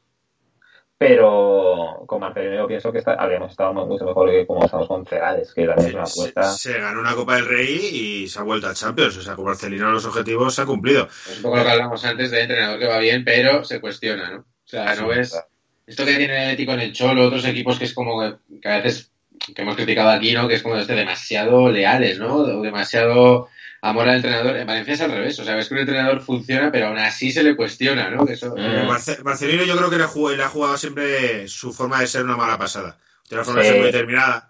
Pero 1.05 2.03
con 2.05 2.19
Marcelino 2.19 2.67
pienso 2.67 2.91
que 2.91 2.99
está- 2.99 3.15
habríamos 3.15 3.49
estado 3.49 3.73
mucho 3.73 4.05
mejor 4.05 4.29
que 4.29 4.45
como 4.45 4.63
estamos 4.63 4.87
con 4.87 5.03
Cerades, 5.03 5.51
que 5.51 5.65
también 5.65 5.89
es 5.89 5.93
una 5.95 6.05
Se, 6.05 6.19
apuesta. 6.21 6.43
se 6.43 6.79
ganó 6.79 6.99
una 7.01 7.15
Copa 7.15 7.37
del 7.37 7.47
Rey 7.47 7.79
y 7.91 8.27
se 8.27 8.37
ha 8.37 8.43
vuelto 8.43 8.67
a 8.67 8.75
Champions, 8.75 9.17
o 9.17 9.21
sea, 9.23 9.35
como 9.35 9.47
Marcelino 9.47 9.91
los 9.91 10.05
objetivos 10.05 10.53
se 10.53 10.61
han 10.61 10.67
cumplido. 10.67 11.07
Es 11.27 11.37
un 11.37 11.41
poco 11.41 11.57
lo 11.57 11.63
que 11.63 11.69
hablamos 11.71 12.05
antes 12.05 12.29
de 12.29 12.41
entrenador 12.41 12.77
que 12.79 12.85
va 12.87 12.99
bien, 12.99 13.25
pero 13.25 13.63
se 13.63 13.81
cuestiona, 13.81 14.29
¿no? 14.29 14.39
O 14.41 14.45
sea, 14.67 14.93
no 14.95 15.07
ves 15.07 15.35
esto 15.87 16.05
que 16.05 16.15
tiene 16.17 16.35
el 16.35 16.43
Atlético 16.43 16.73
en 16.73 16.79
el 16.81 16.93
Cholo, 16.93 17.25
otros 17.25 17.45
equipos 17.45 17.79
que 17.79 17.85
es 17.85 17.93
como 17.95 18.21
que, 18.21 18.35
que 18.61 18.69
a 18.69 18.77
veces 18.79 19.11
que 19.55 19.59
hemos 19.63 19.75
criticado 19.75 20.11
aquí, 20.11 20.33
¿no? 20.33 20.47
Que 20.47 20.53
es 20.53 20.61
como 20.61 20.77
este 20.77 20.93
demasiado 20.93 21.67
leales, 21.71 22.19
¿no? 22.19 22.35
O 22.35 22.61
demasiado 22.61 23.49
amor 23.81 24.07
al 24.09 24.15
entrenador. 24.17 24.55
En 24.57 24.67
Valencia 24.67 24.93
es 24.93 25.01
al 25.01 25.11
revés, 25.11 25.39
o 25.39 25.43
sea, 25.43 25.55
ves 25.55 25.67
que 25.67 25.73
un 25.73 25.79
entrenador 25.81 26.21
funciona, 26.21 26.71
pero 26.71 26.87
aún 26.87 26.97
así 26.99 27.31
se 27.31 27.43
le 27.43 27.55
cuestiona, 27.55 28.09
¿no? 28.09 28.25
Que 28.25 28.33
eso, 28.33 28.55
Mm. 28.55 28.87
Marce- 28.87 29.21
Marcelino 29.23 29.63
yo 29.63 29.75
creo 29.77 29.89
que 29.89 29.97
le, 29.97 30.03
ha 30.43 30.47
jugado 30.49 30.77
siempre 30.77 31.47
su 31.47 31.73
forma 31.73 31.99
de 31.99 32.07
ser 32.07 32.23
una 32.23 32.37
mala 32.37 32.57
pasada. 32.57 32.97
Tiene 33.27 33.41
una 33.41 33.45
forma 33.45 33.61
Sí. 33.61 33.67
de 33.67 33.73
ser 33.73 33.81
muy 33.81 33.91
determinada. 33.91 34.47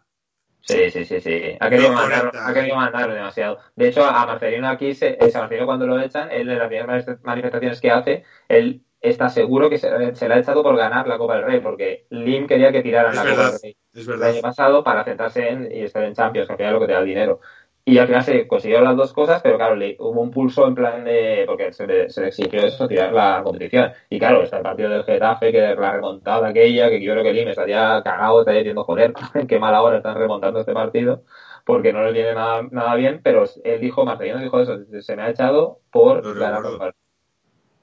Sí, 0.63 0.91
sí, 0.91 1.05
sí, 1.05 1.19
sí. 1.21 1.57
Ha 1.59 1.69
querido, 1.69 1.89
No 1.89 1.95
mandar, 1.95 2.31
ha 2.35 2.53
querido 2.53 2.75
mandar 2.75 3.11
demasiado. 3.11 3.57
De 3.75 3.87
hecho, 3.87 4.05
a 4.05 4.25
Marcelino 4.27 4.69
aquí, 4.69 4.93
se, 4.93 5.17
a 5.19 5.39
Marcelino 5.39 5.65
cuando 5.65 5.87
lo 5.87 5.99
echan, 5.99 6.29
él 6.31 6.49
en 6.49 6.59
las 6.59 6.67
primeras 6.67 7.05
manif- 7.07 7.19
manifestaciones 7.23 7.81
que 7.81 7.89
hace, 7.91 8.23
él 8.47 8.83
está 9.01 9.29
seguro 9.29 9.69
que 9.71 9.79
se, 9.79 10.15
se 10.15 10.27
le 10.27 10.33
ha 10.35 10.37
echado 10.37 10.61
por 10.61 10.77
ganar 10.77 11.07
la 11.07 11.17
Copa 11.17 11.35
del 11.37 11.45
Rey, 11.45 11.59
porque 11.61 12.05
Lim 12.11 12.45
quería 12.45 12.71
que 12.71 12.83
tiraran 12.83 13.11
Es 13.11 13.17
la 13.17 13.23
verdad. 13.23 13.45
Copa 13.53 13.57
del 13.57 13.61
Rey 13.63 13.77
Es 13.93 14.07
el 14.07 14.23
año 14.23 14.41
pasado 14.41 14.83
para 14.83 15.03
centrarse 15.03 15.49
en 15.49 15.71
y 15.71 15.81
estar 15.81 16.03
en 16.03 16.13
Champions, 16.13 16.45
que 16.47 16.53
al 16.53 16.57
final 16.57 16.73
es 16.73 16.73
lo 16.75 16.79
que 16.81 16.87
te 16.87 16.93
da 16.93 16.99
el 16.99 17.05
dinero. 17.07 17.41
Y 17.83 17.97
al 17.97 18.07
final 18.07 18.23
se 18.23 18.47
consiguieron 18.47 18.85
las 18.85 18.95
dos 18.95 19.11
cosas, 19.13 19.41
pero 19.41 19.57
claro, 19.57 19.75
le, 19.75 19.95
hubo 19.99 20.21
un 20.21 20.31
pulso 20.31 20.67
en 20.67 20.75
plan 20.75 21.03
de. 21.03 21.43
porque 21.47 21.73
se 21.73 21.87
le, 21.87 22.09
se 22.09 22.21
le 22.21 22.27
exigió 22.27 22.61
eso, 22.65 22.87
tirar 22.87 23.11
la 23.13 23.41
competición. 23.43 23.91
Y 24.09 24.19
claro, 24.19 24.43
está 24.43 24.57
el 24.57 24.63
partido 24.63 24.89
del 24.89 25.03
Getafe, 25.03 25.51
que 25.51 25.59
la 25.75 25.91
remontada 25.93 26.49
aquella, 26.49 26.89
que 26.89 27.01
yo 27.01 27.13
creo 27.13 27.23
que 27.23 27.33
Lim 27.33 27.47
estaría 27.49 28.01
cagado, 28.03 28.41
estaría 28.41 28.59
diciendo, 28.59 28.83
joder, 28.83 29.13
qué 29.47 29.59
mala 29.59 29.81
hora 29.81 29.97
están 29.97 30.15
remontando 30.17 30.59
este 30.59 30.73
partido, 30.73 31.23
porque 31.65 31.91
no 31.93 32.03
le 32.03 32.11
viene 32.13 32.33
nada, 32.35 32.63
nada 32.71 32.95
bien, 32.95 33.21
pero 33.23 33.45
él 33.63 33.81
dijo, 33.81 34.05
Marcelino 34.05 34.39
dijo 34.39 34.59
eso, 34.61 34.77
se 35.01 35.15
me 35.15 35.23
ha 35.23 35.29
echado 35.31 35.81
por 35.91 36.23
Lo 36.23 36.33
ganar 36.35 36.63
recuerdo. 36.63 36.79
la 36.79 36.91
Copa. 36.91 36.95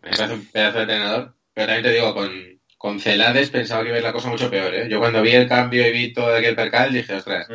me 0.03 0.11
parece 0.17 0.35
un 0.35 0.47
pedazo 0.53 0.77
de 0.79 0.83
entrenador. 0.85 1.35
Pero 1.55 1.67
también 1.67 1.83
te 1.85 1.91
digo, 1.93 2.15
con, 2.15 2.58
con 2.79 3.01
Celades 3.01 3.51
pensaba 3.51 3.83
que 3.83 3.89
iba 3.89 3.97
a 3.97 3.99
ir 3.99 4.05
la 4.05 4.13
cosa 4.13 4.31
mucho 4.31 4.51
peor, 4.51 4.73
¿eh? 4.75 4.89
Yo 4.89 5.01
cuando 5.01 5.21
vi 5.21 5.33
el 5.33 5.49
cambio 5.49 5.87
y 5.87 5.93
vi 5.93 6.13
todo 6.13 6.35
aquel 6.35 6.55
percal, 6.57 6.93
dije, 6.93 7.15
ostras, 7.15 7.49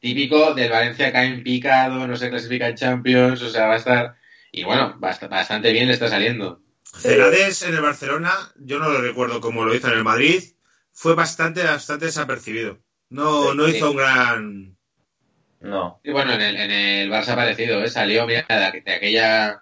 típico 0.00 0.54
del 0.54 0.70
Valencia 0.70 1.12
cae 1.12 1.26
en 1.28 1.42
picado, 1.44 2.06
no 2.08 2.16
se 2.16 2.30
clasifica 2.30 2.66
en 2.68 2.76
Champions, 2.76 3.42
o 3.42 3.50
sea, 3.50 3.66
va 3.66 3.74
a 3.74 3.76
estar... 3.76 4.16
Y 4.52 4.64
bueno, 4.64 4.96
bast- 4.98 5.28
bastante 5.28 5.70
bien 5.72 5.86
le 5.86 5.92
está 5.92 6.08
saliendo. 6.08 6.62
Celades 6.82 7.62
en 7.62 7.74
el 7.74 7.82
Barcelona, 7.82 8.32
yo 8.56 8.78
no 8.80 8.88
lo 8.88 9.00
recuerdo 9.00 9.40
como 9.40 9.64
lo 9.64 9.74
hizo 9.74 9.88
en 9.88 9.98
el 9.98 10.02
Madrid, 10.04 10.42
fue 10.92 11.14
bastante, 11.14 11.62
bastante 11.62 12.06
desapercibido. 12.06 12.80
No, 13.10 13.50
Sí, 13.52 13.56
no 13.56 13.66
sí. 13.68 13.76
hizo 13.76 13.90
un 13.90 13.96
gran. 13.96 14.76
No. 15.60 16.00
Y 16.02 16.10
bueno, 16.10 16.32
en 16.32 16.40
el, 16.40 16.56
en 16.56 16.70
el 16.70 17.10
Barça 17.10 17.34
parecido, 17.36 17.84
¿eh? 17.84 17.88
Salió, 17.88 18.26
mira, 18.26 18.44
de, 18.48 18.80
de 18.80 18.92
aquella 18.94 19.60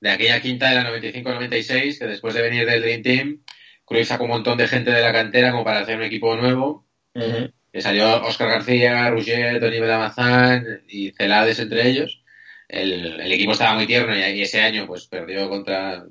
de 0.00 0.10
aquella 0.10 0.40
quinta 0.40 0.68
de 0.68 0.74
la 0.76 0.84
95-96, 0.90 1.98
que 1.98 2.06
después 2.06 2.34
de 2.34 2.42
venir 2.42 2.66
del 2.66 2.82
Dream 2.82 3.02
Team, 3.02 3.42
Cruyff 3.88 4.08
sacó 4.08 4.24
un 4.24 4.30
montón 4.30 4.58
de 4.58 4.68
gente 4.68 4.90
de 4.90 5.00
la 5.02 5.12
cantera 5.12 5.50
como 5.50 5.64
para 5.64 5.80
hacer 5.80 5.96
un 5.96 6.02
equipo 6.04 6.36
nuevo. 6.36 6.86
Ujú. 7.14 7.50
Que 7.72 7.80
salió 7.80 8.22
Oscar 8.22 8.48
García, 8.48 9.10
Roger, 9.10 9.60
Tony 9.60 9.80
Belamazán 9.80 10.82
y 10.88 11.10
Celades 11.12 11.58
entre 11.58 11.88
ellos. 11.88 12.22
El, 12.68 13.20
el 13.20 13.32
equipo 13.32 13.52
estaba 13.52 13.74
muy 13.74 13.86
tierno 13.86 14.14
y, 14.16 14.20
y 14.20 14.42
ese 14.42 14.60
año 14.60 14.86
pues 14.86 15.06
perdió 15.06 15.48
contra... 15.48 16.04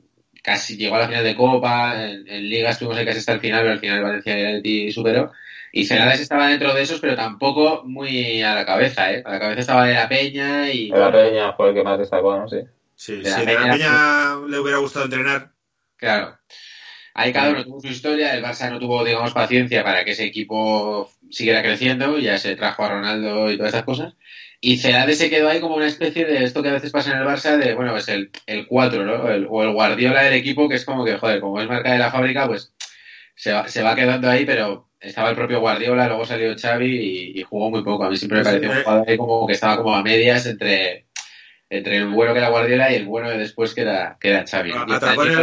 Casi 0.43 0.77
llegó 0.77 0.95
a 0.95 0.99
la 0.99 1.07
final 1.07 1.23
de 1.25 1.35
Copa, 1.35 2.05
en, 2.05 2.25
en 2.27 2.49
Liga 2.49 2.69
estuvimos 2.69 2.97
ahí 2.97 3.05
casi 3.05 3.17
hasta 3.19 3.33
el 3.33 3.41
final, 3.41 3.61
pero 3.61 3.73
al 3.73 3.79
final 3.79 4.01
Valencia 4.03 4.39
y 4.39 4.45
Atleti 4.45 4.91
superó. 4.93 5.31
Y 5.73 5.83
Celades 5.85 6.21
estaba 6.21 6.47
dentro 6.47 6.73
de 6.73 6.81
esos, 6.83 7.01
pero 7.01 7.15
tampoco 7.15 7.83
muy 7.83 8.41
a 8.41 8.55
la 8.55 8.65
cabeza, 8.65 9.11
¿eh? 9.11 9.21
A 9.25 9.31
la 9.33 9.39
cabeza 9.39 9.59
estaba 9.59 9.85
de 9.87 9.93
la 9.95 10.07
Peña 10.07 10.71
y... 10.71 10.87
La 10.89 11.11
Peña 11.11 11.51
fue 11.53 11.69
el 11.69 11.75
que 11.75 11.83
más 11.83 11.99
destacó, 11.99 12.37
¿no? 12.39 12.47
Sí. 12.47 12.59
Sí, 12.95 13.17
De 13.17 13.29
la 13.29 13.35
si 13.39 13.45
de 13.45 13.53
la 13.53 13.59
Peña- 13.59 13.71
Peña 13.73 14.35
le 14.47 14.59
hubiera 14.59 14.77
gustado 14.77 15.05
entrenar. 15.05 15.51
Claro. 15.97 16.37
Ahí 17.17 17.33
cada 17.33 17.49
uno 17.51 17.63
tuvo 17.65 17.81
su 17.81 17.87
historia, 17.87 18.33
el 18.35 18.43
Barça 18.43 18.69
no 18.71 18.79
tuvo, 18.79 19.03
digamos, 19.03 19.33
paciencia 19.33 19.83
para 19.83 20.05
que 20.05 20.11
ese 20.11 20.25
equipo 20.25 21.11
siguiera 21.31 21.63
creciendo, 21.63 22.19
ya 22.19 22.37
se 22.37 22.55
trajo 22.55 22.83
a 22.85 22.89
Ronaldo 22.89 23.51
y 23.51 23.57
todas 23.57 23.69
estas 23.73 23.85
cosas. 23.85 24.13
Y 24.61 24.77
Celades 24.77 25.17
se 25.17 25.29
quedó 25.29 25.49
ahí 25.49 25.59
como 25.59 25.75
una 25.75 25.87
especie 25.87 26.25
de 26.25 26.43
esto 26.43 26.63
que 26.63 26.69
a 26.69 26.73
veces 26.73 26.91
pasa 26.91 27.11
en 27.11 27.19
el 27.19 27.25
Barça, 27.27 27.57
de, 27.57 27.73
bueno, 27.75 27.97
es 27.97 28.07
el, 28.09 28.31
el 28.47 28.67
4, 28.67 29.03
¿no? 29.05 29.29
El- 29.29 29.47
o 29.49 29.63
el 29.63 29.73
Guardiola 29.73 30.23
del 30.23 30.33
equipo, 30.33 30.69
que 30.69 30.75
es 30.75 30.85
como 30.85 31.05
que, 31.05 31.17
joder, 31.17 31.41
como 31.41 31.59
es 31.61 31.67
marca 31.67 31.91
de 31.91 31.99
la 31.99 32.11
fábrica, 32.11 32.47
pues 32.47 32.73
se 33.35 33.53
va, 33.53 33.67
se 33.67 33.83
va 33.83 33.95
quedando 33.95 34.29
ahí, 34.29 34.45
pero 34.45 34.89
estaba 34.99 35.29
el 35.31 35.35
propio 35.35 35.59
Guardiola, 35.59 36.07
luego 36.07 36.25
salió 36.25 36.55
Xavi 36.57 36.87
y, 37.35 37.39
y 37.39 37.43
jugó 37.43 37.69
muy 37.71 37.83
poco. 37.83 38.05
A 38.05 38.09
mí 38.09 38.17
siempre 38.17 38.39
me 38.39 38.43
Sí, 38.45 38.49
pareció 38.51 38.69
un 38.71 38.77
jugador 38.83 39.09
ahí 39.09 39.17
como 39.17 39.47
que 39.47 39.53
estaba 39.53 39.77
como 39.77 39.95
a 39.95 40.03
medias 40.03 40.45
entre 40.47 41.06
entre 41.69 41.97
el 41.97 42.07
bueno 42.09 42.33
que 42.33 42.39
era 42.39 42.49
Guardiola 42.49 42.91
y 42.91 42.95
el 42.95 43.05
bueno 43.07 43.29
de 43.29 43.37
después 43.37 43.73
que 43.73 43.81
era, 43.81 44.17
que 44.19 44.29
era 44.29 44.45
Xavi. 44.47 44.71
Y 44.71 44.73
Atracó 44.93 45.23
en, 45.23 45.31
el, 45.31 45.37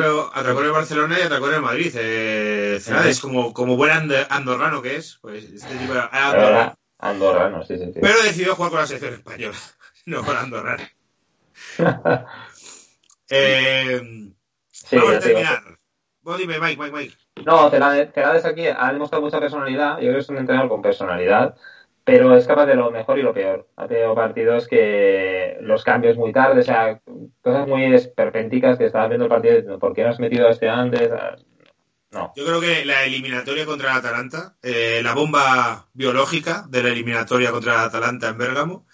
en 0.67 0.73
Barcelona 0.73 1.17
y 1.19 1.23
atracó 1.23 1.49
en 1.49 1.55
el 1.57 1.61
Madrid. 1.63 1.93
Eh, 1.99 2.79
Celades, 2.81 3.21
como, 3.21 3.53
como 3.53 3.77
buen 3.77 3.91
and- 3.91 4.27
andorrano 4.31 4.81
que 4.83 4.97
es, 4.97 5.19
pues 5.21 5.45
este 5.45 5.75
tipo 5.77 5.93
era 5.93 6.09
La 6.13 6.27
andorrano. 6.31 6.49
verdad, 6.57 6.75
Andorra, 6.99 7.51
no, 7.51 7.63
sí, 7.65 7.77
sí, 7.77 7.85
sí. 7.93 8.01
Pero 8.01 8.23
decidió 8.23 8.55
jugar 8.55 8.71
con 8.71 8.81
la 8.81 8.87
selección 8.87 9.15
española, 9.15 9.57
no 10.07 10.25
con 10.25 10.37
andorrano. 10.37 10.83
Eh, 13.31 14.01
vamos 14.93 15.15
a 15.15 15.19
te 15.19 15.27
terminar. 15.29 15.63
Vos 16.23 16.39
dime, 16.39 16.59
Mike, 16.61 16.81
Mike, 16.81 16.97
Mike. 16.97 17.15
No, 17.45 17.71
Celades 17.71 18.13
Celades 18.15 18.45
aquí 18.45 18.67
ha 18.67 18.93
demostrado 18.93 19.25
mucha 19.25 19.41
personalidad. 19.41 19.95
Yo 19.97 20.03
creo 20.03 20.13
que 20.15 20.19
es 20.21 20.29
un 20.29 20.39
entrenador 20.39 20.69
con 20.69 20.83
personalidad, 20.83 21.57
pero 22.05 22.37
es 22.37 22.47
capaz 22.47 22.67
de 22.67 22.75
lo 22.75 22.91
mejor 22.91 23.19
y 23.19 23.23
lo 23.23 23.33
peor. 23.33 23.67
Ha 23.77 23.89
tenido 23.89 24.15
partidos 24.15 24.69
que 24.69 25.57
los 25.63 25.83
cambios 25.83 26.19
muy 26.19 26.33
tarde, 26.33 26.61
o 26.61 26.65
sea, 26.65 27.01
cosas 27.41 27.67
muy 27.67 27.95
esperpénticas 27.95 28.77
que 28.77 28.87
estabas 28.87 29.09
viendo 29.09 29.25
el 29.25 29.31
partido 29.31 29.79
¿por 29.79 29.95
qué 29.95 30.03
no 30.03 30.11
has 30.11 30.21
metido 30.21 30.47
a 30.47 30.51
este 30.51 30.69
antes? 30.69 31.11
Ah, 31.11 31.37
No. 32.13 32.33
Yo 32.37 32.45
creo 32.45 32.61
que 32.61 32.85
la 32.85 33.05
eliminatoria 33.05 33.65
contra 33.65 33.93
el 33.93 33.99
Atalanta, 33.99 34.57
eh, 34.63 35.01
la 35.03 35.15
bomba 35.15 35.89
biológica 35.95 36.67
de 36.69 36.83
la 36.83 36.91
eliminatoria 36.91 37.51
contra 37.51 37.73
el 37.73 37.81
Atalanta 37.81 38.29
en 38.29 38.39
Bérgamo, 38.39 38.87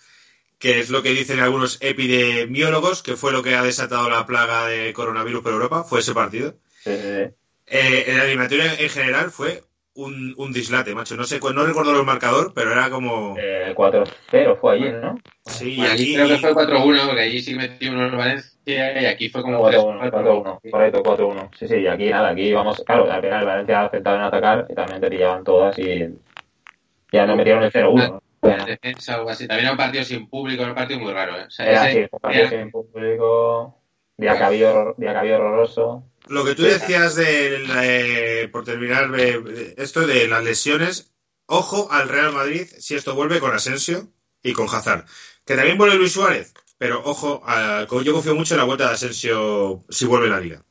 que 0.58 0.78
es 0.78 0.90
lo 0.90 1.02
que 1.02 1.10
dicen 1.10 1.40
algunos 1.40 1.78
epidemiólogos, 1.80 3.02
que 3.02 3.16
fue 3.16 3.32
lo 3.32 3.42
que 3.42 3.56
ha 3.56 3.62
desatado 3.62 4.08
la 4.08 4.24
plaga 4.24 4.66
de 4.66 4.92
coronavirus 4.92 5.42
por 5.42 5.52
Europa, 5.52 5.82
fue 5.82 6.00
ese 6.00 6.14
partido. 6.14 6.54
Sí, 6.78 6.96
sí, 6.96 7.02
sí. 7.02 7.34
Eh, 7.66 8.04
la 8.16 8.24
eliminatoria 8.24 8.74
en 8.74 8.88
general 8.88 9.30
fue 9.30 9.62
un, 9.94 10.34
un 10.38 10.52
dislate, 10.52 10.94
macho. 10.94 11.16
No 11.16 11.24
sé, 11.24 11.40
no 11.40 11.64
recuerdo 11.66 11.98
el 11.98 12.06
marcador, 12.06 12.52
pero 12.54 12.72
era 12.72 12.88
como... 12.90 13.36
Eh, 13.38 13.74
4-0 13.76 14.56
fue 14.60 14.74
allí, 14.74 14.90
¿no? 15.02 15.18
Sí, 15.46 15.72
y 15.72 15.76
Bueno, 15.78 15.92
allí 15.92 16.02
aquí... 16.04 16.14
creo 16.14 16.28
que 16.28 16.38
fue 16.38 16.54
4-1, 16.54 17.06
porque 17.06 17.20
allí 17.22 17.40
sí 17.42 17.54
metió 17.54 17.90
uno 17.92 18.06
en 18.06 18.16
Valencia 18.16 19.00
y 19.00 19.06
aquí 19.06 19.28
fue 19.28 19.42
como 19.42 19.68
4-1, 19.68 20.10
3-4. 20.10 20.60
4-1, 20.62 20.70
correcto, 20.70 21.02
4-1. 21.02 21.50
Sí, 21.58 21.68
sí, 21.68 21.74
y 21.76 21.86
aquí 21.86 22.08
nada, 22.10 22.28
aquí 22.30 22.52
vamos, 22.52 22.82
claro, 22.86 23.10
al 23.10 23.20
final 23.20 23.44
Valencia 23.46 23.84
aceptado 23.84 24.16
en 24.16 24.22
atacar 24.22 24.66
y 24.68 24.74
también 24.74 25.00
te 25.00 25.10
pillaban 25.10 25.42
todas 25.44 25.78
y 25.78 26.08
ya 27.12 27.26
no 27.26 27.36
metieron 27.36 27.62
el 27.64 27.72
0-1. 27.72 28.20
En 28.42 28.64
defensa 28.64 29.16
o 29.16 29.18
algo 29.18 29.30
así. 29.30 29.46
También 29.46 29.66
era 29.66 29.72
un 29.72 29.76
partido 29.76 30.02
sin 30.04 30.26
público, 30.28 30.62
era 30.62 30.70
un 30.70 30.76
partido 30.76 30.98
muy 31.00 31.12
raro. 31.12 31.36
¿eh? 31.36 31.44
O 31.46 31.50
sea, 31.50 31.66
Era 31.66 31.90
ese- 31.90 32.04
así, 32.04 32.08
un 32.12 32.18
partido 32.20 32.44
era- 32.46 32.50
sin 32.62 32.70
público, 32.70 33.79
día 34.20 34.36
que 34.38 34.44
había 34.44 34.70
horror- 34.72 34.94
día 34.98 35.12
que 35.12 35.18
había 35.18 35.36
horroroso. 35.36 36.04
Lo 36.28 36.44
que 36.44 36.54
tú 36.54 36.62
decías 36.62 37.14
de, 37.16 37.64
eh, 37.82 38.48
por 38.48 38.64
terminar, 38.64 39.10
eh, 39.18 39.40
de 39.40 39.74
esto 39.78 40.06
de 40.06 40.28
las 40.28 40.44
lesiones, 40.44 41.12
ojo 41.46 41.88
al 41.90 42.08
Real 42.08 42.32
Madrid 42.32 42.66
si 42.78 42.94
esto 42.94 43.14
vuelve 43.14 43.40
con 43.40 43.52
Asensio 43.54 44.08
y 44.42 44.52
con 44.52 44.68
Hazard. 44.68 45.06
Que 45.44 45.56
también 45.56 45.78
vuelve 45.78 45.96
Luis 45.96 46.12
Suárez, 46.12 46.54
pero 46.78 47.02
ojo, 47.04 47.42
a- 47.44 47.86
yo 48.04 48.12
confío 48.12 48.34
mucho 48.34 48.54
en 48.54 48.58
la 48.58 48.64
vuelta 48.64 48.86
de 48.88 48.94
Asensio 48.94 49.84
si 49.88 50.04
vuelve 50.06 50.28
la 50.28 50.38
liga. 50.40 50.62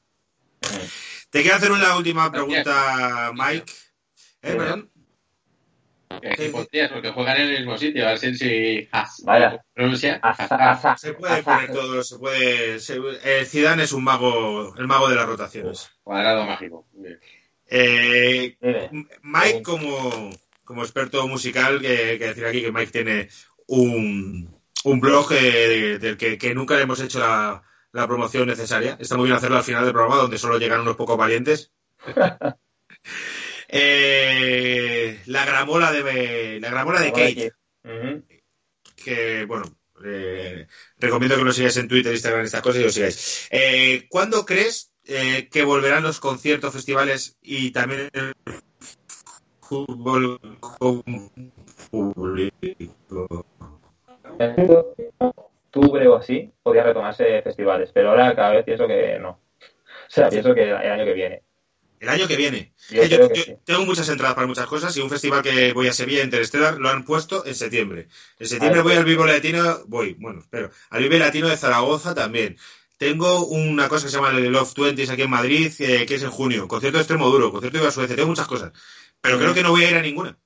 Te 1.30 1.42
quiero 1.42 1.58
hacer 1.58 1.72
una 1.72 1.96
última 1.98 2.32
pregunta, 2.32 3.32
Mike. 3.34 3.72
Eh, 4.42 4.56
perdón. 4.56 4.90
Que 6.22 6.28
aquí 6.34 6.50
podrías, 6.50 6.92
porque 6.92 7.12
juegan 7.12 7.38
en 7.38 7.48
el 7.50 7.58
mismo 7.60 7.78
sitio, 7.78 8.08
Asensio 8.10 8.48
y 8.48 8.90
Haas. 8.92 9.22
Vaya. 9.26 9.64
Pronuncia 9.74 10.20
Asa- 10.24 10.98
Se 10.98 11.14
puede 11.14 11.34
asa- 11.34 11.44
poner 11.56 11.72
todo, 11.72 12.04
se 12.04 12.18
puede. 12.18 12.80
se- 12.80 13.00
eh, 13.24 13.46
Zidane 13.46 13.84
es 13.84 13.94
un 13.94 14.04
mago, 14.04 14.76
el 14.78 14.88
mago 14.88 15.08
de 15.10 15.16
las 15.16 15.26
rotaciones. 15.28 15.90
Cuadrado 16.04 16.46
mágico. 16.46 16.88
Eh. 17.68 18.58
Mike, 19.22 19.62
como, 19.62 20.32
como 20.64 20.82
experto 20.84 21.28
musical, 21.28 21.80
que, 21.80 22.18
que 22.18 22.28
decir 22.28 22.46
aquí 22.46 22.62
que 22.64 22.72
Mike 22.72 22.92
tiene 22.92 23.30
un, 23.68 24.60
un 24.86 25.00
blog 25.00 25.32
eh, 25.34 26.00
del 26.00 26.18
que, 26.18 26.38
que 26.40 26.56
nunca 26.56 26.76
le 26.76 26.82
hemos 26.84 27.00
hecho 27.02 27.20
la, 27.20 27.62
la 27.92 28.08
promoción 28.08 28.48
necesaria. 28.48 28.98
Está 29.00 29.16
muy 29.16 29.26
bien 29.26 29.38
hacerlo 29.38 29.58
al 29.58 29.64
final 29.64 29.84
del 29.84 29.94
programa, 29.94 30.22
donde 30.22 30.40
solo 30.40 30.58
llegan 30.58 30.82
unos 30.82 30.96
pocos 30.96 31.18
valientes. 31.18 31.72
Eh, 33.72 35.20
la 35.28 35.46
gramola 35.46 35.92
de 35.92 36.60
la 36.60 36.70
gramola 36.72 37.02
de 37.02 37.12
Kate, 37.12 37.52
que 38.96 39.46
bueno, 39.46 39.66
eh, 40.04 40.68
recomiendo 40.98 41.36
que 41.36 41.44
lo 41.44 41.52
sigáis 41.52 41.78
en 41.78 41.88
Twitter, 41.88 42.14
Instagram, 42.14 42.46
estas 42.46 42.62
cosas 42.62 42.82
y 42.82 42.84
lo 42.84 42.90
sigáis. 42.90 43.48
Eh, 43.52 44.08
¿Cuándo 44.10 44.46
crees 44.46 44.92
eh, 45.06 45.50
que 45.52 45.64
volverán 45.64 46.04
los 46.04 46.20
conciertos, 46.20 46.74
festivales 46.74 47.38
y 47.42 47.72
también 47.72 48.10
el 48.14 48.34
fútbol 49.62 50.40
con 50.60 51.04
público? 51.92 53.46
En 54.40 54.70
octubre 55.20 56.08
o 56.08 56.16
así 56.16 56.52
podía 56.64 56.84
retomarse 56.84 57.42
festivales, 57.42 57.92
pero 57.94 58.10
ahora 58.10 58.36
cada 58.36 58.52
vez 58.52 58.66
pienso 58.66 58.88
que 58.88 59.20
no. 59.20 59.30
O 59.30 60.12
sea, 60.12 60.30
pienso 60.30 60.56
que 60.56 60.64
el 60.64 60.76
año 60.76 61.06
que 61.06 61.14
viene. 61.14 61.44
El 62.00 62.10
año 62.10 62.28
que 62.28 62.38
viene. 62.38 62.74
Yo 62.90 63.04
Eh, 63.04 63.10
yo- 63.10 63.18
creo 63.18 63.30
que 63.30 63.36
yo 63.36 63.44
sí. 63.44 63.56
tengo 63.66 63.86
muchas 63.86 64.08
entradas 64.10 64.36
para 64.36 64.48
muchas 64.48 64.68
cosas 64.68 64.96
y 64.96 65.02
un 65.02 65.10
festival 65.10 65.42
que 65.42 65.74
voy 65.74 65.88
a 65.88 65.94
Sevilla, 65.94 66.24
Interstellar, 66.24 66.78
lo 66.80 66.90
han 66.90 67.04
puesto 67.04 67.46
en 67.46 67.56
septiembre. 67.56 68.08
En 68.40 68.48
septiembre 68.48 68.82
voy 68.82 68.94
sí. 68.94 68.98
al 69.00 69.06
Vivo 69.06 69.26
Latino, 69.26 69.80
voy, 69.88 70.16
bueno, 70.18 70.40
espero, 70.40 70.70
al 70.90 71.04
Vive 71.04 71.20
Latino 71.20 71.48
de 71.50 71.58
Zaragoza 71.58 72.14
también. 72.16 72.58
Tengo 72.98 73.46
una 73.46 73.88
cosa 73.88 74.06
que 74.06 74.12
se 74.12 74.18
llama 74.18 74.32
el 74.32 74.52
Love 74.52 74.74
Twenties 74.74 75.10
aquí 75.10 75.22
en 75.22 75.30
Madrid, 75.30 75.72
eh, 75.80 76.06
que 76.06 76.16
es 76.16 76.24
en 76.24 76.32
junio. 76.32 76.68
Concierto 76.68 76.98
de 76.98 77.04
extremo 77.04 77.30
duro, 77.30 77.52
concierto 77.52 77.84
de 77.84 77.92
Suecia, 77.92 78.16
tengo 78.16 78.30
muchas 78.30 78.48
cosas. 78.48 78.72
Pero 79.22 79.38
creo 79.38 79.54
que 79.54 79.64
no 79.64 79.72
voy 79.72 79.84
a 79.84 79.90
ir 79.92 79.96
a 79.98 80.02
ninguna. 80.02 80.38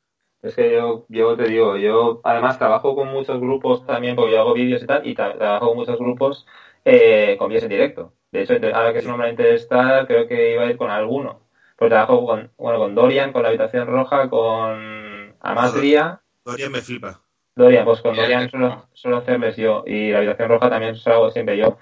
Es 0.42 0.56
que 0.56 0.74
yo, 0.74 1.06
yo 1.08 1.38
te 1.38 1.46
digo, 1.48 1.78
yo 1.78 2.20
además 2.24 2.58
trabajo 2.60 2.96
con 2.96 3.08
muchos 3.08 3.40
grupos 3.40 3.86
también, 3.88 4.16
porque 4.16 4.34
yo 4.34 4.42
hago 4.42 4.54
vídeos 4.54 4.84
y 4.84 4.86
tal, 4.86 5.08
y 5.08 5.16
tra- 5.16 5.38
trabajo 5.38 5.68
con 5.70 5.78
muchos 5.78 5.98
grupos 5.98 6.46
eh, 6.84 7.38
con 7.40 7.48
vídeos 7.48 7.64
en 7.64 7.70
directo. 7.70 8.14
De 8.32 8.42
hecho, 8.44 8.54
ahora 8.74 8.92
que 8.92 9.00
es 9.00 9.06
un 9.06 9.12
nombre 9.12 9.30
Interestar, 9.30 10.06
creo 10.06 10.28
que 10.28 10.54
iba 10.54 10.64
a 10.64 10.70
ir 10.70 10.76
con 10.78 10.90
alguno. 10.92 11.40
Pues 11.78 11.90
trabajo 11.90 12.26
con, 12.26 12.52
bueno, 12.58 12.80
con 12.80 12.96
Dorian, 12.96 13.34
con 13.34 13.44
la 13.44 13.50
Habitación 13.50 13.88
Roja, 13.88 14.30
con 14.30 15.36
Amatria. 15.40 16.22
Dorian 16.46 16.72
me 16.72 16.82
flipa. 16.82 17.22
Dorian, 17.56 17.86
pues 17.86 18.02
con 18.02 18.16
Dorian 18.16 18.50
suelo, 18.50 18.88
suelo 18.94 19.18
hacerles 19.18 19.56
yo, 19.58 19.84
y 19.86 20.12
la 20.12 20.20
Habitación 20.20 20.50
Roja 20.50 20.70
también 20.70 20.96
suelo 20.96 21.18
hago 21.20 21.32
siempre 21.32 21.58
yo. 21.58 21.78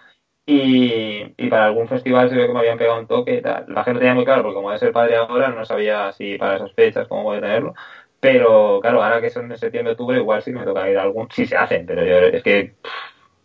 Y, 0.45 1.33
y 1.37 1.49
para 1.49 1.65
algún 1.65 1.87
festival 1.87 2.29
se 2.29 2.35
ve 2.35 2.47
que 2.47 2.53
me 2.53 2.59
habían 2.59 2.77
pegado 2.77 2.99
un 2.99 3.07
toque 3.07 3.35
y 3.35 3.41
tal. 3.41 3.65
La 3.67 3.83
gente 3.83 3.99
tenía 3.99 4.15
muy 4.15 4.25
claro, 4.25 4.41
porque 4.41 4.55
como 4.55 4.73
es 4.73 4.81
el 4.81 4.91
padre 4.91 5.15
ahora, 5.15 5.49
no 5.49 5.63
sabía 5.65 6.11
si 6.13 6.37
para 6.37 6.55
esas 6.55 6.73
fechas 6.73 7.07
cómo 7.07 7.23
voy 7.23 7.37
a 7.37 7.41
tenerlo. 7.41 7.73
Pero 8.19 8.79
claro, 8.81 9.03
ahora 9.03 9.21
que 9.21 9.29
son 9.29 9.49
de 9.49 9.57
septiembre, 9.57 9.93
octubre, 9.93 10.17
igual 10.17 10.41
sí 10.41 10.51
me 10.51 10.63
toca 10.63 10.89
ir 10.89 10.97
a 10.97 11.03
algún. 11.03 11.29
Sí 11.31 11.45
se 11.45 11.55
hacen, 11.57 11.85
pero 11.85 12.03
yo 12.05 12.17
es 12.17 12.43
que 12.43 12.75
pff, 12.81 12.91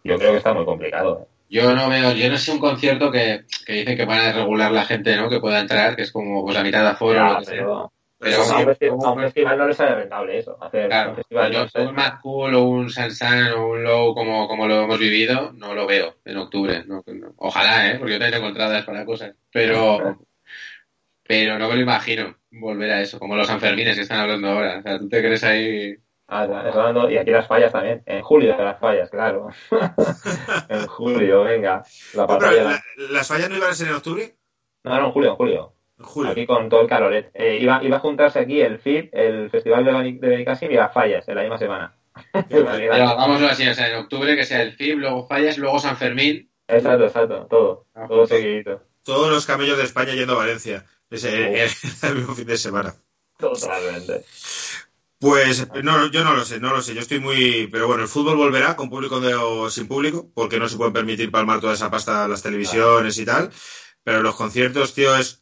yo 0.05 0.19
creo 0.19 0.33
que 0.33 0.39
está 0.39 0.53
muy 0.55 0.65
complicado. 0.65 1.21
¿eh? 1.23 1.36
Yo 1.49 1.75
no 1.75 1.89
veo, 1.89 2.13
yo 2.13 2.29
no 2.29 2.37
sé 2.39 2.51
un 2.53 2.59
concierto 2.59 3.11
que, 3.11 3.45
que 3.65 3.73
dicen 3.73 3.97
que 3.97 4.05
van 4.05 4.19
a 4.21 4.33
regular 4.33 4.73
la 4.73 4.85
gente, 4.85 5.15
¿no? 5.17 5.29
Que 5.31 5.41
pueda 5.41 5.61
entrar, 5.61 5.95
que 5.95 6.03
es 6.03 6.11
como 6.13 6.43
pues 6.43 6.57
la 6.57 6.63
mitad 6.65 6.83
de 6.83 6.89
aforo 6.89 7.13
o 7.21 7.25
Ya, 7.25 7.33
lo 7.33 7.39
que 7.39 7.45
sea. 7.45 7.55
pero, 7.55 7.93
Pero 8.19 8.37
a, 8.37 8.41
un 8.41 8.47
sí, 8.47 8.55
festi- 8.55 9.05
a 9.05 9.11
un 9.13 9.21
festival 9.21 9.59
no 9.59 9.67
le 9.69 9.75
sale 9.75 9.95
rentable 9.95 10.39
eso. 10.39 10.59
Hacer 10.61 10.89
Claro, 10.89 11.11
un 11.11 11.17
festival, 11.17 11.53
yo 11.53 11.63
no 11.63 11.69
sé. 11.69 11.81
un 11.83 11.95
Mad 11.95 12.13
Cool 12.23 12.55
o 12.55 12.63
un 12.65 12.91
Sansan 12.91 13.53
o 13.53 13.69
un 13.71 13.85
Low 13.85 14.15
como, 14.15 14.49
como 14.49 14.67
lo 14.67 14.83
hemos 14.85 14.99
vivido, 14.99 15.53
no 15.53 15.75
lo 15.75 15.87
veo 15.87 16.17
en 16.25 16.37
octubre. 16.37 16.83
No, 16.87 17.05
no. 17.07 17.35
Ojalá, 17.37 17.91
¿eh? 17.91 17.97
Porque 17.99 18.15
yo 18.15 18.19
tengo 18.19 18.49
entradas 18.49 18.85
para 18.85 19.05
cosas. 19.05 19.35
Pero, 19.53 20.19
pero 21.23 21.59
no 21.59 21.69
me 21.69 21.75
lo 21.77 21.81
imagino 21.83 22.37
volver 22.51 22.91
a 22.93 23.01
eso, 23.03 23.19
como 23.19 23.37
los 23.37 23.47
Sanfermines 23.47 23.97
que 23.97 24.03
están 24.03 24.21
hablando 24.21 24.49
ahora. 24.49 24.79
O 24.79 24.83
sea, 24.83 24.99
tú 24.99 25.09
te 25.09 25.21
crees 25.21 25.45
ahí... 25.45 25.95
Ah, 26.29 26.43
hablando- 26.43 27.09
y 27.11 27.18
aquí 27.18 27.31
las 27.31 27.47
fallas 27.47 27.72
también. 27.72 28.03
En 28.07 28.22
julio 28.22 28.57
las 28.59 28.81
fallas, 28.81 29.09
claro. 29.11 29.49
en 30.68 30.87
julio, 30.87 31.45
venga. 31.45 31.85
La 32.14 32.22
No, 32.22 32.27
pero 32.27 32.41
batalla. 32.41 32.62
la- 32.64 32.83
¿Las 33.11 33.29
fallas 33.29 33.49
no 33.49 33.57
iban 33.57 33.70
a 33.70 33.74
ser 33.74 33.89
en 33.89 33.95
octubre? 33.95 34.35
No, 34.85 35.01
no, 35.01 35.07
en 35.07 35.12
julio, 35.12 35.31
en 35.31 35.37
julio. 35.37 35.72
En 35.99 36.05
julio. 36.05 36.33
Aquí 36.33 36.47
con 36.47 36.68
todo 36.68 36.83
el 36.83 36.89
caloret. 36.89 37.31
Eh, 37.35 37.59
iba, 37.61 37.83
iba 37.83 37.97
a 37.97 38.01
juntarse 38.01 38.39
aquí 38.41 38.61
el 38.61 38.79
FIP, 38.79 39.11
el 39.14 39.51
Festival 39.51 39.85
de, 39.85 39.93
Beni- 39.93 40.18
de 40.20 40.29
Benicàssim 40.29 40.70
y 40.70 40.74
las 40.74 40.93
fallas 40.93 41.27
en 41.29 41.35
la 41.37 41.43
misma 41.43 41.59
semana. 41.59 41.97
Pero 42.49 42.68
hagámoslo 42.70 43.47
así, 43.47 43.68
o 43.68 43.74
sea, 43.74 43.89
en 43.89 43.97
octubre 43.97 44.35
que 44.37 44.45
sea 44.45 44.62
el 44.62 44.72
FIB, 44.72 44.99
luego 44.99 45.27
Fallas, 45.27 45.59
luego 45.59 45.79
San 45.79 45.97
Fermín. 45.97 46.51
exacto, 46.66 47.05
exacto, 47.07 47.47
todo. 47.49 47.87
Ah, 47.95 48.07
Todo 48.09 48.27
pues. 48.27 48.31
seguidito. 48.31 48.83
Todos 49.05 49.31
los 49.31 49.47
camellos 49.47 49.77
de 49.79 49.85
España 49.85 50.14
yendo 50.14 50.33
a 50.33 50.39
Valencia. 50.39 50.85
Ese, 51.11 51.62
el, 51.64 51.70
el 52.03 52.14
mismo 52.16 52.35
fin 52.35 52.47
de 52.47 52.57
semana. 52.57 52.95
Totalmente. 53.39 54.24
Pues 55.19 55.67
no, 55.83 56.11
yo 56.11 56.25
no 56.25 56.35
lo 56.35 56.45
sé, 56.45 56.61
no 56.61 56.73
lo 56.73 56.83
sé. 56.83 56.95
Yo 56.95 57.01
estoy 57.01 57.21
muy. 57.21 57.69
Pero 57.73 57.87
bueno, 57.87 58.03
el 58.03 58.09
fútbol 58.09 58.37
volverá 58.37 58.77
con 58.77 58.91
público 58.91 59.19
de- 59.21 59.35
o 59.35 59.71
sin 59.71 59.89
público, 59.89 60.31
porque 60.35 60.59
no 60.59 60.69
se 60.69 60.77
pueden 60.77 60.93
permitir 60.93 61.31
palmar 61.31 61.61
toda 61.61 61.73
esa 61.75 61.91
pasta 61.91 62.25
a 62.25 62.29
las 62.29 62.43
televisiones 62.43 63.17
y 63.19 63.25
tal. 63.25 63.51
Pero 64.05 64.23
los 64.23 64.37
conciertos, 64.37 64.93
tío, 64.95 65.17
es. 65.17 65.41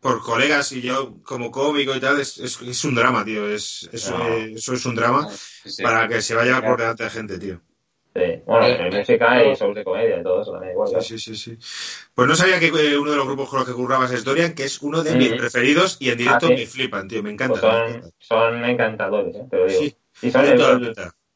Por 0.00 0.22
colegas 0.22 0.72
y 0.72 0.80
yo 0.80 1.20
como 1.22 1.50
cómico 1.50 1.94
y 1.94 2.00
tal, 2.00 2.18
es, 2.20 2.38
es, 2.38 2.58
es 2.62 2.84
un 2.84 2.94
drama, 2.94 3.22
tío. 3.24 3.46
Es, 3.48 3.88
es- 3.92 4.10
No. 4.10 4.26
eh, 4.28 4.52
eso 4.56 4.72
es 4.74 4.86
un 4.86 4.94
drama 4.94 5.28
Sí, 5.30 5.70
sí. 5.70 5.82
para 5.82 6.08
que 6.08 6.22
se 6.22 6.34
vaya 6.34 6.62
por 6.62 6.78
delante 6.78 7.04
de 7.04 7.10
gente, 7.10 7.38
tío. 7.38 7.60
Sí. 8.14 8.42
Bueno, 8.44 8.66
en 8.66 8.96
música 8.96 9.44
y 9.44 9.54
shows 9.54 9.74
de 9.74 9.84
comedia 9.84 10.18
y 10.18 10.22
todo 10.24 10.42
eso 10.42 10.50
también 10.52 10.72
igual. 10.72 10.88
Sí, 11.00 11.16
sí, 11.18 11.34
sí, 11.34 11.56
sí. 11.56 12.08
Pues 12.14 12.26
no 12.26 12.34
sabía 12.34 12.58
que 12.58 12.66
eh, 12.66 12.98
uno 12.98 13.12
de 13.12 13.16
los 13.16 13.26
grupos 13.26 13.48
con 13.48 13.60
los 13.60 13.68
que 13.68 13.74
currabas 13.74 14.10
es 14.10 14.24
Dorian, 14.24 14.54
que 14.54 14.64
es 14.64 14.82
uno 14.82 15.02
de 15.04 15.14
mis 15.14 15.32
preferidos 15.34 15.96
y 16.00 16.10
en 16.10 16.18
directo 16.18 16.46
Ah, 16.46 16.48
sí. 16.48 16.54
me 16.56 16.66
flipan, 16.66 17.06
tío. 17.06 17.22
Me 17.22 17.30
Pues 17.34 17.34
encanta. 17.34 17.60
son, 17.60 18.12
son 18.18 18.64
encantadores, 18.64 19.36
¿eh? 19.36 19.44
te 19.48 19.56
lo 19.56 19.66
digo. 19.66 19.80
Sí, 19.80 19.96
y 20.22 20.30
son 20.32 20.44
el, 20.44 20.50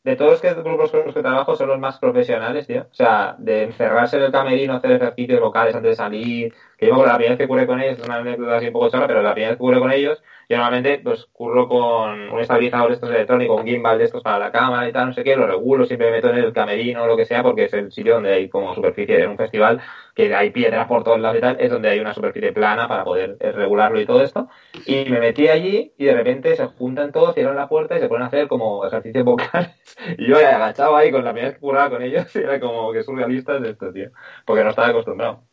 de 0.05 0.17
todos 0.17 0.33
los 0.33 0.41
que- 0.43 0.53
grupos 0.53 0.91
con 0.91 1.07
los 1.07 1.15
que 1.15 1.23
trabajo 1.23 1.57
son 1.57 1.69
los 1.69 1.79
más 1.79 1.99
profesionales, 1.99 2.67
tío. 2.67 2.83
O 2.91 2.95
sea, 2.95 3.37
de 3.39 3.63
encerrarse 3.63 4.17
en 4.19 4.25
el 4.25 4.33
camerino, 4.33 4.75
hacer 4.75 4.91
ejercicios 4.93 5.41
locales 5.41 5.75
antes 5.75 5.91
de 5.93 5.97
salir. 5.97 6.55
Que 6.77 6.89
yo 6.89 6.97
la 7.07 7.15
primera 7.17 7.31
vez 7.31 7.39
que 7.39 7.49
curré 7.49 7.67
con 7.67 7.81
ellos, 7.81 7.99
es 7.99 8.05
una 8.05 8.17
anécdota 8.17 8.57
así 8.57 8.67
un 8.67 8.73
poco 8.75 8.91
chorra, 8.91 9.07
pero 9.07 9.23
la 9.23 9.33
primera 9.33 9.53
vez 9.53 9.57
que 9.59 9.63
curré 9.63 9.79
con 9.79 9.91
ellos, 9.93 10.23
yo 10.49 10.57
normalmente 10.57 11.01
pues 11.03 11.27
curro 11.33 11.69
con 11.69 12.31
un 12.31 12.41
estabilizador 12.41 12.89
de 12.89 12.95
estos 12.95 13.11
electrónicos, 13.11 13.61
un 13.61 13.67
gimbal 13.67 13.99
de 13.99 14.05
estos 14.05 14.23
para 14.23 14.39
la 14.39 14.53
cámara 14.53 14.89
y 14.89 14.93
tal, 14.93 15.09
no 15.09 15.13
sé 15.13 15.25
qué, 15.25 15.37
lo 15.37 15.47
regulo, 15.47 15.87
siempre 15.87 16.11
me 16.11 16.17
meto 16.17 16.31
en 16.31 16.37
el 16.37 16.53
camerino 16.53 17.05
o 17.05 17.07
lo 17.07 17.17
que 17.17 17.25
sea, 17.25 17.43
porque 17.43 17.65
es 17.65 17.73
el 17.73 17.93
sitio 17.93 18.15
donde 18.15 18.33
hay 18.33 18.49
como 18.49 18.75
superficie 18.75 19.23
en 19.23 19.31
un 19.31 19.37
festival, 19.37 19.81
que 20.15 20.35
hay 20.35 20.51
piedras 20.51 20.87
por 20.87 21.05
todos 21.05 21.21
lados 21.21 21.39
y 21.39 21.41
tal, 21.41 21.57
es 21.59 21.71
donde 21.71 21.89
hay 21.89 22.01
una 22.01 22.15
superficie 22.15 22.53
plana 22.53 22.89
para 22.89 23.05
poder 23.05 23.37
eh, 23.41 23.53
regularlo 23.53 24.01
y 24.01 24.07
todo 24.07 24.23
esto. 24.23 24.49
Y 24.87 25.07
me 25.07 25.21
metí 25.21 25.49
allí 25.49 25.93
y 25.97 26.05
de 26.05 26.15
repente 26.15 26.55
se 26.57 26.67
juntan 26.67 27.13
todos, 27.13 27.35
cierran 27.35 27.57
la 27.57 27.69
puerta 27.69 27.97
y 27.97 28.01
se 28.01 28.09
ponen 28.09 28.25
a 28.25 28.27
hacer 28.27 28.49
como 28.49 28.85
ejercicios 28.87 29.25
vocales. 29.25 29.71
Y 30.19 30.27
yo 30.27 30.37
agachado 30.37 30.97
ahí 30.97 31.11
con 31.11 31.25
la 31.25 31.33
primera 31.33 31.55
que 31.55 31.61
curraba 31.61 31.91
con 31.91 32.03
ellos, 32.03 32.27
y 32.37 32.39
era 32.39 32.61
como 32.61 32.93
que 32.93 33.03
surrealistas 33.03 33.63
de 33.63 33.71
esto, 33.71 33.93
tío. 33.93 34.11
Porque 34.45 34.65
no 34.65 34.71
estaba 34.71 34.89
acostumbrado. 34.89 35.45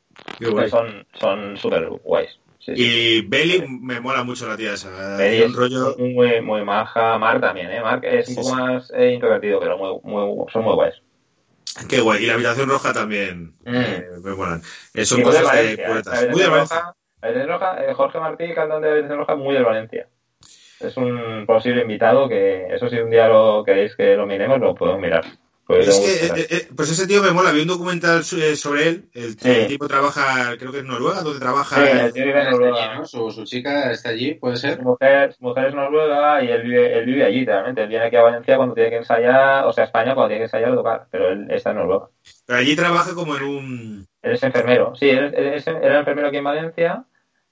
Son 0.70 1.06
son 1.14 1.58
súper 1.58 1.90
guays. 2.04 2.40
Sí. 2.64 2.74
Y 2.76 3.22
Belly 3.28 3.66
me 3.68 4.00
mola 4.00 4.24
mucho 4.24 4.48
la 4.48 4.56
tía 4.56 4.74
esa. 4.74 5.18
Belly 5.18 5.42
un 5.44 5.50
es 5.50 5.56
rollo. 5.56 5.96
muy, 5.98 6.42
muy 6.42 6.64
maja. 6.64 7.18
Mark 7.18 7.42
también, 7.42 7.72
¿eh? 7.72 7.82
Mark 7.82 8.04
es 8.06 8.30
un 8.30 8.36
poco 8.36 8.56
más 8.56 8.92
eh, 8.96 9.12
introvertido, 9.14 9.60
pero 9.60 9.78
muy, 9.78 10.00
muy, 10.04 10.46
son 10.54 10.64
muy 10.64 10.74
guays. 10.76 11.02
Qué 11.90 12.02
guay. 12.02 12.24
Y 12.24 12.28
la 12.28 12.34
habitación 12.36 12.70
roja 12.70 12.94
también 12.94 13.54
Mm. 13.66 13.76
eh, 13.76 14.06
me 14.24 14.32
molan. 14.36 14.62
Eh, 14.94 15.06
son 15.06 15.22
muy 15.22 15.32
de 15.32 15.40
cosas 15.42 15.56
de 15.58 15.74
¿eh? 15.74 15.78
poetas. 15.88 16.24
La 16.24 16.32
Muy 16.32 16.40
de 16.42 16.46
Habitación 16.48 16.80
Valencia. 17.22 17.46
Roja- 17.48 17.86
eh, 17.90 17.94
Jorge 17.94 18.20
Martí, 18.20 18.54
cantante 18.54 18.86
de 18.88 18.92
Habitación 18.94 19.20
Roja, 19.20 19.36
muy 19.36 19.56
de 19.56 19.64
Valencia. 19.64 20.08
Es 20.80 20.98
un 20.98 21.46
posible 21.48 21.82
invitado 21.84 22.28
que, 22.28 22.68
eso 22.74 22.90
si 22.90 22.98
un 22.98 23.10
día 23.12 23.28
lo 23.28 23.64
queréis 23.64 23.96
que 23.96 24.16
lo 24.16 24.26
miremos, 24.26 24.60
lo 24.60 24.74
podemos 24.76 25.00
mirar. 25.02 25.24
Porque 25.72 25.90
Es 25.90 26.00
que, 26.00 26.28
muchas- 26.34 26.38
eh, 26.40 26.48
eh, 26.50 26.68
pues 26.76 26.92
ese 26.92 27.08
tío 27.08 27.22
me 27.24 27.32
mola. 27.32 27.52
Vi 27.52 27.62
un 27.62 27.68
documental 27.68 28.20
eh, 28.22 28.56
sobre 28.56 28.88
él. 28.88 29.10
El, 29.14 29.38
Sí. 29.40 29.50
el 29.50 29.68
tipo 29.68 29.88
trabaja, 29.88 30.56
creo 30.58 30.72
que 30.72 30.80
en 30.80 30.88
Noruega, 30.88 31.22
donde 31.22 31.40
trabaja. 31.40 31.76
Sí, 31.78 31.82
eh, 31.82 32.02
el 32.06 32.14
tío 32.14 32.26
vive 32.26 32.42
en 32.42 32.48
Está 32.48 32.50
allí, 32.50 32.66
Noruega. 32.66 32.96
¿no? 32.96 33.06
Su, 33.06 33.32
su 33.32 33.44
chica 33.46 33.92
está 33.92 34.10
allí, 34.10 34.34
¿puede 34.36 34.58
ser? 34.58 34.78
Su 34.78 34.84
mujer, 34.84 35.36
mujer 35.40 35.66
es 35.68 35.74
noruega 35.76 36.44
y 36.44 36.50
él 36.50 36.62
vive, 36.64 36.98
él 37.00 37.06
vive 37.06 37.26
allí, 37.26 37.46
realmente. 37.46 37.82
Él 37.84 37.90
viene 37.90 38.06
aquí 38.06 38.16
a 38.16 38.22
Valencia 38.24 38.58
cuando 38.58 38.76
tiene 38.76 38.90
que 38.90 38.98
ensayar, 38.98 39.66
o 39.66 39.74
sea, 39.74 39.84
a 39.84 39.88
España 39.88 40.14
cuando 40.14 40.28
tiene 40.30 40.40
que 40.42 40.46
ensayar 40.46 40.72
o 40.72 40.76
tocar, 40.76 41.08
pero 41.10 41.30
él 41.30 41.48
está 41.50 41.72
en 41.72 41.78
Noruega. 41.78 42.08
Pero 42.46 42.60
allí 42.60 42.76
trabaja 42.76 43.14
como 43.16 43.36
en 43.38 43.44
un. 43.44 44.08
Él 44.22 44.34
es 44.34 44.44
enfermero, 44.44 44.94
sí, 44.96 45.10
él, 45.10 45.34
él 45.36 45.64
era 45.82 46.00
enfermero 46.00 46.28
aquí 46.28 46.38
en 46.38 46.44
Valencia 46.44 47.04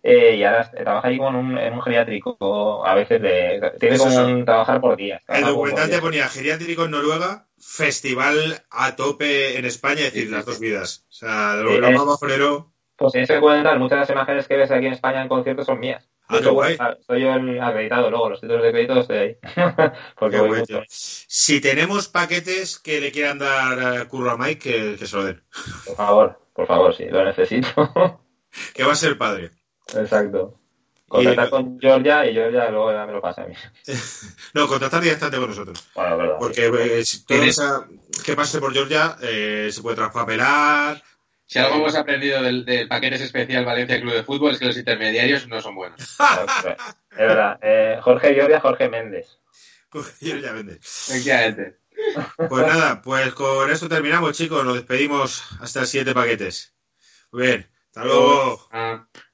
eh, 0.02 0.36
y 0.36 0.44
ahora 0.44 0.72
trabaja 0.72 1.08
allí 1.10 1.18
como 1.18 1.30
en 1.30 1.36
un, 1.36 1.58
en 1.58 1.74
un 1.74 1.82
geriátrico, 1.82 2.86
a 2.86 2.96
veces 2.96 3.22
de, 3.22 3.74
tiene 3.80 3.96
Eso 3.96 4.06
como 4.06 4.26
un 4.26 4.46
trabajar 4.46 4.80
por 4.80 4.96
días. 4.96 5.22
El 5.28 5.44
documental 5.44 5.90
te 5.90 6.00
ponía 6.00 6.30
geriátrico 6.30 6.86
en 6.86 6.92
Noruega, 6.92 7.48
festival 7.58 8.64
a 8.72 8.96
tope 8.96 9.58
en 9.58 9.66
España, 9.66 10.06
es 10.06 10.14
decir, 10.14 10.32
las 10.32 10.46
dos 10.46 10.60
vidas. 10.60 11.06
O 11.10 11.12
sea, 11.12 11.56
lo, 11.56 11.72
Sí, 11.72 11.78
lo 11.80 11.92
más 11.92 12.06
bajonero. 12.06 12.72
Pues 12.96 13.16
en 13.16 13.22
ese 13.22 13.36
documental 13.36 13.80
muchas 13.80 13.98
de 13.98 14.00
las 14.02 14.10
imágenes 14.10 14.48
que 14.48 14.58
ves 14.58 14.72
aquí 14.72 14.86
en 14.86 14.94
España 14.94 15.22
en 15.22 15.28
conciertos 15.28 15.66
son 15.66 15.80
mías. 15.80 16.10
Ah, 16.30 16.40
qué 16.42 16.50
guay. 16.50 16.78
Soy 17.08 17.22
yo 17.22 17.34
el 17.34 17.60
acreditado 17.60 18.10
luego, 18.10 18.30
los 18.30 18.40
títulos 18.40 18.62
de 18.62 18.72
crédito 18.72 19.00
estoy 19.00 19.18
ahí. 19.18 19.38
Porque 20.20 20.36
Qué 20.36 20.42
voy 20.42 20.60
mucho. 20.60 20.84
Si 20.88 21.60
tenemos 21.60 22.08
paquetes 22.08 22.78
que 22.78 23.02
le 23.02 23.12
quieran 23.12 23.40
dar 23.40 24.02
eh, 24.02 24.08
curro 24.08 24.32
a 24.32 24.38
Mike, 24.38 24.60
que, 24.60 24.96
que 24.98 25.08
se 25.08 25.16
lo 25.18 25.24
den. 25.24 25.44
Por 25.88 25.96
favor, 25.96 26.40
por 26.54 26.68
favor, 26.68 26.96
sí, 26.96 27.06
lo 27.06 27.26
necesito. 27.26 27.68
Que 28.74 28.84
va 28.84 28.94
a 28.94 28.96
ser 28.96 29.16
padre. 29.16 29.52
Exacto. 29.98 30.56
Contactar 31.08 31.48
Y- 31.48 31.50
con 31.50 31.80
Georgia 31.80 32.26
y 32.30 32.34
Georgia 32.34 32.70
luego 32.70 32.92
ya 32.92 33.06
me 33.08 33.14
lo 33.14 33.22
pasa 33.22 33.44
a 33.44 33.48
mí. 33.48 33.56
No, 34.54 34.68
contactar 34.68 35.02
directamente 35.02 35.38
con 35.40 35.50
nosotros. 35.50 35.88
Bueno, 35.96 36.12
es 36.14 36.18
verdad. 36.20 36.36
Porque 36.40 36.66
eh, 37.00 37.06
si 37.06 37.26
todo 37.26 37.40
¿Tienes- 37.40 37.58
esa- 37.58 37.88
que 38.24 38.36
pase 38.36 38.60
por 38.60 38.74
Georgia 38.74 39.16
eh, 39.22 39.70
se 39.72 39.82
puede 39.82 39.96
traspapelar. 39.96 41.02
Si 41.46 41.58
algo 41.58 41.78
hemos 41.78 41.96
aprendido 41.96 42.44
del, 42.44 42.64
del 42.64 42.88
paquetes 42.88 43.22
especial 43.22 43.66
Valencia 43.66 44.00
Club 44.00 44.14
de 44.14 44.24
Fútbol 44.24 44.52
es 44.52 44.60
que 44.60 44.66
los 44.66 44.78
intermediarios 44.78 45.48
no 45.48 45.60
son 45.62 45.74
buenos. 45.76 46.00
Es 47.12 47.18
verdad. 47.18 47.58
Eh, 47.62 47.98
Jorge 48.02 48.34
Georgia, 48.36 48.60
Jorge 48.62 48.88
Méndez. 48.88 49.40
Georgia 50.22 50.52
vende. 50.54 50.76
Efectivamente. 50.76 51.80
Pues 52.48 52.68
nada, 52.68 53.02
pues 53.02 53.34
con 53.34 53.70
esto 53.72 53.90
terminamos, 53.90 54.38
chicos. 54.38 54.64
Nos 54.64 54.76
despedimos 54.76 55.44
hasta 55.60 55.82
el 55.82 55.88
siguiente 55.88 56.14
paquetes. 56.14 56.74
Muy 57.32 57.42
bien, 57.48 57.70
hasta 57.88 58.06
luego. 58.06 58.68
Ah. 58.72 59.06